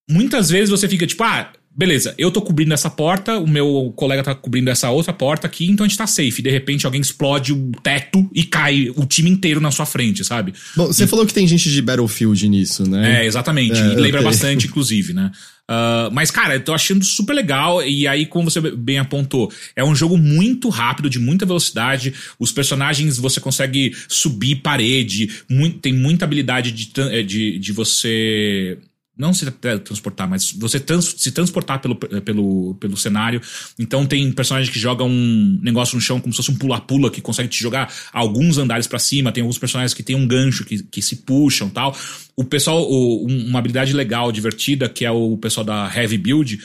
Muitas 0.09 0.49
vezes 0.49 0.71
você 0.71 0.89
fica 0.89 1.05
tipo, 1.05 1.23
ah, 1.23 1.53
beleza, 1.79 2.13
eu 2.17 2.29
tô 2.29 2.41
cobrindo 2.41 2.73
essa 2.73 2.89
porta, 2.89 3.39
o 3.39 3.47
meu 3.47 3.93
colega 3.95 4.21
tá 4.21 4.35
cobrindo 4.35 4.69
essa 4.69 4.89
outra 4.89 5.13
porta 5.13 5.47
aqui, 5.47 5.65
então 5.65 5.85
a 5.85 5.87
gente 5.87 5.97
tá 5.97 6.05
safe. 6.05 6.41
De 6.41 6.49
repente 6.49 6.85
alguém 6.85 6.99
explode 6.99 7.53
o 7.53 7.71
teto 7.81 8.29
e 8.35 8.43
cai 8.43 8.91
o 8.97 9.05
time 9.05 9.29
inteiro 9.29 9.61
na 9.61 9.71
sua 9.71 9.85
frente, 9.85 10.21
sabe? 10.25 10.53
Bom, 10.75 10.87
você 10.87 11.05
e... 11.05 11.07
falou 11.07 11.25
que 11.25 11.33
tem 11.33 11.47
gente 11.47 11.71
de 11.71 11.81
Battlefield 11.81 12.49
nisso, 12.49 12.83
né? 12.83 13.21
É, 13.21 13.25
exatamente. 13.25 13.79
É, 13.79 13.83
lembra 13.95 14.19
okay. 14.19 14.23
bastante, 14.23 14.67
inclusive, 14.69 15.13
né? 15.13 15.31
Uh, 15.69 16.11
mas, 16.11 16.31
cara, 16.31 16.55
eu 16.55 16.63
tô 16.63 16.73
achando 16.73 17.05
super 17.05 17.33
legal. 17.33 17.81
E 17.81 18.05
aí, 18.07 18.25
como 18.25 18.51
você 18.51 18.59
bem 18.59 18.97
apontou, 18.97 19.49
é 19.73 19.83
um 19.83 19.95
jogo 19.95 20.17
muito 20.17 20.67
rápido, 20.67 21.09
de 21.09 21.19
muita 21.19 21.45
velocidade. 21.45 22.13
Os 22.37 22.51
personagens 22.51 23.17
você 23.17 23.39
consegue 23.39 23.95
subir 24.09 24.55
parede, 24.57 25.31
muito, 25.47 25.77
tem 25.77 25.93
muita 25.93 26.25
habilidade 26.25 26.73
de, 26.73 27.23
de, 27.23 27.57
de 27.57 27.71
você 27.71 28.79
não 29.19 29.33
se 29.33 29.45
transportar, 29.83 30.29
mas 30.29 30.53
você 30.53 30.79
trans, 30.79 31.13
se 31.17 31.31
transportar 31.31 31.81
pelo, 31.81 31.95
pelo, 31.95 32.73
pelo 32.75 32.95
cenário. 32.95 33.41
Então 33.77 34.05
tem 34.05 34.31
personagens 34.31 34.71
que 34.71 34.79
jogam 34.79 35.09
um 35.09 35.59
negócio 35.61 35.95
no 35.95 36.01
chão 36.01 36.21
como 36.21 36.33
se 36.33 36.37
fosse 36.37 36.51
um 36.51 36.55
pula-pula 36.55 37.11
que 37.11 37.19
consegue 37.19 37.49
te 37.49 37.61
jogar 37.61 37.93
alguns 38.13 38.57
andares 38.57 38.87
para 38.87 38.97
cima. 38.97 39.33
Tem 39.33 39.41
alguns 39.41 39.57
personagens 39.57 39.93
que 39.93 40.01
tem 40.01 40.15
um 40.15 40.25
gancho 40.25 40.63
que, 40.63 40.81
que 40.83 41.01
se 41.01 41.17
puxam 41.17 41.69
tal. 41.69 41.93
O 42.33 42.45
pessoal, 42.45 42.81
o, 42.81 43.25
uma 43.27 43.59
habilidade 43.59 43.91
legal, 43.91 44.31
divertida, 44.31 44.87
que 44.87 45.03
é 45.03 45.11
o 45.11 45.37
pessoal 45.37 45.65
da 45.65 45.93
Heavy 45.93 46.17
Build, 46.17 46.61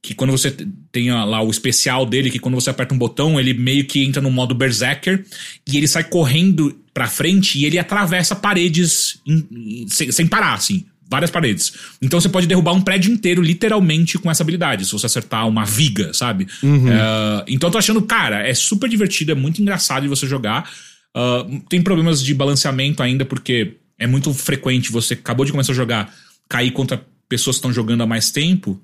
que 0.00 0.14
quando 0.14 0.30
você 0.30 0.54
tem 0.92 1.10
lá 1.10 1.42
o 1.42 1.50
especial 1.50 2.06
dele, 2.06 2.30
que 2.30 2.38
quando 2.38 2.54
você 2.54 2.70
aperta 2.70 2.94
um 2.94 2.98
botão, 2.98 3.40
ele 3.40 3.52
meio 3.52 3.84
que 3.84 4.04
entra 4.04 4.22
no 4.22 4.30
modo 4.30 4.54
Berserker 4.54 5.24
e 5.66 5.76
ele 5.76 5.88
sai 5.88 6.04
correndo 6.04 6.78
pra 6.94 7.08
frente 7.08 7.58
e 7.58 7.64
ele 7.64 7.76
atravessa 7.76 8.36
paredes 8.36 9.20
em, 9.26 9.46
em, 9.50 9.88
sem, 9.88 10.12
sem 10.12 10.28
parar, 10.28 10.54
assim 10.54 10.86
várias 11.08 11.30
paredes. 11.30 11.72
Então 12.02 12.20
você 12.20 12.28
pode 12.28 12.46
derrubar 12.46 12.72
um 12.72 12.80
prédio 12.80 13.12
inteiro, 13.12 13.42
literalmente, 13.42 14.18
com 14.18 14.30
essa 14.30 14.42
habilidade, 14.42 14.84
se 14.84 14.92
você 14.92 15.06
acertar 15.06 15.48
uma 15.48 15.64
viga, 15.64 16.12
sabe? 16.12 16.46
Uhum. 16.62 16.88
Uh, 16.88 17.44
então 17.48 17.68
eu 17.68 17.72
tô 17.72 17.78
achando, 17.78 18.02
cara, 18.02 18.46
é 18.46 18.54
super 18.54 18.88
divertido, 18.88 19.32
é 19.32 19.34
muito 19.34 19.62
engraçado 19.62 20.02
de 20.02 20.08
você 20.08 20.26
jogar. 20.26 20.70
Uh, 21.16 21.60
tem 21.68 21.82
problemas 21.82 22.22
de 22.22 22.34
balanceamento 22.34 23.02
ainda, 23.02 23.24
porque 23.24 23.76
é 23.98 24.06
muito 24.06 24.32
frequente 24.34 24.92
você 24.92 25.14
acabou 25.14 25.44
de 25.44 25.52
começar 25.52 25.72
a 25.72 25.74
jogar, 25.74 26.14
cair 26.48 26.70
contra 26.70 27.02
pessoas 27.28 27.56
que 27.56 27.58
estão 27.58 27.72
jogando 27.72 28.02
há 28.02 28.06
mais 28.06 28.30
tempo. 28.30 28.80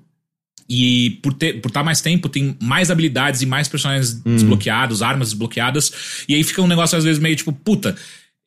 E 0.67 1.19
por 1.21 1.33
estar 1.33 1.61
por 1.61 1.69
tá 1.69 1.83
mais 1.83 2.01
tempo, 2.01 2.27
tem 2.27 2.57
mais 2.59 2.89
habilidades 2.89 3.43
e 3.43 3.45
mais 3.45 3.67
personagens 3.67 4.21
uhum. 4.25 4.35
desbloqueados, 4.35 5.03
armas 5.03 5.29
desbloqueadas. 5.29 6.25
E 6.27 6.33
aí 6.33 6.43
fica 6.43 6.61
um 6.61 6.67
negócio, 6.67 6.97
às 6.97 7.03
vezes, 7.03 7.21
meio 7.21 7.35
tipo, 7.35 7.53
puta, 7.53 7.95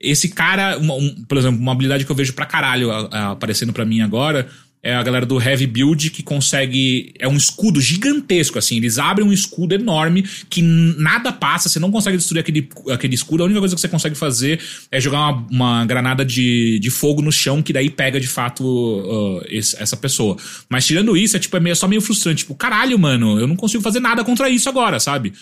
esse 0.00 0.28
cara, 0.28 0.78
um, 0.78 1.24
por 1.26 1.38
exemplo, 1.38 1.60
uma 1.60 1.72
habilidade 1.72 2.04
que 2.04 2.10
eu 2.10 2.16
vejo 2.16 2.32
pra 2.32 2.46
caralho 2.46 2.90
a, 2.90 3.08
a, 3.10 3.30
aparecendo 3.32 3.72
pra 3.72 3.84
mim 3.84 4.00
agora 4.00 4.48
é 4.82 4.94
a 4.94 5.02
galera 5.02 5.26
do 5.26 5.40
Heavy 5.40 5.66
Build 5.66 6.10
que 6.10 6.22
consegue. 6.22 7.12
É 7.18 7.26
um 7.26 7.36
escudo 7.36 7.80
gigantesco, 7.80 8.58
assim. 8.58 8.76
Eles 8.76 8.98
abrem 8.98 9.26
um 9.26 9.32
escudo 9.32 9.74
enorme 9.74 10.24
que 10.48 10.62
nada 10.62 11.32
passa, 11.32 11.68
você 11.68 11.78
não 11.78 11.90
consegue 11.90 12.16
destruir 12.16 12.40
aquele, 12.40 12.68
aquele 12.90 13.14
escudo. 13.14 13.42
A 13.42 13.46
única 13.46 13.60
coisa 13.60 13.74
que 13.74 13.80
você 13.80 13.88
consegue 13.88 14.14
fazer 14.14 14.60
é 14.90 15.00
jogar 15.00 15.18
uma, 15.18 15.46
uma 15.50 15.84
granada 15.84 16.24
de, 16.24 16.78
de 16.78 16.90
fogo 16.90 17.20
no 17.20 17.32
chão, 17.32 17.62
que 17.62 17.72
daí 17.72 17.90
pega 17.90 18.20
de 18.20 18.28
fato 18.28 18.64
uh, 18.64 19.42
esse, 19.48 19.80
essa 19.82 19.96
pessoa. 19.96 20.36
Mas 20.68 20.86
tirando 20.86 21.16
isso, 21.16 21.36
é 21.36 21.40
tipo, 21.40 21.56
é 21.56 21.60
meio, 21.60 21.74
só 21.74 21.88
meio 21.88 22.00
frustrante. 22.00 22.38
Tipo, 22.38 22.54
caralho, 22.54 22.98
mano, 22.98 23.38
eu 23.38 23.48
não 23.48 23.56
consigo 23.56 23.82
fazer 23.82 24.00
nada 24.00 24.24
contra 24.24 24.48
isso 24.48 24.68
agora, 24.68 25.00
sabe? 25.00 25.32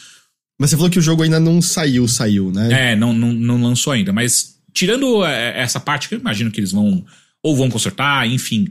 Mas 0.59 0.71
você 0.71 0.77
falou 0.77 0.91
que 0.91 0.99
o 0.99 1.03
jogo 1.03 1.23
ainda 1.23 1.39
não 1.39 1.61
saiu, 1.61 2.09
saiu, 2.09 2.51
né? 2.51 2.93
É, 2.93 2.97
não, 2.97 3.13
não, 3.13 3.33
não 3.33 3.63
lançou 3.63 3.93
ainda. 3.93 4.13
Mas 4.13 4.59
tirando 4.73 5.25
é, 5.25 5.61
essa 5.61 5.79
parte 5.79 6.09
que 6.09 6.15
eu 6.15 6.19
imagino 6.19 6.51
que 6.51 6.61
eles 6.61 6.73
vão 6.73 7.05
ou 7.43 7.57
vão 7.57 7.71
consertar, 7.71 8.27
enfim. 8.29 8.69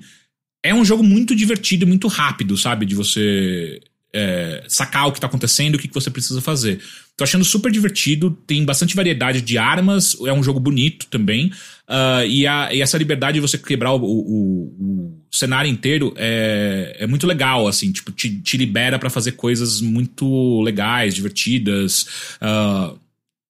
É 0.63 0.73
um 0.73 0.83
jogo 0.83 1.03
muito 1.03 1.35
divertido 1.35 1.85
muito 1.85 2.07
rápido, 2.07 2.57
sabe? 2.57 2.85
De 2.85 2.95
você 2.95 3.79
é, 4.15 4.63
sacar 4.69 5.07
o 5.07 5.11
que 5.11 5.19
tá 5.19 5.27
acontecendo 5.27 5.75
o 5.75 5.77
que, 5.77 5.89
que 5.89 5.93
você 5.93 6.09
precisa 6.09 6.39
fazer. 6.39 6.79
Tô 7.17 7.23
achando 7.25 7.43
super 7.43 7.69
divertido, 7.69 8.31
tem 8.47 8.63
bastante 8.63 8.95
variedade 8.95 9.41
de 9.41 9.57
armas, 9.57 10.15
é 10.25 10.31
um 10.31 10.41
jogo 10.41 10.59
bonito 10.59 11.05
também. 11.07 11.47
Uh, 11.87 12.25
e, 12.27 12.47
a, 12.47 12.73
e, 12.73 12.81
essa 12.81 12.97
liberdade 12.97 13.35
de 13.35 13.41
você 13.41 13.57
quebrar 13.57 13.91
o, 13.91 14.03
o, 14.03 14.63
o, 14.79 15.21
cenário 15.31 15.69
inteiro 15.69 16.13
é, 16.15 16.95
é 16.99 17.07
muito 17.07 17.27
legal, 17.27 17.67
assim, 17.67 17.91
tipo, 17.91 18.11
te, 18.11 18.41
te 18.41 18.57
libera 18.57 18.97
para 18.97 19.09
fazer 19.09 19.33
coisas 19.33 19.81
muito 19.81 20.61
legais, 20.61 21.13
divertidas. 21.13 22.07
Uh, 22.41 22.97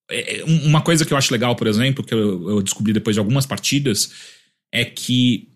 é, 0.09 0.43
uma 0.45 0.81
coisa 0.81 1.05
que 1.05 1.13
eu 1.13 1.17
acho 1.17 1.31
legal, 1.31 1.55
por 1.55 1.67
exemplo, 1.67 2.03
que 2.03 2.13
eu, 2.13 2.49
eu 2.49 2.61
descobri 2.63 2.91
depois 2.91 3.15
de 3.15 3.19
algumas 3.19 3.45
partidas, 3.45 4.11
é 4.71 4.83
que 4.83 5.47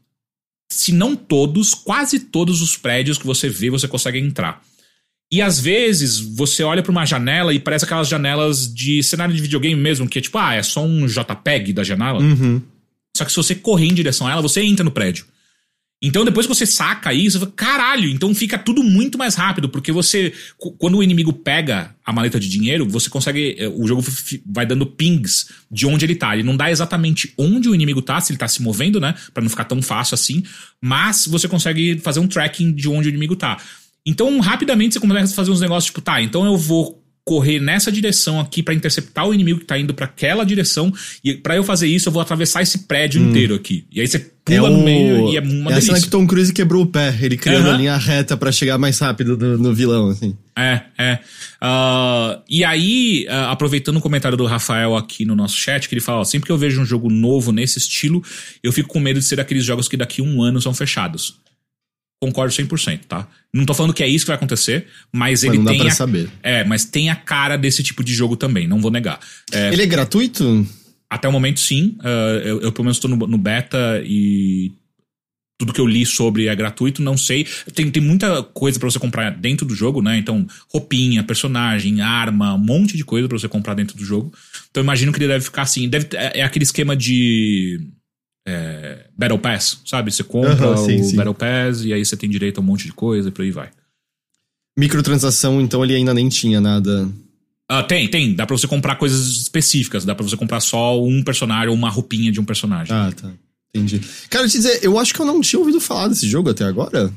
se 0.71 0.91
não 0.91 1.15
todos, 1.15 1.73
quase 1.73 2.19
todos 2.19 2.61
os 2.61 2.77
prédios 2.77 3.17
que 3.17 3.25
você 3.25 3.49
vê, 3.49 3.69
você 3.71 3.87
consegue 3.87 4.19
entrar. 4.19 4.63
E 5.31 5.41
às 5.41 5.59
vezes 5.59 6.19
você 6.19 6.63
olha 6.63 6.81
para 6.81 6.91
uma 6.91 7.05
janela 7.05 7.53
e 7.53 7.59
parece 7.59 7.85
aquelas 7.85 8.07
janelas 8.07 8.73
de 8.73 9.03
cenário 9.03 9.33
de 9.33 9.41
videogame 9.41 9.79
mesmo, 9.79 10.09
que 10.09 10.17
é 10.17 10.21
tipo, 10.21 10.37
ah, 10.37 10.55
é 10.55 10.63
só 10.63 10.83
um 10.83 11.05
JPEG 11.05 11.71
da 11.71 11.83
janela. 11.83 12.19
Uhum. 12.19 12.61
Só 13.15 13.25
que 13.25 13.31
se 13.31 13.37
você 13.37 13.53
correr 13.53 13.85
em 13.85 13.93
direção 13.93 14.25
a 14.25 14.31
ela, 14.31 14.41
você 14.41 14.61
entra 14.61 14.83
no 14.83 14.91
prédio. 14.91 15.25
Então 16.01 16.23
depois 16.23 16.47
que 16.47 16.55
você 16.55 16.65
saca 16.65 17.13
isso, 17.13 17.37
você 17.37 17.39
fala, 17.39 17.51
caralho, 17.55 18.09
então 18.09 18.33
fica 18.33 18.57
tudo 18.57 18.81
muito 18.81 19.17
mais 19.17 19.35
rápido, 19.35 19.67
porque 19.67 19.91
você, 19.91 20.33
quando 20.77 20.97
o 20.97 21.03
inimigo 21.03 21.33
pega 21.33 21.93
a 22.05 22.13
maleta 22.13 22.39
de 22.39 22.47
dinheiro, 22.47 22.87
você 22.87 23.09
consegue, 23.09 23.57
eh, 23.59 23.67
o 23.67 23.85
jogo 23.85 24.01
vai 24.45 24.65
dando 24.65 24.85
pings 24.85 25.49
de 25.69 25.85
onde 25.85 26.05
ele 26.05 26.15
tá. 26.15 26.33
Ele 26.33 26.43
não 26.43 26.55
dá 26.55 26.71
exatamente 26.71 27.33
onde 27.37 27.67
o 27.67 27.75
inimigo 27.75 28.01
tá, 28.01 28.19
se 28.21 28.31
ele 28.31 28.39
tá 28.39 28.47
se 28.47 28.61
movendo, 28.61 28.99
né, 28.99 29.13
para 29.33 29.43
não 29.43 29.49
ficar 29.49 29.65
tão 29.65 29.81
fácil 29.81 30.15
assim, 30.15 30.41
mas 30.81 31.27
você 31.27 31.49
consegue 31.49 31.99
fazer 31.99 32.21
um 32.21 32.27
tracking 32.27 32.73
de 32.73 32.87
onde 32.87 33.09
o 33.09 33.11
inimigo 33.11 33.35
tá. 33.35 33.57
Então 34.09 34.39
rapidamente 34.39 34.95
você 34.95 34.99
começa 34.99 35.31
a 35.31 35.35
fazer 35.35 35.51
uns 35.51 35.61
negócios 35.61 35.85
tipo, 35.85 36.01
tá, 36.01 36.21
então 36.21 36.45
eu 36.45 36.57
vou 36.57 36.99
correr 37.29 37.59
nessa 37.59 37.91
direção 37.91 38.39
aqui 38.39 38.63
para 38.63 38.73
interceptar 38.73 39.27
o 39.27 39.33
inimigo 39.35 39.59
que 39.59 39.65
tá 39.65 39.77
indo 39.77 39.93
para 39.93 40.05
aquela 40.05 40.43
direção. 40.43 40.91
E 41.23 41.35
para 41.35 41.55
eu 41.55 41.63
fazer 41.63 41.87
isso, 41.87 42.09
eu 42.09 42.13
vou 42.13 42.23
atravessar 42.23 42.63
esse 42.63 42.87
prédio 42.87 43.21
hum. 43.21 43.29
inteiro 43.29 43.53
aqui. 43.53 43.85
E 43.91 44.01
aí 44.01 44.07
você 44.07 44.17
pula 44.43 44.67
é 44.67 44.71
no 44.71 44.83
meio 44.83 45.29
e 45.29 45.37
é 45.37 45.39
uma 45.39 45.69
é 45.69 45.75
delícia. 45.75 45.93
cena 45.93 46.01
que 46.01 46.09
Tom 46.09 46.25
Cruise 46.25 46.51
quebrou 46.51 46.81
o 46.81 46.87
pé, 46.87 47.15
ele 47.21 47.37
criando 47.37 47.67
uhum. 47.67 47.73
a 47.75 47.77
linha 47.77 47.95
reta 47.97 48.35
para 48.35 48.51
chegar 48.51 48.79
mais 48.79 48.97
rápido 48.97 49.37
no, 49.37 49.59
no, 49.59 49.75
vilão, 49.75 50.09
assim. 50.09 50.35
É, 50.57 50.81
é. 50.97 51.19
Uh, 51.61 52.41
e 52.49 52.63
aí, 52.63 53.27
uh, 53.29 53.51
aproveitando 53.51 53.97
o 53.97 54.01
comentário 54.01 54.35
do 54.35 54.47
Rafael 54.47 54.97
aqui 54.97 55.23
no 55.23 55.35
nosso 55.35 55.55
chat, 55.55 55.87
que 55.87 55.93
ele 55.93 56.01
fala: 56.01 56.21
ó, 56.21 56.23
sempre 56.23 56.47
que 56.47 56.51
eu 56.51 56.57
vejo 56.57 56.81
um 56.81 56.85
jogo 56.85 57.11
novo 57.11 57.51
nesse 57.51 57.77
estilo, 57.77 58.23
eu 58.63 58.71
fico 58.71 58.89
com 58.89 58.99
medo 58.99 59.19
de 59.19 59.25
ser 59.25 59.39
aqueles 59.39 59.63
jogos 59.63 59.87
que 59.87 59.95
daqui 59.95 60.19
a 60.19 60.23
um 60.23 60.41
ano 60.41 60.59
são 60.59 60.73
fechados. 60.73 61.35
Concordo 62.21 62.53
100%, 62.53 63.05
tá? 63.07 63.27
Não 63.53 63.65
tô 63.65 63.73
falando 63.73 63.93
que 63.93 64.03
é 64.03 64.07
isso 64.07 64.25
que 64.25 64.27
vai 64.27 64.35
acontecer, 64.35 64.87
mas, 65.11 65.41
mas 65.41 65.43
ele 65.43 65.57
não 65.57 65.65
tem. 65.65 65.77
Dá 65.77 65.83
pra 65.85 65.93
a, 65.93 65.95
saber. 65.95 66.29
É, 66.43 66.63
mas 66.65 66.83
tem 66.85 67.09
a 67.09 67.15
cara 67.15 67.57
desse 67.57 67.81
tipo 67.81 68.03
de 68.03 68.13
jogo 68.13 68.35
também, 68.35 68.67
não 68.67 68.81
vou 68.81 68.91
negar. 68.91 69.19
É, 69.51 69.71
ele 69.71 69.83
é 69.83 69.85
gratuito? 69.85 70.67
Até 71.09 71.27
o 71.27 71.31
momento, 71.31 71.59
sim. 71.59 71.97
Uh, 71.99 72.39
eu, 72.45 72.61
eu, 72.61 72.71
pelo 72.71 72.85
menos, 72.85 72.99
tô 72.99 73.07
no, 73.07 73.15
no 73.15 73.37
beta 73.37 74.01
e 74.05 74.71
tudo 75.59 75.73
que 75.73 75.81
eu 75.81 75.87
li 75.87 76.05
sobre 76.05 76.47
é 76.47 76.55
gratuito, 76.55 77.01
não 77.01 77.17
sei. 77.17 77.45
Tem, 77.73 77.91
tem 77.91 78.01
muita 78.01 78.41
coisa 78.43 78.79
para 78.79 78.89
você 78.89 78.97
comprar 78.97 79.29
dentro 79.31 79.65
do 79.65 79.75
jogo, 79.75 80.01
né? 80.01 80.17
Então, 80.17 80.47
roupinha, 80.71 81.23
personagem, 81.23 81.99
arma, 81.99 82.53
um 82.53 82.59
monte 82.59 82.95
de 82.95 83.03
coisa 83.03 83.27
para 83.27 83.37
você 83.37 83.47
comprar 83.47 83.73
dentro 83.73 83.97
do 83.97 84.05
jogo. 84.05 84.31
Então, 84.71 84.81
imagino 84.81 85.11
que 85.11 85.19
ele 85.19 85.27
deve 85.27 85.43
ficar 85.43 85.63
assim. 85.63 85.89
Deve, 85.89 86.07
é, 86.13 86.39
é 86.39 86.43
aquele 86.43 86.63
esquema 86.63 86.95
de 86.95 87.81
é, 88.49 89.05
Battle 89.15 89.39
Pass, 89.39 89.79
sabe? 89.85 90.11
Você 90.11 90.23
compra 90.23 90.71
uhum, 90.71 90.85
sim, 90.85 91.01
o 91.01 91.03
sim. 91.03 91.15
Battle 91.15 91.35
Pass 91.35 91.83
e 91.83 91.93
aí 91.93 92.03
você 92.03 92.17
tem 92.17 92.29
direito 92.29 92.59
a 92.59 92.61
um 92.61 92.65
monte 92.65 92.85
de 92.85 92.93
coisa 92.93 93.29
e 93.29 93.31
por 93.31 93.43
aí 93.43 93.51
vai. 93.51 93.69
Microtransação, 94.77 95.61
então 95.61 95.83
ele 95.83 95.95
ainda 95.95 96.13
nem 96.13 96.29
tinha 96.29 96.59
nada. 96.59 97.09
Uh, 97.71 97.83
tem, 97.87 98.07
tem. 98.07 98.33
Dá 98.33 98.47
pra 98.47 98.57
você 98.57 98.67
comprar 98.67 98.95
coisas 98.95 99.27
específicas. 99.37 100.03
Dá 100.03 100.15
pra 100.15 100.23
você 100.23 100.35
comprar 100.35 100.59
só 100.59 101.01
um 101.01 101.23
personagem 101.23 101.69
ou 101.69 101.75
uma 101.75 101.89
roupinha 101.89 102.31
de 102.31 102.39
um 102.39 102.45
personagem. 102.45 102.95
Ah, 102.95 103.11
tá. 103.11 103.31
Entendi. 103.75 104.01
Cara, 104.29 104.47
te 104.47 104.53
dizer, 104.53 104.79
eu 104.81 104.97
acho 104.97 105.13
que 105.13 105.19
eu 105.19 105.25
não 105.25 105.41
tinha 105.41 105.59
ouvido 105.59 105.79
falar 105.79 106.07
desse 106.07 106.27
jogo 106.27 106.49
até 106.49 106.63
agora. 106.63 107.13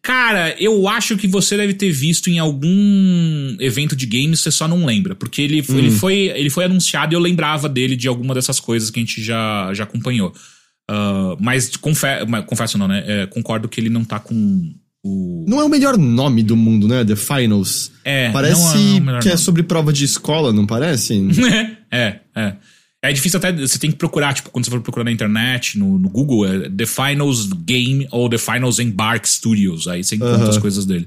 Cara, 0.00 0.54
eu 0.60 0.86
acho 0.88 1.16
que 1.16 1.26
você 1.26 1.56
deve 1.56 1.74
ter 1.74 1.90
visto 1.90 2.30
em 2.30 2.38
algum 2.38 3.56
evento 3.58 3.96
de 3.96 4.06
games, 4.06 4.40
você 4.40 4.52
só 4.52 4.68
não 4.68 4.86
lembra. 4.86 5.16
Porque 5.16 5.42
ele, 5.42 5.60
hum. 5.68 5.78
ele, 5.78 5.90
foi, 5.90 6.14
ele 6.14 6.50
foi 6.50 6.64
anunciado 6.64 7.12
e 7.12 7.16
eu 7.16 7.20
lembrava 7.20 7.68
dele 7.68 7.96
de 7.96 8.06
alguma 8.06 8.34
dessas 8.34 8.60
coisas 8.60 8.90
que 8.90 9.00
a 9.00 9.02
gente 9.02 9.22
já, 9.22 9.72
já 9.74 9.84
acompanhou. 9.84 10.32
Uh, 10.90 11.36
mas 11.40 11.76
confe 11.76 12.06
confesso 12.46 12.78
não, 12.78 12.86
né? 12.86 13.02
É, 13.06 13.26
concordo 13.26 13.68
que 13.68 13.80
ele 13.80 13.90
não 13.90 14.04
tá 14.04 14.20
com 14.20 14.72
o... 15.04 15.44
Não 15.48 15.60
é 15.60 15.64
o 15.64 15.68
melhor 15.68 15.96
nome 15.96 16.42
do 16.42 16.56
mundo, 16.56 16.86
né? 16.86 17.04
The 17.04 17.16
Finals. 17.16 17.90
É. 18.04 18.30
Parece 18.30 18.76
é 18.98 19.18
que 19.20 19.28
é 19.28 19.36
sobre 19.36 19.62
prova 19.62 19.92
de 19.92 20.04
escola, 20.04 20.52
não 20.52 20.66
parece? 20.66 21.14
é, 21.90 22.20
é. 22.34 22.56
É 23.02 23.12
difícil 23.12 23.38
até, 23.38 23.52
você 23.52 23.78
tem 23.78 23.90
que 23.90 23.96
procurar, 23.96 24.34
tipo, 24.34 24.50
quando 24.50 24.64
você 24.64 24.70
for 24.70 24.80
procurar 24.80 25.04
na 25.04 25.12
internet, 25.12 25.78
no, 25.78 25.96
no 25.96 26.08
Google, 26.08 26.46
é 26.46 26.68
The 26.68 26.86
Finals 26.86 27.46
Game 27.52 28.08
ou 28.10 28.28
The 28.28 28.38
Finals 28.38 28.80
Embark 28.80 29.28
Studios. 29.28 29.86
Aí 29.86 30.02
você 30.02 30.16
encontra 30.16 30.38
uh 30.38 30.44
-huh. 30.44 30.48
as 30.48 30.58
coisas 30.58 30.84
dele. 30.86 31.06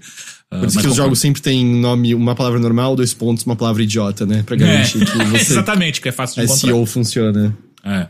Uh, 0.52 0.60
Por 0.60 0.68
isso 0.68 0.80
que 0.80 0.88
os 0.88 0.96
jogos 0.96 1.20
sempre 1.20 1.42
têm 1.42 1.66
nome, 1.66 2.16
uma 2.16 2.36
palavra 2.36 2.60
normal, 2.60 2.96
dois 2.96 3.14
pontos, 3.14 3.46
uma 3.46 3.56
palavra 3.56 3.84
idiota, 3.84 4.26
né? 4.26 4.44
Pra 4.44 4.56
garantir 4.56 5.02
é. 5.02 5.06
que 5.06 5.18
você... 5.28 5.52
Exatamente, 5.54 6.00
que 6.00 6.08
é 6.08 6.12
fácil 6.12 6.38
de 6.38 6.46
encontrar. 6.46 6.68
SEO 6.70 6.86
funciona. 6.86 7.58
É. 7.84 8.08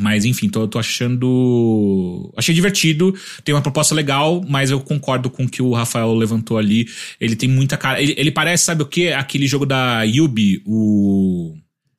Mas 0.00 0.24
enfim, 0.24 0.48
tô, 0.48 0.66
tô 0.66 0.78
achando. 0.78 2.32
Achei 2.36 2.54
divertido, 2.54 3.14
tem 3.44 3.54
uma 3.54 3.60
proposta 3.60 3.94
legal, 3.94 4.44
mas 4.48 4.70
eu 4.70 4.80
concordo 4.80 5.28
com 5.28 5.44
o 5.44 5.48
que 5.48 5.60
o 5.60 5.72
Rafael 5.72 6.14
levantou 6.14 6.56
ali. 6.56 6.88
Ele 7.20 7.36
tem 7.36 7.48
muita 7.48 7.76
cara. 7.76 8.00
Ele, 8.00 8.14
ele 8.16 8.30
parece, 8.30 8.64
sabe 8.64 8.82
o 8.82 8.86
que? 8.86 9.12
Aquele 9.12 9.46
jogo 9.46 9.66
da 9.66 10.02
Yubi, 10.02 10.62
o. 10.66 11.54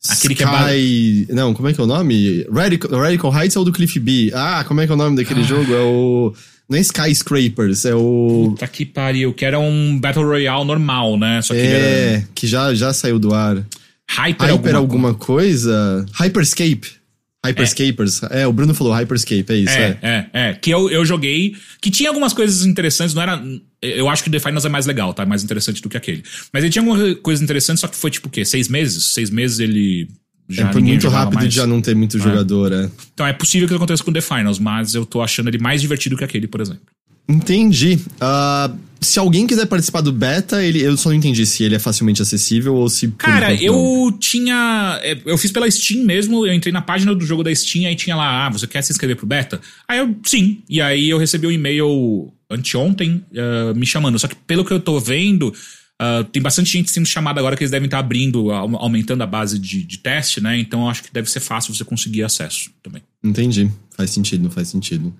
Aquele 0.09 0.33
Sky... 0.33 0.43
que 0.43 1.27
é. 1.29 1.35
Não, 1.35 1.53
como 1.53 1.67
é 1.67 1.73
que 1.73 1.79
é 1.79 1.83
o 1.83 1.87
nome? 1.87 2.43
Radical, 2.51 2.99
Radical 2.99 3.31
Heights 3.31 3.55
é 3.55 3.59
o 3.59 3.63
do 3.63 3.71
Cliff 3.71 3.99
B. 3.99 4.31
Ah, 4.33 4.63
como 4.67 4.81
é 4.81 4.85
que 4.87 4.91
é 4.91 4.95
o 4.95 4.97
nome 4.97 5.15
daquele 5.15 5.41
ah. 5.41 5.43
jogo? 5.43 5.73
É 5.73 5.81
o. 5.81 6.33
Não 6.67 6.77
é 6.77 6.81
Skyscrapers, 6.81 7.85
é 7.85 7.93
o. 7.93 8.47
Puta 8.49 8.67
que 8.67 8.85
pariu, 8.85 9.33
que 9.33 9.45
era 9.45 9.59
um 9.59 9.99
Battle 9.99 10.25
Royale 10.25 10.65
normal, 10.65 11.17
né? 11.17 11.41
Só 11.41 11.53
que 11.53 11.59
é, 11.59 12.13
era... 12.13 12.27
que 12.33 12.47
já, 12.47 12.73
já 12.73 12.93
saiu 12.93 13.19
do 13.19 13.33
ar. 13.33 13.63
Hyper, 14.09 14.47
Hyper 14.47 14.75
alguma, 14.75 15.09
alguma 15.09 15.13
coisa? 15.13 16.05
Hyperscape. 16.13 17.00
Hyperscapers. 17.45 18.21
É. 18.23 18.41
é. 18.41 18.47
o 18.47 18.53
Bruno 18.53 18.73
falou 18.73 18.93
Hyperscape, 18.93 19.45
é 19.49 19.55
isso. 19.55 19.73
É, 19.73 19.97
é, 20.01 20.29
é. 20.33 20.49
é. 20.49 20.53
Que 20.53 20.69
eu, 20.69 20.89
eu 20.89 21.03
joguei. 21.03 21.55
Que 21.81 21.89
tinha 21.89 22.09
algumas 22.09 22.33
coisas 22.33 22.65
interessantes, 22.65 23.15
não 23.15 23.21
era. 23.21 23.43
Eu 23.81 24.07
acho 24.07 24.21
que 24.23 24.29
o 24.29 24.31
The 24.31 24.39
Finals 24.39 24.63
é 24.63 24.69
mais 24.69 24.85
legal, 24.85 25.13
tá? 25.13 25.25
Mais 25.25 25.43
interessante 25.43 25.81
do 25.81 25.89
que 25.89 25.97
aquele. 25.97 26.23
Mas 26.53 26.63
ele 26.63 26.71
tinha 26.71 26.83
algumas 26.83 27.15
coisas 27.19 27.43
interessantes, 27.43 27.81
só 27.81 27.87
que 27.87 27.95
foi 27.95 28.11
tipo 28.11 28.27
o 28.27 28.31
quê? 28.31 28.45
Seis 28.45 28.67
meses? 28.67 29.13
Seis 29.13 29.29
meses 29.31 29.59
ele. 29.59 30.07
Já 30.47 30.69
é, 30.69 30.71
foi 30.73 30.81
muito 30.81 31.07
rápido 31.07 31.35
mais. 31.35 31.49
de 31.49 31.55
já 31.55 31.65
não 31.65 31.81
ter 31.81 31.95
muito 31.95 32.17
é. 32.17 32.19
jogador, 32.19 32.73
é. 32.73 32.89
Então 33.13 33.25
é 33.25 33.33
possível 33.33 33.67
que 33.67 33.73
aconteça 33.73 34.03
com 34.03 34.11
o 34.11 34.13
The 34.13 34.21
Finals, 34.21 34.59
mas 34.59 34.93
eu 34.93 35.05
tô 35.05 35.21
achando 35.21 35.47
ele 35.47 35.57
mais 35.57 35.81
divertido 35.81 36.17
que 36.17 36.23
aquele, 36.23 36.47
por 36.47 36.61
exemplo. 36.61 36.83
Entendi. 37.27 37.99
Uh, 38.21 38.77
se 39.01 39.17
alguém 39.17 39.47
quiser 39.47 39.65
participar 39.65 40.01
do 40.01 40.11
beta, 40.11 40.63
ele, 40.63 40.79
eu 40.79 40.95
só 40.95 41.09
não 41.09 41.15
entendi 41.15 41.43
se 41.43 41.63
ele 41.63 41.73
é 41.73 41.79
facilmente 41.79 42.21
acessível 42.21 42.75
ou 42.75 42.87
se. 42.87 43.07
Cara, 43.17 43.51
eu 43.55 44.15
tinha. 44.19 44.99
É, 45.01 45.17
eu 45.25 45.37
fiz 45.39 45.51
pela 45.51 45.69
Steam 45.69 46.05
mesmo, 46.05 46.45
eu 46.45 46.53
entrei 46.53 46.71
na 46.71 46.83
página 46.83 47.15
do 47.15 47.25
jogo 47.25 47.43
da 47.43 47.53
Steam, 47.53 47.87
aí 47.87 47.95
tinha 47.95 48.15
lá, 48.15 48.45
ah, 48.45 48.49
você 48.51 48.67
quer 48.67 48.83
se 48.83 48.91
inscrever 48.91 49.15
pro 49.15 49.25
beta? 49.25 49.59
Aí 49.87 49.97
eu, 49.97 50.15
sim. 50.23 50.61
E 50.69 50.79
aí 50.79 51.09
eu 51.09 51.17
recebi 51.17 51.47
um 51.47 51.51
e-mail 51.51 52.31
anteontem 52.47 53.25
uh, 53.31 53.73
me 53.75 53.87
chamando. 53.87 54.19
Só 54.19 54.27
que 54.27 54.35
pelo 54.35 54.63
que 54.63 54.71
eu 54.71 54.79
tô 54.79 54.99
vendo. 54.99 55.53
Uh, 56.01 56.23
tem 56.23 56.41
bastante 56.41 56.71
gente 56.71 56.89
sendo 56.89 57.05
chamada 57.05 57.39
agora 57.39 57.55
que 57.55 57.61
eles 57.61 57.69
devem 57.69 57.85
estar 57.85 57.99
abrindo, 57.99 58.49
aumentando 58.49 59.21
a 59.21 59.27
base 59.27 59.59
de, 59.59 59.83
de 59.83 59.99
teste, 59.99 60.41
né? 60.41 60.57
Então 60.57 60.81
eu 60.81 60.89
acho 60.89 61.03
que 61.03 61.13
deve 61.13 61.29
ser 61.29 61.39
fácil 61.39 61.75
você 61.75 61.85
conseguir 61.85 62.23
acesso 62.23 62.71
também. 62.81 63.03
Entendi. 63.23 63.69
Faz 63.95 64.09
sentido, 64.09 64.49
faz 64.49 64.69
sentido. 64.69 65.13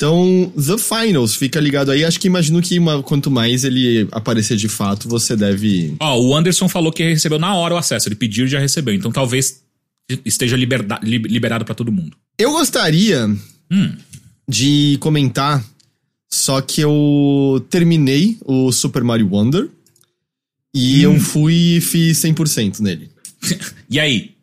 Então, 0.00 0.52
The 0.54 0.78
Finals, 0.78 1.34
fica 1.34 1.58
ligado 1.58 1.90
aí. 1.90 2.04
Acho 2.04 2.20
que 2.20 2.28
imagino 2.28 2.62
que 2.62 2.78
uma, 2.78 3.02
quanto 3.02 3.32
mais 3.32 3.64
ele 3.64 4.06
aparecer 4.12 4.56
de 4.56 4.68
fato, 4.68 5.08
você 5.08 5.34
deve. 5.34 5.96
Ó, 5.98 6.14
oh, 6.14 6.28
o 6.28 6.36
Anderson 6.36 6.68
falou 6.68 6.92
que 6.92 7.02
recebeu 7.02 7.36
na 7.36 7.52
hora 7.56 7.74
o 7.74 7.76
acesso. 7.76 8.06
Ele 8.08 8.14
pediu 8.14 8.46
e 8.46 8.48
já 8.48 8.60
recebeu. 8.60 8.94
Então 8.94 9.10
talvez 9.10 9.60
esteja 10.24 10.56
liberda, 10.56 11.00
liberado 11.02 11.64
para 11.64 11.74
todo 11.74 11.90
mundo. 11.90 12.16
Eu 12.38 12.52
gostaria 12.52 13.26
hum. 13.26 13.92
de 14.48 14.98
comentar, 15.00 15.64
só 16.30 16.60
que 16.60 16.80
eu 16.80 17.66
terminei 17.68 18.38
o 18.44 18.70
Super 18.70 19.02
Mario 19.02 19.28
Wonder 19.28 19.68
e 20.72 21.04
hum. 21.04 21.14
eu 21.14 21.20
fui 21.20 21.54
e 21.54 21.80
fiz 21.80 22.18
100% 22.18 22.78
nele. 22.78 23.10
e 23.90 23.98
aí? 23.98 24.37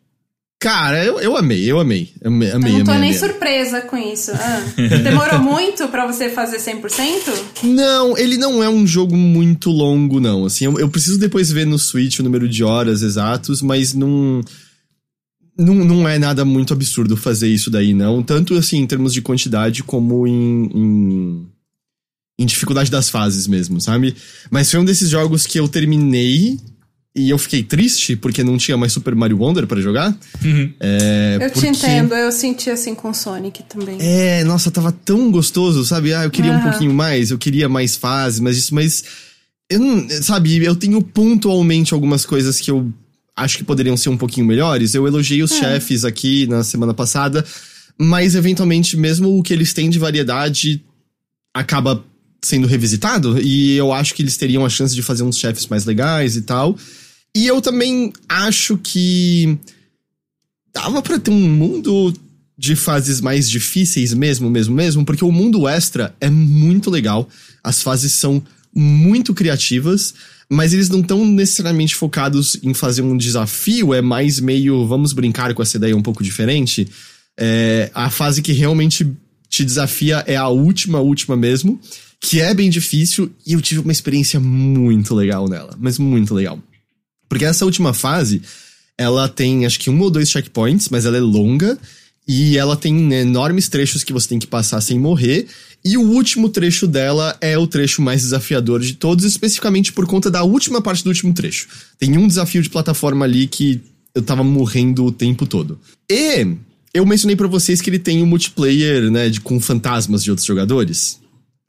Cara, 0.58 1.04
eu, 1.04 1.20
eu 1.20 1.36
amei, 1.36 1.70
eu 1.70 1.78
amei. 1.78 2.14
Amei, 2.24 2.50
amei 2.50 2.72
eu 2.72 2.78
não 2.78 2.84
tô 2.84 2.90
amei, 2.92 3.10
nem 3.10 3.10
amei. 3.10 3.18
surpresa 3.18 3.82
com 3.82 3.96
isso. 3.96 4.32
Ah, 4.32 4.64
demorou 5.04 5.38
muito 5.38 5.86
para 5.88 6.06
você 6.06 6.30
fazer 6.30 6.56
100%? 6.56 7.62
Não, 7.64 8.16
ele 8.16 8.38
não 8.38 8.62
é 8.62 8.68
um 8.68 8.86
jogo 8.86 9.14
muito 9.14 9.70
longo, 9.70 10.18
não. 10.18 10.46
Assim, 10.46 10.64
eu, 10.64 10.78
eu, 10.78 10.88
preciso 10.88 11.18
depois 11.18 11.52
ver 11.52 11.66
no 11.66 11.78
Switch 11.78 12.18
o 12.20 12.22
número 12.22 12.48
de 12.48 12.64
horas 12.64 13.02
exatos, 13.02 13.60
mas 13.60 13.92
não, 13.92 14.40
não. 15.58 15.74
Não 15.74 16.08
é 16.08 16.18
nada 16.18 16.42
muito 16.42 16.72
absurdo 16.72 17.18
fazer 17.18 17.48
isso 17.48 17.70
daí, 17.70 17.92
não. 17.92 18.22
Tanto 18.22 18.54
assim, 18.54 18.78
em 18.78 18.86
termos 18.86 19.12
de 19.12 19.20
quantidade, 19.20 19.82
como 19.82 20.26
em, 20.26 20.70
em, 20.74 21.46
em 22.38 22.46
dificuldade 22.46 22.90
das 22.90 23.10
fases 23.10 23.46
mesmo, 23.46 23.78
sabe? 23.78 24.16
Mas 24.50 24.70
foi 24.70 24.80
um 24.80 24.86
desses 24.86 25.10
jogos 25.10 25.44
que 25.44 25.60
eu 25.60 25.68
terminei 25.68 26.58
e 27.16 27.30
eu 27.30 27.38
fiquei 27.38 27.62
triste 27.62 28.14
porque 28.14 28.44
não 28.44 28.58
tinha 28.58 28.76
mais 28.76 28.92
Super 28.92 29.14
Mario 29.14 29.38
Wonder 29.38 29.66
para 29.66 29.80
jogar. 29.80 30.14
Uhum. 30.44 30.70
É, 30.78 31.38
eu 31.40 31.50
porque... 31.50 31.60
te 31.60 31.66
entendo, 31.68 32.14
eu 32.14 32.30
senti 32.30 32.68
assim 32.68 32.94
com 32.94 33.14
Sonic 33.14 33.62
também. 33.62 33.96
É, 33.98 34.44
nossa, 34.44 34.70
tava 34.70 34.92
tão 34.92 35.30
gostoso, 35.30 35.82
sabe? 35.86 36.12
Ah, 36.12 36.24
eu 36.24 36.30
queria 36.30 36.52
uhum. 36.52 36.58
um 36.58 36.62
pouquinho 36.62 36.92
mais, 36.92 37.30
eu 37.30 37.38
queria 37.38 37.70
mais 37.70 37.96
fases, 37.96 38.38
mas 38.38 38.58
isso, 38.58 38.74
mas. 38.74 39.02
Eu 39.68 39.80
não, 39.80 40.08
sabe, 40.22 40.62
eu 40.62 40.76
tenho 40.76 41.02
pontualmente 41.02 41.94
algumas 41.94 42.24
coisas 42.24 42.60
que 42.60 42.70
eu 42.70 42.92
acho 43.34 43.56
que 43.58 43.64
poderiam 43.64 43.96
ser 43.96 44.10
um 44.10 44.16
pouquinho 44.16 44.46
melhores. 44.46 44.94
Eu 44.94 45.06
elogiei 45.06 45.42
os 45.42 45.52
é. 45.52 45.58
chefes 45.58 46.04
aqui 46.04 46.46
na 46.46 46.62
semana 46.62 46.92
passada, 46.92 47.44
mas 47.98 48.34
eventualmente, 48.34 48.96
mesmo 48.96 49.38
o 49.38 49.42
que 49.42 49.54
eles 49.54 49.72
têm 49.72 49.88
de 49.88 49.98
variedade 49.98 50.84
acaba 51.54 52.04
sendo 52.44 52.66
revisitado, 52.66 53.40
e 53.40 53.74
eu 53.74 53.92
acho 53.92 54.14
que 54.14 54.22
eles 54.22 54.36
teriam 54.36 54.64
a 54.64 54.68
chance 54.68 54.94
de 54.94 55.02
fazer 55.02 55.22
uns 55.22 55.38
chefes 55.38 55.66
mais 55.66 55.84
legais 55.86 56.36
e 56.36 56.42
tal. 56.42 56.76
E 57.36 57.46
eu 57.46 57.60
também 57.60 58.14
acho 58.26 58.78
que 58.78 59.58
dava 60.72 61.02
para 61.02 61.18
ter 61.18 61.30
um 61.30 61.38
mundo 61.38 62.14
de 62.56 62.74
fases 62.74 63.20
mais 63.20 63.50
difíceis 63.50 64.14
mesmo, 64.14 64.48
mesmo, 64.48 64.74
mesmo, 64.74 65.04
porque 65.04 65.22
o 65.22 65.30
mundo 65.30 65.68
extra 65.68 66.16
é 66.18 66.30
muito 66.30 66.90
legal. 66.90 67.28
As 67.62 67.82
fases 67.82 68.14
são 68.14 68.42
muito 68.74 69.34
criativas, 69.34 70.14
mas 70.48 70.72
eles 70.72 70.88
não 70.88 71.00
estão 71.00 71.26
necessariamente 71.26 71.94
focados 71.94 72.58
em 72.62 72.72
fazer 72.72 73.02
um 73.02 73.18
desafio, 73.18 73.92
é 73.92 74.00
mais 74.00 74.40
meio 74.40 74.86
vamos 74.86 75.12
brincar 75.12 75.52
com 75.52 75.62
essa 75.62 75.76
ideia 75.76 75.94
um 75.94 76.02
pouco 76.02 76.24
diferente. 76.24 76.88
É, 77.38 77.90
a 77.92 78.08
fase 78.08 78.40
que 78.40 78.52
realmente 78.54 79.06
te 79.50 79.62
desafia 79.62 80.24
é 80.26 80.36
a 80.36 80.48
última, 80.48 81.00
última 81.00 81.36
mesmo, 81.36 81.78
que 82.18 82.40
é 82.40 82.54
bem 82.54 82.70
difícil, 82.70 83.30
e 83.46 83.52
eu 83.52 83.60
tive 83.60 83.82
uma 83.82 83.92
experiência 83.92 84.40
muito 84.40 85.14
legal 85.14 85.46
nela, 85.50 85.76
mas 85.78 85.98
muito 85.98 86.34
legal. 86.34 86.58
Porque 87.28 87.44
essa 87.44 87.64
última 87.64 87.92
fase, 87.92 88.42
ela 88.96 89.28
tem 89.28 89.66
acho 89.66 89.78
que 89.78 89.90
um 89.90 90.00
ou 90.00 90.10
dois 90.10 90.30
checkpoints, 90.30 90.88
mas 90.88 91.04
ela 91.04 91.16
é 91.16 91.20
longa. 91.20 91.78
E 92.28 92.58
ela 92.58 92.76
tem 92.76 93.12
enormes 93.14 93.68
trechos 93.68 94.02
que 94.02 94.12
você 94.12 94.28
tem 94.28 94.38
que 94.38 94.48
passar 94.48 94.80
sem 94.80 94.98
morrer. 94.98 95.46
E 95.84 95.96
o 95.96 96.02
último 96.02 96.48
trecho 96.48 96.88
dela 96.88 97.36
é 97.40 97.56
o 97.56 97.68
trecho 97.68 98.02
mais 98.02 98.22
desafiador 98.22 98.80
de 98.80 98.94
todos, 98.94 99.24
especificamente 99.24 99.92
por 99.92 100.06
conta 100.06 100.28
da 100.28 100.42
última 100.42 100.82
parte 100.82 101.04
do 101.04 101.08
último 101.08 101.32
trecho. 101.32 101.68
Tem 101.96 102.18
um 102.18 102.26
desafio 102.26 102.60
de 102.60 102.68
plataforma 102.68 103.24
ali 103.24 103.46
que 103.46 103.80
eu 104.12 104.22
tava 104.22 104.42
morrendo 104.42 105.04
o 105.04 105.12
tempo 105.12 105.46
todo. 105.46 105.78
E 106.10 106.56
eu 106.92 107.06
mencionei 107.06 107.36
para 107.36 107.46
vocês 107.46 107.80
que 107.80 107.90
ele 107.90 108.00
tem 108.00 108.22
um 108.22 108.26
multiplayer, 108.26 109.10
né, 109.10 109.28
de, 109.28 109.40
com 109.40 109.60
fantasmas 109.60 110.24
de 110.24 110.30
outros 110.30 110.46
jogadores. 110.46 111.20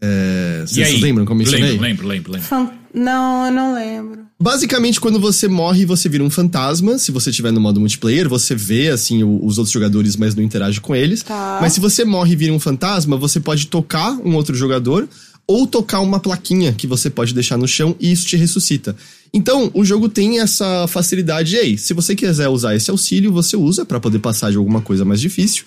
É, 0.01 0.63
vocês 0.65 1.01
lembram 1.01 1.25
como 1.25 1.41
eu 1.41 1.45
mencionei? 1.45 1.77
Lembro, 1.77 2.07
lembro, 2.07 2.07
lembro. 2.07 2.31
lembro. 2.31 2.73
Não, 2.97 3.45
eu 3.45 3.51
não 3.51 3.73
lembro. 3.73 4.27
Basicamente, 4.39 4.99
quando 4.99 5.19
você 5.19 5.47
morre, 5.47 5.85
você 5.85 6.07
vira 6.07 6.23
um 6.23 6.29
fantasma. 6.29 6.97
Se 6.97 7.11
você 7.11 7.29
estiver 7.29 7.51
no 7.51 7.61
modo 7.61 7.79
multiplayer, 7.79 8.29
você 8.29 8.55
vê, 8.55 8.89
assim, 8.89 9.23
o, 9.23 9.43
os 9.43 9.57
outros 9.57 9.73
jogadores, 9.73 10.15
mas 10.15 10.35
não 10.35 10.43
interage 10.43 10.79
com 10.79 10.95
eles. 10.95 11.23
Tá. 11.23 11.59
Mas 11.61 11.73
se 11.73 11.79
você 11.79 12.05
morre 12.05 12.33
e 12.33 12.35
vira 12.35 12.53
um 12.53 12.59
fantasma, 12.59 13.17
você 13.17 13.39
pode 13.39 13.67
tocar 13.67 14.11
um 14.23 14.35
outro 14.35 14.55
jogador 14.55 15.07
ou 15.47 15.65
tocar 15.65 16.01
uma 16.01 16.19
plaquinha 16.19 16.73
que 16.73 16.85
você 16.85 17.09
pode 17.09 17.33
deixar 17.33 17.57
no 17.57 17.67
chão 17.67 17.95
e 17.99 18.11
isso 18.11 18.27
te 18.27 18.35
ressuscita. 18.35 18.95
Então, 19.33 19.71
o 19.73 19.83
jogo 19.83 20.09
tem 20.09 20.39
essa 20.39 20.87
facilidade. 20.87 21.55
Ei, 21.55 21.77
se 21.77 21.93
você 21.93 22.15
quiser 22.15 22.49
usar 22.49 22.75
esse 22.75 22.91
auxílio, 22.91 23.31
você 23.31 23.55
usa 23.55 23.85
para 23.85 23.99
poder 23.99 24.19
passar 24.19 24.51
de 24.51 24.57
alguma 24.57 24.81
coisa 24.81 25.05
mais 25.05 25.21
difícil. 25.21 25.63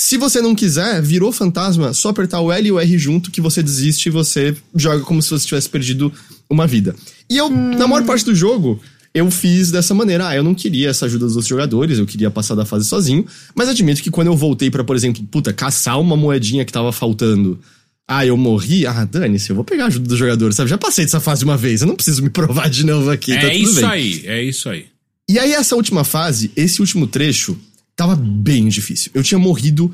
Se 0.00 0.16
você 0.16 0.40
não 0.40 0.54
quiser, 0.54 1.02
virou 1.02 1.32
fantasma, 1.32 1.92
só 1.92 2.10
apertar 2.10 2.40
o 2.40 2.52
L 2.52 2.68
e 2.68 2.70
o 2.70 2.78
R 2.78 2.98
junto 2.98 3.32
que 3.32 3.40
você 3.40 3.60
desiste 3.60 4.08
e 4.08 4.12
você 4.12 4.54
joga 4.72 5.02
como 5.02 5.20
se 5.20 5.28
você 5.28 5.44
tivesse 5.44 5.68
perdido 5.68 6.12
uma 6.48 6.68
vida. 6.68 6.94
E 7.28 7.36
eu, 7.36 7.46
hum. 7.46 7.76
na 7.76 7.88
maior 7.88 8.06
parte 8.06 8.24
do 8.24 8.32
jogo, 8.32 8.80
eu 9.12 9.28
fiz 9.28 9.72
dessa 9.72 9.92
maneira. 9.94 10.28
Ah, 10.28 10.36
eu 10.36 10.44
não 10.44 10.54
queria 10.54 10.90
essa 10.90 11.06
ajuda 11.06 11.24
dos 11.26 11.34
outros 11.34 11.48
jogadores, 11.48 11.98
eu 11.98 12.06
queria 12.06 12.30
passar 12.30 12.54
da 12.54 12.64
fase 12.64 12.86
sozinho. 12.86 13.26
Mas 13.56 13.68
admito 13.68 14.00
que 14.00 14.08
quando 14.08 14.28
eu 14.28 14.36
voltei 14.36 14.70
para, 14.70 14.84
por 14.84 14.94
exemplo, 14.94 15.20
puta, 15.24 15.52
caçar 15.52 16.00
uma 16.00 16.16
moedinha 16.16 16.64
que 16.64 16.72
tava 16.72 16.92
faltando. 16.92 17.58
Ah, 18.06 18.24
eu 18.24 18.36
morri? 18.36 18.86
Ah, 18.86 19.04
dane-se, 19.04 19.50
eu 19.50 19.56
vou 19.56 19.64
pegar 19.64 19.84
a 19.84 19.86
ajuda 19.88 20.08
do 20.08 20.16
jogador, 20.16 20.52
sabe? 20.52 20.70
Já 20.70 20.78
passei 20.78 21.06
dessa 21.06 21.18
fase 21.18 21.42
uma 21.42 21.56
vez, 21.56 21.80
eu 21.80 21.88
não 21.88 21.96
preciso 21.96 22.22
me 22.22 22.30
provar 22.30 22.70
de 22.70 22.86
novo 22.86 23.10
aqui. 23.10 23.32
É 23.32 23.40
tá 23.40 23.52
isso 23.52 23.80
bem. 23.80 23.84
aí, 23.84 24.22
é 24.26 24.42
isso 24.44 24.68
aí. 24.68 24.86
E 25.28 25.40
aí, 25.40 25.52
essa 25.52 25.74
última 25.74 26.04
fase, 26.04 26.52
esse 26.56 26.80
último 26.80 27.06
trecho, 27.08 27.58
tava 27.98 28.14
bem 28.14 28.68
difícil. 28.68 29.10
Eu 29.12 29.24
tinha 29.24 29.40
morrido 29.40 29.92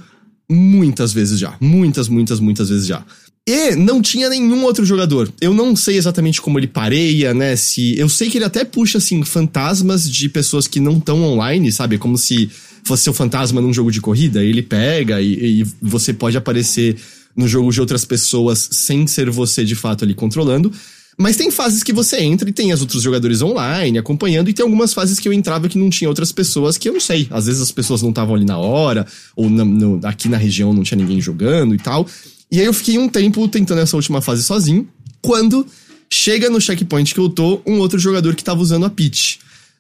muitas 0.49 1.11
vezes 1.11 1.39
já. 1.39 1.57
Muitas, 1.59 2.07
muitas, 2.07 2.39
muitas 2.39 2.69
vezes 2.69 2.87
já. 2.87 3.03
E 3.49 3.75
não 3.77 4.03
tinha 4.03 4.29
nenhum 4.29 4.63
outro 4.63 4.85
jogador. 4.85 5.33
Eu 5.41 5.55
não 5.55 5.75
sei 5.75 5.97
exatamente 5.97 6.41
como 6.41 6.59
ele 6.59 6.67
pareia, 6.67 7.33
né? 7.33 7.57
Se. 7.57 7.99
Eu 7.99 8.09
sei 8.11 8.29
que 8.29 8.37
ele 8.37 8.45
até 8.45 8.63
puxa, 8.63 8.99
assim, 8.99 9.23
fantasmas 9.23 10.09
de 10.09 10.29
pessoas 10.29 10.67
que 10.67 10.79
não 10.79 10.99
estão 10.99 11.23
online, 11.23 11.73
sabe? 11.73 11.97
Como 11.97 12.19
se 12.19 12.51
fosse 12.85 13.05
seu 13.05 13.15
fantasma 13.15 13.61
num 13.63 13.73
jogo 13.73 13.91
de 13.91 14.03
corrida. 14.03 14.45
Ele 14.45 14.63
pega 14.63 15.23
e, 15.23 15.63
e 15.63 15.67
você 15.81 16.13
pode 16.13 16.37
aparecer 16.37 16.97
no 17.35 17.49
jogo 17.49 17.73
de 17.73 17.81
outras 17.81 18.05
pessoas 18.05 18.69
sem 18.71 19.07
ser 19.07 19.31
você 19.31 19.65
de 19.65 19.75
fato 19.75 20.05
ali 20.05 20.13
controlando. 20.13 20.71
Mas 21.17 21.37
tem 21.37 21.51
fases 21.51 21.83
que 21.83 21.93
você 21.93 22.21
entra 22.21 22.49
e 22.49 22.53
tem 22.53 22.73
as 22.73 22.81
outros 22.81 23.03
jogadores 23.03 23.41
online 23.41 23.99
acompanhando, 23.99 24.49
e 24.51 24.53
tem 24.53 24.65
algumas 24.65 24.93
fases 24.93 25.19
que 25.19 25.29
eu 25.29 25.33
entrava 25.33 25.69
que 25.69 25.79
não 25.79 25.89
tinha 25.89 26.09
outras 26.09 26.33
pessoas 26.33 26.77
que 26.77 26.89
eu 26.89 26.93
não 26.93 27.01
sei. 27.01 27.29
Às 27.31 27.47
vezes 27.47 27.63
as 27.63 27.71
pessoas 27.71 28.03
não 28.03 28.11
estavam 28.11 28.35
ali 28.35 28.45
na 28.45 28.59
hora, 28.59 29.07
ou 29.37 29.49
na, 29.49 29.65
no, 29.65 30.01
aqui 30.05 30.29
na 30.29 30.37
região 30.37 30.73
não 30.73 30.83
tinha 30.83 30.99
ninguém 30.99 31.21
jogando 31.21 31.75
e 31.75 31.79
tal. 31.79 32.07
E 32.51 32.61
aí 32.61 32.67
eu 32.67 32.73
fiquei 32.73 32.99
um 32.99 33.09
tempo 33.09 33.47
tentando 33.49 33.81
essa 33.81 33.97
última 33.97 34.21
fase 34.21 34.43
sozinho, 34.43 34.89
quando 35.21 35.67
chega 36.11 36.51
no 36.51 36.61
checkpoint 36.61 37.15
que 37.15 37.21
eu 37.21 37.29
tô 37.29 37.61
um 37.67 37.79
outro 37.79 37.99
jogador 37.99 38.35
que 38.35 38.45
tava 38.45 38.61
usando 38.61 38.85
a 38.87 38.91
pitch. 38.91 39.37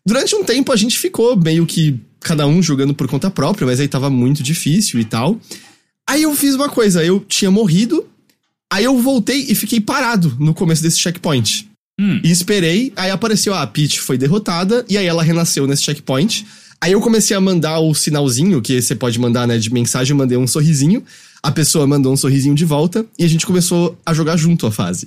Durante 0.06 0.34
um 0.34 0.44
tempo 0.44 0.72
a 0.72 0.76
gente 0.76 0.98
ficou 0.98 1.36
meio 1.36 1.66
que 1.66 1.98
cada 2.20 2.46
um 2.46 2.62
jogando 2.62 2.94
por 2.94 3.06
conta 3.06 3.30
própria, 3.30 3.66
mas 3.66 3.78
aí 3.80 3.86
tava 3.86 4.10
muito 4.10 4.42
difícil 4.42 4.98
e 4.98 5.04
tal. 5.04 5.38
Aí 6.08 6.22
eu 6.22 6.34
fiz 6.34 6.54
uma 6.54 6.68
coisa, 6.68 7.04
eu 7.04 7.20
tinha 7.20 7.50
morrido, 7.50 8.06
Aí 8.74 8.82
eu 8.82 9.00
voltei 9.00 9.46
e 9.48 9.54
fiquei 9.54 9.80
parado 9.80 10.36
no 10.40 10.52
começo 10.52 10.82
desse 10.82 10.98
checkpoint. 10.98 11.68
Hum. 12.00 12.18
E 12.24 12.30
esperei, 12.32 12.92
aí 12.96 13.08
apareceu, 13.08 13.54
ah, 13.54 13.62
a 13.62 13.66
Peach 13.68 14.00
foi 14.00 14.18
derrotada, 14.18 14.84
e 14.88 14.98
aí 14.98 15.06
ela 15.06 15.22
renasceu 15.22 15.64
nesse 15.64 15.84
checkpoint. 15.84 16.44
Aí 16.80 16.90
eu 16.90 17.00
comecei 17.00 17.36
a 17.36 17.40
mandar 17.40 17.78
o 17.78 17.94
sinalzinho, 17.94 18.60
que 18.60 18.82
você 18.82 18.96
pode 18.96 19.16
mandar, 19.20 19.46
né, 19.46 19.58
de 19.58 19.72
mensagem, 19.72 20.10
eu 20.10 20.16
mandei 20.16 20.36
um 20.36 20.44
sorrisinho. 20.48 21.04
A 21.40 21.52
pessoa 21.52 21.86
mandou 21.86 22.12
um 22.12 22.16
sorrisinho 22.16 22.52
de 22.52 22.64
volta, 22.64 23.06
e 23.16 23.22
a 23.24 23.28
gente 23.28 23.46
começou 23.46 23.96
a 24.04 24.12
jogar 24.12 24.36
junto 24.36 24.66
a 24.66 24.72
fase. 24.72 25.06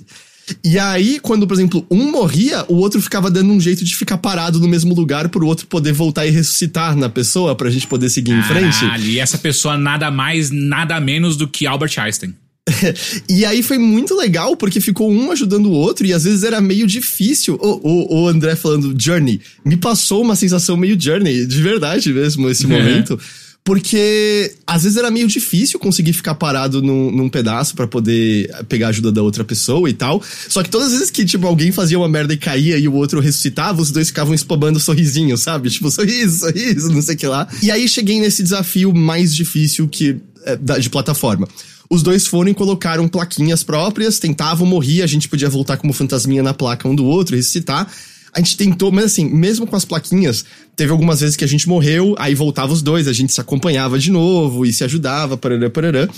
E 0.64 0.78
aí, 0.78 1.20
quando, 1.20 1.46
por 1.46 1.52
exemplo, 1.52 1.86
um 1.90 2.10
morria, 2.10 2.64
o 2.68 2.76
outro 2.76 3.02
ficava 3.02 3.30
dando 3.30 3.52
um 3.52 3.60
jeito 3.60 3.84
de 3.84 3.94
ficar 3.94 4.16
parado 4.16 4.58
no 4.58 4.66
mesmo 4.66 4.94
lugar 4.94 5.28
pro 5.28 5.46
outro 5.46 5.66
poder 5.66 5.92
voltar 5.92 6.26
e 6.26 6.30
ressuscitar 6.30 6.96
na 6.96 7.10
pessoa, 7.10 7.54
pra 7.54 7.68
gente 7.68 7.86
poder 7.86 8.08
seguir 8.08 8.32
em 8.32 8.42
frente. 8.44 8.80
Caralho, 8.80 9.04
e 9.04 9.18
essa 9.18 9.36
pessoa 9.36 9.76
nada 9.76 10.10
mais, 10.10 10.50
nada 10.50 10.98
menos 10.98 11.36
do 11.36 11.46
que 11.46 11.66
Albert 11.66 11.98
Einstein. 11.98 12.34
e 13.28 13.44
aí 13.44 13.62
foi 13.62 13.78
muito 13.78 14.14
legal, 14.14 14.56
porque 14.56 14.80
ficou 14.80 15.10
um 15.10 15.30
ajudando 15.30 15.66
o 15.66 15.72
outro, 15.72 16.06
e 16.06 16.12
às 16.12 16.24
vezes 16.24 16.42
era 16.42 16.60
meio 16.60 16.86
difícil. 16.86 17.58
O, 17.60 17.80
o, 17.82 18.22
o 18.22 18.28
André 18.28 18.56
falando 18.56 18.94
Journey, 18.98 19.40
me 19.64 19.76
passou 19.76 20.22
uma 20.22 20.36
sensação 20.36 20.76
meio 20.76 21.00
Journey, 21.00 21.46
de 21.46 21.62
verdade 21.62 22.12
mesmo, 22.12 22.48
esse 22.48 22.66
momento. 22.66 23.18
Porque 23.64 24.54
às 24.66 24.84
vezes 24.84 24.96
era 24.96 25.10
meio 25.10 25.28
difícil 25.28 25.78
conseguir 25.78 26.14
ficar 26.14 26.34
parado 26.34 26.80
num, 26.80 27.10
num 27.10 27.28
pedaço 27.28 27.74
para 27.74 27.86
poder 27.86 28.50
pegar 28.66 28.86
a 28.86 28.90
ajuda 28.90 29.12
da 29.12 29.22
outra 29.22 29.44
pessoa 29.44 29.90
e 29.90 29.92
tal. 29.92 30.22
Só 30.48 30.62
que 30.62 30.70
todas 30.70 30.86
as 30.86 30.92
vezes 30.94 31.10
que, 31.10 31.22
tipo, 31.22 31.46
alguém 31.46 31.70
fazia 31.70 31.98
uma 31.98 32.08
merda 32.08 32.32
e 32.32 32.38
caía 32.38 32.78
e 32.78 32.88
o 32.88 32.94
outro 32.94 33.20
ressuscitava, 33.20 33.82
os 33.82 33.90
dois 33.90 34.08
ficavam 34.08 34.32
spamando 34.32 34.80
sorrisinho, 34.80 35.36
sabe? 35.36 35.68
Tipo, 35.68 35.90
sorriso, 35.92 36.46
sorriso, 36.46 36.90
não 36.90 37.02
sei 37.02 37.14
o 37.14 37.18
que 37.18 37.26
lá. 37.26 37.46
E 37.62 37.70
aí 37.70 37.86
cheguei 37.86 38.18
nesse 38.18 38.42
desafio 38.42 38.94
mais 38.94 39.36
difícil 39.36 39.86
que 39.86 40.16
é, 40.46 40.78
de 40.78 40.88
plataforma. 40.88 41.46
Os 41.90 42.02
dois 42.02 42.26
foram 42.26 42.50
e 42.50 42.54
colocaram 42.54 43.08
plaquinhas 43.08 43.62
próprias, 43.62 44.18
tentavam 44.18 44.66
morrer, 44.66 45.02
a 45.02 45.06
gente 45.06 45.28
podia 45.28 45.48
voltar 45.48 45.76
como 45.78 45.92
fantasminha 45.92 46.42
na 46.42 46.52
placa 46.52 46.86
um 46.86 46.94
do 46.94 47.04
outro, 47.04 47.34
ressuscitar. 47.34 47.90
A 48.32 48.40
gente 48.40 48.56
tentou, 48.56 48.92
mas 48.92 49.06
assim, 49.06 49.24
mesmo 49.24 49.66
com 49.66 49.74
as 49.74 49.86
plaquinhas, 49.86 50.44
teve 50.76 50.92
algumas 50.92 51.20
vezes 51.20 51.34
que 51.34 51.44
a 51.44 51.48
gente 51.48 51.66
morreu, 51.66 52.14
aí 52.18 52.34
voltava 52.34 52.72
os 52.72 52.82
dois, 52.82 53.08
a 53.08 53.12
gente 53.12 53.32
se 53.32 53.40
acompanhava 53.40 53.98
de 53.98 54.10
novo 54.10 54.66
e 54.66 54.72
se 54.72 54.84
ajudava, 54.84 55.36
parará, 55.36 55.70
parará. 55.70 56.08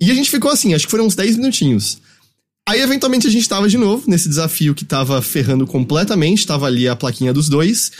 E 0.00 0.10
a 0.10 0.14
gente 0.14 0.30
ficou 0.30 0.50
assim, 0.50 0.72
acho 0.72 0.86
que 0.86 0.90
foram 0.90 1.06
uns 1.06 1.14
10 1.14 1.36
minutinhos. 1.36 1.98
Aí, 2.66 2.80
eventualmente, 2.80 3.26
a 3.26 3.30
gente 3.30 3.48
tava 3.48 3.68
de 3.68 3.76
novo 3.76 4.04
nesse 4.08 4.28
desafio 4.28 4.74
que 4.74 4.84
tava 4.84 5.20
ferrando 5.20 5.66
completamente, 5.66 6.46
tava 6.46 6.66
ali 6.66 6.88
a 6.88 6.96
plaquinha 6.96 7.32
dos 7.32 7.48
dois. 7.48 7.92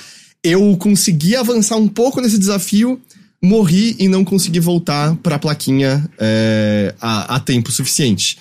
Eu 0.43 0.77
consegui 0.79 1.37
avançar 1.37 1.77
um 1.77 1.89
pouco 1.89 2.21
nesse 2.21 2.39
desafio, 2.39 3.01
morri 3.43 3.97
e 3.99 4.09
não 4.09 4.25
consegui 4.25 4.61
voltar 4.61 5.17
pra 5.17 5.39
plaquinha 5.39 6.09
é, 6.19 6.95
a, 7.01 7.37
a 7.37 7.41
tempo 7.41 7.73
suficiente. 7.73 8.39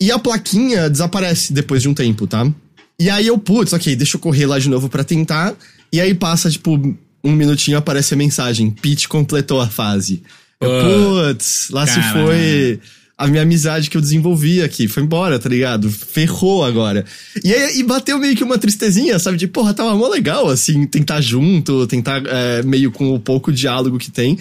E 0.00 0.10
a 0.10 0.18
plaquinha 0.18 0.88
desaparece 0.88 1.52
depois 1.52 1.82
de 1.82 1.88
um 1.88 1.94
tempo, 1.94 2.26
tá? 2.26 2.50
E 2.98 3.10
aí 3.10 3.26
eu, 3.26 3.38
putz, 3.38 3.72
ok, 3.72 3.94
deixa 3.94 4.16
eu 4.16 4.20
correr 4.20 4.46
lá 4.46 4.58
de 4.58 4.68
novo 4.68 4.88
para 4.88 5.04
tentar. 5.04 5.54
E 5.92 6.00
aí 6.00 6.14
passa, 6.14 6.50
tipo, 6.50 6.76
um 7.22 7.32
minutinho, 7.32 7.78
aparece 7.78 8.14
a 8.14 8.16
mensagem: 8.16 8.70
Pete 8.70 9.08
completou 9.08 9.60
a 9.60 9.68
fase. 9.68 10.22
Eu, 10.60 10.70
putz, 10.70 11.68
lá 11.70 11.86
se 11.86 12.02
foi 12.12 12.80
a 13.18 13.26
minha 13.26 13.42
amizade 13.42 13.90
que 13.90 13.96
eu 13.96 14.00
desenvolvi 14.00 14.62
aqui. 14.62 14.86
Foi 14.86 15.02
embora, 15.02 15.40
tá 15.40 15.48
ligado? 15.48 15.90
Ferrou 15.90 16.64
agora. 16.64 17.04
E 17.42 17.52
aí 17.52 17.80
e 17.80 17.82
bateu 17.82 18.16
meio 18.16 18.36
que 18.36 18.44
uma 18.44 18.56
tristezinha, 18.56 19.18
sabe? 19.18 19.36
De, 19.36 19.48
porra, 19.48 19.74
tava 19.74 19.96
mó 19.96 20.06
legal, 20.06 20.48
assim, 20.48 20.86
tentar 20.86 21.20
junto, 21.20 21.84
tentar 21.88 22.22
é, 22.24 22.62
meio 22.62 22.92
com 22.92 23.12
o 23.12 23.18
pouco 23.18 23.52
diálogo 23.52 23.98
que 23.98 24.12
tem. 24.12 24.38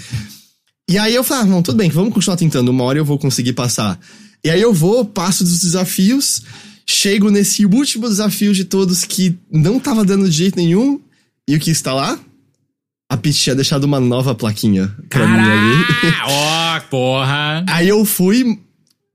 E 0.88 0.98
aí 0.98 1.16
eu 1.16 1.24
falei, 1.24 1.44
ah, 1.44 1.48
não, 1.48 1.64
tudo 1.64 1.76
bem, 1.76 1.90
vamos 1.90 2.14
continuar 2.14 2.38
tentando. 2.38 2.70
Uma 2.70 2.84
hora 2.84 2.99
eu 2.99 3.06
vou 3.06 3.18
conseguir 3.18 3.54
passar. 3.54 3.99
E 4.45 4.49
aí 4.49 4.62
eu 4.62 4.72
vou, 4.72 5.04
passo 5.04 5.44
dos 5.44 5.60
desafios, 5.62 6.44
chego 6.86 7.32
nesse 7.32 7.66
último 7.66 8.08
desafio 8.08 8.54
de 8.54 8.64
todos 8.64 9.04
que 9.04 9.36
não 9.52 9.80
tava 9.80 10.06
dando 10.06 10.30
de 10.30 10.38
jeito 10.38 10.56
nenhum. 10.56 11.02
E 11.49 11.56
o 11.56 11.60
que 11.60 11.72
está 11.72 11.94
lá? 11.94 12.20
A 13.10 13.18
Peach 13.18 13.40
tinha 13.40 13.56
deixado 13.56 13.86
uma 13.86 13.99
nova 13.99 14.36
plaquinha 14.36 14.94
pra 15.10 15.26
mim 15.26 15.40
ali. 15.40 16.14
Ó, 16.26 16.80
porra. 16.90 17.66
Aí 17.68 17.88
eu 17.88 18.04
fui, 18.06 18.60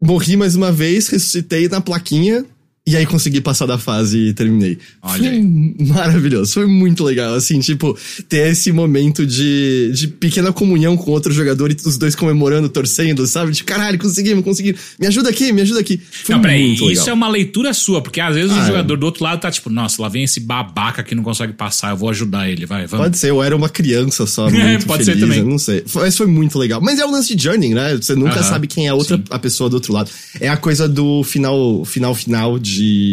morri 0.03 0.37
mais 0.37 0.57
uma 0.57 0.73
vez, 0.73 1.09
ressuscitei 1.09 1.69
na 1.69 1.81
plaquinha. 1.81 2.45
E 2.85 2.97
aí 2.97 3.07
consegui 3.07 3.41
passar 3.41 3.65
da 3.67 3.79
fase 3.79 4.19
e 4.19 4.35
terminei. 4.35 4.77
Olha 5.01 5.19
foi 5.19 5.29
aí. 5.29 5.75
maravilhoso, 5.87 6.53
foi 6.55 6.67
muito 6.67 7.05
legal, 7.05 7.33
assim, 7.35 7.61
tipo, 7.61 7.97
ter 8.29 8.51
esse 8.51 8.73
momento 8.73 9.25
de, 9.25 9.93
de 9.95 10.09
pequena 10.09 10.53
comunhão 10.53 10.97
com 10.97 11.13
outro 11.13 11.33
jogador 11.33 11.71
e 11.71 11.77
os 11.87 11.97
dois 11.97 12.17
comemorando, 12.17 12.69
torcendo, 12.69 13.25
sabe? 13.27 13.53
De 13.53 13.63
caralho, 13.63 13.99
conseguimos, 14.01 14.43
conseguimos. 14.43 14.81
Me 14.99 15.07
ajuda 15.07 15.31
aqui, 15.31 15.53
me 15.53 15.63
ajuda 15.63 15.79
aqui. 15.79 15.97
Foi 16.25 16.35
Não, 16.35 16.43
peraí, 16.43 16.67
muito 16.67 16.85
legal. 16.87 17.01
isso 17.03 17.11
é 17.11 17.13
uma 17.13 17.29
leitura 17.29 17.73
sua, 17.73 18.03
porque 18.03 18.21
às 18.21 18.35
vezes 18.35 18.51
Ah, 18.51 18.59
o 18.59 18.63
é. 18.63 18.67
jogador 18.67 18.97
do 18.97 19.07
outro 19.07 19.23
lado 19.23 19.41
tá 19.41 19.51
tipo, 19.51 19.71
nossa, 19.71 20.03
lá 20.03 20.09
vem 20.09 20.25
esse 20.25 20.41
babaca 20.41 21.05
que 21.05 21.15
não 21.15 21.23
consegue 21.23 21.53
passar, 21.53 21.91
eu 21.91 21.97
vou 21.97 22.11
ajudar 22.11 22.51
ele, 22.51 22.67
vai, 22.67 22.89
vamos. 22.89 23.07
Pode 23.07 23.17
ser, 23.19 23.31
eu 23.31 23.41
era 23.41 23.55
uma 23.55 23.69
criança 23.69 24.27
só, 24.27 24.49
É, 24.51 24.71
muito 24.73 24.87
pode 24.87 25.05
ser 25.05 25.13
feliz, 25.13 25.25
também. 25.29 25.39
eu 25.39 25.47
não 25.49 25.59
sei. 25.59 25.85
Mas 25.95 26.17
foi 26.17 26.27
muito 26.27 26.59
legal. 26.59 26.81
Mas 26.81 26.99
é 26.99 27.05
o 27.07 27.11
lance 27.13 27.33
de 27.37 27.45
Journey, 27.45 27.75
né? 27.75 27.95
Você 27.95 28.17
nunca 28.17 28.41
Aham, 28.41 28.43
sabe 28.43 28.67
quem 28.67 28.87
é 28.87 28.91
a 28.91 28.95
outra 28.95 29.17
sim. 29.19 29.23
a 29.31 29.39
pessoa 29.39 29.71
do 29.71 29.75
outro 29.75 29.93
lado. 29.93 30.11
É 30.41 30.49
a 30.49 30.57
coisa 30.57 30.89
do 30.89 31.23
final, 31.23 31.85
final, 31.85 32.13
final 32.13 32.59
de 32.59 32.72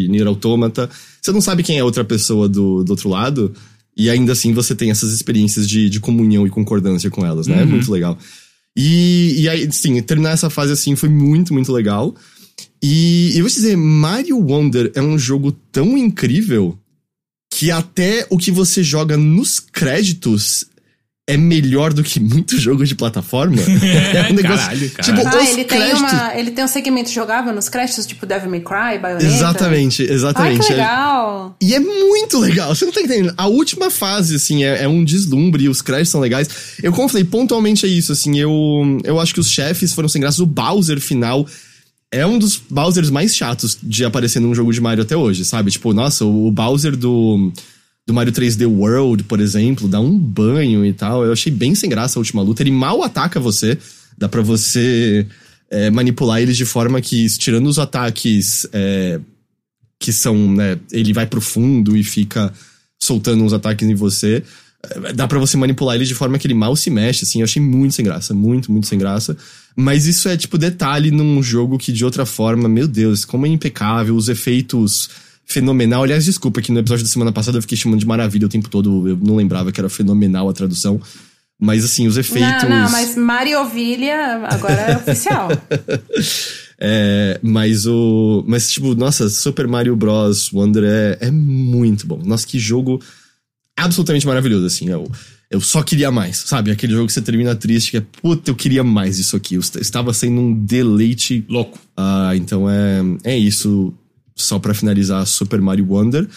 Nier 0.09 0.27
Automata. 0.27 0.89
Você 1.21 1.31
não 1.31 1.41
sabe 1.41 1.63
quem 1.63 1.77
é 1.77 1.81
a 1.81 1.85
outra 1.85 2.03
pessoa 2.03 2.47
do, 2.47 2.83
do 2.83 2.91
outro 2.91 3.09
lado. 3.09 3.53
E 3.97 4.09
ainda 4.09 4.31
assim 4.31 4.53
você 4.53 4.73
tem 4.75 4.91
essas 4.91 5.11
experiências 5.11 5.67
de, 5.67 5.89
de 5.89 5.99
comunhão 5.99 6.47
e 6.47 6.49
concordância 6.49 7.09
com 7.09 7.25
elas, 7.25 7.47
né? 7.47 7.61
É 7.61 7.63
Uhum. 7.63 7.69
muito 7.71 7.91
legal. 7.91 8.17
E, 8.77 9.35
e 9.41 9.49
aí, 9.49 9.69
sim, 9.71 10.01
terminar 10.01 10.31
essa 10.31 10.49
fase 10.49 10.71
assim 10.71 10.95
foi 10.95 11.09
muito, 11.09 11.53
muito 11.53 11.71
legal. 11.73 12.15
E 12.81 13.31
eu 13.35 13.41
vou 13.41 13.49
te 13.49 13.55
dizer, 13.55 13.75
Mario 13.75 14.37
Wonder 14.39 14.91
é 14.95 15.01
um 15.01 15.17
jogo 15.19 15.51
tão 15.71 15.97
incrível 15.97 16.77
que 17.51 17.71
até 17.71 18.25
o 18.29 18.37
que 18.37 18.51
você 18.51 18.81
joga 18.83 19.17
nos 19.17 19.59
créditos 19.59 20.65
é 21.31 21.37
melhor 21.37 21.93
do 21.93 22.03
que 22.03 22.19
muito 22.19 22.57
jogo 22.59 22.85
de 22.85 22.95
plataforma. 22.95 23.57
É 23.89 24.31
um 24.31 24.33
negócio. 24.35 24.57
Caralho, 24.57 24.89
cara. 24.91 25.03
Tipo, 25.03 25.27
Ah, 25.27 25.41
os 25.41 25.49
ele 25.49 25.63
tem, 25.63 25.79
créditos. 25.79 26.01
uma, 26.01 26.35
ele 26.35 26.51
tem 26.51 26.63
um 26.63 26.67
segmento 26.67 27.09
jogável 27.11 27.53
nos 27.53 27.69
créditos, 27.69 28.05
tipo 28.05 28.25
Devil 28.25 28.49
May 28.49 28.59
Cry, 28.61 28.99
Bayonetta. 29.01 29.25
Exatamente, 29.25 30.01
Ai, 30.03 30.09
exatamente. 30.13 30.65
que 30.67 30.73
É- 30.73 30.75
legal. 30.77 31.55
E 31.61 31.73
é 31.75 31.79
muito 31.79 32.39
legal, 32.39 32.73
você 32.75 32.85
não 32.85 32.91
tá 32.91 33.01
entendendo. 33.01 33.33
A 33.37 33.47
última 33.47 33.89
fase, 33.89 34.35
assim, 34.35 34.63
é, 34.63 34.83
é 34.83 34.87
um 34.87 35.03
deslumbre, 35.03 35.69
os 35.69 35.81
créditos 35.81 36.09
são 36.11 36.21
legais. 36.21 36.49
Eu, 36.81 36.91
como 36.91 37.05
eu 37.05 37.09
falei, 37.09 37.23
pontualmente 37.23 37.85
é 37.85 37.89
isso, 37.89 38.11
assim, 38.11 38.37
eu, 38.39 38.51
eu 39.03 39.19
acho 39.19 39.33
que 39.33 39.39
os 39.39 39.49
chefes 39.49 39.93
foram 39.93 40.09
sem 40.09 40.21
graça. 40.21 40.41
O 40.43 40.45
Bowser 40.45 40.99
final 40.99 41.45
é 42.11 42.25
um 42.25 42.39
dos 42.39 42.57
Bowsers 42.69 43.09
mais 43.09 43.35
chatos 43.35 43.77
de 43.81 44.03
aparecer 44.03 44.39
num 44.39 44.53
jogo 44.55 44.73
de 44.73 44.81
Mario 44.81 45.03
até 45.03 45.15
hoje, 45.15 45.45
sabe? 45.45 45.69
Tipo, 45.71 45.93
nossa, 45.93 46.25
o 46.25 46.49
Bowser 46.51 46.95
do, 46.97 47.51
do 48.09 48.13
Mario 48.13 48.33
3D 48.33 48.65
World, 48.67 49.23
por 49.23 49.39
exemplo, 49.39 49.87
dá 49.87 49.99
um 49.99 50.17
banho 50.17 50.83
e 50.83 50.91
tal. 50.91 51.23
Eu 51.23 51.31
achei 51.31 51.51
bem 51.51 51.75
sem 51.75 51.87
graça 51.87 52.17
a 52.17 52.21
última 52.21 52.41
luta. 52.41 52.63
Ele 52.63 52.71
mal 52.71 53.03
ataca 53.03 53.39
você, 53.39 53.77
dá 54.17 54.27
pra 54.27 54.41
você 54.41 55.27
é, 55.69 55.91
manipular 55.91 56.41
eles 56.41 56.57
de 56.57 56.65
forma 56.65 56.99
que, 56.99 57.27
tirando 57.37 57.67
os 57.67 57.77
ataques. 57.77 58.67
é, 58.73 59.19
que 59.99 60.13
são, 60.13 60.53
né, 60.53 60.79
ele 60.91 61.11
vai 61.11 61.27
pro 61.27 61.41
fundo 61.41 61.95
e 61.95 62.03
fica 62.03 62.53
soltando 62.97 63.43
uns 63.43 63.53
ataques 63.53 63.87
em 63.87 63.93
você. 63.93 64.41
Eh, 64.91 65.13
Dá 65.13 65.27
pra 65.27 65.37
você 65.37 65.57
manipular 65.57 65.95
ele 65.97 66.05
de 66.05 66.15
forma 66.15 66.39
que 66.39 66.47
ele 66.47 66.53
mal 66.53 66.75
se 66.75 66.89
mexe, 66.89 67.25
assim. 67.25 67.39
Eu 67.39 67.43
achei 67.43 67.61
muito 67.61 67.95
sem 67.95 68.05
graça, 68.05 68.33
muito, 68.33 68.71
muito 68.71 68.87
sem 68.87 68.97
graça. 68.97 69.35
Mas 69.75 70.07
isso 70.07 70.29
é, 70.29 70.37
tipo, 70.37 70.57
detalhe 70.57 71.11
num 71.11 71.43
jogo 71.43 71.77
que, 71.77 71.91
de 71.91 72.05
outra 72.05 72.25
forma, 72.25 72.69
meu 72.69 72.87
Deus, 72.87 73.25
como 73.25 73.45
é 73.45 73.49
impecável, 73.49 74.15
os 74.15 74.29
efeitos 74.29 75.09
fenomenal. 75.49 76.03
Aliás, 76.03 76.23
desculpa 76.25 76.61
que 76.61 76.71
no 76.71 76.79
episódio 76.79 77.03
da 77.03 77.09
semana 77.09 77.31
passada 77.31 77.57
eu 77.57 77.61
fiquei 77.61 77.77
chamando 77.77 77.99
de 77.99 78.05
maravilha 78.07 78.45
o 78.45 78.49
tempo 78.49 78.69
todo. 78.69 79.07
Eu 79.09 79.17
não 79.17 79.35
lembrava 79.35 79.71
que 79.71 79.79
era 79.81 79.89
fenomenal 79.89 80.47
a 80.47 80.53
tradução. 80.53 81.01
Mas, 81.61 81.83
assim, 81.83 82.07
os 82.07 82.15
efeitos. 82.15 82.63
Não, 82.63 82.69
não, 82.83 82.89
mas 82.91 83.17
Mariovilha 83.17 84.45
agora 84.49 84.73
é 84.73 84.95
oficial. 84.97 85.49
É, 86.81 87.37
mas 87.43 87.85
o. 87.85 88.41
Mas, 88.47 88.71
tipo, 88.71 88.95
nossa, 88.95 89.27
Super 89.29 89.67
Mario 89.67 89.97
Bros. 89.97 90.49
Wonder 90.53 90.83
é, 90.85 91.17
é 91.27 91.29
muito 91.31 92.07
bom. 92.07 92.21
Nossa, 92.23 92.47
que 92.47 92.57
jogo 92.57 93.01
absolutamente 93.75 94.25
maravilhoso, 94.25 94.65
assim. 94.65 94.89
Eu, 94.89 95.11
eu 95.51 95.59
só 95.59 95.83
queria 95.83 96.09
mais, 96.09 96.37
sabe? 96.37 96.71
Aquele 96.71 96.93
jogo 96.93 97.07
que 97.07 97.11
você 97.11 97.21
termina 97.21 97.53
triste, 97.53 97.91
que 97.91 97.97
é, 97.97 98.03
puta, 98.21 98.49
eu 98.49 98.55
queria 98.55 98.81
mais 98.81 99.17
disso 99.17 99.35
aqui. 99.35 99.55
Eu 99.55 99.59
est- 99.59 99.75
estava 99.75 100.13
sendo 100.13 100.39
um 100.39 100.53
deleite. 100.53 101.43
Louco. 101.49 101.77
Ah, 101.97 102.31
então 102.35 102.69
é, 102.69 103.01
é 103.25 103.37
isso. 103.37 103.93
Só 104.41 104.57
pra 104.57 104.73
finalizar 104.73 105.25
Super 105.27 105.59
Mario 105.61 105.85
Wonder. 105.89 106.27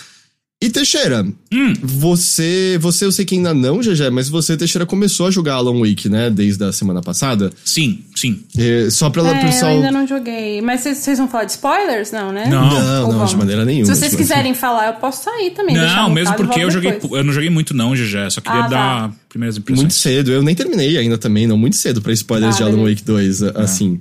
E 0.65 0.71
Teixeira, 0.71 1.27
Hum. 1.53 1.73
você, 1.83 2.79
você 2.81 3.05
eu 3.05 3.11
sei 3.11 3.25
que 3.25 3.35
ainda 3.35 3.53
não, 3.53 3.81
GG, 3.81 4.11
mas 4.13 4.29
você, 4.29 4.57
Teixeira, 4.57 4.87
começou 4.87 5.27
a 5.27 5.31
jogar 5.31 5.55
Alan 5.55 5.77
Wake, 5.81 6.09
né? 6.09 6.31
Desde 6.31 6.63
a 6.63 6.71
semana 6.73 7.01
passada. 7.03 7.51
Sim, 7.65 8.05
sim. 8.15 8.45
É, 8.57 8.89
só 8.89 9.11
pra 9.11 9.23
lá, 9.23 9.37
É, 9.37 9.41
eu 9.43 9.47
pessoal. 9.47 9.73
ainda 9.73 9.91
não 9.91 10.07
joguei. 10.07 10.61
Mas 10.63 10.83
vocês, 10.83 10.99
vocês 10.99 11.19
vão 11.19 11.27
falar 11.29 11.45
de 11.45 11.51
spoilers? 11.53 12.13
Não, 12.13 12.33
né? 12.33 12.47
Não. 12.49 12.69
Não, 12.71 13.13
não, 13.13 13.25
de 13.25 13.37
maneira 13.37 13.65
nenhuma. 13.65 13.87
Se 13.93 14.01
vocês 14.01 14.15
quiserem 14.15 14.55
falar, 14.55 14.87
eu 14.89 14.93
posso 14.95 15.25
sair 15.25 15.51
também. 15.51 15.75
Não, 15.77 16.09
mesmo 16.11 16.35
e 16.35 16.37
porque 16.37 16.61
eu 16.61 16.71
joguei. 16.71 16.93
depois. 16.93 17.13
Eu 17.13 17.25
não 17.25 17.33
joguei 17.33 17.51
muito, 17.51 17.75
não, 17.75 17.93
GG. 17.93 18.31
Só 18.31 18.41
queria 18.41 18.61
Ah, 18.61 18.63
tá. 18.63 18.69
dar 18.69 19.13
primeiras 19.29 19.57
impressões. 19.57 19.83
Muito 19.83 19.95
cedo, 19.95 20.31
eu 20.31 20.43
nem 20.45 20.55
terminei 20.55 20.97
ainda 20.97 21.19
também, 21.19 21.45
não, 21.47 21.59
muito 21.59 21.75
cedo 21.75 22.01
pra 22.01 22.13
spoilers 22.13 22.55
Ah, 22.55 22.59
de 22.59 22.63
Alan. 22.65 22.89
Wake 22.89 23.03
2, 23.05 23.43
a- 23.43 23.51
assim. 23.63 24.01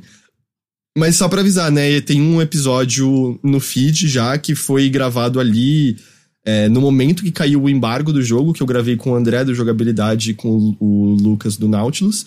Mas 0.97 1.15
só 1.15 1.29
pra 1.29 1.41
avisar, 1.41 1.71
né, 1.71 2.01
tem 2.01 2.21
um 2.21 2.41
episódio 2.41 3.39
no 3.41 3.59
feed 3.59 4.09
já 4.09 4.37
que 4.37 4.55
foi 4.55 4.89
gravado 4.89 5.39
ali 5.39 5.97
é, 6.45 6.67
no 6.67 6.81
momento 6.81 7.23
que 7.23 7.31
caiu 7.31 7.63
o 7.63 7.69
embargo 7.69 8.11
do 8.11 8.21
jogo, 8.21 8.53
que 8.53 8.61
eu 8.61 8.67
gravei 8.67 8.97
com 8.97 9.11
o 9.11 9.15
André 9.15 9.45
do 9.45 9.53
Jogabilidade 9.53 10.31
e 10.31 10.33
com 10.33 10.75
o, 10.79 11.15
Lucas 11.21 11.55
do 11.55 11.67
Nautilus, 11.67 12.25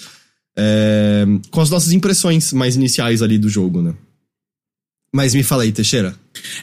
é, 0.56 1.24
com 1.50 1.60
as 1.60 1.68
nossas 1.68 1.92
impressões 1.92 2.52
mais 2.52 2.76
iniciais 2.76 3.22
ali 3.22 3.38
do 3.38 3.48
jogo, 3.48 3.82
né. 3.82 3.94
Mas 5.12 5.32
me 5.32 5.44
fala 5.44 5.62
aí, 5.62 5.70
Teixeira. 5.70 6.12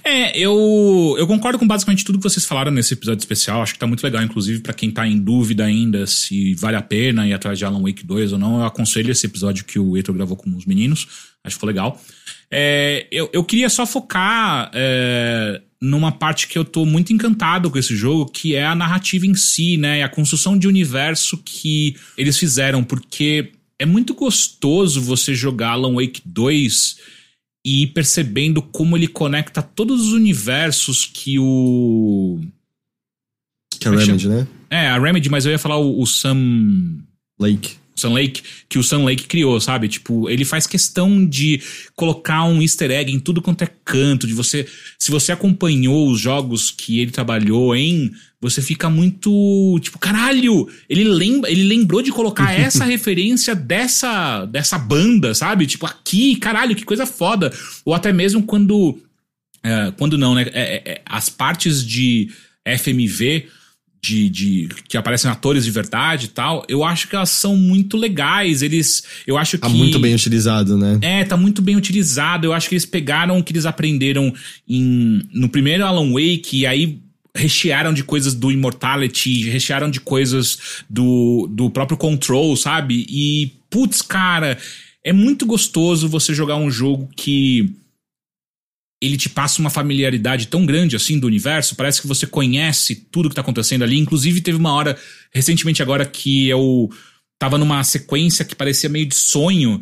É, 0.03 0.37
eu, 0.37 1.15
eu 1.17 1.25
concordo 1.25 1.57
com 1.57 1.65
basicamente 1.65 2.03
tudo 2.03 2.17
que 2.17 2.23
vocês 2.23 2.45
falaram 2.45 2.69
nesse 2.69 2.93
episódio 2.93 3.21
especial. 3.21 3.61
Acho 3.61 3.73
que 3.73 3.79
tá 3.79 3.87
muito 3.87 4.03
legal, 4.03 4.21
inclusive, 4.21 4.59
pra 4.59 4.73
quem 4.73 4.91
tá 4.91 5.07
em 5.07 5.17
dúvida 5.17 5.63
ainda 5.63 6.05
se 6.05 6.53
vale 6.55 6.75
a 6.75 6.81
pena 6.81 7.25
ir 7.25 7.31
atrás 7.31 7.57
de 7.57 7.63
Alan 7.63 7.81
Wake 7.81 8.05
2 8.05 8.33
ou 8.33 8.37
não. 8.37 8.59
Eu 8.59 8.65
aconselho 8.65 9.09
esse 9.09 9.25
episódio 9.25 9.63
que 9.63 9.79
o 9.79 9.95
Heitor 9.95 10.13
gravou 10.13 10.35
com 10.35 10.53
os 10.53 10.65
meninos. 10.65 11.07
Acho 11.43 11.55
que 11.55 11.59
ficou 11.59 11.67
legal. 11.67 12.01
É, 12.49 13.07
eu, 13.11 13.29
eu 13.33 13.43
queria 13.43 13.69
só 13.69 13.85
focar 13.85 14.69
é, 14.73 15.61
numa 15.81 16.11
parte 16.11 16.47
que 16.47 16.57
eu 16.57 16.65
tô 16.65 16.85
muito 16.85 17.11
encantado 17.11 17.71
com 17.71 17.77
esse 17.77 17.95
jogo, 17.95 18.31
que 18.31 18.55
é 18.55 18.65
a 18.65 18.75
narrativa 18.75 19.25
em 19.25 19.33
si, 19.33 19.77
né? 19.77 19.99
E 19.99 20.03
a 20.03 20.09
construção 20.09 20.57
de 20.57 20.67
universo 20.67 21.37
que 21.43 21.95
eles 22.17 22.37
fizeram, 22.37 22.83
porque 22.83 23.51
é 23.79 23.85
muito 23.85 24.13
gostoso 24.13 25.01
você 25.01 25.33
jogar 25.33 25.71
Alan 25.71 25.95
Wake 25.95 26.21
2 26.23 26.97
e 27.65 27.83
ir 27.83 27.87
percebendo 27.87 28.61
como 28.61 28.95
ele 28.95 29.07
conecta 29.07 29.61
todos 29.61 30.07
os 30.07 30.13
universos 30.13 31.09
que 31.11 31.39
o. 31.39 32.39
Que 33.71 33.87
é 33.87 33.91
que 33.91 33.97
Remedy, 33.97 34.27
né? 34.27 34.47
É, 34.69 34.87
a 34.89 34.99
Remedy, 34.99 35.29
mas 35.29 35.45
eu 35.45 35.51
ia 35.51 35.59
falar 35.59 35.77
o, 35.77 35.99
o 35.99 36.05
Sam. 36.05 36.99
Lake. 37.39 37.80
Sun 37.95 38.13
Lake, 38.13 38.41
que 38.67 38.79
o 38.79 38.83
Sun 38.83 39.03
Lake 39.03 39.25
criou, 39.25 39.59
sabe? 39.59 39.87
Tipo, 39.87 40.29
ele 40.29 40.45
faz 40.45 40.65
questão 40.65 41.25
de 41.25 41.61
colocar 41.95 42.43
um 42.45 42.61
easter 42.61 42.91
egg 42.91 43.11
em 43.11 43.19
tudo 43.19 43.41
quanto 43.41 43.63
é 43.63 43.69
canto, 43.85 44.25
de 44.25 44.33
você, 44.33 44.67
se 44.97 45.11
você 45.11 45.31
acompanhou 45.31 46.09
os 46.09 46.19
jogos 46.19 46.71
que 46.71 46.99
ele 46.99 47.11
trabalhou 47.11 47.75
em, 47.75 48.11
você 48.39 48.61
fica 48.61 48.89
muito, 48.89 49.79
tipo, 49.81 49.99
caralho, 49.99 50.67
ele 50.89 51.03
lembra, 51.03 51.51
ele 51.51 51.63
lembrou 51.63 52.01
de 52.01 52.11
colocar 52.11 52.51
essa 52.57 52.83
referência 52.83 53.53
dessa 53.53 54.45
dessa 54.45 54.79
banda, 54.79 55.35
sabe? 55.35 55.67
Tipo, 55.67 55.85
aqui, 55.85 56.35
caralho, 56.37 56.75
que 56.75 56.83
coisa 56.83 57.05
foda. 57.05 57.53
Ou 57.85 57.93
até 57.93 58.11
mesmo 58.11 58.41
quando 58.43 58.99
é, 59.63 59.91
quando 59.97 60.17
não, 60.17 60.33
né? 60.33 60.47
É, 60.53 60.61
é, 60.61 60.91
é, 60.93 61.01
as 61.05 61.29
partes 61.29 61.85
de 61.85 62.31
FMV 62.65 63.47
de, 64.01 64.29
de 64.29 64.69
que 64.87 64.97
aparecem 64.97 65.29
atores 65.29 65.63
de 65.63 65.69
verdade 65.71 66.25
e 66.25 66.29
tal, 66.29 66.65
eu 66.67 66.83
acho 66.83 67.07
que 67.07 67.15
elas 67.15 67.29
são 67.29 67.55
muito 67.55 67.95
legais. 67.95 68.61
Eles, 68.63 69.03
eu 69.27 69.37
acho 69.37 69.57
Tá 69.59 69.67
que 69.69 69.73
muito 69.75 69.99
bem 69.99 70.15
utilizado, 70.15 70.77
né? 70.77 70.97
é, 71.01 71.23
tá 71.23 71.37
muito 71.37 71.61
bem 71.61 71.75
utilizado. 71.75 72.47
Eu 72.47 72.53
acho 72.53 72.67
que 72.67 72.73
eles 72.73 72.85
pegaram 72.85 73.37
o 73.37 73.43
que 73.43 73.53
eles 73.53 73.65
aprenderam 73.65 74.33
em, 74.67 75.21
no 75.31 75.47
primeiro 75.47 75.85
Alan 75.85 76.11
Wake 76.11 76.59
e 76.61 76.65
aí 76.65 76.99
rechearam 77.35 77.93
de 77.93 78.03
coisas 78.03 78.33
do 78.33 78.51
Immortality, 78.51 79.49
rechearam 79.49 79.89
de 79.89 80.01
coisas 80.01 80.57
do, 80.89 81.47
do 81.49 81.69
próprio 81.69 81.97
Control, 81.97 82.57
sabe? 82.57 83.05
E, 83.07 83.53
putz, 83.69 84.01
cara, 84.01 84.57
é 85.03 85.13
muito 85.13 85.45
gostoso 85.45 86.09
você 86.09 86.33
jogar 86.33 86.57
um 86.57 86.69
jogo 86.71 87.07
que 87.15 87.73
ele 89.01 89.17
te 89.17 89.27
passa 89.27 89.59
uma 89.59 89.69
familiaridade 89.69 90.47
tão 90.47 90.63
grande 90.63 90.95
assim 90.95 91.19
do 91.19 91.25
universo, 91.25 91.75
parece 91.75 91.99
que 91.99 92.07
você 92.07 92.27
conhece 92.27 92.95
tudo 93.11 93.29
que 93.29 93.35
tá 93.35 93.41
acontecendo 93.41 93.83
ali. 93.83 93.97
Inclusive, 93.97 94.41
teve 94.41 94.57
uma 94.57 94.73
hora, 94.73 94.95
recentemente 95.33 95.81
agora, 95.81 96.05
que 96.05 96.47
eu 96.47 96.89
tava 97.39 97.57
numa 97.57 97.83
sequência 97.83 98.45
que 98.45 98.55
parecia 98.55 98.87
meio 98.87 99.07
de 99.07 99.15
sonho. 99.15 99.81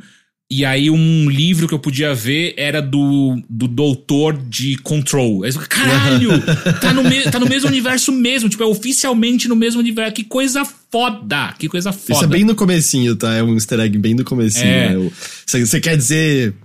E 0.51 0.65
aí 0.65 0.89
um 0.89 1.29
livro 1.29 1.67
que 1.67 1.73
eu 1.73 1.79
podia 1.79 2.15
ver 2.15 2.55
era 2.57 2.81
do, 2.81 3.39
do 3.47 3.67
doutor 3.67 4.35
de 4.35 4.77
Control. 4.77 5.43
Aí 5.43 5.51
eu 5.51 5.61
Caralho! 5.67 6.31
tá, 6.81 6.93
no 6.93 7.03
me, 7.03 7.21
tá 7.23 7.39
no 7.39 7.45
mesmo 7.45 7.67
universo 7.67 8.11
mesmo. 8.11 8.49
Tipo, 8.49 8.63
é 8.63 8.65
oficialmente 8.65 9.47
no 9.47 9.55
mesmo 9.55 9.79
universo. 9.79 10.13
Que 10.13 10.23
coisa 10.23 10.65
foda! 10.89 11.53
Que 11.59 11.67
coisa 11.67 11.91
foda. 11.91 12.13
Isso 12.13 12.23
é 12.23 12.27
bem 12.27 12.45
no 12.45 12.55
comecinho, 12.55 13.15
tá? 13.15 13.35
É 13.35 13.43
um 13.43 13.53
easter 13.53 13.79
egg 13.81 13.97
bem 13.97 14.15
no 14.15 14.23
comecinho. 14.23 14.65
É. 14.65 14.95
né? 14.95 15.11
Você 15.45 15.63
você 15.63 15.79
quer 15.79 15.97
dizer 15.97 16.55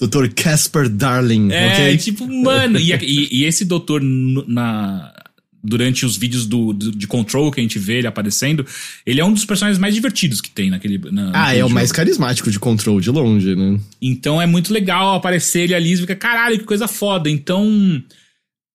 Dr. 0.00 0.28
Casper 0.34 0.88
Darling, 0.88 1.50
É, 1.52 1.72
ok? 1.72 1.96
tipo, 1.98 2.26
mano. 2.26 2.78
E, 2.78 2.92
e- 2.92 3.28
e 3.40 3.44
esse 3.44 3.64
doutor 3.64 4.00
na. 4.02 5.14
Durante 5.60 6.06
os 6.06 6.16
vídeos 6.16 6.46
do, 6.46 6.72
do- 6.72 6.92
de 6.92 7.06
Control 7.08 7.50
que 7.50 7.58
a 7.58 7.62
gente 7.62 7.80
vê 7.80 7.94
ele 7.98 8.06
aparecendo, 8.06 8.64
ele 9.04 9.20
é 9.20 9.24
um 9.24 9.32
dos 9.32 9.44
personagens 9.44 9.76
mais 9.78 9.92
divertidos 9.92 10.40
que 10.40 10.48
tem 10.50 10.70
naquele. 10.70 10.98
na- 11.10 11.32
Ah, 11.34 11.52
é 11.52 11.56
o 11.58 11.60
jogo. 11.62 11.74
mais 11.74 11.90
carismático 11.90 12.48
de 12.48 12.60
Control, 12.60 13.00
de 13.00 13.10
longe, 13.10 13.56
né? 13.56 13.78
Então 14.00 14.40
é 14.40 14.46
muito 14.46 14.72
legal 14.72 15.16
aparecer 15.16 15.62
ele 15.64 15.74
ali 15.74 15.92
e 15.92 15.96
fica, 15.96 16.14
caralho, 16.14 16.58
que 16.58 16.64
coisa 16.64 16.86
foda. 16.86 17.28
Então. 17.28 17.66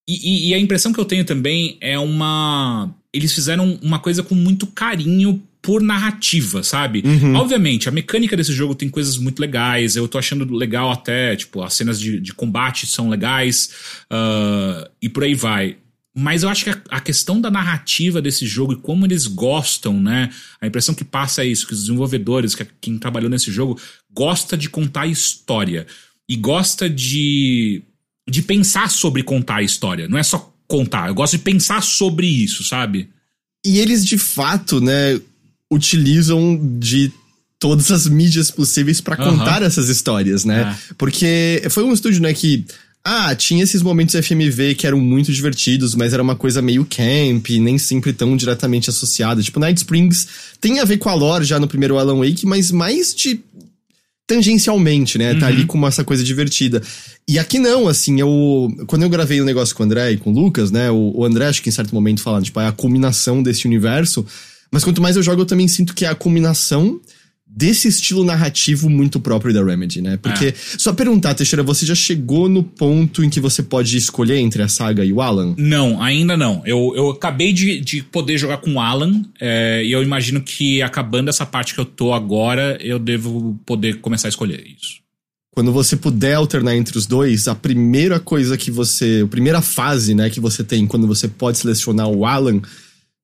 E, 0.07 0.13
e- 0.13 0.49
e 0.49 0.53
a 0.53 0.59
impressão 0.59 0.91
que 0.91 0.99
eu 0.99 1.05
tenho 1.05 1.23
também 1.23 1.77
é 1.79 1.97
uma. 1.97 2.93
Eles 3.13 3.33
fizeram 3.33 3.79
uma 3.81 3.99
coisa 3.99 4.21
com 4.21 4.35
muito 4.35 4.67
carinho 4.67 5.41
por 5.63 5.81
narrativa, 5.81 6.61
sabe? 6.61 7.01
Obviamente, 7.37 7.87
a 7.87 7.91
mecânica 7.91 8.35
desse 8.35 8.51
jogo 8.51 8.75
tem 8.75 8.89
coisas 8.89 9.17
muito 9.17 9.39
legais. 9.39 9.95
Eu 9.95 10.09
tô 10.09 10.17
achando 10.17 10.53
legal 10.53 10.91
até, 10.91 11.37
tipo, 11.37 11.63
as 11.63 11.73
cenas 11.73 11.97
de, 11.97 12.19
de 12.19 12.33
combate 12.33 12.85
são 12.85 13.09
legais. 13.09 13.71
ah, 14.09 14.91
e 15.01 15.07
por 15.07 15.23
aí 15.23 15.33
vai. 15.33 15.77
Mas 16.13 16.43
eu 16.43 16.49
acho 16.49 16.65
que 16.65 16.69
a, 16.69 16.81
a, 16.89 16.99
questão 16.99 17.39
da 17.39 17.49
narrativa 17.49 18.21
desse 18.21 18.45
jogo 18.45 18.73
e 18.73 18.75
como 18.75 19.05
eles 19.05 19.25
gostam, 19.25 19.99
né? 19.99 20.29
A 20.59 20.67
impressão 20.67 20.93
que 20.93 21.05
passa 21.05 21.43
é 21.43 21.47
isso, 21.47 21.65
que 21.65 21.73
os 21.73 21.79
desenvolvedores, 21.79 22.53
que 22.53 22.67
quem 22.81 22.99
trabalhou 22.99 23.29
nesse 23.29 23.49
jogo, 23.49 23.79
gosta 24.11 24.57
de 24.57 24.69
contar 24.69 25.07
história. 25.07 25.87
E 26.27 26.35
gosta 26.35 26.89
de, 26.89 27.81
de 28.29 28.41
pensar 28.41 28.91
sobre 28.91 29.23
contar 29.23 29.57
a 29.57 29.63
história. 29.63 30.09
Não 30.09 30.17
é 30.17 30.23
só 30.23 30.53
contar, 30.67 31.07
eu 31.07 31.15
gosto 31.15 31.37
de 31.37 31.43
pensar 31.43 31.81
sobre 31.81 32.27
isso, 32.27 32.63
sabe? 32.63 33.09
E 33.65 33.79
eles, 33.79 34.05
de 34.05 34.17
fato, 34.17 34.81
né, 34.81 35.19
utilizam 35.73 36.59
de 36.79 37.11
todas 37.59 37.91
as 37.91 38.07
mídias 38.07 38.51
possíveis 38.51 38.99
para 38.99 39.15
contar 39.15 39.61
uhum. 39.61 39.67
essas 39.67 39.89
histórias, 39.89 40.43
né? 40.43 40.77
É. 40.77 40.93
Porque 40.97 41.63
foi 41.69 41.83
um 41.83 41.93
estúdio, 41.93 42.21
né, 42.21 42.33
que 42.33 42.65
ah, 43.05 43.35
tinha 43.35 43.63
esses 43.63 43.81
momentos 43.81 44.15
FMV 44.15 44.75
que 44.75 44.87
eram 44.87 44.99
muito 44.99 45.31
divertidos, 45.31 45.93
mas 45.93 46.13
era 46.13 46.23
uma 46.23 46.35
coisa 46.35 46.61
meio 46.61 46.85
camp, 46.85 47.49
nem 47.59 47.77
sempre 47.77 48.13
tão 48.13 48.35
diretamente 48.37 48.89
associada. 48.89 49.41
Tipo, 49.41 49.59
Night 49.59 49.77
Springs 49.77 50.27
tem 50.61 50.79
a 50.79 50.85
ver 50.85 50.97
com 50.97 51.09
a 51.09 51.13
lore 51.13 51.43
já 51.43 51.59
no 51.59 51.67
primeiro 51.67 51.97
Alan 51.97 52.17
Wake, 52.17 52.45
mas 52.45 52.71
mais 52.71 53.13
de 53.13 53.41
tangencialmente, 54.25 55.17
né? 55.17 55.33
Uhum. 55.33 55.39
Tá 55.39 55.47
ali 55.47 55.65
com 55.65 55.85
essa 55.85 56.03
coisa 56.03 56.23
divertida. 56.23 56.81
E 57.27 57.37
aqui 57.37 57.59
não, 57.59 57.87
assim, 57.89 58.21
eu. 58.21 58.73
Quando 58.87 59.03
eu 59.03 59.09
gravei 59.09 59.39
o 59.41 59.43
um 59.43 59.45
negócio 59.45 59.75
com 59.75 59.83
o 59.83 59.85
André 59.85 60.13
e 60.13 60.17
com 60.17 60.31
o 60.31 60.33
Lucas, 60.33 60.71
né? 60.71 60.89
O, 60.89 61.13
o 61.15 61.25
André, 61.25 61.47
acho 61.47 61.61
que 61.61 61.69
em 61.69 61.73
certo 61.73 61.93
momento 61.93 62.21
fala, 62.21 62.41
tipo, 62.41 62.59
é 62.59 62.67
a 62.67 62.71
culminação 62.71 63.43
desse 63.43 63.65
universo. 63.67 64.25
Mas 64.73 64.83
quanto 64.83 65.03
mais 65.03 65.15
eu 65.15 65.21
jogo, 65.21 65.43
eu 65.43 65.45
também 65.45 65.67
sinto 65.67 65.93
que 65.93 66.03
é 66.03 66.07
a 66.07 66.15
culminação 66.15 66.99
desse 67.45 67.87
estilo 67.87 68.23
narrativo 68.23 68.89
muito 68.89 69.19
próprio 69.19 69.53
da 69.53 69.63
Remedy, 69.63 70.01
né? 70.01 70.17
Porque, 70.17 70.47
é. 70.47 70.53
só 70.55 70.91
perguntar, 70.91 71.35
Teixeira, 71.35 71.61
você 71.61 71.85
já 71.85 71.93
chegou 71.93 72.49
no 72.49 72.63
ponto 72.63 73.23
em 73.23 73.29
que 73.29 73.39
você 73.39 73.61
pode 73.61 73.95
escolher 73.95 74.37
entre 74.37 74.63
a 74.63 74.67
saga 74.67 75.05
e 75.05 75.13
o 75.13 75.21
Alan? 75.21 75.53
Não, 75.59 76.01
ainda 76.01 76.35
não. 76.35 76.63
Eu, 76.65 76.91
eu 76.95 77.11
acabei 77.11 77.53
de, 77.53 77.79
de 77.81 78.01
poder 78.01 78.39
jogar 78.39 78.57
com 78.57 78.73
o 78.73 78.79
Alan, 78.79 79.21
é, 79.39 79.83
e 79.85 79.91
eu 79.91 80.01
imagino 80.01 80.41
que 80.41 80.81
acabando 80.81 81.29
essa 81.29 81.45
parte 81.45 81.75
que 81.75 81.79
eu 81.79 81.85
tô 81.85 82.11
agora, 82.11 82.75
eu 82.81 82.97
devo 82.97 83.59
poder 83.67 83.99
começar 84.01 84.27
a 84.27 84.29
escolher 84.29 84.65
isso. 84.65 85.03
Quando 85.51 85.71
você 85.71 85.95
puder 85.95 86.33
alternar 86.33 86.75
entre 86.75 86.97
os 86.97 87.05
dois, 87.05 87.47
a 87.47 87.53
primeira 87.53 88.19
coisa 88.19 88.57
que 88.57 88.71
você. 88.71 89.21
A 89.23 89.27
primeira 89.27 89.61
fase, 89.61 90.15
né, 90.15 90.31
que 90.31 90.39
você 90.39 90.63
tem 90.63 90.87
quando 90.87 91.05
você 91.05 91.27
pode 91.27 91.59
selecionar 91.59 92.07
o 92.07 92.25
Alan 92.25 92.59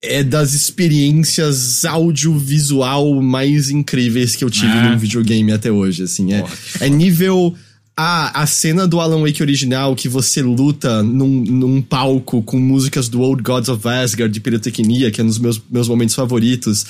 é 0.01 0.23
das 0.23 0.53
experiências 0.53 1.83
audiovisual 1.83 3.21
mais 3.21 3.69
incríveis 3.69 4.35
que 4.35 4.43
eu 4.43 4.49
tive 4.49 4.71
ah. 4.71 4.89
num 4.89 4.97
videogame 4.97 5.51
até 5.51 5.71
hoje, 5.71 6.03
assim. 6.03 6.33
É, 6.33 6.43
é 6.79 6.89
nível. 6.89 7.55
A, 8.01 8.43
a 8.43 8.47
cena 8.47 8.87
do 8.87 9.01
Alan 9.01 9.21
Wake 9.21 9.43
original 9.43 9.93
que 9.93 10.07
você 10.07 10.41
luta 10.41 11.03
num, 11.03 11.43
num 11.43 11.81
palco 11.81 12.41
com 12.41 12.57
músicas 12.57 13.09
do 13.09 13.19
Old 13.19 13.43
Gods 13.43 13.67
of 13.67 13.85
Asgard 13.85 14.33
de 14.33 14.39
pirotecnia, 14.39 15.11
que 15.11 15.19
é 15.19 15.23
um 15.23 15.27
dos 15.27 15.37
meus, 15.37 15.61
meus 15.69 15.89
momentos 15.89 16.15
favoritos 16.15 16.85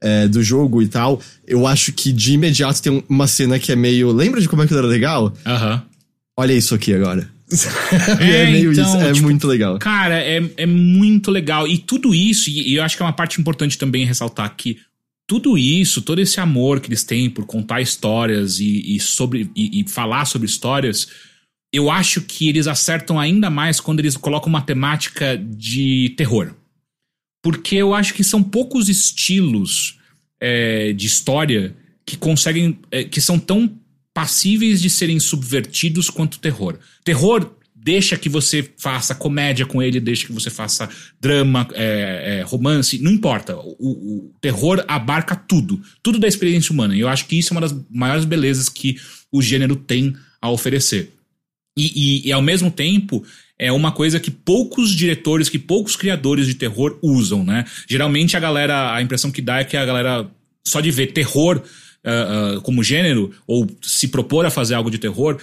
é, 0.00 0.26
do 0.26 0.42
jogo 0.42 0.80
e 0.80 0.88
tal. 0.88 1.20
Eu 1.46 1.66
acho 1.66 1.92
que 1.92 2.10
de 2.10 2.32
imediato 2.32 2.80
tem 2.80 3.04
uma 3.06 3.26
cena 3.26 3.58
que 3.58 3.72
é 3.72 3.76
meio. 3.76 4.10
Lembra 4.10 4.40
de 4.40 4.48
como 4.48 4.62
é 4.62 4.66
que 4.66 4.72
era 4.72 4.86
legal? 4.86 5.34
Aham. 5.44 5.82
Olha 6.34 6.54
isso 6.54 6.74
aqui 6.74 6.94
agora. 6.94 7.28
É, 8.20 8.42
é 8.42 8.50
meio 8.50 8.72
então, 8.72 8.84
isso, 8.84 8.96
é 8.96 9.12
tipo, 9.12 9.26
muito 9.26 9.46
legal. 9.46 9.78
Cara, 9.78 10.18
é, 10.18 10.42
é 10.56 10.66
muito 10.66 11.30
legal. 11.30 11.66
E 11.68 11.78
tudo 11.78 12.14
isso, 12.14 12.50
e 12.50 12.74
eu 12.74 12.82
acho 12.82 12.96
que 12.96 13.02
é 13.02 13.06
uma 13.06 13.12
parte 13.12 13.40
importante 13.40 13.78
também 13.78 14.04
ressaltar 14.04 14.54
que 14.56 14.78
tudo 15.26 15.56
isso, 15.56 16.02
todo 16.02 16.20
esse 16.20 16.38
amor 16.40 16.80
que 16.80 16.88
eles 16.88 17.02
têm 17.02 17.30
por 17.30 17.46
contar 17.46 17.80
histórias 17.80 18.60
e, 18.60 18.96
e 18.96 19.00
sobre 19.00 19.50
e, 19.56 19.80
e, 19.80 19.88
falar 19.88 20.24
sobre 20.26 20.46
histórias, 20.46 21.08
eu 21.72 21.90
acho 21.90 22.20
que 22.20 22.48
eles 22.48 22.66
acertam 22.66 23.18
ainda 23.18 23.48
mais 23.48 23.80
quando 23.80 24.00
eles 24.00 24.16
colocam 24.16 24.48
uma 24.48 24.62
temática 24.62 25.36
de 25.36 26.14
terror. 26.16 26.54
Porque 27.42 27.76
eu 27.76 27.94
acho 27.94 28.14
que 28.14 28.24
são 28.24 28.42
poucos 28.42 28.88
estilos 28.88 29.98
é, 30.40 30.92
de 30.92 31.06
história 31.06 31.74
que 32.04 32.16
conseguem. 32.16 32.78
É, 32.90 33.04
que 33.04 33.20
são 33.20 33.38
tão 33.38 33.70
passíveis 34.14 34.80
de 34.80 34.88
serem 34.88 35.18
subvertidos 35.18 36.08
quanto 36.08 36.38
terror. 36.38 36.78
Terror 37.02 37.50
deixa 37.84 38.16
que 38.16 38.30
você 38.30 38.66
faça 38.78 39.14
comédia 39.14 39.66
com 39.66 39.82
ele, 39.82 40.00
deixa 40.00 40.26
que 40.26 40.32
você 40.32 40.48
faça 40.48 40.88
drama, 41.20 41.68
é, 41.74 42.38
é, 42.38 42.42
romance, 42.42 42.98
não 42.98 43.10
importa. 43.10 43.54
O, 43.56 43.74
o, 43.78 44.34
terror 44.40 44.82
abarca 44.88 45.36
tudo, 45.36 45.82
tudo 46.02 46.18
da 46.18 46.26
experiência 46.26 46.72
humana. 46.72 46.96
E 46.96 47.00
eu 47.00 47.08
acho 47.08 47.26
que 47.26 47.38
isso 47.38 47.52
é 47.52 47.54
uma 47.54 47.60
das 47.60 47.76
maiores 47.90 48.24
belezas 48.24 48.70
que 48.70 48.96
o 49.30 49.42
gênero 49.42 49.76
tem 49.76 50.16
a 50.40 50.50
oferecer. 50.50 51.12
E, 51.76 52.22
e, 52.24 52.28
e 52.28 52.32
ao 52.32 52.40
mesmo 52.40 52.70
tempo, 52.70 53.22
é 53.58 53.70
uma 53.70 53.92
coisa 53.92 54.18
que 54.18 54.30
poucos 54.30 54.94
diretores, 54.94 55.50
que 55.50 55.58
poucos 55.58 55.94
criadores 55.94 56.46
de 56.46 56.54
terror 56.54 56.98
usam, 57.02 57.44
né? 57.44 57.64
Geralmente 57.86 58.36
a 58.36 58.40
galera, 58.40 58.94
a 58.94 59.02
impressão 59.02 59.30
que 59.30 59.42
dá 59.42 59.58
é 59.58 59.64
que 59.64 59.76
a 59.76 59.84
galera, 59.84 60.30
só 60.66 60.80
de 60.80 60.90
ver 60.90 61.08
terror 61.08 61.62
uh, 62.04 62.56
uh, 62.56 62.60
como 62.62 62.82
gênero, 62.82 63.32
ou 63.46 63.66
se 63.82 64.08
propor 64.08 64.46
a 64.46 64.50
fazer 64.50 64.74
algo 64.74 64.90
de 64.90 64.98
terror, 64.98 65.38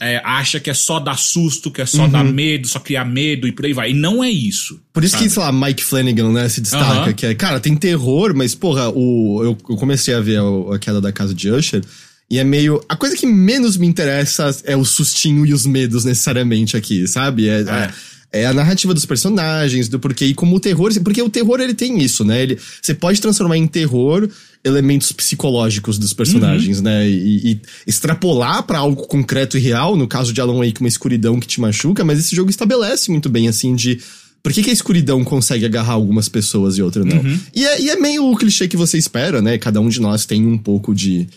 é, 0.00 0.22
acha 0.24 0.60
que 0.60 0.70
é 0.70 0.74
só 0.74 1.00
dar 1.00 1.18
susto, 1.18 1.70
que 1.70 1.82
é 1.82 1.86
só 1.86 2.04
uhum. 2.04 2.10
dar 2.10 2.24
medo, 2.24 2.68
só 2.68 2.78
criar 2.78 3.04
medo 3.04 3.48
e 3.48 3.52
por 3.52 3.64
aí 3.64 3.72
vai. 3.72 3.90
E 3.90 3.94
não 3.94 4.22
é 4.22 4.30
isso. 4.30 4.80
Por 4.92 5.02
isso 5.02 5.12
sabe? 5.12 5.24
que, 5.24 5.30
sei 5.30 5.42
lá, 5.42 5.52
Mike 5.52 5.82
Flanagan, 5.82 6.32
né, 6.32 6.48
se 6.48 6.60
destaca, 6.60 7.08
uhum. 7.08 7.12
que 7.12 7.26
é, 7.26 7.34
cara, 7.34 7.58
tem 7.58 7.74
terror, 7.76 8.32
mas, 8.34 8.54
porra, 8.54 8.88
o, 8.88 9.42
eu, 9.42 9.58
eu 9.68 9.76
comecei 9.76 10.14
a 10.14 10.20
ver 10.20 10.38
a, 10.38 10.74
a 10.74 10.78
queda 10.78 11.00
da 11.00 11.12
casa 11.12 11.34
de 11.34 11.50
Usher. 11.50 11.82
E 12.30 12.38
é 12.38 12.44
meio. 12.44 12.82
A 12.88 12.96
coisa 12.96 13.16
que 13.16 13.26
menos 13.26 13.76
me 13.76 13.86
interessa 13.86 14.56
é 14.64 14.76
o 14.76 14.84
sustinho 14.84 15.44
e 15.44 15.52
os 15.52 15.66
medos 15.66 16.04
necessariamente 16.04 16.76
aqui, 16.76 17.06
sabe? 17.06 17.48
É, 17.48 17.60
é. 17.60 17.90
É, 18.34 18.46
a 18.46 18.52
narrativa 18.52 18.92
dos 18.92 19.06
personagens, 19.06 19.88
do 19.88 20.00
porquê. 20.00 20.26
E 20.26 20.34
como 20.34 20.56
o 20.56 20.60
terror. 20.60 20.92
Porque 21.02 21.22
o 21.22 21.30
terror 21.30 21.60
ele 21.60 21.72
tem 21.72 22.02
isso, 22.02 22.24
né? 22.24 22.42
Ele, 22.42 22.58
você 22.82 22.92
pode 22.92 23.20
transformar 23.20 23.56
em 23.56 23.66
terror 23.66 24.28
elementos 24.64 25.12
psicológicos 25.12 25.98
dos 25.98 26.12
personagens, 26.12 26.78
uhum. 26.78 26.84
né? 26.84 27.08
E, 27.08 27.52
e 27.52 27.60
extrapolar 27.86 28.64
para 28.64 28.78
algo 28.78 29.06
concreto 29.06 29.56
e 29.56 29.60
real, 29.60 29.96
no 29.96 30.08
caso 30.08 30.32
de 30.32 30.40
Alan 30.40 30.58
Wake, 30.58 30.80
uma 30.80 30.88
escuridão 30.88 31.38
que 31.38 31.46
te 31.46 31.60
machuca, 31.60 32.04
mas 32.04 32.18
esse 32.18 32.34
jogo 32.34 32.50
estabelece 32.50 33.10
muito 33.10 33.28
bem, 33.28 33.46
assim, 33.46 33.76
de. 33.76 34.00
Por 34.42 34.52
que, 34.52 34.62
que 34.62 34.70
a 34.70 34.74
escuridão 34.74 35.22
consegue 35.22 35.64
agarrar 35.64 35.92
algumas 35.92 36.28
pessoas 36.28 36.76
e 36.76 36.82
outras 36.82 37.06
não? 37.06 37.16
Uhum. 37.16 37.38
E, 37.54 37.64
é, 37.64 37.80
e 37.80 37.88
é 37.88 37.96
meio 37.96 38.30
o 38.30 38.36
clichê 38.36 38.66
que 38.66 38.76
você 38.76 38.98
espera, 38.98 39.40
né? 39.40 39.56
Cada 39.58 39.80
um 39.80 39.88
de 39.88 40.00
nós 40.00 40.26
tem 40.26 40.44
um 40.44 40.58
pouco 40.58 40.92
de 40.92 41.28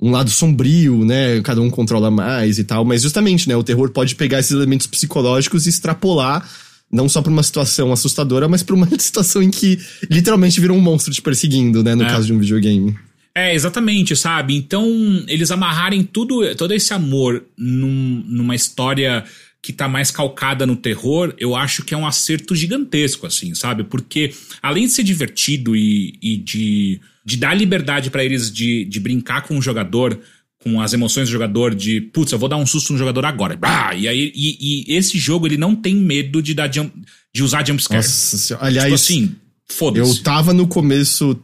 um 0.00 0.10
lado 0.10 0.30
sombrio, 0.30 1.04
né? 1.04 1.40
Cada 1.42 1.60
um 1.60 1.70
controla 1.70 2.10
mais 2.10 2.58
e 2.58 2.64
tal. 2.64 2.84
Mas 2.84 3.02
justamente, 3.02 3.48
né? 3.48 3.56
O 3.56 3.64
terror 3.64 3.90
pode 3.90 4.14
pegar 4.14 4.38
esses 4.38 4.52
elementos 4.52 4.86
psicológicos 4.86 5.66
e 5.66 5.70
extrapolar 5.70 6.48
não 6.90 7.08
só 7.08 7.20
pra 7.20 7.30
uma 7.30 7.42
situação 7.42 7.92
assustadora, 7.92 8.48
mas 8.48 8.62
pra 8.62 8.74
uma 8.74 8.88
situação 8.98 9.42
em 9.42 9.50
que 9.50 9.78
literalmente 10.10 10.60
vira 10.60 10.72
um 10.72 10.80
monstro 10.80 11.12
te 11.12 11.20
perseguindo, 11.20 11.82
né? 11.82 11.94
No 11.94 12.04
é. 12.04 12.08
caso 12.08 12.26
de 12.26 12.32
um 12.32 12.38
videogame. 12.38 12.96
É, 13.34 13.54
exatamente, 13.54 14.16
sabe? 14.16 14.56
Então, 14.56 14.84
eles 15.28 15.50
amarrarem 15.50 16.02
tudo, 16.02 16.54
todo 16.56 16.72
esse 16.72 16.92
amor 16.92 17.44
num, 17.56 18.24
numa 18.26 18.54
história 18.54 19.24
que 19.62 19.72
tá 19.72 19.88
mais 19.88 20.10
calcada 20.10 20.64
no 20.64 20.74
terror, 20.74 21.34
eu 21.38 21.54
acho 21.54 21.84
que 21.84 21.92
é 21.92 21.96
um 21.96 22.06
acerto 22.06 22.54
gigantesco, 22.54 23.26
assim, 23.26 23.54
sabe? 23.54 23.84
Porque 23.84 24.32
além 24.62 24.86
de 24.86 24.92
ser 24.92 25.02
divertido 25.02 25.76
e, 25.76 26.18
e 26.22 26.36
de, 26.36 27.00
de 27.28 27.36
dar 27.36 27.52
liberdade 27.52 28.08
para 28.08 28.24
eles 28.24 28.50
de, 28.50 28.86
de 28.86 28.98
brincar 28.98 29.42
com 29.42 29.58
o 29.58 29.60
jogador, 29.60 30.18
com 30.64 30.80
as 30.80 30.94
emoções 30.94 31.28
do 31.28 31.32
jogador 31.32 31.74
de, 31.74 32.00
putz, 32.00 32.32
eu 32.32 32.38
vou 32.38 32.48
dar 32.48 32.56
um 32.56 32.64
susto 32.64 32.90
no 32.94 32.98
jogador 32.98 33.26
agora. 33.26 33.54
Bah, 33.54 33.94
e 33.94 34.08
aí 34.08 34.32
e, 34.34 34.86
e 34.88 34.96
esse 34.96 35.18
jogo 35.18 35.46
ele 35.46 35.58
não 35.58 35.76
tem 35.76 35.94
medo 35.94 36.40
de 36.40 36.54
dar 36.54 36.72
jump, 36.72 36.90
de 37.34 37.42
usar 37.42 37.66
jumpscare. 37.66 38.02
Nossa, 38.02 38.56
aliás, 38.62 38.84
tipo 38.84 38.94
assim, 38.94 39.36
foda-se. 39.66 40.10
Eu 40.10 40.22
tava 40.22 40.54
no 40.54 40.66
começo 40.66 41.38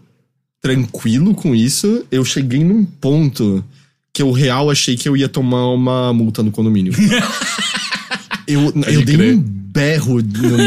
tranquilo 0.59 1.35
com 1.35 1.55
isso, 1.55 2.06
eu 2.11 2.24
cheguei 2.24 2.65
num 2.65 2.82
ponto 2.82 3.62
que 4.11 4.23
eu 4.23 4.32
real 4.32 4.70
achei 4.70 4.97
que 4.97 5.06
eu 5.06 5.15
ia 5.15 5.28
tomar 5.28 5.66
uma 5.66 6.15
multa 6.15 6.43
no 6.43 6.51
condomínio. 6.51 6.94
eu 8.48 8.73
eu 8.89 9.05
dei 9.05 9.35
um 9.35 9.39
berro 9.39 10.19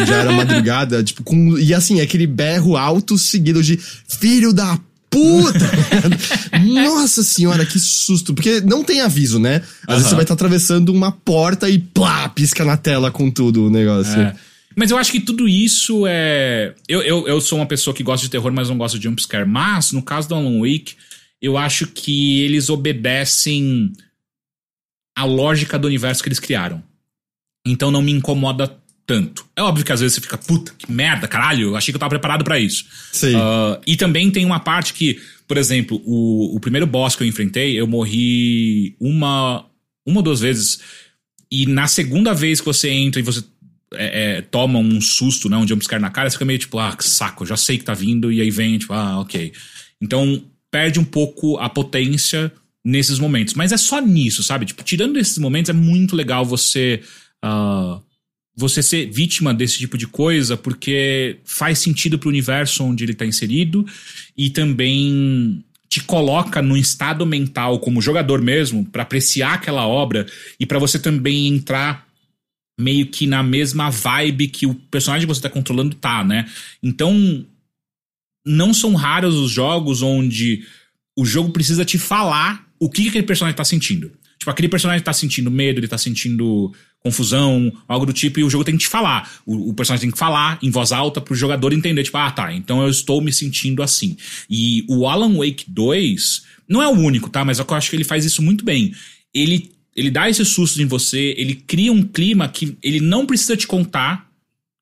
já 0.05 0.17
era 0.17 0.31
madrugada, 0.31 1.03
tipo, 1.03 1.23
com, 1.23 1.57
e 1.57 1.73
assim, 1.73 2.01
aquele 2.01 2.27
berro 2.27 2.77
alto 2.77 3.17
seguido 3.17 3.63
de 3.63 3.79
filho 4.07 4.53
da 4.53 4.77
puta! 5.09 5.71
Nossa 6.63 7.23
senhora, 7.23 7.65
que 7.65 7.79
susto. 7.79 8.33
Porque 8.33 8.61
não 8.61 8.83
tem 8.83 9.01
aviso, 9.01 9.39
né? 9.39 9.57
Às 9.57 9.63
uhum. 9.63 9.93
vezes 9.95 10.09
você 10.09 10.15
vai 10.15 10.23
estar 10.23 10.35
tá 10.35 10.45
atravessando 10.45 10.89
uma 10.89 11.11
porta 11.11 11.69
e 11.69 11.79
plá, 11.79 12.29
pisca 12.29 12.63
na 12.63 12.77
tela 12.77 13.11
com 13.11 13.29
tudo 13.29 13.67
o 13.67 13.69
negócio. 13.69 14.19
É. 14.19 14.35
Mas 14.75 14.91
eu 14.91 14.97
acho 14.97 15.11
que 15.11 15.19
tudo 15.19 15.47
isso 15.47 16.05
é. 16.07 16.75
Eu, 16.87 17.01
eu, 17.01 17.27
eu 17.27 17.41
sou 17.41 17.57
uma 17.57 17.65
pessoa 17.65 17.95
que 17.95 18.03
gosta 18.03 18.25
de 18.25 18.29
terror, 18.31 18.51
mas 18.51 18.69
não 18.69 18.77
gosta 18.77 18.97
de 18.97 19.05
jumpscare. 19.05 19.47
Mas, 19.47 19.91
no 19.91 20.03
caso 20.03 20.29
do 20.29 20.35
Alan 20.35 20.59
Wake, 20.59 20.95
eu 21.41 21.57
acho 21.57 21.87
que 21.87 22.41
eles 22.41 22.69
obedecem 22.69 23.91
a 25.17 25.23
lógica 25.23 25.79
do 25.79 25.87
universo 25.87 26.21
que 26.21 26.29
eles 26.29 26.39
criaram. 26.39 26.83
Então 27.65 27.89
não 27.89 28.03
me 28.03 28.11
incomoda 28.11 28.77
tanto. 29.07 29.45
É 29.55 29.63
óbvio 29.63 29.85
que 29.85 29.91
às 29.93 30.01
vezes 30.01 30.15
você 30.15 30.21
fica, 30.21 30.37
puta, 30.37 30.73
que 30.77 30.91
merda, 30.91 31.27
caralho, 31.27 31.69
eu 31.69 31.75
achei 31.77 31.93
que 31.93 31.95
eu 31.95 31.99
tava 31.99 32.09
preparado 32.09 32.43
para 32.43 32.59
isso. 32.59 32.85
Sim. 33.13 33.35
Uh, 33.35 33.81
e 33.87 33.95
também 33.95 34.29
tem 34.29 34.45
uma 34.45 34.59
parte 34.59 34.93
que, 34.93 35.17
por 35.47 35.57
exemplo, 35.57 36.01
o, 36.05 36.55
o 36.55 36.59
primeiro 36.59 36.85
boss 36.85 37.15
que 37.15 37.23
eu 37.23 37.27
enfrentei, 37.27 37.79
eu 37.79 37.87
morri 37.87 38.95
uma, 38.99 39.65
uma 40.05 40.17
ou 40.17 40.21
duas 40.23 40.41
vezes. 40.41 40.79
E 41.49 41.65
na 41.65 41.87
segunda 41.87 42.33
vez 42.33 42.59
que 42.59 42.65
você 42.65 42.89
entra 42.89 43.21
e 43.21 43.23
você 43.23 43.41
é, 43.93 44.39
é, 44.39 44.41
toma 44.41 44.77
um 44.77 44.99
susto, 44.99 45.49
né? 45.49 45.55
Um 45.55 45.65
jumpscare 45.65 46.01
na 46.01 46.09
cara, 46.09 46.29
você 46.29 46.35
fica 46.35 46.43
meio 46.45 46.59
tipo, 46.59 46.77
ah, 46.77 46.93
que 46.93 47.07
saco, 47.07 47.45
já 47.45 47.55
sei 47.55 47.77
que 47.77 47.85
tá 47.85 47.93
vindo, 47.93 48.29
e 48.29 48.41
aí 48.41 48.51
vem, 48.51 48.77
tipo, 48.77 48.91
ah, 48.91 49.21
ok. 49.21 49.53
Então, 50.01 50.43
perde 50.69 50.99
um 50.99 51.05
pouco 51.05 51.57
a 51.59 51.69
potência 51.69 52.51
nesses 52.83 53.19
momentos. 53.19 53.53
Mas 53.53 53.71
é 53.71 53.77
só 53.77 54.01
nisso, 54.01 54.43
sabe? 54.43 54.65
Tipo, 54.65 54.83
tirando 54.83 55.17
esses 55.17 55.37
momentos, 55.37 55.69
é 55.69 55.73
muito 55.73 56.13
legal 56.13 56.43
você. 56.43 57.01
Uh, 57.43 58.05
você 58.57 58.81
ser 58.81 59.11
vítima 59.11 59.53
desse 59.53 59.77
tipo 59.77 59.95
de 59.95 60.07
coisa, 60.07 60.57
porque 60.57 61.37
faz 61.45 61.77
sentido 61.77 62.17
pro 62.17 62.27
universo 62.27 62.83
onde 62.83 63.03
ele 63.03 63.13
tá 63.13 63.23
inserido 63.23 63.85
e 64.35 64.49
também 64.49 65.63
te 65.87 66.01
coloca 66.01 66.59
no 66.59 66.75
estado 66.75 67.23
mental 67.23 67.79
como 67.79 68.01
jogador 68.01 68.41
mesmo 68.41 68.83
para 68.83 69.03
apreciar 69.03 69.53
aquela 69.53 69.87
obra 69.87 70.25
e 70.59 70.65
para 70.65 70.79
você 70.79 70.97
também 70.97 71.47
entrar 71.47 72.07
meio 72.79 73.05
que 73.07 73.27
na 73.27 73.43
mesma 73.43 73.91
vibe 73.91 74.47
que 74.47 74.65
o 74.65 74.73
personagem 74.73 75.27
que 75.27 75.33
você 75.33 75.41
tá 75.41 75.49
controlando 75.49 75.95
tá, 75.95 76.23
né? 76.23 76.49
Então, 76.81 77.45
não 78.45 78.73
são 78.73 78.95
raros 78.95 79.35
os 79.35 79.51
jogos 79.51 80.01
onde 80.01 80.65
o 81.15 81.25
jogo 81.25 81.51
precisa 81.51 81.85
te 81.85 81.97
falar 81.99 82.67
o 82.79 82.89
que 82.89 83.07
aquele 83.07 83.25
personagem 83.25 83.55
tá 83.55 83.63
sentindo. 83.63 84.11
Tipo, 84.37 84.51
aquele 84.51 84.69
personagem 84.69 85.03
tá 85.03 85.13
sentindo 85.13 85.49
medo, 85.49 85.79
ele 85.79 85.87
tá 85.87 85.97
sentindo 85.97 86.71
confusão, 87.03 87.71
algo 87.87 88.05
do 88.05 88.13
tipo, 88.13 88.39
e 88.39 88.43
o 88.43 88.49
jogo 88.49 88.63
tem 88.63 88.75
que 88.75 88.83
te 88.83 88.89
falar. 88.89 89.31
O, 89.45 89.69
o, 89.69 89.73
personagem 89.73 90.07
tem 90.07 90.11
que 90.11 90.17
falar 90.17 90.59
em 90.61 90.69
voz 90.69 90.91
alta 90.91 91.21
pro 91.21 91.35
jogador 91.35 91.73
entender, 91.73 92.03
tipo, 92.03 92.17
ah, 92.17 92.31
tá, 92.31 92.53
então 92.53 92.81
eu 92.81 92.89
estou 92.89 93.21
me 93.21 93.31
sentindo 93.31 93.81
assim. 93.81 94.17
E 94.49 94.83
o 94.89 95.07
Alan 95.07 95.37
Wake 95.37 95.65
2 95.69 96.43
não 96.67 96.81
é 96.81 96.87
o 96.87 96.91
único, 96.91 97.29
tá? 97.29 97.45
Mas 97.45 97.59
eu 97.59 97.65
acho 97.69 97.89
que 97.89 97.95
ele 97.95 98.03
faz 98.03 98.25
isso 98.25 98.41
muito 98.41 98.65
bem. 98.65 98.93
Ele, 99.33 99.71
ele 99.95 100.11
dá 100.11 100.29
esses 100.29 100.47
sustos 100.49 100.79
em 100.79 100.85
você, 100.85 101.33
ele 101.37 101.55
cria 101.55 101.91
um 101.91 102.03
clima 102.03 102.47
que 102.49 102.77
ele 102.83 102.99
não 102.99 103.25
precisa 103.25 103.55
te 103.55 103.67
contar 103.67 104.27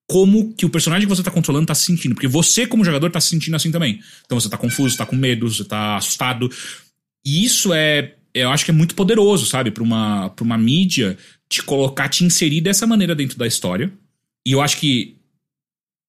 como 0.08 0.54
que 0.54 0.66
o 0.66 0.70
personagem 0.70 1.08
que 1.08 1.16
você 1.16 1.24
tá 1.24 1.32
controlando 1.32 1.66
tá 1.66 1.76
se 1.76 1.86
sentindo. 1.86 2.14
Porque 2.14 2.28
você, 2.28 2.68
como 2.68 2.86
jogador, 2.86 3.10
tá 3.12 3.20
se 3.20 3.30
sentindo 3.30 3.56
assim 3.56 3.72
também. 3.72 4.00
Então 4.26 4.40
você 4.40 4.50
tá 4.50 4.58
confuso, 4.58 4.98
tá 4.98 5.06
com 5.06 5.16
medo, 5.16 5.50
você 5.50 5.64
tá 5.64 5.98
assustado. 5.98 6.50
E 7.26 7.44
isso 7.44 7.74
é, 7.74 8.16
eu 8.42 8.50
acho 8.50 8.66
que 8.66 8.72
é 8.72 8.74
muito 8.74 8.96
poderoso, 8.96 9.46
sabe, 9.46 9.72
para 9.72 9.84
uma, 9.84 10.30
pra 10.30 10.44
uma 10.44 10.58
mídia 10.58 11.18
te 11.48 11.64
colocar, 11.64 12.10
te 12.10 12.24
inserir 12.26 12.62
dessa 12.62 12.86
maneira 12.86 13.16
dentro 13.16 13.38
da 13.38 13.48
história. 13.48 13.92
E 14.46 14.52
eu 14.52 14.62
acho 14.62 14.78
que 14.78 15.16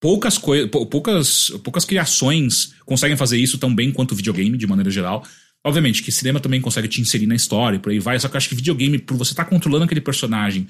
poucas 0.01 0.37
coisas, 0.37 0.69
poucas, 0.69 1.51
poucas 1.63 1.85
criações 1.85 2.75
conseguem 2.85 3.17
fazer 3.17 3.39
isso 3.39 3.59
tão 3.59 3.75
bem 3.75 3.93
quanto 3.93 4.13
o 4.13 4.17
videogame, 4.17 4.59
de 4.59 4.67
maneira 4.67 4.91
geral. 4.91 5.25
Obviamente 5.65 6.03
que 6.03 6.13
cinema 6.13 6.41
também 6.41 6.61
consegue 6.61 6.89
te 6.89 7.01
inserir 7.01 7.27
na 7.27 7.35
história, 7.35 7.79
por 7.79 7.91
aí 7.91 7.99
vai, 7.99 8.19
só 8.19 8.29
que 8.29 8.35
eu 8.35 8.39
acho 8.39 8.49
que 8.49 8.55
videogame, 8.55 8.99
por 8.99 9.17
você 9.17 9.33
estar 9.33 9.45
tá 9.45 9.51
controlando 9.51 9.85
aquele 9.85 10.01
personagem, 10.01 10.67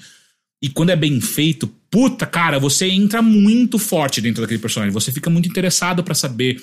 e 0.61 0.69
quando 0.69 0.89
é 0.89 0.95
bem 0.95 1.21
feito, 1.21 1.67
puta, 1.89 2.25
cara, 2.25 2.59
você 2.59 2.87
entra 2.87 3.21
muito 3.21 3.77
forte 3.77 4.19
dentro 4.21 4.41
daquele 4.41 4.59
personagem. 4.59 4.91
Você 4.91 5.11
fica 5.11 5.29
muito 5.29 5.47
interessado 5.47 6.03
para 6.03 6.15
saber 6.15 6.59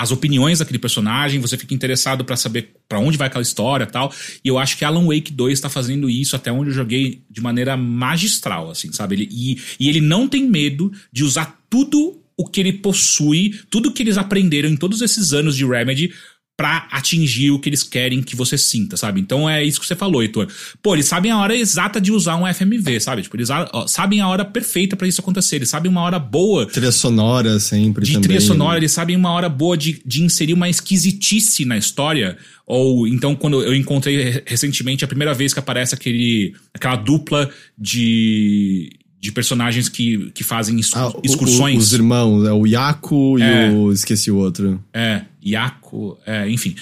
as 0.00 0.10
opiniões 0.10 0.60
daquele 0.60 0.78
personagem, 0.78 1.40
você 1.40 1.58
fica 1.58 1.74
interessado 1.74 2.24
para 2.24 2.34
saber 2.34 2.70
para 2.88 2.98
onde 2.98 3.18
vai 3.18 3.26
aquela 3.26 3.42
história 3.42 3.86
tal. 3.86 4.10
E 4.42 4.48
eu 4.48 4.58
acho 4.58 4.78
que 4.78 4.84
Alan 4.84 5.04
Wake 5.04 5.30
2 5.30 5.52
está 5.52 5.68
fazendo 5.68 6.08
isso 6.08 6.34
até 6.34 6.50
onde 6.50 6.70
eu 6.70 6.74
joguei 6.74 7.22
de 7.28 7.42
maneira 7.42 7.76
magistral, 7.76 8.70
assim, 8.70 8.90
sabe? 8.92 9.16
Ele, 9.16 9.28
e, 9.30 9.60
e 9.78 9.90
ele 9.90 10.00
não 10.00 10.26
tem 10.26 10.48
medo 10.48 10.90
de 11.12 11.22
usar 11.22 11.60
tudo 11.68 12.18
o 12.34 12.46
que 12.46 12.60
ele 12.60 12.72
possui, 12.72 13.60
tudo 13.68 13.92
que 13.92 14.02
eles 14.02 14.16
aprenderam 14.16 14.70
em 14.70 14.76
todos 14.76 15.02
esses 15.02 15.34
anos 15.34 15.54
de 15.54 15.66
Remedy 15.66 16.14
para 16.60 16.86
atingir 16.90 17.52
o 17.52 17.58
que 17.58 17.70
eles 17.70 17.82
querem 17.82 18.22
que 18.22 18.36
você 18.36 18.58
sinta, 18.58 18.94
sabe? 18.94 19.18
Então 19.18 19.48
é 19.48 19.64
isso 19.64 19.80
que 19.80 19.86
você 19.86 19.96
falou, 19.96 20.22
Heitor. 20.22 20.46
Pô, 20.82 20.94
eles 20.94 21.06
sabem 21.06 21.30
a 21.30 21.38
hora 21.38 21.56
exata 21.56 21.98
de 21.98 22.12
usar 22.12 22.36
um 22.36 22.46
FMV, 22.46 23.00
sabe? 23.00 23.22
Tipo, 23.22 23.38
eles 23.38 23.48
sabem 23.86 24.20
a 24.20 24.28
hora 24.28 24.44
perfeita 24.44 24.94
para 24.94 25.08
isso 25.08 25.22
acontecer. 25.22 25.56
Eles 25.56 25.70
sabem 25.70 25.90
uma 25.90 26.02
hora 26.02 26.18
boa. 26.18 26.66
Trilha 26.66 26.92
sonora 26.92 27.58
sempre. 27.58 28.04
De 28.04 28.12
também. 28.12 28.28
trilha 28.28 28.42
sonora, 28.42 28.76
eles 28.76 28.92
sabem 28.92 29.16
uma 29.16 29.32
hora 29.32 29.48
boa 29.48 29.74
de, 29.74 30.02
de 30.04 30.22
inserir 30.22 30.52
uma 30.52 30.68
esquisitice 30.68 31.64
na 31.64 31.78
história. 31.78 32.36
Ou 32.66 33.08
então, 33.08 33.34
quando 33.34 33.62
eu 33.62 33.74
encontrei 33.74 34.42
recentemente 34.44 35.02
a 35.02 35.08
primeira 35.08 35.32
vez 35.32 35.54
que 35.54 35.60
aparece 35.60 35.94
aquele, 35.94 36.54
aquela 36.74 36.96
dupla 36.96 37.48
de 37.78 38.99
de 39.20 39.30
personagens 39.30 39.88
que, 39.88 40.30
que 40.30 40.42
fazem 40.42 40.80
ah, 40.94 41.12
excursões. 41.22 41.74
O, 41.74 41.78
o, 41.78 41.82
os 41.82 41.92
irmãos, 41.92 42.48
é 42.48 42.52
o 42.52 42.66
Yaku 42.66 43.38
é, 43.38 43.68
e 43.68 43.74
o. 43.74 43.92
Esqueci 43.92 44.30
o 44.30 44.36
outro. 44.36 44.82
É, 44.94 45.22
Yaku, 45.44 46.16
é, 46.26 46.48
enfim. 46.48 46.74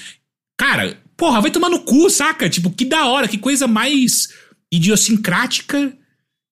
Cara, 0.56 0.96
porra, 1.16 1.40
vai 1.40 1.50
tomar 1.50 1.68
no 1.68 1.80
cu, 1.80 2.08
saca? 2.08 2.48
Tipo, 2.48 2.70
que 2.70 2.84
da 2.84 3.06
hora, 3.06 3.26
que 3.26 3.38
coisa 3.38 3.66
mais 3.66 4.28
idiosincrática 4.70 5.92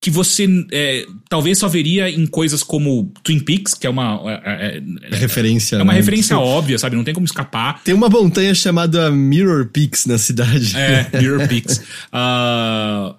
que 0.00 0.10
você 0.10 0.46
é, 0.72 1.06
talvez 1.28 1.58
só 1.58 1.68
veria 1.68 2.08
em 2.10 2.26
coisas 2.26 2.62
como 2.62 3.12
Twin 3.22 3.40
Peaks, 3.40 3.74
que 3.74 3.86
é 3.86 3.90
uma. 3.90 4.20
É, 4.44 4.78
é, 4.78 4.82
é 5.10 5.16
referência. 5.16 5.76
É 5.76 5.82
uma 5.82 5.92
né? 5.92 5.98
referência 5.98 6.36
óbvia, 6.38 6.78
sabe? 6.78 6.96
Não 6.96 7.04
tem 7.04 7.14
como 7.14 7.26
escapar. 7.26 7.82
Tem 7.82 7.94
uma 7.94 8.08
montanha 8.08 8.54
chamada 8.54 9.10
Mirror 9.10 9.66
Peaks 9.66 10.06
na 10.06 10.18
cidade. 10.18 10.76
É, 10.76 11.10
Mirror 11.18 11.48
Peaks. 11.48 11.78
uh, 12.12 13.14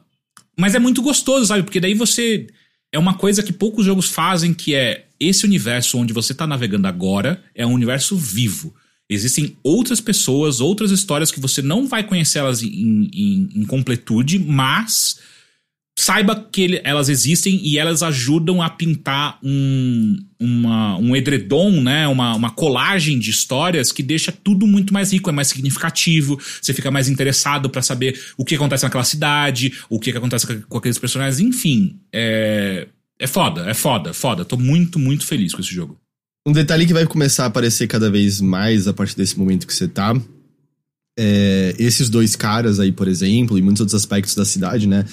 mas 0.57 0.75
é 0.75 0.79
muito 0.79 1.01
gostoso, 1.01 1.45
sabe? 1.45 1.63
Porque 1.63 1.79
daí 1.79 1.93
você. 1.93 2.47
É 2.91 2.99
uma 2.99 3.15
coisa 3.15 3.43
que 3.43 3.51
poucos 3.51 3.85
jogos 3.85 4.09
fazem, 4.09 4.53
que 4.53 4.73
é 4.73 5.05
esse 5.19 5.45
universo 5.45 5.97
onde 5.97 6.13
você 6.13 6.33
tá 6.33 6.47
navegando 6.47 6.87
agora 6.87 7.43
é 7.53 7.65
um 7.65 7.73
universo 7.73 8.15
vivo. 8.15 8.73
Existem 9.09 9.57
outras 9.63 10.01
pessoas, 10.01 10.59
outras 10.59 10.91
histórias 10.91 11.31
que 11.31 11.39
você 11.39 11.61
não 11.61 11.87
vai 11.87 12.03
conhecer 12.03 12.39
elas 12.39 12.61
em, 12.61 13.09
em, 13.13 13.49
em 13.55 13.65
completude, 13.65 14.37
mas 14.37 15.19
saiba 15.99 16.35
que 16.35 16.61
ele, 16.61 16.81
elas 16.83 17.09
existem 17.09 17.59
e 17.63 17.79
elas 17.79 18.03
ajudam 18.03 18.61
a 18.61 18.69
pintar 18.69 19.39
um, 19.43 20.15
uma, 20.39 20.95
um 20.97 21.15
edredom, 21.15 21.81
né? 21.81 22.07
Uma, 22.07 22.35
uma 22.35 22.51
colagem 22.51 23.17
de 23.17 23.31
histórias 23.31 23.91
que 23.91 24.03
deixa 24.03 24.31
tudo 24.31 24.67
muito 24.67 24.93
mais 24.93 25.11
rico, 25.11 25.27
é 25.27 25.33
mais 25.33 25.47
significativo, 25.47 26.39
você 26.61 26.71
fica 26.71 26.91
mais 26.91 27.09
interessado 27.09 27.67
para 27.67 27.81
saber 27.81 28.15
o 28.37 28.45
que 28.45 28.53
acontece 28.53 28.83
naquela 28.83 29.03
cidade, 29.03 29.73
o 29.89 29.99
que, 29.99 30.11
que 30.11 30.17
acontece 30.17 30.45
com 30.45 30.77
aqueles 30.77 30.99
personagens, 30.99 31.39
enfim. 31.39 31.99
É, 32.13 32.87
é 33.17 33.25
foda, 33.25 33.67
é 33.67 33.73
foda, 33.73 34.13
foda. 34.13 34.45
Tô 34.45 34.55
muito, 34.55 34.99
muito 34.99 35.25
feliz 35.25 35.51
com 35.51 35.61
esse 35.61 35.73
jogo. 35.73 35.99
Um 36.45 36.51
detalhe 36.51 36.85
que 36.85 36.93
vai 36.93 37.07
começar 37.07 37.45
a 37.45 37.47
aparecer 37.47 37.87
cada 37.87 38.11
vez 38.11 38.39
mais 38.39 38.87
a 38.87 38.93
partir 38.93 39.17
desse 39.17 39.37
momento 39.37 39.65
que 39.65 39.73
você 39.73 39.87
tá. 39.87 40.15
É, 41.17 41.73
esses 41.79 42.07
dois 42.07 42.35
caras 42.35 42.79
aí, 42.79 42.91
por 42.91 43.07
exemplo, 43.07 43.57
e 43.57 43.63
muitos 43.63 43.81
outros 43.81 43.99
aspectos 43.99 44.35
da 44.35 44.45
cidade, 44.45 44.87
né? 44.87 45.03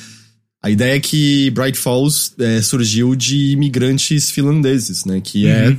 A 0.65 0.71
ideia 0.71 0.97
é 0.97 1.01
que 1.01 1.51
Bright 1.51 1.79
Falls 1.79 2.33
é, 2.39 2.63
surgiu 2.63 3.15
de 3.15 3.51
imigrantes 3.51 4.31
finlandeses, 4.31 5.05
né? 5.05 5.21
Que 5.21 5.47
é 5.47 5.69
uhum. 5.69 5.73
é 5.73 5.77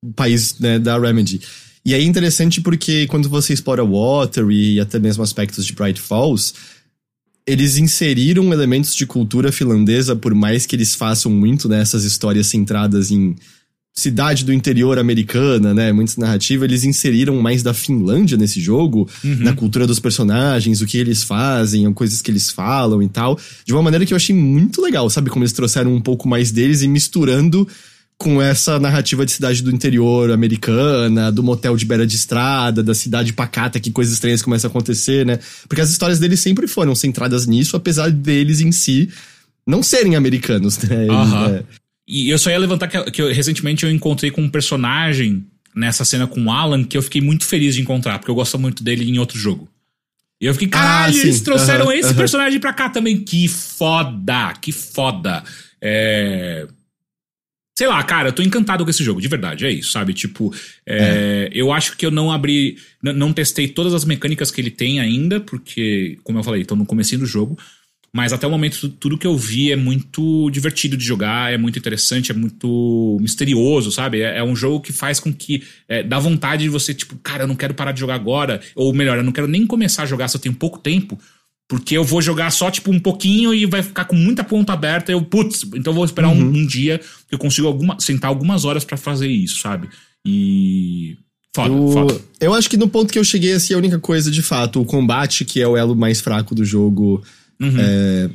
o 0.00 0.12
país 0.12 0.60
né, 0.60 0.78
da 0.78 0.96
Remedy. 0.96 1.40
E 1.84 1.92
é 1.92 2.00
interessante 2.00 2.60
porque 2.60 3.08
quando 3.08 3.28
você 3.28 3.52
explora 3.52 3.84
Water 3.84 4.48
e 4.48 4.78
até 4.78 5.00
mesmo 5.00 5.24
aspectos 5.24 5.66
de 5.66 5.72
Bright 5.72 6.00
Falls, 6.00 6.54
eles 7.44 7.78
inseriram 7.78 8.52
elementos 8.52 8.94
de 8.94 9.06
cultura 9.06 9.50
finlandesa, 9.50 10.14
por 10.14 10.32
mais 10.36 10.66
que 10.66 10.76
eles 10.76 10.94
façam 10.94 11.32
muito 11.32 11.68
nessas 11.68 12.02
né, 12.02 12.08
histórias 12.08 12.46
centradas 12.46 13.10
em 13.10 13.34
cidade 13.96 14.44
do 14.44 14.52
interior 14.52 14.98
americana, 14.98 15.72
né? 15.72 15.90
Muita 15.90 16.20
narrativa, 16.20 16.66
eles 16.66 16.84
inseriram 16.84 17.40
mais 17.40 17.62
da 17.62 17.72
Finlândia 17.72 18.36
nesse 18.36 18.60
jogo, 18.60 19.08
uhum. 19.24 19.38
na 19.40 19.54
cultura 19.54 19.86
dos 19.86 19.98
personagens, 19.98 20.82
o 20.82 20.86
que 20.86 20.98
eles 20.98 21.22
fazem, 21.22 21.90
coisas 21.94 22.20
que 22.20 22.30
eles 22.30 22.50
falam 22.50 23.02
e 23.02 23.08
tal, 23.08 23.38
de 23.64 23.72
uma 23.72 23.82
maneira 23.82 24.04
que 24.04 24.12
eu 24.12 24.16
achei 24.16 24.36
muito 24.36 24.82
legal, 24.82 25.08
sabe? 25.08 25.30
Como 25.30 25.42
eles 25.42 25.52
trouxeram 25.52 25.94
um 25.94 26.00
pouco 26.00 26.28
mais 26.28 26.50
deles 26.52 26.82
e 26.82 26.88
misturando 26.88 27.66
com 28.18 28.40
essa 28.40 28.78
narrativa 28.78 29.24
de 29.24 29.32
cidade 29.32 29.62
do 29.62 29.70
interior 29.70 30.30
americana, 30.30 31.32
do 31.32 31.42
motel 31.42 31.76
de 31.76 31.84
beira 31.84 32.06
de 32.06 32.16
estrada, 32.16 32.82
da 32.82 32.94
cidade 32.94 33.32
pacata 33.32 33.80
que 33.80 33.90
coisas 33.90 34.14
estranhas 34.14 34.42
começam 34.42 34.68
a 34.68 34.70
acontecer, 34.70 35.24
né? 35.24 35.38
Porque 35.68 35.80
as 35.80 35.90
histórias 35.90 36.18
deles 36.18 36.40
sempre 36.40 36.66
foram 36.66 36.94
centradas 36.94 37.46
nisso, 37.46 37.76
apesar 37.76 38.10
deles 38.10 38.60
em 38.60 38.72
si 38.72 39.10
não 39.66 39.82
serem 39.82 40.16
americanos, 40.16 40.78
né? 40.78 41.04
Eles, 41.04 41.10
uhum. 41.10 41.46
é, 41.46 41.62
e 42.06 42.30
eu 42.30 42.38
só 42.38 42.50
ia 42.50 42.58
levantar 42.58 42.88
que, 42.88 43.10
que 43.10 43.20
eu, 43.20 43.32
recentemente 43.32 43.84
eu 43.84 43.90
encontrei 43.90 44.30
com 44.30 44.42
um 44.42 44.48
personagem 44.48 45.44
nessa 45.74 46.04
cena 46.04 46.26
com 46.26 46.44
o 46.44 46.50
Alan 46.50 46.84
que 46.84 46.96
eu 46.96 47.02
fiquei 47.02 47.20
muito 47.20 47.44
feliz 47.44 47.74
de 47.74 47.82
encontrar, 47.82 48.18
porque 48.18 48.30
eu 48.30 48.34
gosto 48.34 48.58
muito 48.58 48.82
dele 48.82 49.08
em 49.08 49.18
outro 49.18 49.38
jogo. 49.38 49.68
E 50.40 50.46
eu 50.46 50.52
fiquei, 50.52 50.68
caralho, 50.68 51.16
ah, 51.16 51.18
eles 51.18 51.40
trouxeram 51.40 51.90
esse 51.90 52.12
personagem 52.14 52.60
pra 52.60 52.72
cá 52.72 52.90
também. 52.90 53.18
Que 53.18 53.48
foda, 53.48 54.52
que 54.60 54.70
foda. 54.70 55.42
É... 55.80 56.66
Sei 57.76 57.86
lá, 57.86 58.02
cara, 58.02 58.28
eu 58.28 58.32
tô 58.32 58.42
encantado 58.42 58.84
com 58.84 58.90
esse 58.90 59.04
jogo, 59.04 59.20
de 59.20 59.28
verdade, 59.28 59.66
é 59.66 59.70
isso, 59.70 59.92
sabe? 59.92 60.14
Tipo, 60.14 60.54
é, 60.86 60.96
é. 60.96 61.50
eu 61.52 61.70
acho 61.70 61.94
que 61.94 62.06
eu 62.06 62.10
não 62.10 62.32
abri, 62.32 62.78
não 63.02 63.34
testei 63.34 63.68
todas 63.68 63.92
as 63.92 64.04
mecânicas 64.04 64.50
que 64.50 64.60
ele 64.60 64.70
tem 64.70 64.98
ainda, 64.98 65.40
porque, 65.40 66.18
como 66.24 66.38
eu 66.38 66.42
falei, 66.42 66.64
tô 66.64 66.74
no 66.74 66.86
começo 66.86 67.18
do 67.18 67.26
jogo. 67.26 67.58
Mas 68.16 68.32
até 68.32 68.46
o 68.46 68.50
momento, 68.50 68.88
tudo 68.88 69.18
que 69.18 69.26
eu 69.26 69.36
vi 69.36 69.70
é 69.70 69.76
muito 69.76 70.48
divertido 70.48 70.96
de 70.96 71.04
jogar, 71.04 71.52
é 71.52 71.58
muito 71.58 71.78
interessante, 71.78 72.32
é 72.32 72.34
muito 72.34 73.18
misterioso, 73.20 73.92
sabe? 73.92 74.22
É, 74.22 74.38
é 74.38 74.42
um 74.42 74.56
jogo 74.56 74.80
que 74.80 74.90
faz 74.90 75.20
com 75.20 75.30
que 75.30 75.62
é, 75.86 76.02
dá 76.02 76.18
vontade 76.18 76.62
de 76.62 76.70
você, 76.70 76.94
tipo, 76.94 77.14
cara, 77.16 77.42
eu 77.44 77.46
não 77.46 77.54
quero 77.54 77.74
parar 77.74 77.92
de 77.92 78.00
jogar 78.00 78.14
agora. 78.14 78.62
Ou 78.74 78.90
melhor, 78.94 79.18
eu 79.18 79.22
não 79.22 79.32
quero 79.32 79.46
nem 79.46 79.66
começar 79.66 80.04
a 80.04 80.06
jogar 80.06 80.28
se 80.28 80.36
eu 80.38 80.40
tenho 80.40 80.54
pouco 80.54 80.78
tempo, 80.78 81.18
Porque 81.68 81.94
eu 81.94 82.04
vou 82.04 82.22
jogar 82.22 82.50
só, 82.52 82.70
tipo, 82.70 82.90
um 82.90 82.98
pouquinho 82.98 83.52
e 83.52 83.66
vai 83.66 83.82
ficar 83.82 84.06
com 84.06 84.16
muita 84.16 84.42
ponta 84.42 84.72
aberta. 84.72 85.12
Eu, 85.12 85.20
putz, 85.20 85.64
então 85.74 85.92
eu 85.92 85.94
vou 85.94 86.04
esperar 86.06 86.28
uhum. 86.28 86.40
um, 86.40 86.56
um, 86.60 86.66
dia 86.66 86.98
que 87.28 87.34
eu 87.34 87.38
consigo 87.38 87.66
alguma, 87.66 88.00
sentar 88.00 88.30
algumas 88.30 88.64
horas 88.64 88.82
para 88.82 88.96
fazer 88.96 89.28
isso, 89.28 89.58
sabe? 89.58 89.90
E. 90.26 91.18
Foda, 91.54 91.74
eu, 91.74 91.88
foda. 91.88 92.20
Eu 92.40 92.54
acho 92.54 92.70
que 92.70 92.78
no 92.78 92.88
ponto 92.88 93.12
que 93.12 93.18
eu 93.18 93.24
cheguei, 93.24 93.52
assim, 93.52 93.74
a 93.74 93.78
única 93.78 93.98
coisa, 93.98 94.30
de 94.30 94.40
fato, 94.40 94.80
o 94.80 94.86
combate, 94.86 95.44
que 95.44 95.60
é 95.60 95.68
o 95.68 95.76
elo 95.76 95.94
mais 95.94 96.22
fraco 96.22 96.54
do 96.54 96.64
jogo. 96.64 97.22
Uhum. 97.60 97.76
É, 97.78 98.30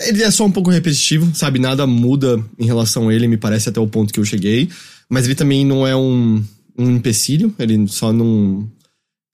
ele 0.00 0.22
é 0.22 0.30
só 0.30 0.44
um 0.44 0.50
pouco 0.50 0.70
repetitivo, 0.70 1.34
sabe? 1.34 1.58
Nada 1.58 1.86
muda 1.86 2.42
em 2.58 2.66
relação 2.66 3.08
a 3.08 3.14
ele, 3.14 3.28
me 3.28 3.36
parece 3.36 3.68
até 3.68 3.80
o 3.80 3.86
ponto 3.86 4.12
que 4.12 4.20
eu 4.20 4.24
cheguei. 4.24 4.68
Mas 5.08 5.26
ele 5.26 5.34
também 5.34 5.64
não 5.64 5.86
é 5.86 5.94
um, 5.94 6.42
um 6.78 6.90
empecilho, 6.90 7.54
ele 7.58 7.86
só 7.88 8.12
não. 8.12 8.68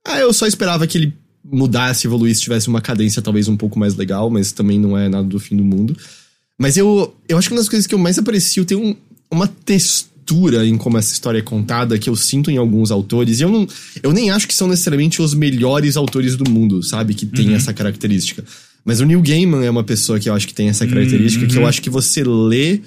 Ah, 0.07 0.19
eu 0.19 0.33
só 0.33 0.47
esperava 0.47 0.87
que 0.87 0.99
ele 0.99 1.15
mudasse, 1.45 2.07
evoluísse, 2.07 2.43
tivesse 2.43 2.69
uma 2.69 2.81
cadência 2.81 3.23
talvez 3.23 3.49
um 3.49 3.57
pouco 3.57 3.79
mais 3.79 3.95
legal, 3.95 4.29
mas 4.29 4.53
também 4.53 4.79
não 4.79 4.97
é 4.97 5.09
nada 5.09 5.27
do 5.27 5.39
fim 5.39 5.57
do 5.57 5.65
mundo. 5.65 5.97
Mas 6.59 6.77
eu, 6.77 7.15
eu 7.29 7.39
acho 7.39 7.49
que 7.49 7.55
uma 7.55 7.61
das 7.61 7.69
coisas 7.69 7.87
que 7.87 7.95
eu 7.95 7.99
mais 7.99 8.19
aprecio 8.19 8.65
tem 8.65 8.77
um, 8.77 8.97
uma 9.31 9.47
textura 9.47 10.67
em 10.67 10.77
como 10.77 10.99
essa 10.99 11.13
história 11.13 11.39
é 11.39 11.43
contada 11.43 11.99
que 11.99 12.11
eu 12.11 12.17
sinto 12.17 12.51
em 12.51 12.57
alguns 12.57 12.91
autores. 12.91 13.39
E 13.39 13.45
eu, 13.45 13.51
não, 13.51 13.67
eu 14.03 14.13
nem 14.13 14.31
acho 14.31 14.49
que 14.49 14.55
são 14.55 14.69
necessariamente 14.69 15.23
os 15.23 15.33
melhores 15.33 15.97
autores 15.97 16.37
do 16.37 16.51
mundo, 16.51 16.83
sabe? 16.83 17.15
Que 17.15 17.25
tem 17.25 17.51
uhum. 17.51 17.55
essa 17.55 17.73
característica. 17.73 18.45
Mas 18.89 19.01
o 19.01 19.05
Neil 19.05 19.21
Gaiman 19.21 19.67
é 19.67 19.69
uma 19.69 19.85
pessoa 19.85 20.19
que 20.19 20.31
eu 20.31 20.35
acho 20.35 20.49
que 20.49 20.55
tem 20.55 20.71
essa 20.71 20.87
característica, 20.87 21.45
uhum. 21.45 21.51
que 21.51 21.57
eu 21.59 21.61
uhum. 21.61 21.69
acho 21.69 21.83
que 21.83 21.91
você 21.91 22.25
lê 22.25 22.81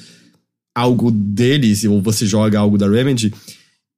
algo 0.76 1.12
deles, 1.12 1.84
ou 1.84 2.02
você 2.02 2.26
joga 2.26 2.58
algo 2.58 2.76
da 2.76 2.90
Remedy, 2.90 3.32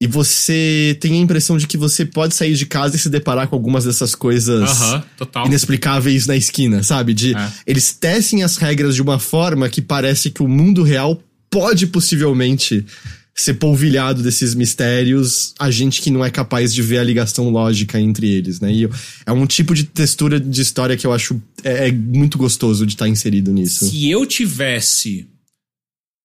e 0.02 0.06
você 0.06 0.98
tem 1.00 1.14
a 1.14 1.22
impressão 1.22 1.58
de 1.58 1.66
que 1.66 1.78
você 1.78 2.04
pode 2.04 2.36
sair 2.36 2.56
de 2.56 2.66
casa 2.66 2.98
e 2.98 3.00
se 3.00 3.10
deparar 3.10 3.48
com 3.48 3.56
algumas 3.56 3.86
dessas 3.86 4.16
coisas 4.16 4.70
inexplicáveis 5.46 6.28
na 6.28 6.36
esquina, 6.36 6.84
sabe? 6.84 7.14
De 7.14 7.34
é. 7.34 7.52
eles 7.66 7.94
tecem 7.94 8.44
as 8.44 8.58
regras 8.58 8.96
de 8.96 9.02
uma 9.02 9.18
forma 9.18 9.70
que 9.70 9.82
parece 9.82 10.30
que 10.30 10.44
o 10.44 10.48
mundo 10.48 10.84
real 10.84 11.24
pode 11.50 11.88
possivelmente 11.88 12.86
ser 13.36 13.56
polvilhado 13.56 14.22
desses 14.22 14.54
mistérios 14.54 15.56
a 15.60 15.72
gente 15.72 16.02
que 16.02 16.12
não 16.12 16.24
é 16.24 16.30
capaz 16.30 16.74
de 16.74 16.82
ver 16.82 17.00
a 17.00 17.04
ligação 17.04 17.50
lógica 17.50 18.00
entre 18.00 18.30
eles, 18.30 18.60
né? 18.60 18.72
E 18.72 18.88
é 19.26 19.32
um 19.32 19.48
tipo 19.48 19.74
de 19.74 19.86
textura 19.86 20.40
de 20.40 20.62
história 20.62 20.96
que 20.96 21.08
eu 21.08 21.12
acho 21.12 21.42
é, 21.64 21.88
é 21.88 21.92
muito 21.92 22.38
gostoso 22.38 22.86
de 22.86 22.94
estar 22.94 23.08
inserido 23.08 23.52
nisso. 23.52 23.90
Se 23.90 24.10
eu 24.10 24.26
tivesse, 24.26 25.28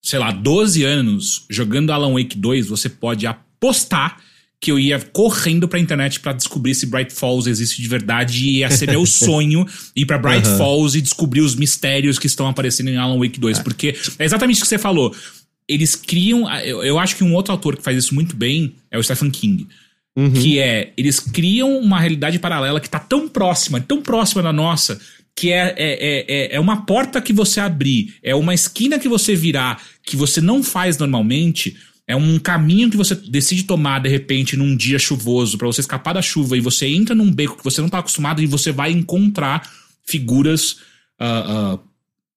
sei 0.05 0.19
lá, 0.19 0.31
12 0.31 0.85
anos 0.85 1.47
jogando 1.49 1.93
Alan 1.93 2.13
Wake 2.13 2.37
2, 2.37 2.67
você 2.67 2.91
pode 2.91 3.27
apostar 3.27 4.19
que 4.61 4.73
eu 4.73 4.79
ia 4.79 4.99
correndo 4.99 5.69
pra 5.69 5.79
internet 5.79 6.19
para 6.19 6.33
descobrir 6.33 6.75
se 6.75 6.85
Bright 6.85 7.13
Falls 7.13 7.49
existe 7.49 7.81
de 7.81 7.87
verdade 7.87 8.45
e 8.45 8.59
ia 8.59 8.71
ser 8.71 8.91
meu 8.91 9.07
sonho 9.07 9.65
ir 9.95 10.05
pra 10.05 10.19
Bright 10.19 10.47
uhum. 10.49 10.59
Falls 10.59 10.99
e 10.99 11.01
descobrir 11.01 11.41
os 11.41 11.55
mistérios 11.55 12.19
que 12.19 12.27
estão 12.27 12.47
aparecendo 12.49 12.89
em 12.89 12.97
Alan 12.97 13.19
Wake 13.19 13.39
2. 13.39 13.59
É. 13.59 13.63
Porque 13.63 13.97
é 14.19 14.25
exatamente 14.25 14.59
o 14.59 14.63
que 14.63 14.69
você 14.69 14.77
falou 14.77 15.15
eles 15.69 15.95
criam. 15.95 16.51
Eu, 16.63 16.83
eu, 16.83 16.99
acho 16.99 17.17
que 17.17 17.23
um 17.23 17.35
outro 17.35 17.53
autor 17.53 17.77
que 17.77 17.83
faz 17.83 17.97
isso 17.97 18.15
muito 18.15 18.35
bem 18.35 18.75
é 18.91 18.99
o 18.99 19.03
Stephen 19.03 19.31
King. 19.31 19.67
Uhum. 20.17 20.33
Que 20.33 20.59
é, 20.59 20.93
eles 20.97 21.21
criam 21.21 21.79
uma 21.79 22.01
realidade 22.01 22.39
paralela 22.39 22.81
que 22.81 22.91
tá 22.91 22.99
tão 22.99 23.29
próxima, 23.29 23.81
tão 23.81 24.03
próxima 24.03 24.43
da 24.43 24.53
nossa, 24.53 24.99
que 25.37 25.53
é, 25.53 25.75
é, 25.77 26.25
é, 26.29 26.57
é 26.57 26.61
uma 26.61 26.85
porta 26.85 27.21
que 27.23 27.33
você 27.33 27.61
abrir, 27.61 28.17
é 28.23 28.35
uma 28.35 28.53
esquina 28.53 28.99
que 28.99 29.09
você 29.09 29.37
virar, 29.37 29.81
que 30.03 30.17
você 30.17 30.41
não 30.41 30.65
faz 30.65 30.99
normalmente, 30.99 31.77
é 32.09 32.17
um 32.17 32.39
caminho 32.41 32.91
que 32.91 32.97
você 32.97 33.15
decide 33.15 33.63
tomar 33.63 34.01
de 34.01 34.09
repente 34.09 34.57
num 34.57 34.75
dia 34.75 34.99
chuvoso 34.99 35.57
para 35.57 35.69
você 35.69 35.81
escapar 35.81 36.15
da 36.15 36.23
chuva 36.23 36.57
e 36.57 36.61
você 36.61 36.89
entra 36.89 37.15
num 37.15 37.31
beco 37.31 37.57
que 37.57 37.63
você 37.63 37.81
não 37.81 37.89
tá 37.89 37.99
acostumado 37.99 38.43
e 38.43 38.47
você 38.47 38.73
vai 38.73 38.91
encontrar 38.91 39.71
figuras 40.05 40.79
uh, 41.21 41.75
uh, 41.75 41.81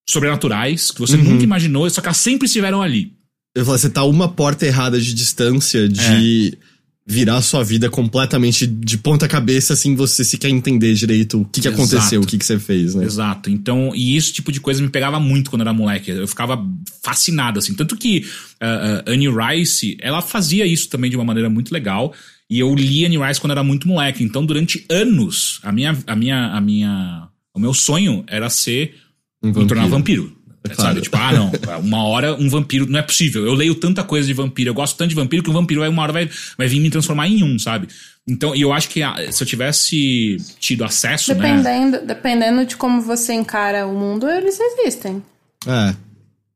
sobrenaturais 0.08 0.90
que 0.92 1.00
você 1.00 1.16
uhum. 1.16 1.24
nunca 1.24 1.42
imaginou, 1.42 1.88
só 1.90 2.00
que 2.00 2.06
elas 2.06 2.18
sempre 2.18 2.46
estiveram 2.46 2.80
ali. 2.80 3.12
Eu 3.54 3.64
falei, 3.64 3.80
você 3.80 3.90
tá 3.90 4.04
uma 4.04 4.28
porta 4.28 4.66
errada 4.66 4.98
de 4.98 5.12
distância 5.12 5.86
de 5.86 6.52
é. 6.54 6.66
virar 7.06 7.42
sua 7.42 7.62
vida 7.62 7.90
completamente 7.90 8.66
de 8.66 8.96
ponta 8.96 9.28
cabeça, 9.28 9.74
assim, 9.74 9.94
você 9.94 10.24
se 10.24 10.38
quer 10.38 10.48
entender 10.48 10.94
direito 10.94 11.42
o 11.42 11.44
que, 11.44 11.60
que 11.60 11.68
aconteceu, 11.68 12.22
o 12.22 12.26
que, 12.26 12.38
que 12.38 12.44
você 12.46 12.58
fez, 12.58 12.94
né? 12.94 13.04
Exato. 13.04 13.50
Então, 13.50 13.92
e 13.94 14.16
esse 14.16 14.32
tipo 14.32 14.50
de 14.50 14.58
coisa 14.58 14.80
me 14.80 14.88
pegava 14.88 15.20
muito 15.20 15.50
quando 15.50 15.62
era 15.62 15.72
moleque. 15.72 16.10
Eu 16.10 16.26
ficava 16.26 16.64
fascinado, 17.02 17.58
assim. 17.58 17.74
Tanto 17.74 17.94
que 17.96 18.20
uh, 18.62 19.10
uh, 19.10 19.12
Annie 19.12 19.28
Rice, 19.28 19.98
ela 20.00 20.22
fazia 20.22 20.64
isso 20.64 20.88
também 20.88 21.10
de 21.10 21.16
uma 21.16 21.24
maneira 21.24 21.50
muito 21.50 21.72
legal. 21.72 22.14
E 22.48 22.58
eu 22.58 22.74
li 22.74 23.04
Annie 23.04 23.18
Rice 23.18 23.40
quando 23.40 23.52
era 23.52 23.62
muito 23.62 23.86
moleque. 23.86 24.24
Então, 24.24 24.46
durante 24.46 24.84
anos, 24.90 25.60
a 25.62 25.70
minha, 25.70 25.98
a 26.06 26.16
minha, 26.16 26.46
a 26.52 26.60
minha, 26.60 27.28
o 27.54 27.60
meu 27.60 27.74
sonho 27.74 28.24
era 28.26 28.48
ser 28.48 28.94
um 29.42 29.48
me 29.48 29.66
tornar 29.66 29.88
vampiro. 29.88 30.34
É 30.64 30.74
claro. 30.74 30.90
Sabe? 30.90 31.00
Tipo, 31.00 31.16
ah, 31.16 31.32
não, 31.32 31.52
uma 31.80 32.04
hora 32.04 32.34
um 32.34 32.48
vampiro. 32.48 32.86
Não 32.88 32.98
é 32.98 33.02
possível. 33.02 33.44
Eu 33.44 33.54
leio 33.54 33.74
tanta 33.74 34.04
coisa 34.04 34.26
de 34.26 34.34
vampiro, 34.34 34.70
eu 34.70 34.74
gosto 34.74 34.96
tanto 34.96 35.08
de 35.08 35.14
vampiro 35.14 35.42
que 35.42 35.50
um 35.50 35.54
vampiro 35.54 35.80
vai 35.80 35.88
uma 35.88 36.02
hora 36.02 36.12
vai, 36.12 36.30
vai 36.56 36.68
vir 36.68 36.80
me 36.80 36.90
transformar 36.90 37.28
em 37.28 37.42
um, 37.42 37.58
sabe? 37.58 37.88
Então, 38.26 38.54
e 38.54 38.60
eu 38.60 38.72
acho 38.72 38.88
que 38.88 39.02
ah, 39.02 39.16
se 39.30 39.42
eu 39.42 39.46
tivesse 39.46 40.36
tido 40.60 40.84
acesso. 40.84 41.34
Né? 41.34 41.40
Dependendo, 41.40 41.96
né? 41.98 42.02
dependendo 42.06 42.64
de 42.64 42.76
como 42.76 43.00
você 43.00 43.32
encara 43.32 43.86
o 43.86 43.94
mundo, 43.94 44.28
eles 44.28 44.58
existem. 44.60 45.22
É. 45.66 45.94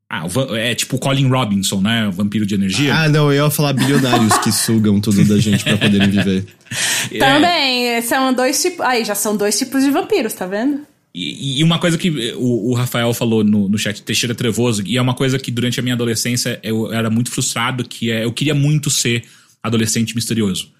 Ah, 0.09 0.23
é 0.53 0.73
tipo 0.73 0.95
o 0.95 0.99
Colin 0.99 1.27
Robinson, 1.27 1.81
né? 1.81 2.07
O 2.07 2.13
vampiro 2.13 2.45
de 2.45 2.55
energia. 2.55 2.95
Ah, 2.95 3.09
não, 3.09 3.29
eu 3.29 3.43
ia 3.43 3.51
falar 3.51 3.73
bilionários 3.73 4.37
que 4.37 4.53
sugam 4.53 5.01
tudo 5.01 5.25
da 5.25 5.37
gente 5.37 5.65
para 5.65 5.77
poderem 5.77 6.09
viver. 6.09 6.45
É. 7.11 7.19
Também, 7.19 8.01
são 8.01 8.33
dois 8.33 8.61
tipos. 8.61 8.85
Aí, 8.85 9.03
já 9.03 9.15
são 9.15 9.35
dois 9.35 9.57
tipos 9.57 9.83
de 9.83 9.91
vampiros, 9.91 10.33
tá 10.33 10.45
vendo? 10.45 10.81
E, 11.19 11.61
e, 11.61 11.63
uma 11.63 11.79
coisa 11.79 11.97
que 11.97 12.11
o, 12.35 12.69
o, 12.69 12.73
Rafael 12.75 13.11
falou 13.11 13.43
no, 13.43 13.67
no 13.67 13.75
chat, 13.75 14.03
Teixeira 14.03 14.35
Trevoso, 14.35 14.83
e 14.85 14.97
é 14.97 15.01
uma 15.01 15.15
coisa 15.15 15.39
que 15.39 15.49
durante 15.49 15.79
a 15.79 15.83
minha 15.83 15.95
adolescência 15.95 16.59
eu 16.61 16.93
era 16.93 17.09
muito 17.09 17.31
frustrado, 17.31 17.83
que 17.83 18.11
é 18.11 18.23
eu 18.23 18.31
queria 18.31 18.53
muito 18.53 18.91
ser 18.91 19.23
adolescente 19.63 20.13
misterioso. 20.13 20.71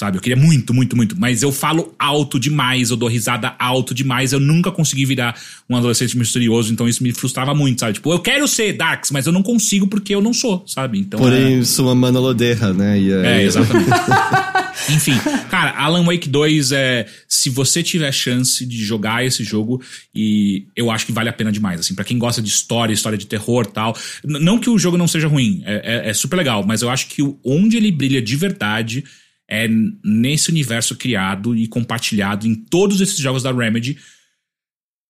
Sabe? 0.00 0.16
Eu 0.16 0.22
queria 0.22 0.36
muito, 0.36 0.72
muito, 0.72 0.96
muito. 0.96 1.14
Mas 1.20 1.42
eu 1.42 1.52
falo 1.52 1.94
alto 1.98 2.40
demais, 2.40 2.90
eu 2.90 2.96
dou 2.96 3.06
risada 3.06 3.54
alto 3.58 3.92
demais. 3.94 4.32
Eu 4.32 4.40
nunca 4.40 4.72
consegui 4.72 5.04
virar 5.04 5.38
um 5.68 5.76
adolescente 5.76 6.16
misterioso, 6.16 6.72
então 6.72 6.88
isso 6.88 7.02
me 7.02 7.12
frustrava 7.12 7.54
muito, 7.54 7.80
sabe? 7.80 7.92
Tipo, 7.92 8.14
eu 8.14 8.18
quero 8.18 8.48
ser 8.48 8.72
Darks, 8.72 9.10
mas 9.10 9.26
eu 9.26 9.32
não 9.32 9.42
consigo 9.42 9.86
porque 9.86 10.14
eu 10.14 10.22
não 10.22 10.32
sou, 10.32 10.64
sabe? 10.66 11.00
Então. 11.00 11.20
Porém, 11.20 11.60
é... 11.60 11.64
sua 11.64 11.94
mana 11.94 12.18
loderra, 12.18 12.72
né? 12.72 12.98
E 12.98 13.12
é, 13.12 13.26
é 13.26 13.42
exatamente. 13.42 13.90
Enfim, 14.90 15.14
cara, 15.50 15.70
Alan 15.72 16.04
Wake 16.04 16.28
2 16.28 16.72
é. 16.72 17.06
Se 17.28 17.50
você 17.50 17.82
tiver 17.82 18.12
chance 18.12 18.64
de 18.64 18.84
jogar 18.84 19.24
esse 19.24 19.44
jogo, 19.44 19.82
e 20.14 20.66
eu 20.76 20.90
acho 20.90 21.06
que 21.06 21.12
vale 21.12 21.28
a 21.28 21.32
pena 21.32 21.52
demais. 21.52 21.80
Assim, 21.80 21.94
para 21.94 22.04
quem 22.04 22.18
gosta 22.18 22.40
de 22.40 22.48
história, 22.48 22.92
história 22.92 23.18
de 23.18 23.26
terror 23.26 23.66
tal. 23.66 23.96
Não 24.24 24.58
que 24.58 24.70
o 24.70 24.78
jogo 24.78 24.96
não 24.96 25.08
seja 25.08 25.28
ruim, 25.28 25.62
é, 25.64 26.06
é, 26.06 26.10
é 26.10 26.14
super 26.14 26.36
legal, 26.36 26.64
mas 26.66 26.82
eu 26.82 26.90
acho 26.90 27.08
que 27.08 27.22
onde 27.44 27.76
ele 27.76 27.90
brilha 27.90 28.22
de 28.22 28.36
verdade 28.36 29.04
é 29.48 29.68
nesse 30.02 30.50
universo 30.50 30.96
criado 30.96 31.54
e 31.54 31.66
compartilhado 31.66 32.46
em 32.46 32.54
todos 32.54 33.00
esses 33.00 33.18
jogos 33.18 33.42
da 33.42 33.52
Remedy, 33.52 33.98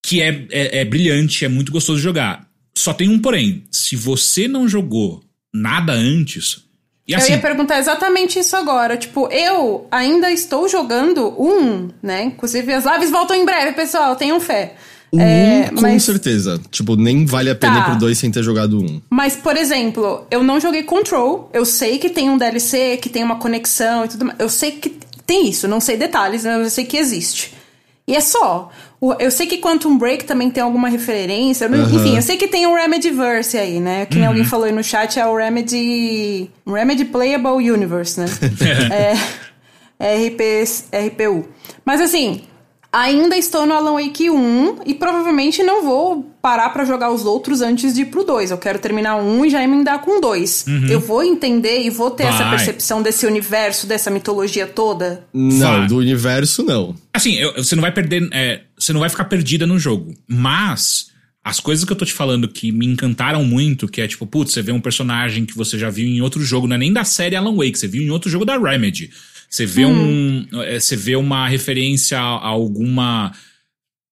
que 0.05 0.21
é, 0.21 0.47
é, 0.49 0.79
é 0.79 0.85
brilhante, 0.85 1.45
é 1.45 1.47
muito 1.47 1.71
gostoso 1.71 1.97
de 1.97 2.03
jogar. 2.03 2.47
Só 2.75 2.93
tem 2.93 3.07
um 3.07 3.19
porém: 3.19 3.63
se 3.71 3.95
você 3.95 4.47
não 4.47 4.67
jogou 4.67 5.23
nada 5.53 5.93
antes, 5.93 6.62
e 7.07 7.13
assim, 7.13 7.33
eu 7.33 7.35
ia 7.35 7.41
perguntar 7.41 7.79
exatamente 7.79 8.39
isso 8.39 8.55
agora. 8.55 8.95
Tipo, 8.95 9.27
eu 9.27 9.87
ainda 9.91 10.31
estou 10.31 10.69
jogando 10.69 11.35
um, 11.41 11.89
né? 12.01 12.23
Inclusive, 12.23 12.71
as 12.71 12.85
lives 12.85 13.11
voltam 13.11 13.35
em 13.35 13.43
breve, 13.43 13.73
pessoal. 13.73 14.15
Tenham 14.15 14.39
fé. 14.39 14.75
Um, 15.11 15.21
é, 15.21 15.69
com 15.69 15.81
mas... 15.81 16.03
certeza. 16.03 16.59
Tipo, 16.71 16.95
nem 16.95 17.25
vale 17.25 17.49
a 17.49 17.55
pena 17.55 17.75
tá. 17.75 17.79
ir 17.81 17.83
pro 17.91 17.99
dois 17.99 18.17
sem 18.17 18.31
ter 18.31 18.41
jogado 18.41 18.79
um. 18.79 19.01
Mas, 19.09 19.35
por 19.35 19.57
exemplo, 19.57 20.25
eu 20.31 20.41
não 20.41 20.59
joguei 20.59 20.83
Control. 20.83 21.49
Eu 21.53 21.65
sei 21.65 21.99
que 21.99 22.09
tem 22.09 22.29
um 22.29 22.37
DLC, 22.37 22.97
que 22.97 23.09
tem 23.09 23.23
uma 23.23 23.35
conexão 23.35 24.05
e 24.05 24.07
tudo 24.07 24.25
mais. 24.25 24.39
Eu 24.39 24.49
sei 24.49 24.71
que 24.71 24.97
tem 25.25 25.49
isso. 25.49 25.67
Não 25.67 25.81
sei 25.81 25.97
detalhes, 25.97 26.45
mas 26.45 26.63
eu 26.63 26.69
sei 26.69 26.85
que 26.85 26.97
existe. 26.97 27.53
E 28.07 28.15
é 28.15 28.21
só. 28.21 28.71
Eu 29.19 29.31
sei 29.31 29.47
que 29.47 29.57
Quantum 29.57 29.97
Break 29.97 30.25
também 30.25 30.49
tem 30.49 30.63
alguma 30.63 30.87
referência. 30.87 31.67
Uhum. 31.67 31.95
Enfim, 31.95 32.15
eu 32.15 32.21
sei 32.21 32.37
que 32.37 32.47
tem 32.47 32.65
o 32.65 32.75
Remedyverse 32.75 33.57
aí, 33.57 33.79
né? 33.79 34.05
Que 34.05 34.19
uhum. 34.19 34.27
alguém 34.27 34.45
falou 34.45 34.65
aí 34.65 34.71
no 34.71 34.83
chat, 34.83 35.19
é 35.19 35.25
o 35.25 35.35
Remedy. 35.35 36.49
Remedy 36.65 37.05
Playable 37.05 37.69
Universe, 37.69 38.19
né? 38.19 38.25
é, 39.99 40.15
RP, 40.27 40.63
RPU. 41.07 41.45
Mas 41.85 42.01
assim, 42.01 42.43
ainda 42.93 43.35
estou 43.35 43.65
no 43.65 43.73
Alan 43.73 43.93
Wake 43.93 44.29
1 44.29 44.81
e 44.85 44.93
provavelmente 44.93 45.63
não 45.63 45.83
vou 45.83 46.31
parar 46.39 46.69
para 46.69 46.85
jogar 46.85 47.11
os 47.11 47.25
outros 47.25 47.61
antes 47.61 47.95
de 47.95 48.01
ir 48.01 48.05
pro 48.05 48.23
2. 48.23 48.51
Eu 48.51 48.57
quero 48.59 48.77
terminar 48.77 49.15
um 49.15 49.43
e 49.43 49.49
já 49.49 49.63
emendar 49.63 49.99
com 49.99 50.21
dois. 50.21 50.63
Uhum. 50.67 50.85
Eu 50.87 50.99
vou 50.99 51.23
entender 51.23 51.81
e 51.81 51.89
vou 51.89 52.11
ter 52.11 52.23
Vai. 52.23 52.33
essa 52.33 52.49
percepção 52.49 53.01
desse 53.01 53.25
universo, 53.25 53.87
dessa 53.87 54.11
mitologia 54.11 54.67
toda? 54.67 55.25
Não, 55.33 55.79
Vai. 55.79 55.87
do 55.87 55.97
universo 55.97 56.63
não. 56.63 56.95
Assim, 57.11 57.33
eu, 57.33 57.55
você 57.55 57.75
não 57.75 57.81
vai 57.81 57.91
perder. 57.91 58.29
É, 58.31 58.61
você 58.77 58.93
não 58.93 58.99
vai 58.99 59.09
ficar 59.09 59.25
perdida 59.25 59.65
no 59.65 59.79
jogo. 59.79 60.13
Mas. 60.27 61.11
As 61.45 61.59
coisas 61.59 61.83
que 61.83 61.91
eu 61.91 61.97
tô 61.97 62.05
te 62.05 62.13
falando 62.13 62.47
que 62.47 62.71
me 62.71 62.85
encantaram 62.85 63.43
muito, 63.43 63.85
que 63.85 63.99
é 63.99 64.07
tipo, 64.07 64.25
putz, 64.25 64.53
você 64.53 64.61
vê 64.61 64.71
um 64.71 64.79
personagem 64.79 65.45
que 65.45 65.53
você 65.53 65.77
já 65.77 65.89
viu 65.89 66.07
em 66.07 66.21
outro 66.21 66.41
jogo, 66.41 66.67
não 66.67 66.77
é 66.77 66.79
nem 66.79 66.93
da 66.93 67.03
série 67.03 67.35
Alan 67.35 67.53
Wake, 67.53 67.77
você 67.77 67.85
viu 67.85 68.01
em 68.01 68.09
outro 68.09 68.29
jogo 68.29 68.45
da 68.45 68.57
Remedy. 68.57 69.11
Você 69.53 69.67
vê 69.67 69.85
hum. 69.85 70.47
um. 70.51 70.61
É, 70.63 70.79
você 70.79 70.95
vê 70.95 71.15
uma 71.15 71.47
referência 71.47 72.17
a 72.17 72.47
alguma. 72.47 73.31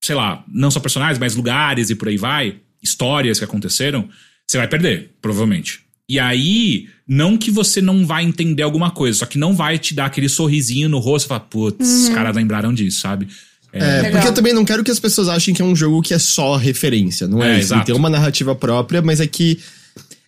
sei 0.03 0.13
lá, 0.13 0.45
não 0.47 0.69
só 0.69 0.79
personagens, 0.79 1.17
mas 1.17 1.35
lugares 1.35 1.89
e 1.89 1.95
por 1.95 2.09
aí 2.09 2.17
vai, 2.17 2.57
histórias 2.81 3.39
que 3.39 3.45
aconteceram, 3.45 4.07
você 4.45 4.59
vai 4.59 4.67
perder, 4.67 5.15
provavelmente. 5.19 5.79
E 6.07 6.19
aí, 6.19 6.89
não 7.07 7.39
que 7.39 7.49
você 7.49 7.81
não 7.81 8.05
vai 8.05 8.23
entender 8.23 8.61
alguma 8.61 8.91
coisa, 8.91 9.17
só 9.17 9.25
que 9.25 9.39
não 9.39 9.55
vai 9.55 9.79
te 9.79 9.95
dar 9.95 10.05
aquele 10.05 10.29
sorrisinho 10.29 10.87
no 10.87 10.99
rosto 10.99 11.25
e 11.25 11.29
falar, 11.29 11.39
putz, 11.39 12.03
os 12.03 12.09
caras 12.09 12.35
lembraram 12.35 12.71
disso, 12.71 12.99
sabe? 12.99 13.27
É, 13.73 14.11
porque 14.11 14.27
eu 14.27 14.33
também 14.33 14.53
não 14.53 14.65
quero 14.65 14.83
que 14.83 14.91
as 14.91 14.99
pessoas 14.99 15.27
achem 15.27 15.55
que 15.55 15.61
é 15.61 15.65
um 15.65 15.75
jogo 15.75 16.03
que 16.03 16.13
é 16.13 16.19
só 16.19 16.55
referência, 16.55 17.27
não 17.27 17.41
é, 17.41 17.47
É, 17.47 17.49
isso. 17.49 17.55
Ele 17.55 17.63
exato. 17.63 17.85
tem 17.87 17.95
uma 17.95 18.09
narrativa 18.11 18.53
própria, 18.53 19.01
mas 19.01 19.19
é 19.19 19.25
que. 19.25 19.59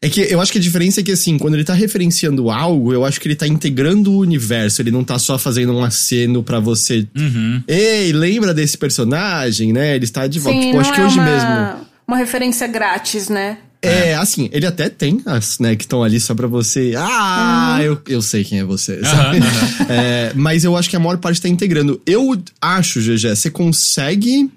É 0.03 0.09
que 0.09 0.19
eu 0.19 0.41
acho 0.41 0.51
que 0.51 0.57
a 0.57 0.61
diferença 0.61 0.99
é 0.99 1.03
que, 1.03 1.13
assim, 1.13 1.37
quando 1.37 1.53
ele 1.53 1.63
tá 1.63 1.73
referenciando 1.73 2.51
algo, 2.51 2.91
eu 2.91 3.05
acho 3.05 3.21
que 3.21 3.27
ele 3.29 3.37
tá 3.37 3.47
integrando 3.47 4.11
o 4.11 4.19
universo, 4.19 4.81
ele 4.81 4.91
não 4.91 5.01
tá 5.01 5.17
só 5.17 5.37
fazendo 5.37 5.73
um 5.73 5.81
aceno 5.81 6.43
pra 6.43 6.59
você. 6.59 7.07
Uhum. 7.15 7.63
Ei, 7.65 8.11
lembra 8.11 8.53
desse 8.53 8.77
personagem, 8.77 9.71
né? 9.71 9.95
Ele 9.95 10.03
está 10.03 10.27
de 10.27 10.39
volta. 10.39 10.59
Sim, 10.59 10.65
tipo, 10.65 10.73
não 10.73 10.81
acho 10.81 10.93
que 10.93 10.99
é 10.99 11.05
hoje 11.05 11.19
uma, 11.19 11.25
mesmo. 11.25 11.85
uma 12.05 12.17
referência 12.17 12.67
grátis, 12.67 13.29
né? 13.29 13.59
É, 13.81 14.13
assim, 14.15 14.49
ele 14.51 14.65
até 14.65 14.89
tem 14.89 15.21
as, 15.25 15.59
né, 15.59 15.75
que 15.75 15.83
estão 15.83 16.03
ali 16.03 16.19
só 16.19 16.35
pra 16.35 16.47
você. 16.47 16.93
Ah, 16.97 17.79
eu, 17.81 18.01
eu 18.07 18.21
sei 18.21 18.43
quem 18.43 18.59
é 18.59 18.63
você, 18.65 19.01
sabe? 19.03 19.37
Aham. 19.37 19.85
É, 19.89 20.31
mas 20.35 20.65
eu 20.65 20.75
acho 20.75 20.89
que 20.89 20.95
a 20.97 20.99
maior 20.99 21.17
parte 21.17 21.41
tá 21.41 21.47
integrando. 21.47 22.01
Eu 22.05 22.41
acho, 22.61 22.99
GG, 22.99 23.35
você 23.35 23.49
consegue. 23.49 24.49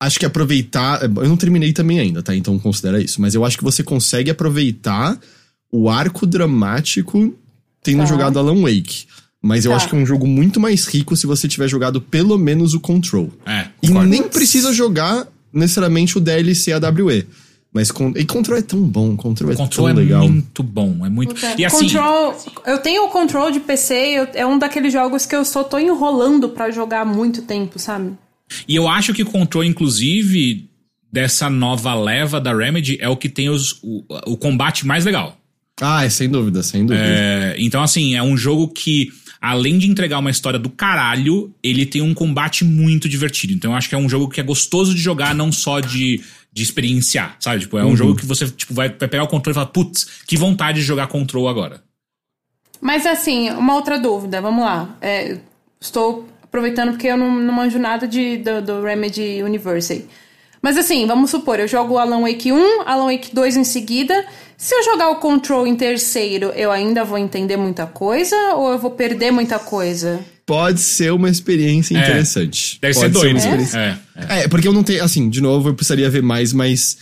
Acho 0.00 0.18
que 0.18 0.26
aproveitar. 0.26 1.02
Eu 1.02 1.28
não 1.28 1.36
terminei 1.36 1.72
também 1.72 1.98
ainda, 2.00 2.22
tá? 2.22 2.34
Então 2.34 2.58
considera 2.58 3.00
isso. 3.00 3.20
Mas 3.20 3.34
eu 3.34 3.44
acho 3.44 3.56
que 3.56 3.64
você 3.64 3.82
consegue 3.82 4.30
aproveitar 4.30 5.18
o 5.72 5.88
arco 5.88 6.26
dramático 6.26 7.34
tendo 7.82 7.98
Tá. 8.00 8.06
jogado 8.06 8.38
Alan 8.38 8.60
Wake. 8.62 9.06
Mas 9.40 9.64
eu 9.64 9.70
Tá. 9.70 9.76
acho 9.76 9.88
que 9.88 9.94
é 9.94 9.98
um 9.98 10.06
jogo 10.06 10.26
muito 10.26 10.58
mais 10.58 10.86
rico 10.86 11.14
se 11.16 11.26
você 11.26 11.46
tiver 11.46 11.68
jogado 11.68 12.00
pelo 12.00 12.38
menos 12.38 12.74
o 12.74 12.80
Control. 12.80 13.30
É, 13.46 13.66
E 13.82 13.88
concordo. 13.88 14.08
nem 14.08 14.22
precisa 14.24 14.72
jogar 14.72 15.26
necessariamente 15.52 16.16
o 16.18 16.20
DLC 16.20 16.72
AWE. 16.72 17.26
Mas 17.72 17.90
con 17.90 18.12
e 18.16 18.24
Control 18.24 18.56
é 18.58 18.62
tão 18.62 18.80
bom, 18.82 19.16
Control 19.16 19.50
é 19.50 19.56
Control 19.56 19.88
tão 19.88 19.88
é 19.88 19.92
legal. 20.00 20.28
muito 20.28 20.62
bom, 20.62 21.04
é 21.04 21.08
muito. 21.08 21.34
E 21.58 21.64
assim, 21.64 21.88
Control, 21.88 22.34
eu 22.66 22.78
tenho 22.78 23.04
o 23.04 23.08
Control 23.08 23.50
de 23.50 23.58
PC, 23.60 23.94
eu- 23.94 24.28
é 24.34 24.46
um 24.46 24.58
daqueles 24.58 24.92
jogos 24.92 25.26
que 25.26 25.34
eu 25.34 25.44
só 25.44 25.64
tô 25.64 25.76
enrolando 25.78 26.48
pra 26.50 26.70
jogar 26.70 27.00
há 27.00 27.04
muito 27.04 27.42
tempo, 27.42 27.76
sabe? 27.78 28.12
E 28.68 28.74
eu 28.74 28.88
acho 28.88 29.12
que 29.12 29.22
o 29.22 29.26
Control, 29.26 29.64
inclusive, 29.64 30.68
dessa 31.10 31.48
nova 31.48 31.94
leva 31.94 32.40
da 32.40 32.54
Remedy, 32.54 32.98
é 33.00 33.08
o 33.08 33.16
que 33.16 33.28
tem 33.28 33.48
os, 33.48 33.78
o, 33.82 34.04
o 34.26 34.36
combate 34.36 34.86
mais 34.86 35.04
legal. 35.04 35.38
Ah, 35.80 36.04
é 36.04 36.08
sem 36.08 36.28
dúvida, 36.28 36.62
sem 36.62 36.86
dúvida. 36.86 37.04
É, 37.04 37.56
então, 37.58 37.82
assim, 37.82 38.14
é 38.14 38.22
um 38.22 38.36
jogo 38.36 38.68
que, 38.68 39.10
além 39.40 39.76
de 39.76 39.90
entregar 39.90 40.18
uma 40.18 40.30
história 40.30 40.58
do 40.58 40.70
caralho, 40.70 41.52
ele 41.62 41.84
tem 41.84 42.00
um 42.00 42.14
combate 42.14 42.64
muito 42.64 43.08
divertido. 43.08 43.52
Então, 43.52 43.72
eu 43.72 43.76
acho 43.76 43.88
que 43.88 43.94
é 43.94 43.98
um 43.98 44.08
jogo 44.08 44.28
que 44.28 44.40
é 44.40 44.44
gostoso 44.44 44.94
de 44.94 45.00
jogar, 45.00 45.34
não 45.34 45.50
só 45.50 45.80
de, 45.80 46.22
de 46.52 46.62
experienciar, 46.62 47.36
sabe? 47.40 47.60
Tipo, 47.60 47.78
é 47.78 47.84
um 47.84 47.96
jogo 47.96 48.14
que 48.14 48.24
você 48.24 48.48
tipo, 48.48 48.72
vai, 48.72 48.88
vai 48.88 49.08
pegar 49.08 49.24
o 49.24 49.28
controle 49.28 49.52
e 49.52 49.54
falar, 49.54 49.66
putz, 49.66 50.06
que 50.26 50.36
vontade 50.36 50.78
de 50.78 50.86
jogar 50.86 51.08
Control 51.08 51.48
agora. 51.48 51.82
Mas 52.80 53.06
assim, 53.06 53.50
uma 53.50 53.74
outra 53.74 53.98
dúvida, 53.98 54.40
vamos 54.40 54.64
lá. 54.64 54.96
É, 55.00 55.38
estou 55.80 56.28
aproveitando 56.54 56.90
porque 56.92 57.08
eu 57.08 57.16
não, 57.16 57.34
não 57.40 57.52
manjo 57.52 57.80
nada 57.80 58.06
de, 58.06 58.36
do, 58.38 58.62
do 58.62 58.82
Remedy 58.82 59.42
University. 59.42 60.06
Mas 60.62 60.78
assim, 60.78 61.04
vamos 61.06 61.30
supor, 61.30 61.58
eu 61.58 61.66
jogo 61.66 61.98
Alan 61.98 62.20
Wake 62.22 62.52
1, 62.52 62.82
Alan 62.86 63.06
Wake 63.12 63.34
2 63.34 63.56
em 63.56 63.64
seguida. 63.64 64.24
Se 64.56 64.72
eu 64.74 64.84
jogar 64.84 65.10
o 65.10 65.16
Control 65.16 65.66
em 65.66 65.74
terceiro, 65.74 66.46
eu 66.54 66.70
ainda 66.70 67.04
vou 67.04 67.18
entender 67.18 67.56
muita 67.56 67.86
coisa 67.86 68.36
ou 68.54 68.70
eu 68.70 68.78
vou 68.78 68.92
perder 68.92 69.32
muita 69.32 69.58
coisa? 69.58 70.24
Pode 70.46 70.80
ser 70.80 71.12
uma 71.12 71.28
experiência 71.28 71.96
É. 71.96 72.00
interessante. 72.00 72.78
Deve 72.80 72.94
Pode 72.94 73.06
ser 73.06 73.12
doido. 73.12 73.36
uma 73.36 73.56
né? 73.56 73.62
experiência- 73.62 74.00
É, 74.16 74.40
é. 74.40 74.44
É, 74.44 74.48
porque 74.48 74.68
eu 74.68 74.72
não 74.72 74.84
tenho. 74.84 75.02
Assim, 75.02 75.28
de 75.28 75.40
novo, 75.40 75.70
eu 75.70 75.74
precisaria 75.74 76.08
ver 76.08 76.22
mais, 76.22 76.52
mas. 76.52 76.98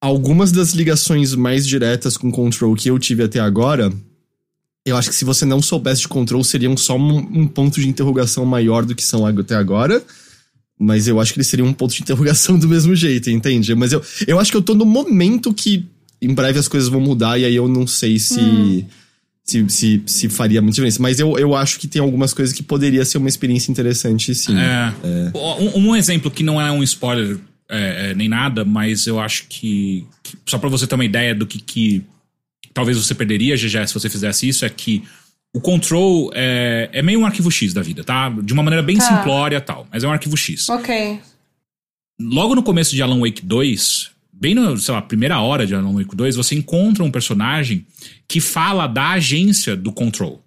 Algumas 0.00 0.50
das 0.52 0.72
ligações 0.72 1.34
mais 1.34 1.66
diretas 1.66 2.16
com 2.16 2.30
Control 2.30 2.74
que 2.74 2.90
eu 2.90 2.98
tive 2.98 3.22
até 3.22 3.38
agora. 3.40 3.90
Eu 4.84 4.96
acho 4.96 5.08
que 5.10 5.14
se 5.14 5.24
você 5.24 5.44
não 5.44 5.62
soubesse 5.62 6.02
de 6.02 6.08
Control, 6.08 6.42
seriam 6.42 6.76
só 6.76 6.96
um, 6.96 7.18
um 7.18 7.46
ponto 7.46 7.80
de 7.80 7.88
interrogação 7.88 8.44
maior 8.44 8.84
do 8.84 8.94
que 8.94 9.02
são 9.02 9.24
até 9.24 9.54
agora. 9.54 10.02
Mas 10.78 11.06
eu 11.06 11.20
acho 11.20 11.32
que 11.32 11.38
eles 11.38 11.46
seriam 11.46 11.68
um 11.68 11.72
ponto 11.72 11.94
de 11.94 12.02
interrogação 12.02 12.58
do 12.58 12.66
mesmo 12.68 12.94
jeito, 12.96 13.30
entende? 13.30 13.74
Mas 13.74 13.92
eu, 13.92 14.02
eu 14.26 14.40
acho 14.40 14.50
que 14.50 14.56
eu 14.56 14.62
tô 14.62 14.74
no 14.74 14.84
momento 14.84 15.54
que 15.54 15.86
em 16.20 16.34
breve 16.34 16.58
as 16.58 16.66
coisas 16.68 16.88
vão 16.88 17.00
mudar 17.00 17.38
e 17.38 17.44
aí 17.44 17.54
eu 17.54 17.68
não 17.68 17.86
sei 17.86 18.18
se. 18.18 18.84
Se, 19.44 19.68
se, 19.68 20.02
se 20.06 20.28
faria 20.28 20.62
muita 20.62 20.76
diferença. 20.76 21.02
Mas 21.02 21.18
eu, 21.18 21.36
eu 21.36 21.52
acho 21.54 21.80
que 21.80 21.88
tem 21.88 22.00
algumas 22.00 22.32
coisas 22.32 22.54
que 22.54 22.62
poderia 22.62 23.04
ser 23.04 23.18
uma 23.18 23.28
experiência 23.28 23.72
interessante, 23.72 24.32
sim. 24.36 24.54
É. 24.56 24.92
Um, 25.34 25.88
um 25.88 25.96
exemplo 25.96 26.30
que 26.30 26.44
não 26.44 26.60
é 26.60 26.70
um 26.70 26.80
spoiler 26.84 27.38
é, 27.68 28.10
é, 28.10 28.14
nem 28.14 28.28
nada, 28.28 28.64
mas 28.64 29.04
eu 29.08 29.18
acho 29.18 29.46
que, 29.48 30.06
que- 30.22 30.36
só 30.46 30.58
pra 30.58 30.68
você 30.68 30.86
ter 30.86 30.94
uma 30.94 31.04
ideia 31.04 31.34
do 31.34 31.44
que, 31.44 31.58
que 31.60 32.04
talvez 32.74 32.96
você 32.96 33.14
perderia, 33.14 33.56
GG, 33.56 33.86
se 33.88 33.94
você 33.94 34.08
fizesse 34.08 34.48
isso, 34.48 34.64
é 34.64 34.68
que 34.68 35.02
o 35.54 35.60
Control 35.60 36.30
é, 36.34 36.88
é 36.92 37.02
meio 37.02 37.20
um 37.20 37.26
arquivo 37.26 37.50
X 37.50 37.72
da 37.74 37.82
vida, 37.82 38.02
tá? 38.02 38.28
De 38.30 38.52
uma 38.52 38.62
maneira 38.62 38.82
bem 38.82 38.96
Tá. 38.96 39.04
simplória 39.18 39.56
e 39.56 39.60
tal, 39.60 39.86
mas 39.92 40.02
é 40.02 40.08
um 40.08 40.12
arquivo 40.12 40.36
X. 40.36 40.68
Ok. 40.68 41.20
Logo 42.20 42.54
no 42.54 42.62
começo 42.62 42.94
de 42.94 43.02
Alan 43.02 43.18
Wake 43.20 43.44
2, 43.44 44.10
bem 44.32 44.54
na, 44.54 44.76
sei 44.76 44.94
lá, 44.94 45.02
primeira 45.02 45.40
hora 45.40 45.66
de 45.66 45.74
Alan 45.74 45.92
Wake 45.92 46.14
2, 46.14 46.36
você 46.36 46.54
encontra 46.54 47.02
um 47.02 47.10
personagem 47.10 47.86
que 48.28 48.40
fala 48.40 48.86
da 48.86 49.10
agência 49.10 49.76
do 49.76 49.92
Control. 49.92 50.42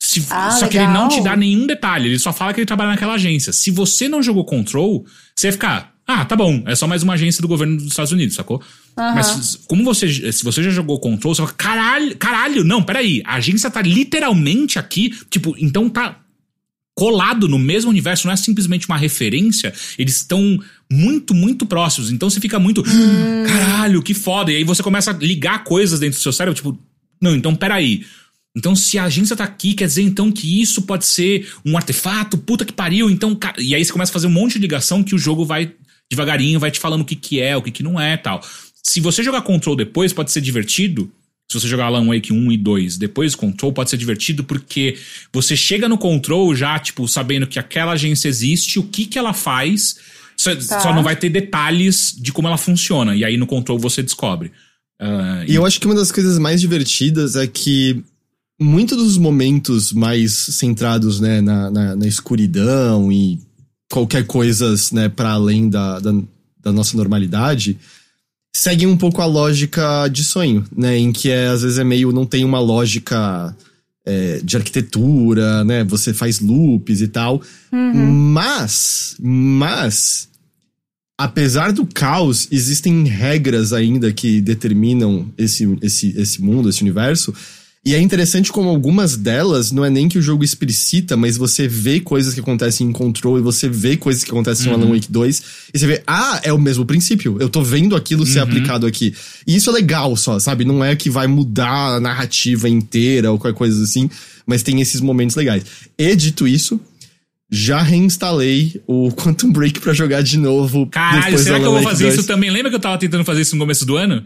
Se- 0.00 0.24
Ah, 0.30 0.50
só 0.50 0.68
que 0.68 0.76
ele 0.76 0.86
não 0.88 1.04
legal. 1.04 1.08
te 1.08 1.22
dá 1.22 1.36
nenhum 1.36 1.66
detalhe, 1.66 2.08
ele 2.08 2.18
só 2.18 2.32
fala 2.32 2.52
que 2.52 2.60
ele 2.60 2.66
trabalha 2.66 2.90
naquela 2.90 3.14
agência. 3.14 3.52
Se 3.52 3.70
você 3.70 4.08
não 4.08 4.22
jogou 4.22 4.44
Control, 4.44 5.04
você 5.34 5.48
vai 5.48 5.52
ficar, 5.52 5.95
ah, 6.06 6.24
tá 6.24 6.36
bom, 6.36 6.62
é 6.66 6.74
só 6.74 6.86
mais 6.86 7.02
uma 7.02 7.14
agência 7.14 7.42
do 7.42 7.48
governo 7.48 7.76
dos 7.76 7.88
Estados 7.88 8.12
Unidos, 8.12 8.36
sacou? 8.36 8.62
Mas 8.96 9.58
como 9.66 9.82
você, 9.82 10.32
se 10.32 10.44
você 10.44 10.62
já 10.62 10.70
jogou 10.70 11.00
Control, 11.00 11.34
você 11.34 11.42
fala, 11.42 11.54
caralho, 11.54 12.16
caralho, 12.16 12.64
não, 12.64 12.82
peraí, 12.82 13.22
a 13.24 13.34
agência 13.34 13.70
tá 13.70 13.82
literalmente 13.82 14.78
aqui, 14.78 15.12
tipo, 15.28 15.56
então 15.58 15.88
tá 15.88 16.20
colado 16.94 17.48
no 17.48 17.58
mesmo 17.58 17.90
universo, 17.90 18.26
não 18.26 18.32
é 18.32 18.36
simplesmente 18.36 18.86
uma 18.88 18.96
referência, 18.96 19.74
eles 19.98 20.16
estão 20.16 20.58
muito, 20.90 21.34
muito 21.34 21.66
próximos. 21.66 22.10
Então 22.10 22.30
você 22.30 22.40
fica 22.40 22.58
muito, 22.58 22.82
caralho, 23.46 24.02
que 24.02 24.14
foda. 24.14 24.50
E 24.50 24.56
aí 24.56 24.64
você 24.64 24.82
começa 24.82 25.10
a 25.10 25.14
ligar 25.14 25.64
coisas 25.64 26.00
dentro 26.00 26.18
do 26.18 26.22
seu 26.22 26.32
cérebro, 26.32 26.54
tipo, 26.54 26.78
não, 27.20 27.34
então 27.34 27.54
peraí. 27.54 28.04
Então, 28.56 28.74
se 28.74 28.98
a 28.98 29.04
agência 29.04 29.36
tá 29.36 29.44
aqui, 29.44 29.74
quer 29.74 29.86
dizer 29.86 30.00
então 30.00 30.32
que 30.32 30.62
isso 30.62 30.80
pode 30.82 31.04
ser 31.04 31.46
um 31.62 31.76
artefato, 31.76 32.38
puta 32.38 32.64
que 32.64 32.72
pariu, 32.72 33.10
então. 33.10 33.38
E 33.58 33.74
aí 33.74 33.84
você 33.84 33.92
começa 33.92 34.10
a 34.10 34.14
fazer 34.14 34.28
um 34.28 34.30
monte 34.30 34.54
de 34.54 34.60
ligação 34.60 35.02
que 35.02 35.14
o 35.14 35.18
jogo 35.18 35.44
vai 35.44 35.72
devagarinho, 36.10 36.60
vai 36.60 36.70
te 36.70 36.78
falando 36.80 37.02
o 37.02 37.04
que, 37.04 37.16
que 37.16 37.40
é, 37.40 37.56
o 37.56 37.62
que, 37.62 37.70
que 37.70 37.82
não 37.82 38.00
é 38.00 38.16
tal. 38.16 38.40
Se 38.82 39.00
você 39.00 39.22
jogar 39.22 39.42
Control 39.42 39.74
depois, 39.76 40.12
pode 40.12 40.30
ser 40.30 40.40
divertido. 40.40 41.10
Se 41.50 41.60
você 41.60 41.68
jogar 41.68 41.86
Alan 41.86 42.06
Wake 42.06 42.32
1 42.32 42.52
e 42.52 42.56
2 42.56 42.96
depois 42.96 43.34
Control, 43.34 43.72
pode 43.72 43.90
ser 43.90 43.96
divertido 43.96 44.42
porque 44.42 44.96
você 45.32 45.56
chega 45.56 45.88
no 45.88 45.96
Control 45.98 46.54
já, 46.56 46.78
tipo, 46.78 47.06
sabendo 47.06 47.46
que 47.46 47.58
aquela 47.58 47.92
agência 47.92 48.28
existe, 48.28 48.78
o 48.78 48.82
que 48.82 49.06
que 49.06 49.18
ela 49.18 49.32
faz, 49.32 49.96
só, 50.36 50.54
Tá. 50.54 50.80
só 50.80 50.94
não 50.94 51.02
vai 51.04 51.14
ter 51.16 51.28
detalhes 51.30 52.14
de 52.18 52.32
como 52.32 52.48
ela 52.48 52.58
funciona. 52.58 53.14
E 53.14 53.24
aí 53.24 53.36
no 53.36 53.46
Control 53.46 53.78
você 53.78 54.02
descobre. 54.02 54.50
Ah, 55.00 55.44
E 55.46 55.54
eu 55.54 55.64
acho 55.64 55.78
que 55.80 55.86
uma 55.86 55.94
das 55.94 56.10
coisas 56.10 56.36
mais 56.38 56.60
divertidas 56.60 57.36
é 57.36 57.46
que 57.46 58.02
muitos 58.60 58.96
dos 58.96 59.18
momentos 59.18 59.92
mais 59.92 60.32
centrados 60.32 61.20
né, 61.20 61.40
na, 61.40 61.70
na, 61.70 61.96
na 61.96 62.06
escuridão 62.08 63.12
e 63.12 63.38
qualquer 63.90 64.26
coisas 64.26 64.92
né, 64.92 65.08
para 65.08 65.30
além 65.30 65.68
da, 65.68 66.00
da, 66.00 66.12
da 66.60 66.72
nossa 66.72 66.96
normalidade 66.96 67.78
seguem 68.56 68.86
um 68.88 68.96
pouco 68.96 69.20
a 69.20 69.26
lógica 69.26 70.08
de 70.08 70.24
sonho, 70.24 70.64
né? 70.74 70.96
Em 70.96 71.12
que 71.12 71.30
é, 71.30 71.48
às 71.48 71.62
vezes 71.62 71.78
é 71.78 71.84
meio. 71.84 72.12
não 72.12 72.24
tem 72.24 72.44
uma 72.44 72.58
lógica 72.58 73.54
é, 74.04 74.40
de 74.42 74.56
arquitetura, 74.56 75.62
né? 75.64 75.84
Você 75.84 76.14
faz 76.14 76.40
loops 76.40 77.00
e 77.00 77.08
tal. 77.08 77.42
Mas. 77.70 79.16
Mas. 79.20 80.28
Apesar 81.18 81.72
do 81.72 81.86
caos, 81.86 82.46
existem 82.50 83.04
regras 83.04 83.72
ainda 83.72 84.12
que 84.12 84.40
determinam 84.40 85.32
esse, 85.38 85.78
esse, 85.80 86.14
esse 86.18 86.42
mundo, 86.42 86.68
esse 86.68 86.82
universo. 86.82 87.32
E 87.86 87.94
é 87.94 88.00
interessante 88.00 88.50
como 88.50 88.68
algumas 88.68 89.16
delas 89.16 89.70
não 89.70 89.84
é 89.84 89.88
nem 89.88 90.08
que 90.08 90.18
o 90.18 90.22
jogo 90.22 90.42
explicita, 90.42 91.16
mas 91.16 91.36
você 91.36 91.68
vê 91.68 92.00
coisas 92.00 92.34
que 92.34 92.40
acontecem 92.40 92.84
em 92.88 92.90
Control 92.90 93.38
e 93.38 93.40
você 93.40 93.68
vê 93.68 93.96
coisas 93.96 94.24
que 94.24 94.30
acontecem 94.32 94.66
Uhum. 94.72 94.76
no 94.76 94.84
Alan 94.86 94.94
Wake 94.96 95.06
2 95.12 95.42
e 95.72 95.78
você 95.78 95.86
vê, 95.86 96.02
ah, 96.04 96.40
é 96.42 96.52
o 96.52 96.58
mesmo 96.58 96.84
princípio. 96.84 97.36
Eu 97.38 97.48
tô 97.48 97.62
vendo 97.62 97.94
aquilo 97.94 98.26
ser 98.26 98.38
Uhum. 98.40 98.44
aplicado 98.46 98.86
aqui. 98.86 99.14
E 99.46 99.54
isso 99.54 99.70
é 99.70 99.72
legal 99.72 100.16
só, 100.16 100.40
sabe? 100.40 100.64
Não 100.64 100.84
é 100.84 100.96
que 100.96 101.08
vai 101.08 101.28
mudar 101.28 101.94
a 101.94 102.00
narrativa 102.00 102.68
inteira 102.68 103.30
ou 103.30 103.38
qualquer 103.38 103.56
coisa 103.56 103.80
assim, 103.84 104.10
mas 104.44 104.64
tem 104.64 104.80
esses 104.80 105.00
momentos 105.00 105.36
legais. 105.36 105.62
E 105.96 106.16
dito 106.16 106.48
isso, 106.48 106.80
já 107.48 107.80
reinstalei 107.82 108.80
o 108.84 109.12
Quantum 109.14 109.52
Break 109.52 109.78
pra 109.78 109.92
jogar 109.92 110.22
de 110.22 110.38
novo. 110.38 110.88
Caralho, 110.88 111.22
depois 111.26 111.40
será 111.42 111.60
que 111.60 111.64
eu 111.66 111.70
vou 111.72 111.82
fazer 111.84 112.02
2. 112.06 112.14
isso 112.18 112.26
também? 112.26 112.50
Lembra 112.50 112.68
que 112.70 112.74
eu 112.76 112.80
tava 112.80 112.98
tentando 112.98 113.24
fazer 113.24 113.42
isso 113.42 113.54
no 113.54 113.60
começo 113.60 113.86
do 113.86 113.96
ano? 113.96 114.24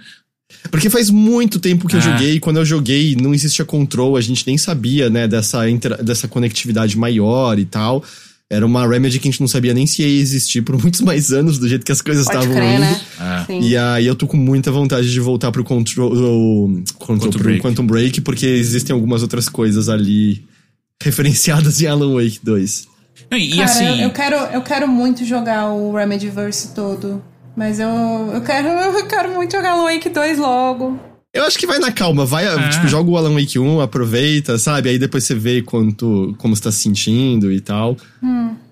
Porque 0.70 0.90
faz 0.90 1.10
muito 1.10 1.58
tempo 1.58 1.86
que 1.88 1.94
eu 1.96 2.00
Ah. 2.00 2.02
joguei, 2.02 2.34
e 2.34 2.40
quando 2.40 2.58
eu 2.58 2.64
joguei 2.64 3.16
não 3.20 3.32
existia 3.34 3.64
control, 3.64 4.16
a 4.16 4.20
gente 4.20 4.46
nem 4.46 4.56
sabia, 4.58 5.08
né, 5.10 5.26
dessa, 5.26 5.68
inter- 5.68 6.02
dessa 6.02 6.28
conectividade 6.28 6.96
maior 6.98 7.58
e 7.58 7.64
tal. 7.64 8.04
Era 8.52 8.66
uma 8.66 8.84
Remedy 8.86 9.20
que 9.20 9.28
a 9.28 9.30
gente 9.30 9.40
não 9.40 9.46
sabia 9.46 9.72
nem 9.72 9.86
se 9.86 10.02
ia 10.02 10.08
existir 10.20 10.62
por 10.62 10.76
muitos 10.82 11.00
mais 11.02 11.32
anos, 11.32 11.56
do 11.58 11.68
jeito 11.68 11.84
que 11.86 11.92
as 11.92 12.02
coisas 12.02 12.26
estavam 12.26 12.52
indo. 12.52 12.80
né? 12.80 13.00
É. 13.20 13.44
Sim. 13.46 13.60
E 13.60 13.76
aí 13.76 14.04
eu 14.06 14.14
tô 14.16 14.26
com 14.26 14.36
muita 14.36 14.72
vontade 14.72 15.10
de 15.10 15.20
voltar 15.20 15.52
pro 15.52 15.62
Control, 15.62 16.12
o- 16.12 16.82
Control 16.98 17.18
Quantum 17.18 17.30
pro 17.30 17.42
Break. 17.44 17.60
Quantum 17.62 17.86
Break, 17.86 18.20
porque 18.22 18.46
existem 18.46 18.92
algumas 18.92 19.22
outras 19.22 19.48
coisas 19.48 19.88
ali 19.88 20.44
referenciadas 21.02 21.80
em 21.80 21.86
Alan 21.86 22.14
Wake 22.14 22.40
2. 22.42 22.88
Não, 23.30 23.38
e 23.38 23.50
Cara, 23.50 23.64
assim. 23.64 23.84
eu, 23.86 23.94
eu 23.96 24.10
quero, 24.10 24.36
eu 24.52 24.62
quero 24.62 24.88
muito 24.88 25.24
jogar 25.24 25.68
o 25.72 25.92
Remedyverse 25.94 26.74
todo. 26.74 27.22
Mas 27.60 27.78
eu, 27.78 27.88
eu 28.32 28.40
quero 28.40 28.68
eu 28.96 29.06
quero 29.06 29.34
muito 29.34 29.52
jogar 29.52 29.72
Alan 29.72 29.84
Wake 29.92 30.08
2 30.08 30.38
logo. 30.38 30.98
Eu 31.34 31.44
acho 31.44 31.58
que 31.58 31.66
vai 31.66 31.78
na 31.78 31.92
calma, 31.92 32.24
vai, 32.24 32.46
É. 32.46 32.68
tipo, 32.70 32.88
joga 32.88 33.10
o 33.10 33.18
Alan 33.18 33.34
Wake 33.38 33.58
1, 33.58 33.82
aproveita, 33.82 34.56
sabe? 34.58 34.88
Aí 34.88 34.98
depois 34.98 35.24
você 35.24 35.34
vê 35.34 35.60
quanto, 35.60 36.34
como 36.38 36.56
você 36.56 36.62
tá 36.62 36.72
se 36.72 36.78
sentindo 36.80 37.52
e 37.52 37.60
tal. 37.60 37.98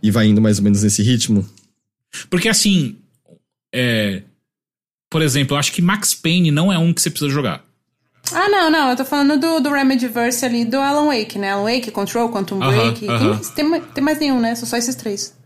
E 0.02 0.10
vai 0.10 0.26
indo 0.26 0.40
mais 0.40 0.56
ou 0.56 0.64
menos 0.64 0.82
nesse 0.82 1.02
ritmo. 1.02 1.46
Porque 2.30 2.48
assim. 2.48 2.96
É, 3.74 4.22
por 5.10 5.20
exemplo, 5.20 5.54
eu 5.54 5.58
acho 5.60 5.70
que 5.72 5.82
Max 5.82 6.14
Payne 6.14 6.50
não 6.50 6.72
é 6.72 6.78
um 6.78 6.94
que 6.94 7.02
você 7.02 7.10
precisa 7.10 7.30
jogar. 7.30 7.62
Ah, 8.32 8.48
não, 8.48 8.70
não. 8.70 8.90
Eu 8.90 8.96
tô 8.96 9.04
falando 9.04 9.38
do, 9.38 9.60
do 9.60 9.70
Remedyverse 9.70 10.44
ali 10.44 10.64
do 10.64 10.78
Alan 10.78 11.06
Wake, 11.08 11.38
né? 11.38 11.50
Alan 11.52 11.64
Wake, 11.70 11.90
Control, 11.90 12.30
Quantum 12.30 12.58
Break. 12.58 13.06
aham. 13.08 13.36
Tem, 13.36 13.54
tem, 13.54 13.64
ma- 13.68 13.80
tem 13.80 14.02
mais 14.02 14.18
nenhum, 14.18 14.40
né? 14.40 14.54
São 14.54 14.66
só 14.66 14.76
esses 14.78 14.94
três. 14.96 15.36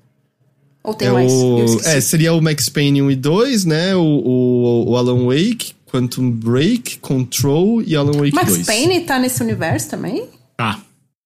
Ou 0.84 0.94
tem 0.94 1.08
é, 1.08 1.12
mais? 1.12 1.32
O, 1.32 1.80
é, 1.84 2.00
seria 2.00 2.32
o 2.32 2.40
Max 2.40 2.68
Payne 2.68 3.02
1 3.02 3.10
e 3.10 3.16
2, 3.16 3.64
né? 3.64 3.94
O, 3.94 4.00
o, 4.00 4.90
o 4.90 4.96
Alan 4.96 5.26
Wake, 5.26 5.72
Quantum 5.90 6.30
Break, 6.30 6.98
Control 6.98 7.82
e 7.82 7.94
Alan 7.94 8.12
Wake 8.12 8.34
Max 8.34 8.48
2. 8.52 8.66
Payne 8.66 9.00
tá 9.02 9.18
nesse 9.18 9.42
universo 9.42 9.90
também? 9.90 10.24
Tá. 10.56 10.80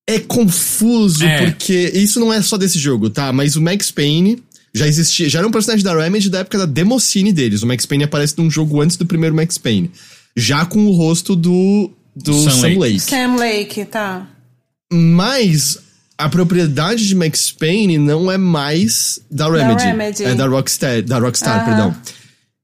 É 0.08 0.20
confuso, 0.20 1.24
É. 1.24 1.50
porque 1.50 1.90
isso 1.94 2.20
não 2.20 2.32
é 2.32 2.40
só 2.42 2.56
desse 2.56 2.78
jogo, 2.78 3.10
tá? 3.10 3.32
Mas 3.32 3.56
o 3.56 3.62
Max 3.62 3.90
Payne 3.90 4.42
já 4.74 4.86
existia, 4.86 5.28
já 5.28 5.38
era 5.38 5.48
um 5.48 5.50
personagem 5.50 5.84
da 5.84 5.96
Remedy 5.96 6.28
da 6.28 6.40
época 6.40 6.58
da 6.58 6.66
democine 6.66 7.32
deles. 7.32 7.62
O 7.62 7.66
Max 7.66 7.86
Payne 7.86 8.04
aparece 8.04 8.34
num 8.36 8.50
jogo 8.50 8.80
antes 8.80 8.96
do 8.96 9.06
primeiro 9.06 9.34
Max 9.34 9.56
Payne. 9.56 9.90
Já 10.36 10.66
com 10.66 10.86
o 10.86 10.92
rosto 10.92 11.34
do, 11.34 11.90
do 12.14 12.34
Sam 12.34 12.50
Sam, 12.50 12.60
Lake. 12.66 12.78
Lake. 12.78 13.00
Sam 13.00 13.36
Lake, 13.36 13.84
tá. 13.86 14.28
Mas 14.92 15.78
a 16.18 16.28
propriedade 16.28 17.06
de 17.06 17.14
Max 17.14 17.51
Payne 17.51 17.98
não 17.98 18.30
é 18.30 18.38
mais 18.38 19.20
da 19.30 19.51
Remedy. 19.51 19.84
Remedy. 19.84 20.24
É 20.24 20.34
da 20.34 20.47
Rockstar, 20.47 21.02
da 21.02 21.18
Rockstar, 21.18 21.64
perdão. 21.64 21.94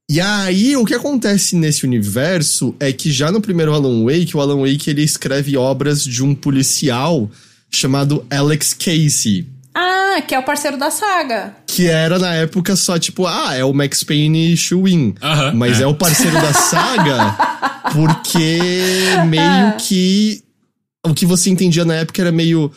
E 0.09 0.19
aí, 0.19 0.75
o 0.75 0.85
que 0.85 0.93
acontece 0.93 1.55
nesse 1.55 1.85
universo 1.85 2.75
é 2.79 2.91
que 2.91 3.11
já 3.11 3.31
no 3.31 3.41
primeiro 3.41 3.73
Alan 3.73 4.03
Wake, 4.03 4.35
o 4.35 4.41
Alan 4.41 4.61
Wake 4.61 4.89
ele 4.89 5.01
escreve 5.01 5.55
obras 5.55 6.03
de 6.03 6.23
um 6.23 6.35
policial 6.35 7.29
chamado 7.71 8.25
Alex 8.29 8.73
Casey. 8.73 9.47
Ah, 9.73 10.21
que 10.27 10.35
é 10.35 10.39
o 10.39 10.43
parceiro 10.43 10.77
da 10.77 10.91
saga. 10.91 11.55
Que 11.65 11.87
era 11.87 12.19
na 12.19 12.33
época 12.35 12.75
só 12.75 12.99
tipo, 12.99 13.25
ah, 13.25 13.55
é 13.55 13.63
o 13.63 13.73
Max 13.73 14.03
Payne 14.03 14.55
Shuin. 14.55 15.15
Aham, 15.21 15.53
mas 15.55 15.79
é. 15.79 15.83
é. 15.83 15.87
o 15.87 15.95
parceiro 15.95 16.35
da 16.39 16.53
saga 16.53 17.35
porque 17.93 18.59
meio 19.27 19.77
que. 19.77 20.43
O 21.05 21.13
que 21.13 21.25
você 21.25 21.49
entendia 21.49 21.83
na 21.83 21.95
época 21.95 22.21
era 22.21 22.31
meio. 22.31 22.71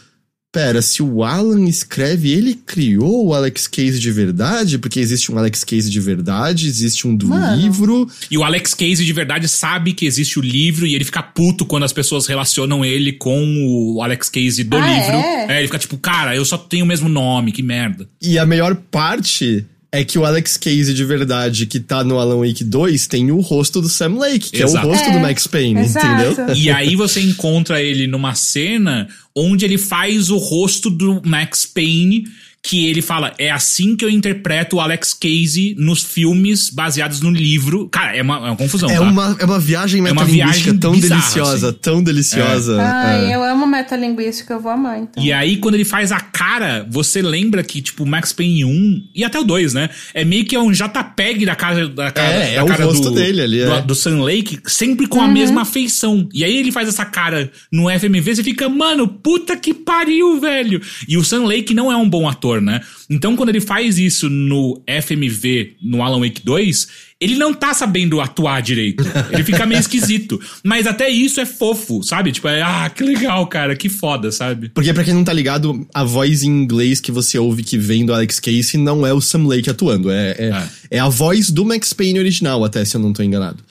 Pera, 0.56 0.80
se 0.80 1.02
o 1.02 1.22
Alan 1.22 1.64
escreve, 1.68 2.32
ele 2.32 2.54
criou 2.54 3.26
o 3.26 3.34
Alex 3.34 3.66
Case 3.66 3.98
de 4.00 4.10
verdade? 4.10 4.78
Porque 4.78 4.98
existe 4.98 5.30
um 5.30 5.36
Alex 5.36 5.62
Case 5.64 5.90
de 5.90 6.00
verdade, 6.00 6.66
existe 6.66 7.06
um 7.06 7.14
do 7.14 7.28
Mano. 7.28 7.60
livro. 7.60 8.08
E 8.30 8.38
o 8.38 8.42
Alex 8.42 8.72
Casey 8.72 9.04
de 9.04 9.12
verdade 9.12 9.48
sabe 9.48 9.92
que 9.92 10.06
existe 10.06 10.38
o 10.38 10.42
livro 10.42 10.86
e 10.86 10.94
ele 10.94 11.04
fica 11.04 11.22
puto 11.22 11.66
quando 11.66 11.82
as 11.82 11.92
pessoas 11.92 12.26
relacionam 12.26 12.82
ele 12.84 13.12
com 13.12 13.94
o 13.94 14.02
Alex 14.02 14.30
Casey 14.30 14.64
do 14.64 14.76
Ah, 14.78 14.80
livro. 14.80 15.16
é? 15.52 15.58
ele 15.58 15.66
fica 15.66 15.78
tipo, 15.78 15.98
cara, 15.98 16.34
eu 16.34 16.44
só 16.44 16.56
tenho 16.56 16.84
o 16.84 16.88
mesmo 16.88 17.08
nome, 17.08 17.52
que 17.52 17.62
merda. 17.62 18.08
E 18.22 18.38
a 18.38 18.46
melhor 18.46 18.74
parte 18.90 19.64
é 19.98 20.04
que 20.04 20.18
o 20.18 20.24
Alex 20.24 20.56
Case 20.56 20.92
de 20.92 21.04
verdade 21.04 21.66
que 21.66 21.80
tá 21.80 22.04
no 22.04 22.18
Alan 22.18 22.46
Wake 22.46 22.62
2 22.64 23.06
tem 23.06 23.30
o 23.30 23.40
rosto 23.40 23.80
do 23.80 23.88
Sam 23.88 24.16
Lake, 24.18 24.50
que 24.50 24.62
Exato. 24.62 24.86
é 24.86 24.88
o 24.88 24.92
rosto 24.92 25.08
É, 25.08 25.12
do 25.12 25.20
Max 25.20 25.46
Payne, 25.46 25.80
exato. 25.80 26.06
entendeu? 26.06 26.54
E 26.56 26.70
aí 26.70 26.94
você 26.96 27.20
encontra 27.20 27.80
ele 27.82 28.06
numa 28.06 28.34
cena 28.34 29.08
onde 29.34 29.64
ele 29.64 29.78
faz 29.78 30.30
o 30.30 30.36
rosto 30.36 30.88
do 30.90 31.20
Max 31.24 31.66
Payne, 31.66 32.24
que 32.66 32.88
ele 32.88 33.00
fala, 33.00 33.32
é 33.38 33.48
assim 33.48 33.94
que 33.94 34.04
eu 34.04 34.10
interpreto 34.10 34.76
o 34.76 34.80
Alex 34.80 35.14
Casey 35.14 35.76
nos 35.78 36.02
filmes 36.02 36.68
baseados 36.68 37.20
no 37.20 37.30
livro. 37.30 37.88
Cara, 37.88 38.16
é 38.16 38.20
uma, 38.20 38.38
é 38.38 38.40
uma 38.40 38.56
confusão, 38.56 38.90
É 38.90 38.96
tá? 38.96 39.02
uma, 39.02 39.36
é 39.38 39.44
uma 39.44 39.60
viagem 39.60 40.00
É 40.00 40.10
uma 40.10 40.24
metalinguística 40.24 40.64
viagem 40.64 40.78
tão 40.80 40.92
bizarra, 40.92 41.20
deliciosa, 41.20 41.68
assim. 41.68 41.78
tão 41.80 42.02
deliciosa. 42.02 42.82
Ai, 42.82 43.26
é. 43.26 43.36
eu 43.36 43.44
amo 43.44 43.68
metalinguística, 43.68 44.54
eu 44.54 44.60
vou 44.60 44.72
amar, 44.72 44.98
então. 44.98 45.22
E 45.22 45.32
aí, 45.32 45.58
quando 45.58 45.76
ele 45.76 45.84
faz 45.84 46.10
a 46.10 46.18
cara, 46.18 46.84
você 46.90 47.22
lembra 47.22 47.62
que, 47.62 47.80
tipo, 47.80 48.02
o 48.02 48.06
Max 48.06 48.32
Payne 48.32 48.64
1 48.64 49.10
e 49.14 49.22
até 49.22 49.38
o 49.38 49.44
2, 49.44 49.72
né? 49.74 49.88
É 50.12 50.24
meio 50.24 50.44
que 50.44 50.56
é 50.56 50.60
um 50.60 50.72
JPEG 50.72 51.46
da 51.46 51.54
cara, 51.54 51.88
da 51.88 52.10
cara, 52.10 52.28
É, 52.28 52.46
da 52.46 52.52
é 52.52 52.62
o 52.64 52.66
cara 52.66 52.84
rosto 52.84 53.10
do, 53.10 53.14
dele 53.14 53.42
ali, 53.42 53.64
do, 53.64 53.72
é. 53.72 53.82
do 53.82 53.94
Sam 53.94 54.22
Lake, 54.22 54.58
sempre 54.66 55.06
com 55.06 55.20
a 55.20 55.28
mesma 55.28 55.64
feição. 55.64 56.28
E 56.34 56.42
aí 56.42 56.56
ele 56.56 56.72
faz 56.72 56.88
essa 56.88 57.04
cara 57.04 57.48
no 57.70 57.88
FMV, 57.88 58.34
você 58.34 58.42
fica, 58.42 58.68
mano, 58.68 59.06
puta 59.06 59.56
que 59.56 59.72
pariu, 59.72 60.40
velho. 60.40 60.82
E 61.06 61.16
o 61.16 61.22
Sam 61.22 61.44
Lake 61.44 61.72
não 61.72 61.92
é 61.92 61.96
um 61.96 62.08
bom 62.08 62.28
ator, 62.28 62.55
né? 62.60 62.80
Então, 63.08 63.36
quando 63.36 63.48
ele 63.50 63.60
faz 63.60 63.98
isso 63.98 64.28
no 64.28 64.82
FMV, 65.02 65.76
no 65.82 66.02
Alan 66.02 66.20
Wake 66.20 66.42
2, 66.44 66.88
ele 67.20 67.36
não 67.36 67.54
tá 67.54 67.72
sabendo 67.72 68.20
atuar 68.20 68.60
direito. 68.62 69.04
Ele 69.30 69.42
fica 69.44 69.64
meio 69.66 69.78
esquisito. 69.80 70.40
Mas 70.62 70.86
até 70.86 71.08
isso 71.08 71.40
é 71.40 71.46
fofo, 71.46 72.02
sabe? 72.02 72.32
Tipo, 72.32 72.48
é, 72.48 72.62
ah, 72.62 72.90
que 72.94 73.02
legal, 73.02 73.46
cara, 73.46 73.74
que 73.74 73.88
foda, 73.88 74.30
sabe? 74.30 74.68
Porque 74.70 74.92
pra 74.92 75.04
quem 75.04 75.14
não 75.14 75.24
tá 75.24 75.32
ligado, 75.32 75.86
a 75.94 76.04
voz 76.04 76.42
em 76.42 76.48
inglês 76.48 77.00
que 77.00 77.10
você 77.12 77.38
ouve 77.38 77.62
que 77.62 77.78
vem 77.78 78.04
do 78.04 78.12
Alex 78.12 78.38
Casey 78.38 78.78
não 78.80 79.06
é 79.06 79.12
o 79.12 79.20
Sam 79.20 79.46
Lake 79.46 79.70
atuando. 79.70 80.10
É, 80.10 80.30
é, 80.38 80.48
É. 80.48 80.68
é 80.92 80.98
a 80.98 81.08
voz 81.08 81.50
do 81.50 81.64
Max 81.64 81.92
Payne 81.92 82.18
original, 82.18 82.64
até, 82.64 82.84
se 82.84 82.96
eu 82.96 83.00
não 83.00 83.12
tô 83.12 83.22
enganado. 83.22 83.62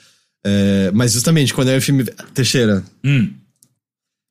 É, 0.44 0.90
mas 0.94 1.12
justamente, 1.12 1.52
quando 1.52 1.68
é 1.68 1.76
o 1.76 1.82
filme... 1.82 2.04
Teixeira, 2.34 2.84
Hum. 3.04 3.30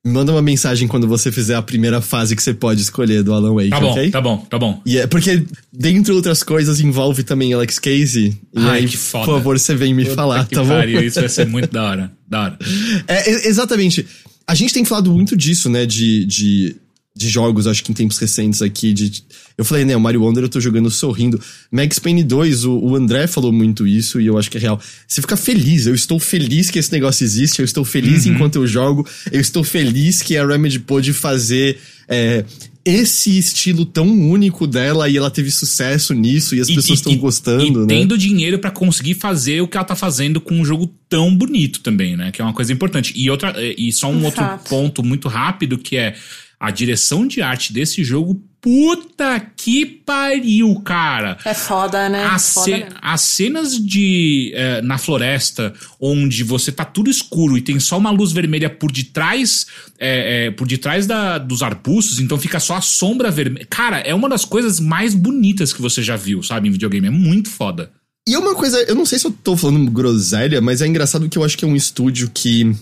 Manda 0.06 0.32
uma 0.32 0.42
mensagem 0.42 0.88
quando 0.88 1.08
você 1.08 1.32
fizer 1.32 1.56
a 1.56 1.62
primeira 1.64 2.00
fase 2.00 2.36
que 2.36 2.44
você 2.44 2.54
pode 2.54 2.80
escolher 2.82 3.24
do 3.24 3.34
Alan 3.34 3.56
Wake, 3.56 3.72
Tá 3.72 3.80
bom, 3.80 4.12
tá 4.12 4.22
bom, 4.22 4.38
tá 4.38 4.60
bom. 4.60 4.82
E 4.86 5.00
é 5.00 5.08
porque, 5.08 5.44
dentre 5.74 6.14
outras 6.14 6.44
coisas, 6.44 6.80
envolve 6.80 7.24
também 7.24 7.54
Alex 7.54 7.80
Casey. 7.80 8.38
E 8.54 8.60
Ai, 8.60 8.80
aí, 8.80 8.88
que 8.88 8.98
foda. 8.98 9.26
por 9.26 9.34
favor, 9.38 9.58
você 9.58 9.74
vem 9.74 9.96
me 9.96 10.06
falar, 10.06 10.46
que 10.48 10.54
tá 10.54 10.64
bom? 10.64 10.70
pariu, 10.70 11.02
isso 11.02 11.20
vai 11.20 11.30
ser 11.30 11.48
muito 11.48 11.72
da 11.72 11.84
hora. 11.84 12.12
Da 12.28 12.44
hora. 12.44 12.60
É, 13.08 13.48
exatamente. 13.48 14.06
A 14.48 14.54
gente 14.54 14.74
tem 14.74 14.86
falado 14.86 15.12
muito 15.12 15.36
disso, 15.36 15.70
né? 15.70 15.86
De, 15.86 16.24
de, 16.26 16.76
de 17.16 17.30
jogos, 17.30 17.66
acho 17.66 17.84
que 17.84 17.92
em 17.92 17.96
tempos 17.96 18.18
recentes 18.18 18.62
aqui. 18.62 18.94
De, 18.94 19.24
eu 19.58 19.64
falei, 19.64 19.86
né? 19.86 19.96
O 19.96 20.02
Mario 20.02 20.22
Wonder 20.22 20.44
eu 20.44 20.50
tô 20.50 20.60
jogando 20.60 20.92
sorrindo. 20.92 21.40
Max 21.72 21.98
Payne 21.98 22.24
2, 22.24 22.66
o, 22.66 22.78
o 22.78 22.96
André 22.96 23.26
falou 23.26 23.54
muito 23.54 23.88
isso 23.88 24.20
e 24.20 24.26
eu 24.26 24.38
acho 24.38 24.52
que 24.52 24.58
é 24.58 24.62
real. 24.62 24.80
Você 25.08 25.22
fica 25.22 25.38
feliz. 25.38 25.88
Eu 25.88 25.96
estou 25.96 26.20
feliz 26.20 26.70
que 26.70 26.78
esse 26.78 26.92
negócio 26.92 27.24
existe. 27.24 27.60
Eu 27.60 27.66
estou 27.66 27.86
feliz 27.86 28.26
enquanto 28.26 28.58
eu 28.58 28.68
jogo. 28.68 29.08
Eu 29.32 29.40
estou 29.40 29.64
feliz 29.64 30.22
que 30.22 30.36
a 30.36 30.46
Remedy 30.46 30.80
pôde 30.80 31.14
fazer. 31.14 31.78
é, 32.10 32.44
esse 32.86 33.36
estilo 33.36 33.84
tão 33.84 34.08
único 34.08 34.68
dela 34.68 35.10
e 35.10 35.18
ela 35.18 35.32
teve 35.32 35.50
sucesso 35.50 36.14
nisso 36.14 36.56
e 36.56 36.62
as 36.62 36.68
pessoas 36.68 37.00
estão 37.00 37.18
gostando, 37.18 37.64
e 37.66 37.72
né? 37.72 37.88
tendo 37.88 38.16
dinheiro 38.16 38.60
pra 38.60 38.70
conseguir 38.70 39.16
fazer 39.16 39.60
o 39.62 39.68
que 39.68 39.76
ela 39.76 39.84
tá 39.84 39.96
fazendo 39.96 40.40
com 40.40 40.54
um 40.54 40.64
jogo 40.64 40.94
tão 41.10 41.36
bonito 41.36 41.80
também, 41.80 42.16
né? 42.16 42.32
Que 42.32 42.44
é 42.44 42.46
uma 42.46 42.54
coisa 42.54 42.72
importante. 42.72 43.12
E 43.16 43.28
outra 43.28 43.56
e 43.60 43.92
só 43.92 44.08
um 44.08 44.20
De 44.20 44.26
outro 44.26 44.46
ponto 44.70 45.04
muito 45.04 45.28
rápido 45.28 45.80
que 45.80 45.98
é 45.98 46.16
a 46.60 46.72
direção 46.72 47.28
de 47.28 47.42
arte 47.42 47.72
desse 47.74 48.04
jogo. 48.04 48.42
Puta 48.62 49.40
que 49.56 49.86
pariu, 49.86 50.74
cara! 50.82 51.38
É 51.46 51.54
foda, 51.54 52.10
né? 52.10 52.26
As, 52.26 52.52
foda 52.52 52.66
ce- 52.66 52.86
as 53.00 53.22
cenas 53.22 53.78
de 53.78 54.52
eh, 54.56 54.82
na 54.82 54.98
floresta 54.98 55.72
onde 56.02 56.44
você 56.44 56.72
tá 56.72 56.84
tudo 56.84 57.08
escuro 57.12 57.56
e 57.56 57.62
tem 57.62 57.80
só 57.80 57.96
uma 58.00 58.10
luz 58.10 58.32
vermelha 58.32 58.68
por 58.68 58.92
detrás 58.92 59.68
eh, 60.00 60.48
eh, 60.48 60.52
por 60.52 60.68
detrás 60.68 61.06
da, 61.06 61.38
dos 61.38 61.62
arbustos, 61.62 62.20
então 62.20 62.40
fica 62.40 62.60
só 62.60 62.78
a 62.78 62.82
sombra 62.82 63.30
vermelha. 63.30 63.68
Cara, 63.70 64.00
é 64.00 64.16
uma 64.16 64.28
das 64.28 64.44
coisas 64.44 64.80
mais 64.80 65.14
bonitas 65.14 65.72
que 65.72 65.80
você 65.82 66.02
já 66.02 66.16
viu, 66.16 66.42
sabe, 66.42 66.68
em 66.68 66.72
videogame. 66.72 67.06
É 67.06 67.12
muito 67.12 67.52
foda. 67.52 67.92
E 68.28 68.34
é 68.34 68.40
uma 68.40 68.56
coisa, 68.56 68.80
eu 68.88 68.96
não 68.96 69.06
sei 69.06 69.20
se 69.20 69.28
eu 69.28 69.32
tô 69.32 69.56
falando 69.56 69.92
groselha, 69.92 70.60
mas 70.60 70.82
é 70.82 70.88
engraçado 70.88 71.30
que 71.30 71.38
eu 71.38 71.44
acho 71.44 71.56
que 71.56 71.64
é 71.64 71.68
um 71.68 71.76
estúdio 71.76 72.32
que, 72.34 72.76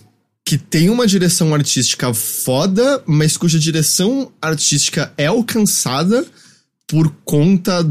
que 0.45 0.57
tem 0.57 0.89
uma 0.89 1.07
direção 1.07 1.53
artística 1.53 2.13
foda, 2.13 3.01
mas 3.05 3.37
cuja 3.37 3.57
direção 3.57 4.31
artística 4.41 5.13
é 5.17 5.27
alcançada 5.27 6.25
por 6.87 7.13
conta 7.23 7.85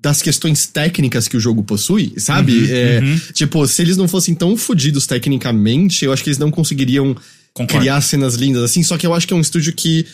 das 0.00 0.20
questões 0.20 0.66
técnicas 0.66 1.28
que 1.28 1.36
o 1.36 1.40
jogo 1.40 1.62
possui, 1.62 2.12
sabe? 2.16 2.68
É, 2.70 3.00
Tipo, 3.32 3.66
se 3.68 3.80
eles 3.82 3.96
não 3.96 4.08
fossem 4.08 4.34
tão 4.34 4.56
fodidos 4.56 5.06
tecnicamente, 5.06 6.04
eu 6.04 6.12
acho 6.12 6.24
que 6.24 6.30
eles 6.30 6.38
não 6.38 6.50
conseguiriam 6.50 7.16
Concordo. 7.54 7.78
criar 7.80 8.00
cenas 8.00 8.34
lindas 8.34 8.64
assim. 8.64 8.82
Só 8.82 8.98
que 8.98 9.06
eu 9.06 9.14
acho 9.14 9.28
que 9.28 9.32
é 9.32 9.36
um 9.36 9.40
estúdio 9.40 9.72
que 9.72 10.04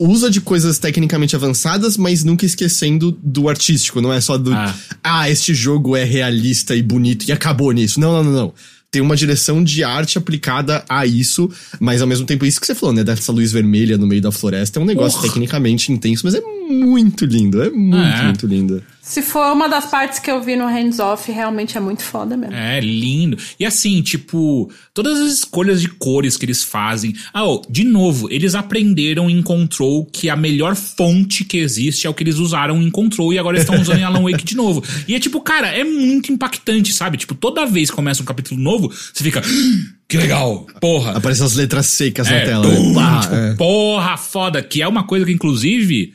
usa 0.00 0.28
de 0.28 0.40
coisas 0.40 0.80
tecnicamente 0.80 1.36
avançadas, 1.36 1.96
mas 1.96 2.24
nunca 2.24 2.44
esquecendo 2.44 3.16
do 3.22 3.48
artístico. 3.48 4.00
Não 4.00 4.12
é 4.12 4.20
só 4.20 4.36
do. 4.36 4.52
Ah. 4.52 4.74
Ah, 5.04 5.30
este 5.30 5.54
jogo 5.54 5.96
é 5.96 6.02
realista 6.02 6.74
e 6.74 6.82
bonito 6.82 7.28
e 7.28 7.32
acabou 7.32 7.70
nisso. 7.70 8.00
Não, 8.00 8.12
não, 8.12 8.24
não, 8.24 8.32
não. 8.32 8.54
Tem 8.90 9.02
uma 9.02 9.14
direção 9.16 9.62
de 9.62 9.84
arte 9.84 10.16
aplicada 10.16 10.82
a 10.88 11.04
isso, 11.04 11.50
mas 11.78 12.00
ao 12.00 12.08
mesmo 12.08 12.24
tempo, 12.26 12.46
isso 12.46 12.58
que 12.60 12.66
você 12.66 12.74
falou, 12.74 12.94
né? 12.94 13.04
Dessa 13.04 13.30
luz 13.32 13.52
vermelha 13.52 13.98
no 13.98 14.06
meio 14.06 14.22
da 14.22 14.32
floresta 14.32 14.78
é 14.80 14.82
um 14.82 14.86
negócio 14.86 15.20
tecnicamente 15.20 15.92
intenso, 15.92 16.22
mas 16.24 16.34
é 16.34 16.40
muito 16.40 17.26
lindo. 17.26 17.62
É 17.62 17.68
muito, 17.70 17.96
Ah, 17.96 18.20
é? 18.20 18.24
muito 18.24 18.46
lindo. 18.46 18.82
Se 19.08 19.22
for 19.22 19.50
uma 19.54 19.70
das 19.70 19.86
partes 19.86 20.18
que 20.18 20.30
eu 20.30 20.42
vi 20.42 20.54
no 20.54 20.66
Hands 20.66 20.98
Off, 20.98 21.32
realmente 21.32 21.78
é 21.78 21.80
muito 21.80 22.02
foda 22.02 22.36
mesmo. 22.36 22.54
É, 22.54 22.78
lindo. 22.78 23.38
E 23.58 23.64
assim, 23.64 24.02
tipo, 24.02 24.70
todas 24.92 25.18
as 25.18 25.32
escolhas 25.32 25.80
de 25.80 25.88
cores 25.88 26.36
que 26.36 26.44
eles 26.44 26.62
fazem. 26.62 27.14
Ah, 27.32 27.46
ó, 27.46 27.62
de 27.70 27.84
novo, 27.84 28.28
eles 28.30 28.54
aprenderam 28.54 29.30
em 29.30 29.40
Control 29.40 30.04
que 30.04 30.28
a 30.28 30.36
melhor 30.36 30.76
fonte 30.76 31.42
que 31.42 31.56
existe 31.56 32.06
é 32.06 32.10
o 32.10 32.12
que 32.12 32.22
eles 32.22 32.36
usaram 32.36 32.82
em 32.82 32.90
Control 32.90 33.32
e 33.32 33.38
agora 33.38 33.56
eles 33.56 33.66
estão 33.66 33.80
usando 33.80 33.98
em 33.98 34.04
Alan 34.04 34.22
Wake 34.30 34.44
de 34.44 34.54
novo. 34.54 34.84
E 35.08 35.14
é 35.14 35.18
tipo, 35.18 35.40
cara, 35.40 35.68
é 35.68 35.82
muito 35.84 36.30
impactante, 36.30 36.92
sabe? 36.92 37.16
Tipo, 37.16 37.34
toda 37.34 37.64
vez 37.64 37.88
que 37.88 37.96
começa 37.96 38.20
um 38.22 38.26
capítulo 38.26 38.60
novo, 38.60 38.88
você 38.90 39.24
fica. 39.24 39.40
"Ah, 39.40 39.94
Que 40.06 40.18
legal! 40.18 40.66
Porra! 40.82 41.12
Aparecem 41.16 41.46
as 41.46 41.54
letras 41.54 41.86
secas 41.86 42.28
na 42.28 42.36
É, 42.36 42.44
tela. 42.44 42.62
tum, 42.62 42.92
né? 42.94 43.20
Tipo, 43.22 43.34
é. 43.34 43.54
porra, 43.54 44.16
foda, 44.18 44.62
que 44.62 44.82
é 44.82 44.86
uma 44.88 45.04
coisa 45.04 45.24
que, 45.24 45.32
inclusive, 45.32 46.12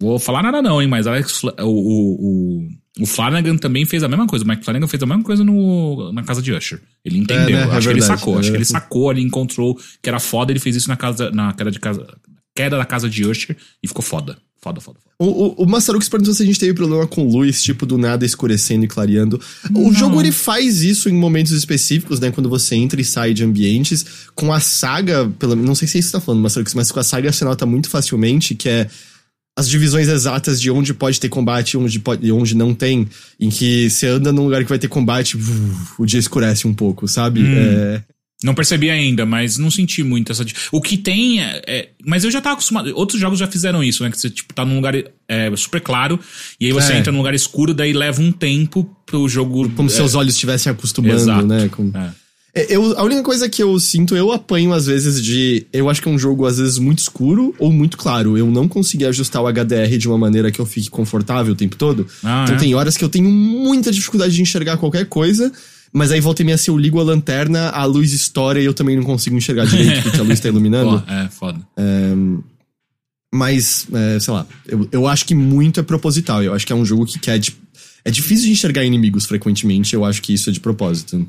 vou 0.00 0.18
falar 0.18 0.42
nada 0.42 0.62
não, 0.62 0.80
hein, 0.80 0.88
mas 0.88 1.06
Alex, 1.06 1.42
o, 1.44 1.50
o, 1.62 2.68
o, 3.00 3.06
Flanagan 3.06 3.56
também 3.56 3.84
fez 3.84 4.02
a 4.02 4.08
mesma 4.08 4.26
coisa, 4.26 4.44
o 4.44 4.48
Mike 4.48 4.64
Flanagan 4.64 4.88
fez 4.88 5.02
a 5.02 5.06
mesma 5.06 5.22
coisa 5.22 5.44
no, 5.44 6.10
na 6.12 6.22
casa 6.22 6.40
de 6.40 6.52
Usher. 6.52 6.80
Ele 7.04 7.18
entendeu, 7.18 7.58
É, 7.58 7.66
né? 7.66 7.72
É 7.72 7.76
acho 7.76 7.86
que 7.86 7.92
ele 7.92 8.02
sacou, 8.02 8.36
é 8.36 8.40
acho 8.40 8.50
que 8.50 8.56
ele 8.56 8.64
sacou 8.64 9.10
ali, 9.10 9.22
encontrou 9.22 9.78
que 10.02 10.08
era 10.08 10.18
foda, 10.18 10.50
ele 10.50 10.58
fez 10.58 10.74
isso 10.74 10.88
na 10.88 10.96
casa, 10.96 11.30
na 11.30 11.52
queda 11.52 11.70
de 11.70 11.78
casa, 11.78 12.06
queda 12.54 12.78
da 12.78 12.84
casa 12.84 13.08
de 13.08 13.24
Usher 13.26 13.56
e 13.82 13.86
ficou 13.86 14.02
foda. 14.02 14.38
Foda, 14.62 14.78
foda, 14.78 14.98
foda. 15.02 15.14
O, 15.18 15.62
o, 15.62 15.64
o 15.64 15.66
Massarucos 15.66 16.06
perguntou 16.06 16.34
se 16.34 16.42
a 16.42 16.46
gente 16.46 16.58
teve 16.58 16.74
problema 16.74 17.06
com 17.06 17.26
luz, 17.26 17.62
tipo, 17.62 17.86
do 17.86 17.96
nada 17.96 18.26
escurecendo 18.26 18.84
e 18.84 18.88
clareando. 18.88 19.40
O 19.74 19.90
jogo, 19.90 20.20
ele 20.20 20.30
faz 20.30 20.82
isso 20.82 21.08
em 21.08 21.14
momentos 21.14 21.52
específicos, 21.52 22.20
né? 22.20 22.30
Quando 22.30 22.46
você 22.46 22.74
entra 22.74 23.00
e 23.00 23.04
sai 23.04 23.32
de 23.32 23.42
ambientes. 23.42 24.04
Com 24.34 24.52
a 24.52 24.60
saga, 24.60 25.32
pelo, 25.38 25.56
não 25.56 25.74
sei 25.74 25.88
se 25.88 25.96
é 25.96 26.00
isso 26.00 26.08
que 26.08 26.12
você 26.12 26.20
tá 26.20 26.24
falando, 26.24 26.42
Massarucos, 26.42 26.74
mas 26.74 26.92
com 26.92 27.00
a 27.00 27.02
saga 27.02 27.32
você 27.32 27.42
nota 27.42 27.64
muito 27.64 27.88
facilmente 27.88 28.54
que 28.54 28.68
é 28.68 28.90
as 29.60 29.68
divisões 29.68 30.08
exatas 30.08 30.60
de 30.60 30.70
onde 30.70 30.92
pode 30.92 31.20
ter 31.20 31.28
combate 31.28 31.72
e 31.72 31.76
onde, 31.76 31.98
pode, 31.98 32.26
e 32.26 32.32
onde 32.32 32.54
não 32.56 32.74
tem. 32.74 33.06
Em 33.38 33.48
que 33.50 33.88
você 33.88 34.06
anda 34.08 34.32
num 34.32 34.44
lugar 34.44 34.62
que 34.62 34.68
vai 34.68 34.78
ter 34.78 34.88
combate, 34.88 35.36
o 35.98 36.04
dia 36.06 36.18
escurece 36.18 36.66
um 36.66 36.74
pouco, 36.74 37.06
sabe? 37.06 37.42
É, 37.46 38.02
Não 38.42 38.54
percebi 38.54 38.88
ainda, 38.88 39.26
mas 39.26 39.58
não 39.58 39.70
senti 39.70 40.02
muito 40.02 40.32
essa. 40.32 40.44
O 40.72 40.80
que 40.80 40.96
tem 40.96 41.42
é, 41.42 41.62
é- 41.66 41.88
Mas 42.06 42.24
eu 42.24 42.30
já 42.30 42.40
tava 42.40 42.54
acostumado. 42.54 42.90
Outros 42.96 43.20
jogos 43.20 43.38
já 43.38 43.46
fizeram 43.46 43.84
isso, 43.84 44.02
né? 44.02 44.10
Que 44.10 44.18
você, 44.18 44.30
tipo, 44.30 44.54
tá 44.54 44.64
num 44.64 44.76
lugar 44.76 44.94
é, 45.28 45.54
super 45.56 45.80
claro, 45.82 46.18
e 46.58 46.64
aí 46.66 46.72
você 46.72 46.94
É. 46.94 46.98
entra 46.98 47.12
num 47.12 47.18
lugar 47.18 47.34
escuro, 47.34 47.74
daí 47.74 47.92
leva 47.92 48.22
um 48.22 48.32
tempo 48.32 48.88
pro 49.04 49.28
jogo. 49.28 49.68
como 49.76 49.88
é, 49.88 49.90
se 49.90 49.96
seus 49.96 50.14
olhos 50.14 50.32
estivessem 50.34 50.72
acostumando, 50.72 51.14
Exato. 51.20 51.46
né? 51.46 51.68
Com... 51.68 51.90
é. 51.94 52.10
É, 52.54 52.74
Eu, 52.74 52.98
a 52.98 53.04
única 53.04 53.22
coisa 53.22 53.48
que 53.48 53.62
eu 53.62 53.78
sinto, 53.78 54.16
eu 54.16 54.32
apanho 54.32 54.72
às 54.72 54.86
vezes 54.86 55.22
de. 55.22 55.66
Eu 55.72 55.88
acho 55.88 56.02
que 56.02 56.08
é 56.08 56.10
um 56.10 56.18
jogo 56.18 56.46
às 56.46 56.58
vezes 56.58 56.78
muito 56.78 56.98
escuro 56.98 57.54
ou 57.58 57.70
muito 57.72 57.96
claro. 57.96 58.36
Eu 58.36 58.46
não 58.50 58.66
consegui 58.66 59.04
ajustar 59.04 59.40
o 59.42 59.46
HDR 59.52 59.96
de 59.98 60.08
uma 60.08 60.18
maneira 60.18 60.50
que 60.50 60.60
eu 60.60 60.66
fique 60.66 60.90
confortável 60.90 61.52
o 61.52 61.56
tempo 61.56 61.76
todo. 61.76 62.06
Ah, 62.24 62.42
então 62.44 62.56
é? 62.56 62.58
tem 62.58 62.74
horas 62.74 62.96
que 62.96 63.04
eu 63.04 63.08
tenho 63.08 63.30
muita 63.30 63.92
dificuldade 63.92 64.34
de 64.34 64.42
enxergar 64.42 64.76
qualquer 64.78 65.06
coisa. 65.06 65.52
Mas 65.92 66.12
aí 66.12 66.20
volta 66.20 66.42
e 66.42 66.44
meia, 66.44 66.56
se 66.56 66.70
eu 66.70 66.78
ligo 66.78 67.00
a 67.00 67.02
lanterna, 67.02 67.68
a 67.70 67.84
luz 67.84 68.12
estoura 68.12 68.60
e 68.60 68.64
eu 68.64 68.72
também 68.72 68.94
não 68.96 69.02
consigo 69.02 69.36
enxergar 69.36 69.64
direito 69.66 70.02
porque 70.04 70.20
a 70.20 70.22
luz 70.22 70.38
tá 70.38 70.48
iluminando. 70.48 71.02
É, 71.08 71.28
foda. 71.28 71.58
Mas, 73.32 73.86
é, 73.92 74.18
sei 74.18 74.34
lá, 74.34 74.46
eu, 74.66 74.88
eu 74.90 75.06
acho 75.06 75.24
que 75.24 75.34
muito 75.34 75.78
é 75.78 75.82
proposital. 75.82 76.42
Eu 76.42 76.52
acho 76.54 76.66
que 76.66 76.72
é 76.72 76.76
um 76.76 76.84
jogo 76.84 77.06
que 77.06 77.18
quer. 77.18 77.38
de- 77.38 77.56
É 78.04 78.10
difícil 78.10 78.46
de 78.46 78.52
enxergar 78.52 78.84
inimigos 78.84 79.24
frequentemente, 79.26 79.94
eu 79.94 80.04
acho 80.04 80.20
que 80.22 80.32
isso 80.34 80.50
é 80.50 80.52
de 80.52 80.58
propósito. 80.60 81.26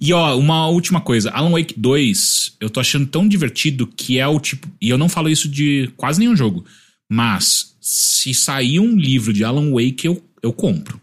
E 0.00 0.12
ó, 0.12 0.36
uma 0.38 0.66
última 0.68 1.00
coisa. 1.00 1.30
Alan 1.30 1.50
Wake 1.50 1.74
2, 1.76 2.54
eu 2.60 2.68
tô 2.70 2.80
achando 2.80 3.06
tão 3.06 3.26
divertido 3.28 3.86
que 3.86 4.18
é 4.18 4.26
o 4.26 4.38
tipo. 4.40 4.68
E 4.80 4.88
eu 4.88 4.98
não 4.98 5.08
falo 5.08 5.28
isso 5.28 5.48
de 5.48 5.90
quase 5.96 6.18
nenhum 6.20 6.36
jogo. 6.36 6.64
Mas, 7.10 7.74
se 7.80 8.32
sair 8.34 8.78
um 8.80 8.96
livro 8.96 9.32
de 9.32 9.42
Alan 9.44 9.70
Wake, 9.72 10.06
eu, 10.06 10.22
eu 10.42 10.52
compro. 10.52 11.00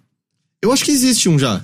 Eu 0.63 0.71
acho 0.71 0.83
que 0.85 0.91
existe 0.91 1.27
um 1.29 1.37
já. 1.37 1.61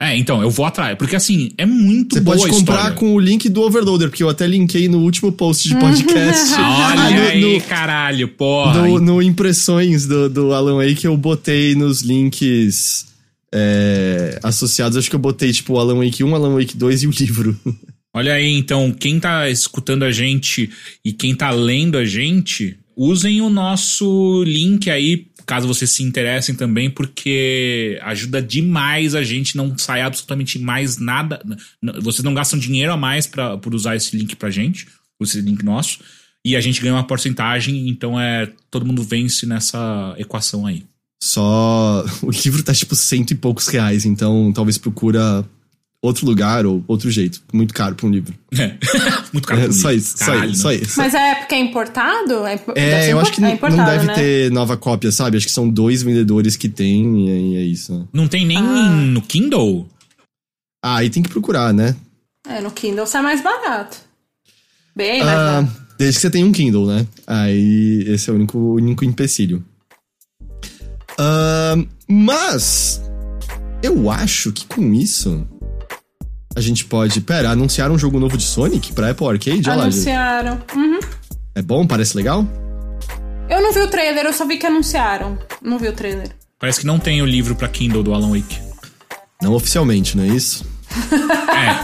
É, 0.00 0.16
então, 0.16 0.42
eu 0.42 0.50
vou 0.50 0.66
atrás. 0.66 0.98
Porque 0.98 1.14
assim, 1.14 1.52
é 1.56 1.64
muito 1.64 2.14
Você 2.16 2.20
boa 2.20 2.36
pode 2.36 2.50
comprar 2.50 2.74
história. 2.74 2.96
com 2.96 3.14
o 3.14 3.20
link 3.20 3.48
do 3.48 3.62
Overloader, 3.62 4.08
porque 4.10 4.24
eu 4.24 4.28
até 4.28 4.44
linkei 4.46 4.88
no 4.88 4.98
último 4.98 5.30
post 5.30 5.68
de 5.68 5.76
podcast. 5.78 6.52
Olha 6.58 6.60
Ah, 6.60 7.10
no- 7.10 7.20
aí, 7.28 7.40
no- 7.54 7.60
caralho, 7.62 8.28
porra. 8.28 8.82
No, 8.88 8.98
no 9.00 9.22
impressões 9.22 10.04
do, 10.06 10.28
do 10.28 10.52
Alan 10.52 10.84
Wake, 10.84 11.04
eu 11.04 11.16
botei 11.16 11.76
nos 11.76 12.02
links 12.02 13.06
é, 13.54 14.40
associados. 14.42 14.98
Acho 14.98 15.08
que 15.08 15.14
eu 15.14 15.20
botei, 15.20 15.52
tipo, 15.52 15.78
Alan 15.78 16.04
Wake 16.04 16.24
1, 16.24 16.34
Alan 16.34 16.58
Wake 16.58 16.76
2 16.76 17.04
e 17.04 17.06
o 17.06 17.10
livro. 17.10 17.58
Olha 18.12 18.34
aí, 18.34 18.52
então, 18.52 18.92
quem 18.92 19.18
tá 19.18 19.48
escutando 19.48 20.04
a 20.04 20.10
gente 20.10 20.70
e 21.04 21.12
quem 21.12 21.34
tá 21.34 21.50
lendo 21.50 21.96
a 21.96 22.04
gente, 22.04 22.78
usem 22.96 23.40
o 23.40 23.48
nosso 23.50 24.44
link 24.44 24.88
aí, 24.88 25.26
caso 25.46 25.66
vocês 25.66 25.90
se 25.90 26.02
interessem 26.02 26.54
também, 26.54 26.88
porque 26.88 27.98
ajuda 28.02 28.40
demais 28.40 29.14
a 29.14 29.22
gente 29.22 29.56
não 29.56 29.76
sair 29.76 30.02
absolutamente 30.02 30.58
mais 30.58 30.96
nada. 30.98 31.40
Vocês 32.02 32.22
não 32.22 32.34
gastam 32.34 32.58
dinheiro 32.58 32.92
a 32.92 32.96
mais 32.96 33.26
pra, 33.26 33.56
por 33.56 33.74
usar 33.74 33.96
esse 33.96 34.16
link 34.16 34.36
pra 34.36 34.50
gente, 34.50 34.86
esse 35.20 35.40
link 35.40 35.64
nosso, 35.64 35.98
e 36.44 36.54
a 36.54 36.60
gente 36.60 36.80
ganha 36.80 36.94
uma 36.94 37.06
porcentagem, 37.06 37.88
então 37.88 38.20
é 38.20 38.48
todo 38.70 38.86
mundo 38.86 39.02
vence 39.02 39.44
nessa 39.44 40.14
equação 40.18 40.66
aí. 40.66 40.84
Só. 41.22 42.04
O 42.22 42.30
livro 42.30 42.62
tá, 42.62 42.72
tipo, 42.74 42.94
cento 42.94 43.30
e 43.32 43.34
poucos 43.34 43.68
reais, 43.68 44.04
então 44.04 44.52
talvez 44.52 44.78
procura 44.78 45.44
outro 46.02 46.26
lugar 46.26 46.66
ou 46.66 46.84
outro 46.86 47.10
jeito. 47.10 47.40
Muito 47.52 47.72
caro 47.72 47.94
pra 47.94 48.06
um 48.06 48.10
livro. 48.10 48.34
É. 48.52 48.76
Muito 49.32 49.48
caro. 49.48 49.60
É, 49.62 49.72
só 49.72 49.90
isso, 49.90 50.18
só 50.18 50.26
Caralho, 50.26 50.50
isso, 50.52 50.62
só 50.62 50.68
né? 50.68 50.74
isso. 50.76 50.94
Mas 50.98 51.14
é 51.14 51.34
porque 51.36 51.54
é 51.54 51.60
importado? 51.60 52.46
É, 52.46 52.60
É, 52.76 53.04
eu 53.06 53.10
impor- 53.12 53.22
acho 53.22 53.32
que 53.32 53.38
é 53.40 53.46
não- 53.48 53.52
importado, 53.54 53.76
não 53.82 53.84
deve 53.86 54.06
né? 54.06 54.14
ter 54.14 54.50
nova 54.52 54.76
cópia, 54.76 55.10
sabe? 55.10 55.36
Acho 55.38 55.46
que 55.46 55.52
são 55.52 55.68
dois 55.68 56.02
vendedores 56.02 56.56
que 56.56 56.68
tem 56.68 57.26
e 57.26 57.30
aí 57.30 57.56
é 57.56 57.62
isso. 57.66 57.98
né? 57.98 58.04
Não 58.12 58.28
tem 58.28 58.44
nem 58.46 58.58
Ah. 58.58 58.90
no 58.90 59.22
Kindle? 59.22 59.88
Ah, 60.84 60.96
aí 60.98 61.08
tem 61.08 61.22
que 61.22 61.30
procurar, 61.30 61.72
né? 61.72 61.96
É, 62.46 62.60
no 62.60 62.70
Kindle 62.70 63.06
sai 63.06 63.22
mais 63.22 63.42
barato. 63.42 63.96
Bem 64.94 65.20
mais 65.24 65.30
Ah, 65.32 65.62
barato. 65.62 65.82
desde 65.98 66.18
que 66.18 66.20
você 66.20 66.30
tenha 66.30 66.44
um 66.46 66.52
Kindle, 66.52 66.86
né? 66.86 67.06
Aí 67.26 68.04
esse 68.08 68.28
é 68.28 68.32
o 68.32 68.36
único, 68.36 68.58
o 68.58 68.74
único 68.74 69.04
empecilho. 69.06 69.64
Ah, 71.18 71.76
mas 72.08 73.00
eu 73.82 74.10
acho 74.10 74.52
que 74.52 74.66
com 74.66 74.92
isso 74.92 75.46
a 76.56 76.60
gente 76.60 76.84
pode. 76.84 77.20
Pera, 77.20 77.50
anunciar 77.50 77.90
um 77.90 77.98
jogo 77.98 78.18
novo 78.20 78.36
de 78.36 78.44
Sonic 78.44 78.92
pra 78.92 79.10
Apple 79.10 79.26
Arcade? 79.28 79.68
Olha 79.68 79.76
lá, 79.76 79.84
gente. 79.84 79.94
Anunciaram. 80.10 80.62
Uhum. 80.74 81.00
É 81.54 81.62
bom? 81.62 81.86
Parece 81.86 82.16
legal? 82.16 82.46
Eu 83.48 83.60
não 83.60 83.72
vi 83.72 83.80
o 83.80 83.88
trailer, 83.88 84.24
eu 84.24 84.32
só 84.32 84.46
vi 84.46 84.56
que 84.56 84.66
anunciaram. 84.66 85.38
Não 85.62 85.78
vi 85.78 85.88
o 85.88 85.92
trailer. 85.92 86.30
Parece 86.58 86.80
que 86.80 86.86
não 86.86 86.98
tem 86.98 87.20
o 87.20 87.26
livro 87.26 87.54
pra 87.54 87.68
Kindle 87.68 88.02
do 88.02 88.14
Alan 88.14 88.30
Wake. 88.30 88.58
Não 89.42 89.52
oficialmente, 89.52 90.16
não 90.16 90.24
é 90.24 90.28
isso? 90.28 90.64
É, 91.54 91.74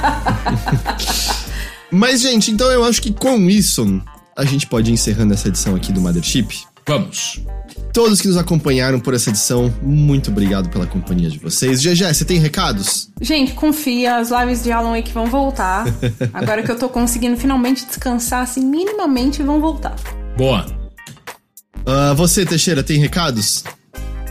Mas, 1.90 2.20
gente, 2.20 2.50
então 2.50 2.70
eu 2.70 2.84
acho 2.84 3.00
que 3.02 3.12
com 3.12 3.48
isso 3.48 4.00
a 4.36 4.44
gente 4.44 4.66
pode 4.66 4.90
ir 4.90 4.94
encerrando 4.94 5.34
essa 5.34 5.48
edição 5.48 5.74
aqui 5.74 5.92
do 5.92 6.00
Mothership. 6.00 6.64
vamos. 6.86 7.40
Todos 7.92 8.20
que 8.20 8.28
nos 8.28 8.36
acompanharam 8.36 9.00
por 9.00 9.14
essa 9.14 9.30
edição, 9.30 9.72
muito 9.82 10.30
obrigado 10.30 10.68
pela 10.68 10.86
companhia 10.86 11.28
de 11.28 11.38
vocês. 11.38 11.82
GG, 11.82 12.14
você 12.14 12.24
tem 12.24 12.38
recados? 12.38 13.10
Gente, 13.20 13.52
confia, 13.52 14.16
as 14.16 14.30
lives 14.30 14.62
de 14.62 14.70
Alan 14.70 14.96
Wake 14.96 15.12
vão 15.12 15.26
voltar. 15.26 15.84
Agora 16.32 16.62
que 16.62 16.70
eu 16.70 16.78
tô 16.78 16.88
conseguindo 16.88 17.36
finalmente 17.36 17.84
descansar, 17.84 18.42
assim, 18.42 18.64
minimamente 18.64 19.42
vão 19.42 19.60
voltar. 19.60 19.96
Boa. 20.36 20.66
Ah, 21.84 22.14
você, 22.14 22.46
Teixeira, 22.46 22.82
tem 22.82 22.98
recados? 22.98 23.64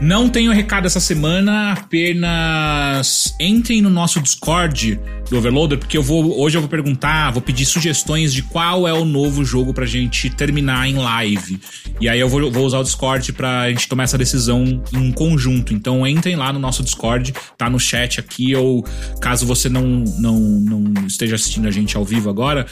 Não 0.02 0.30
tenho 0.30 0.54
recado 0.54 0.86
essa 0.86 1.00
semana, 1.00 1.74
apenas 1.74 3.36
entrem 3.38 3.82
no 3.82 3.90
nosso 3.90 4.22
Discord 4.22 4.98
do 5.30 5.38
Overloader, 5.38 5.78
porque 5.78 5.98
eu 5.98 6.02
vou 6.02 6.40
hoje 6.40 6.56
eu 6.58 6.62
vou 6.62 6.70
perguntar, 6.70 7.32
vou 7.32 7.42
pedir 7.42 7.66
sugestões 7.66 8.34
de 8.34 8.42
qual 8.44 8.88
é 8.88 8.94
o 8.94 9.04
novo 9.04 9.44
jogo 9.44 9.74
pra 9.74 9.86
gente 9.86 10.30
terminar 10.30 10.88
em 10.88 10.96
live. 10.96 11.60
E 12.00 12.08
aí 12.08 12.18
eu 12.18 12.30
vou, 12.30 12.50
vou 12.50 12.66
usar 12.66 12.80
o 12.80 12.84
Discord 12.84 13.34
pra 13.34 13.70
gente 13.70 13.90
tomar 13.90 14.04
essa 14.04 14.18
decisão 14.18 14.82
em 14.94 15.12
conjunto. 15.12 15.74
Então 15.74 16.08
entrem 16.08 16.38
lá 16.38 16.54
no 16.54 16.60
nosso 16.60 16.82
Discord, 16.82 17.34
tá 17.58 17.70
no 17.70 17.80
chat 17.80 18.22
aqui, 18.22 18.56
ou 18.56 18.86
caso 19.20 19.46
você 19.46 19.68
não, 19.68 19.84
não, 20.18 20.40
não 20.40 21.08
esteja 21.08 21.36
assistindo 21.36 21.68
a 21.68 21.72
gente 21.72 21.98
ao 21.98 22.06
vivo 22.06 22.30
agora, 22.30 22.66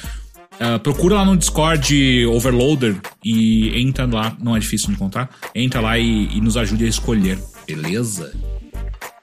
Uh, 0.59 0.79
procura 0.79 1.15
lá 1.15 1.25
no 1.25 1.37
Discord 1.37 2.25
Overloader 2.25 2.99
e 3.23 3.79
entra 3.79 4.05
lá, 4.05 4.35
não 4.41 4.55
é 4.55 4.59
difícil 4.59 4.87
de 4.87 4.93
encontrar. 4.93 5.29
Entra 5.53 5.79
lá 5.81 5.97
e, 5.99 6.35
e 6.35 6.41
nos 6.41 6.57
ajude 6.57 6.85
a 6.85 6.87
escolher, 6.87 7.39
beleza? 7.67 8.33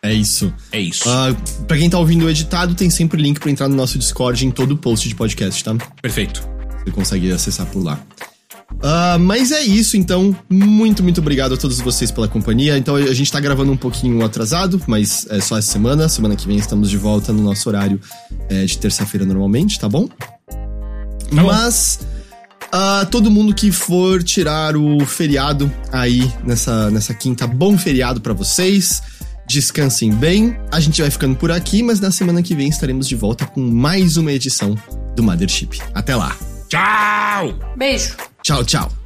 É 0.05 0.13
isso. 0.13 0.53
É 0.71 0.79
isso. 0.79 1.09
Ah, 1.09 1.35
pra 1.67 1.79
quem 1.79 1.89
tá 1.89 1.99
ouvindo 1.99 2.27
o 2.27 2.31
editado, 2.31 2.75
tem 2.75 2.91
sempre 2.91 3.21
link 3.21 3.41
pra 3.41 3.51
entrar 3.51 3.69
no 3.69 3.75
nosso 3.75 3.99
Discord 3.99 4.47
em 4.47 4.51
todo 4.51 4.77
post 4.77 5.09
de 5.09 5.15
podcast, 5.15 5.65
tá? 5.65 5.75
Perfeito. 6.03 6.47
Você 6.85 6.91
consegue 6.91 7.33
acessar 7.33 7.67
por 7.67 7.83
lá. 7.83 7.99
Uh, 8.75 9.19
mas 9.19 9.51
é 9.51 9.63
isso, 9.63 9.97
então. 9.97 10.37
Muito, 10.49 11.03
muito 11.03 11.23
obrigado 11.23 11.55
a 11.55 11.57
todos 11.57 11.81
vocês 11.81 12.11
pela 12.11 12.29
companhia. 12.29 12.77
Então 12.77 12.97
a 12.97 13.15
gente 13.15 13.33
tá 13.33 13.41
gravando 13.41 13.73
um 13.73 13.77
pouquinho 13.79 14.23
atrasado, 14.23 14.81
mas 14.87 15.27
é 15.31 15.41
só 15.41 15.57
essa 15.57 15.73
semana. 15.73 16.07
Semana 16.09 16.37
que 16.37 16.47
vem 16.47 16.59
estamos 16.59 16.91
de 16.91 16.99
volta 16.99 17.33
no 17.33 17.43
nosso 17.43 17.67
horário 17.69 17.99
é, 18.51 18.65
de 18.67 18.77
terça-feira 18.77 19.25
normalmente, 19.25 19.81
tá 19.81 19.89
bom? 19.89 20.07
Tá 21.31 21.43
mas. 21.43 22.01
Uh, 22.67 23.07
todo 23.09 23.31
mundo 23.31 23.55
que 23.55 23.71
for 23.71 24.21
tirar 24.23 24.77
o 24.77 25.07
feriado 25.07 25.73
aí 25.93 26.29
nessa, 26.43 26.91
nessa 26.91 27.15
quinta, 27.15 27.47
bom 27.47 27.79
feriado 27.79 28.21
para 28.21 28.33
vocês. 28.33 29.01
Descansem 29.47 30.13
bem. 30.13 30.59
A 30.73 30.81
gente 30.81 31.01
vai 31.01 31.11
ficando 31.11 31.37
por 31.37 31.53
aqui, 31.53 31.83
mas 31.83 32.01
na 32.01 32.11
semana 32.11 32.43
que 32.43 32.55
vem 32.55 32.69
estaremos 32.69 33.07
de 33.07 33.15
volta 33.15 33.47
com 33.47 33.61
mais 33.61 34.17
uma 34.17 34.33
edição 34.33 34.77
do 35.15 35.23
Mothership. 35.23 35.81
Até 35.95 36.17
lá. 36.17 36.37
Tchau! 36.69 37.55
Beijo. 37.77 38.17
Tchau, 38.43 38.65
tchau. 38.65 39.04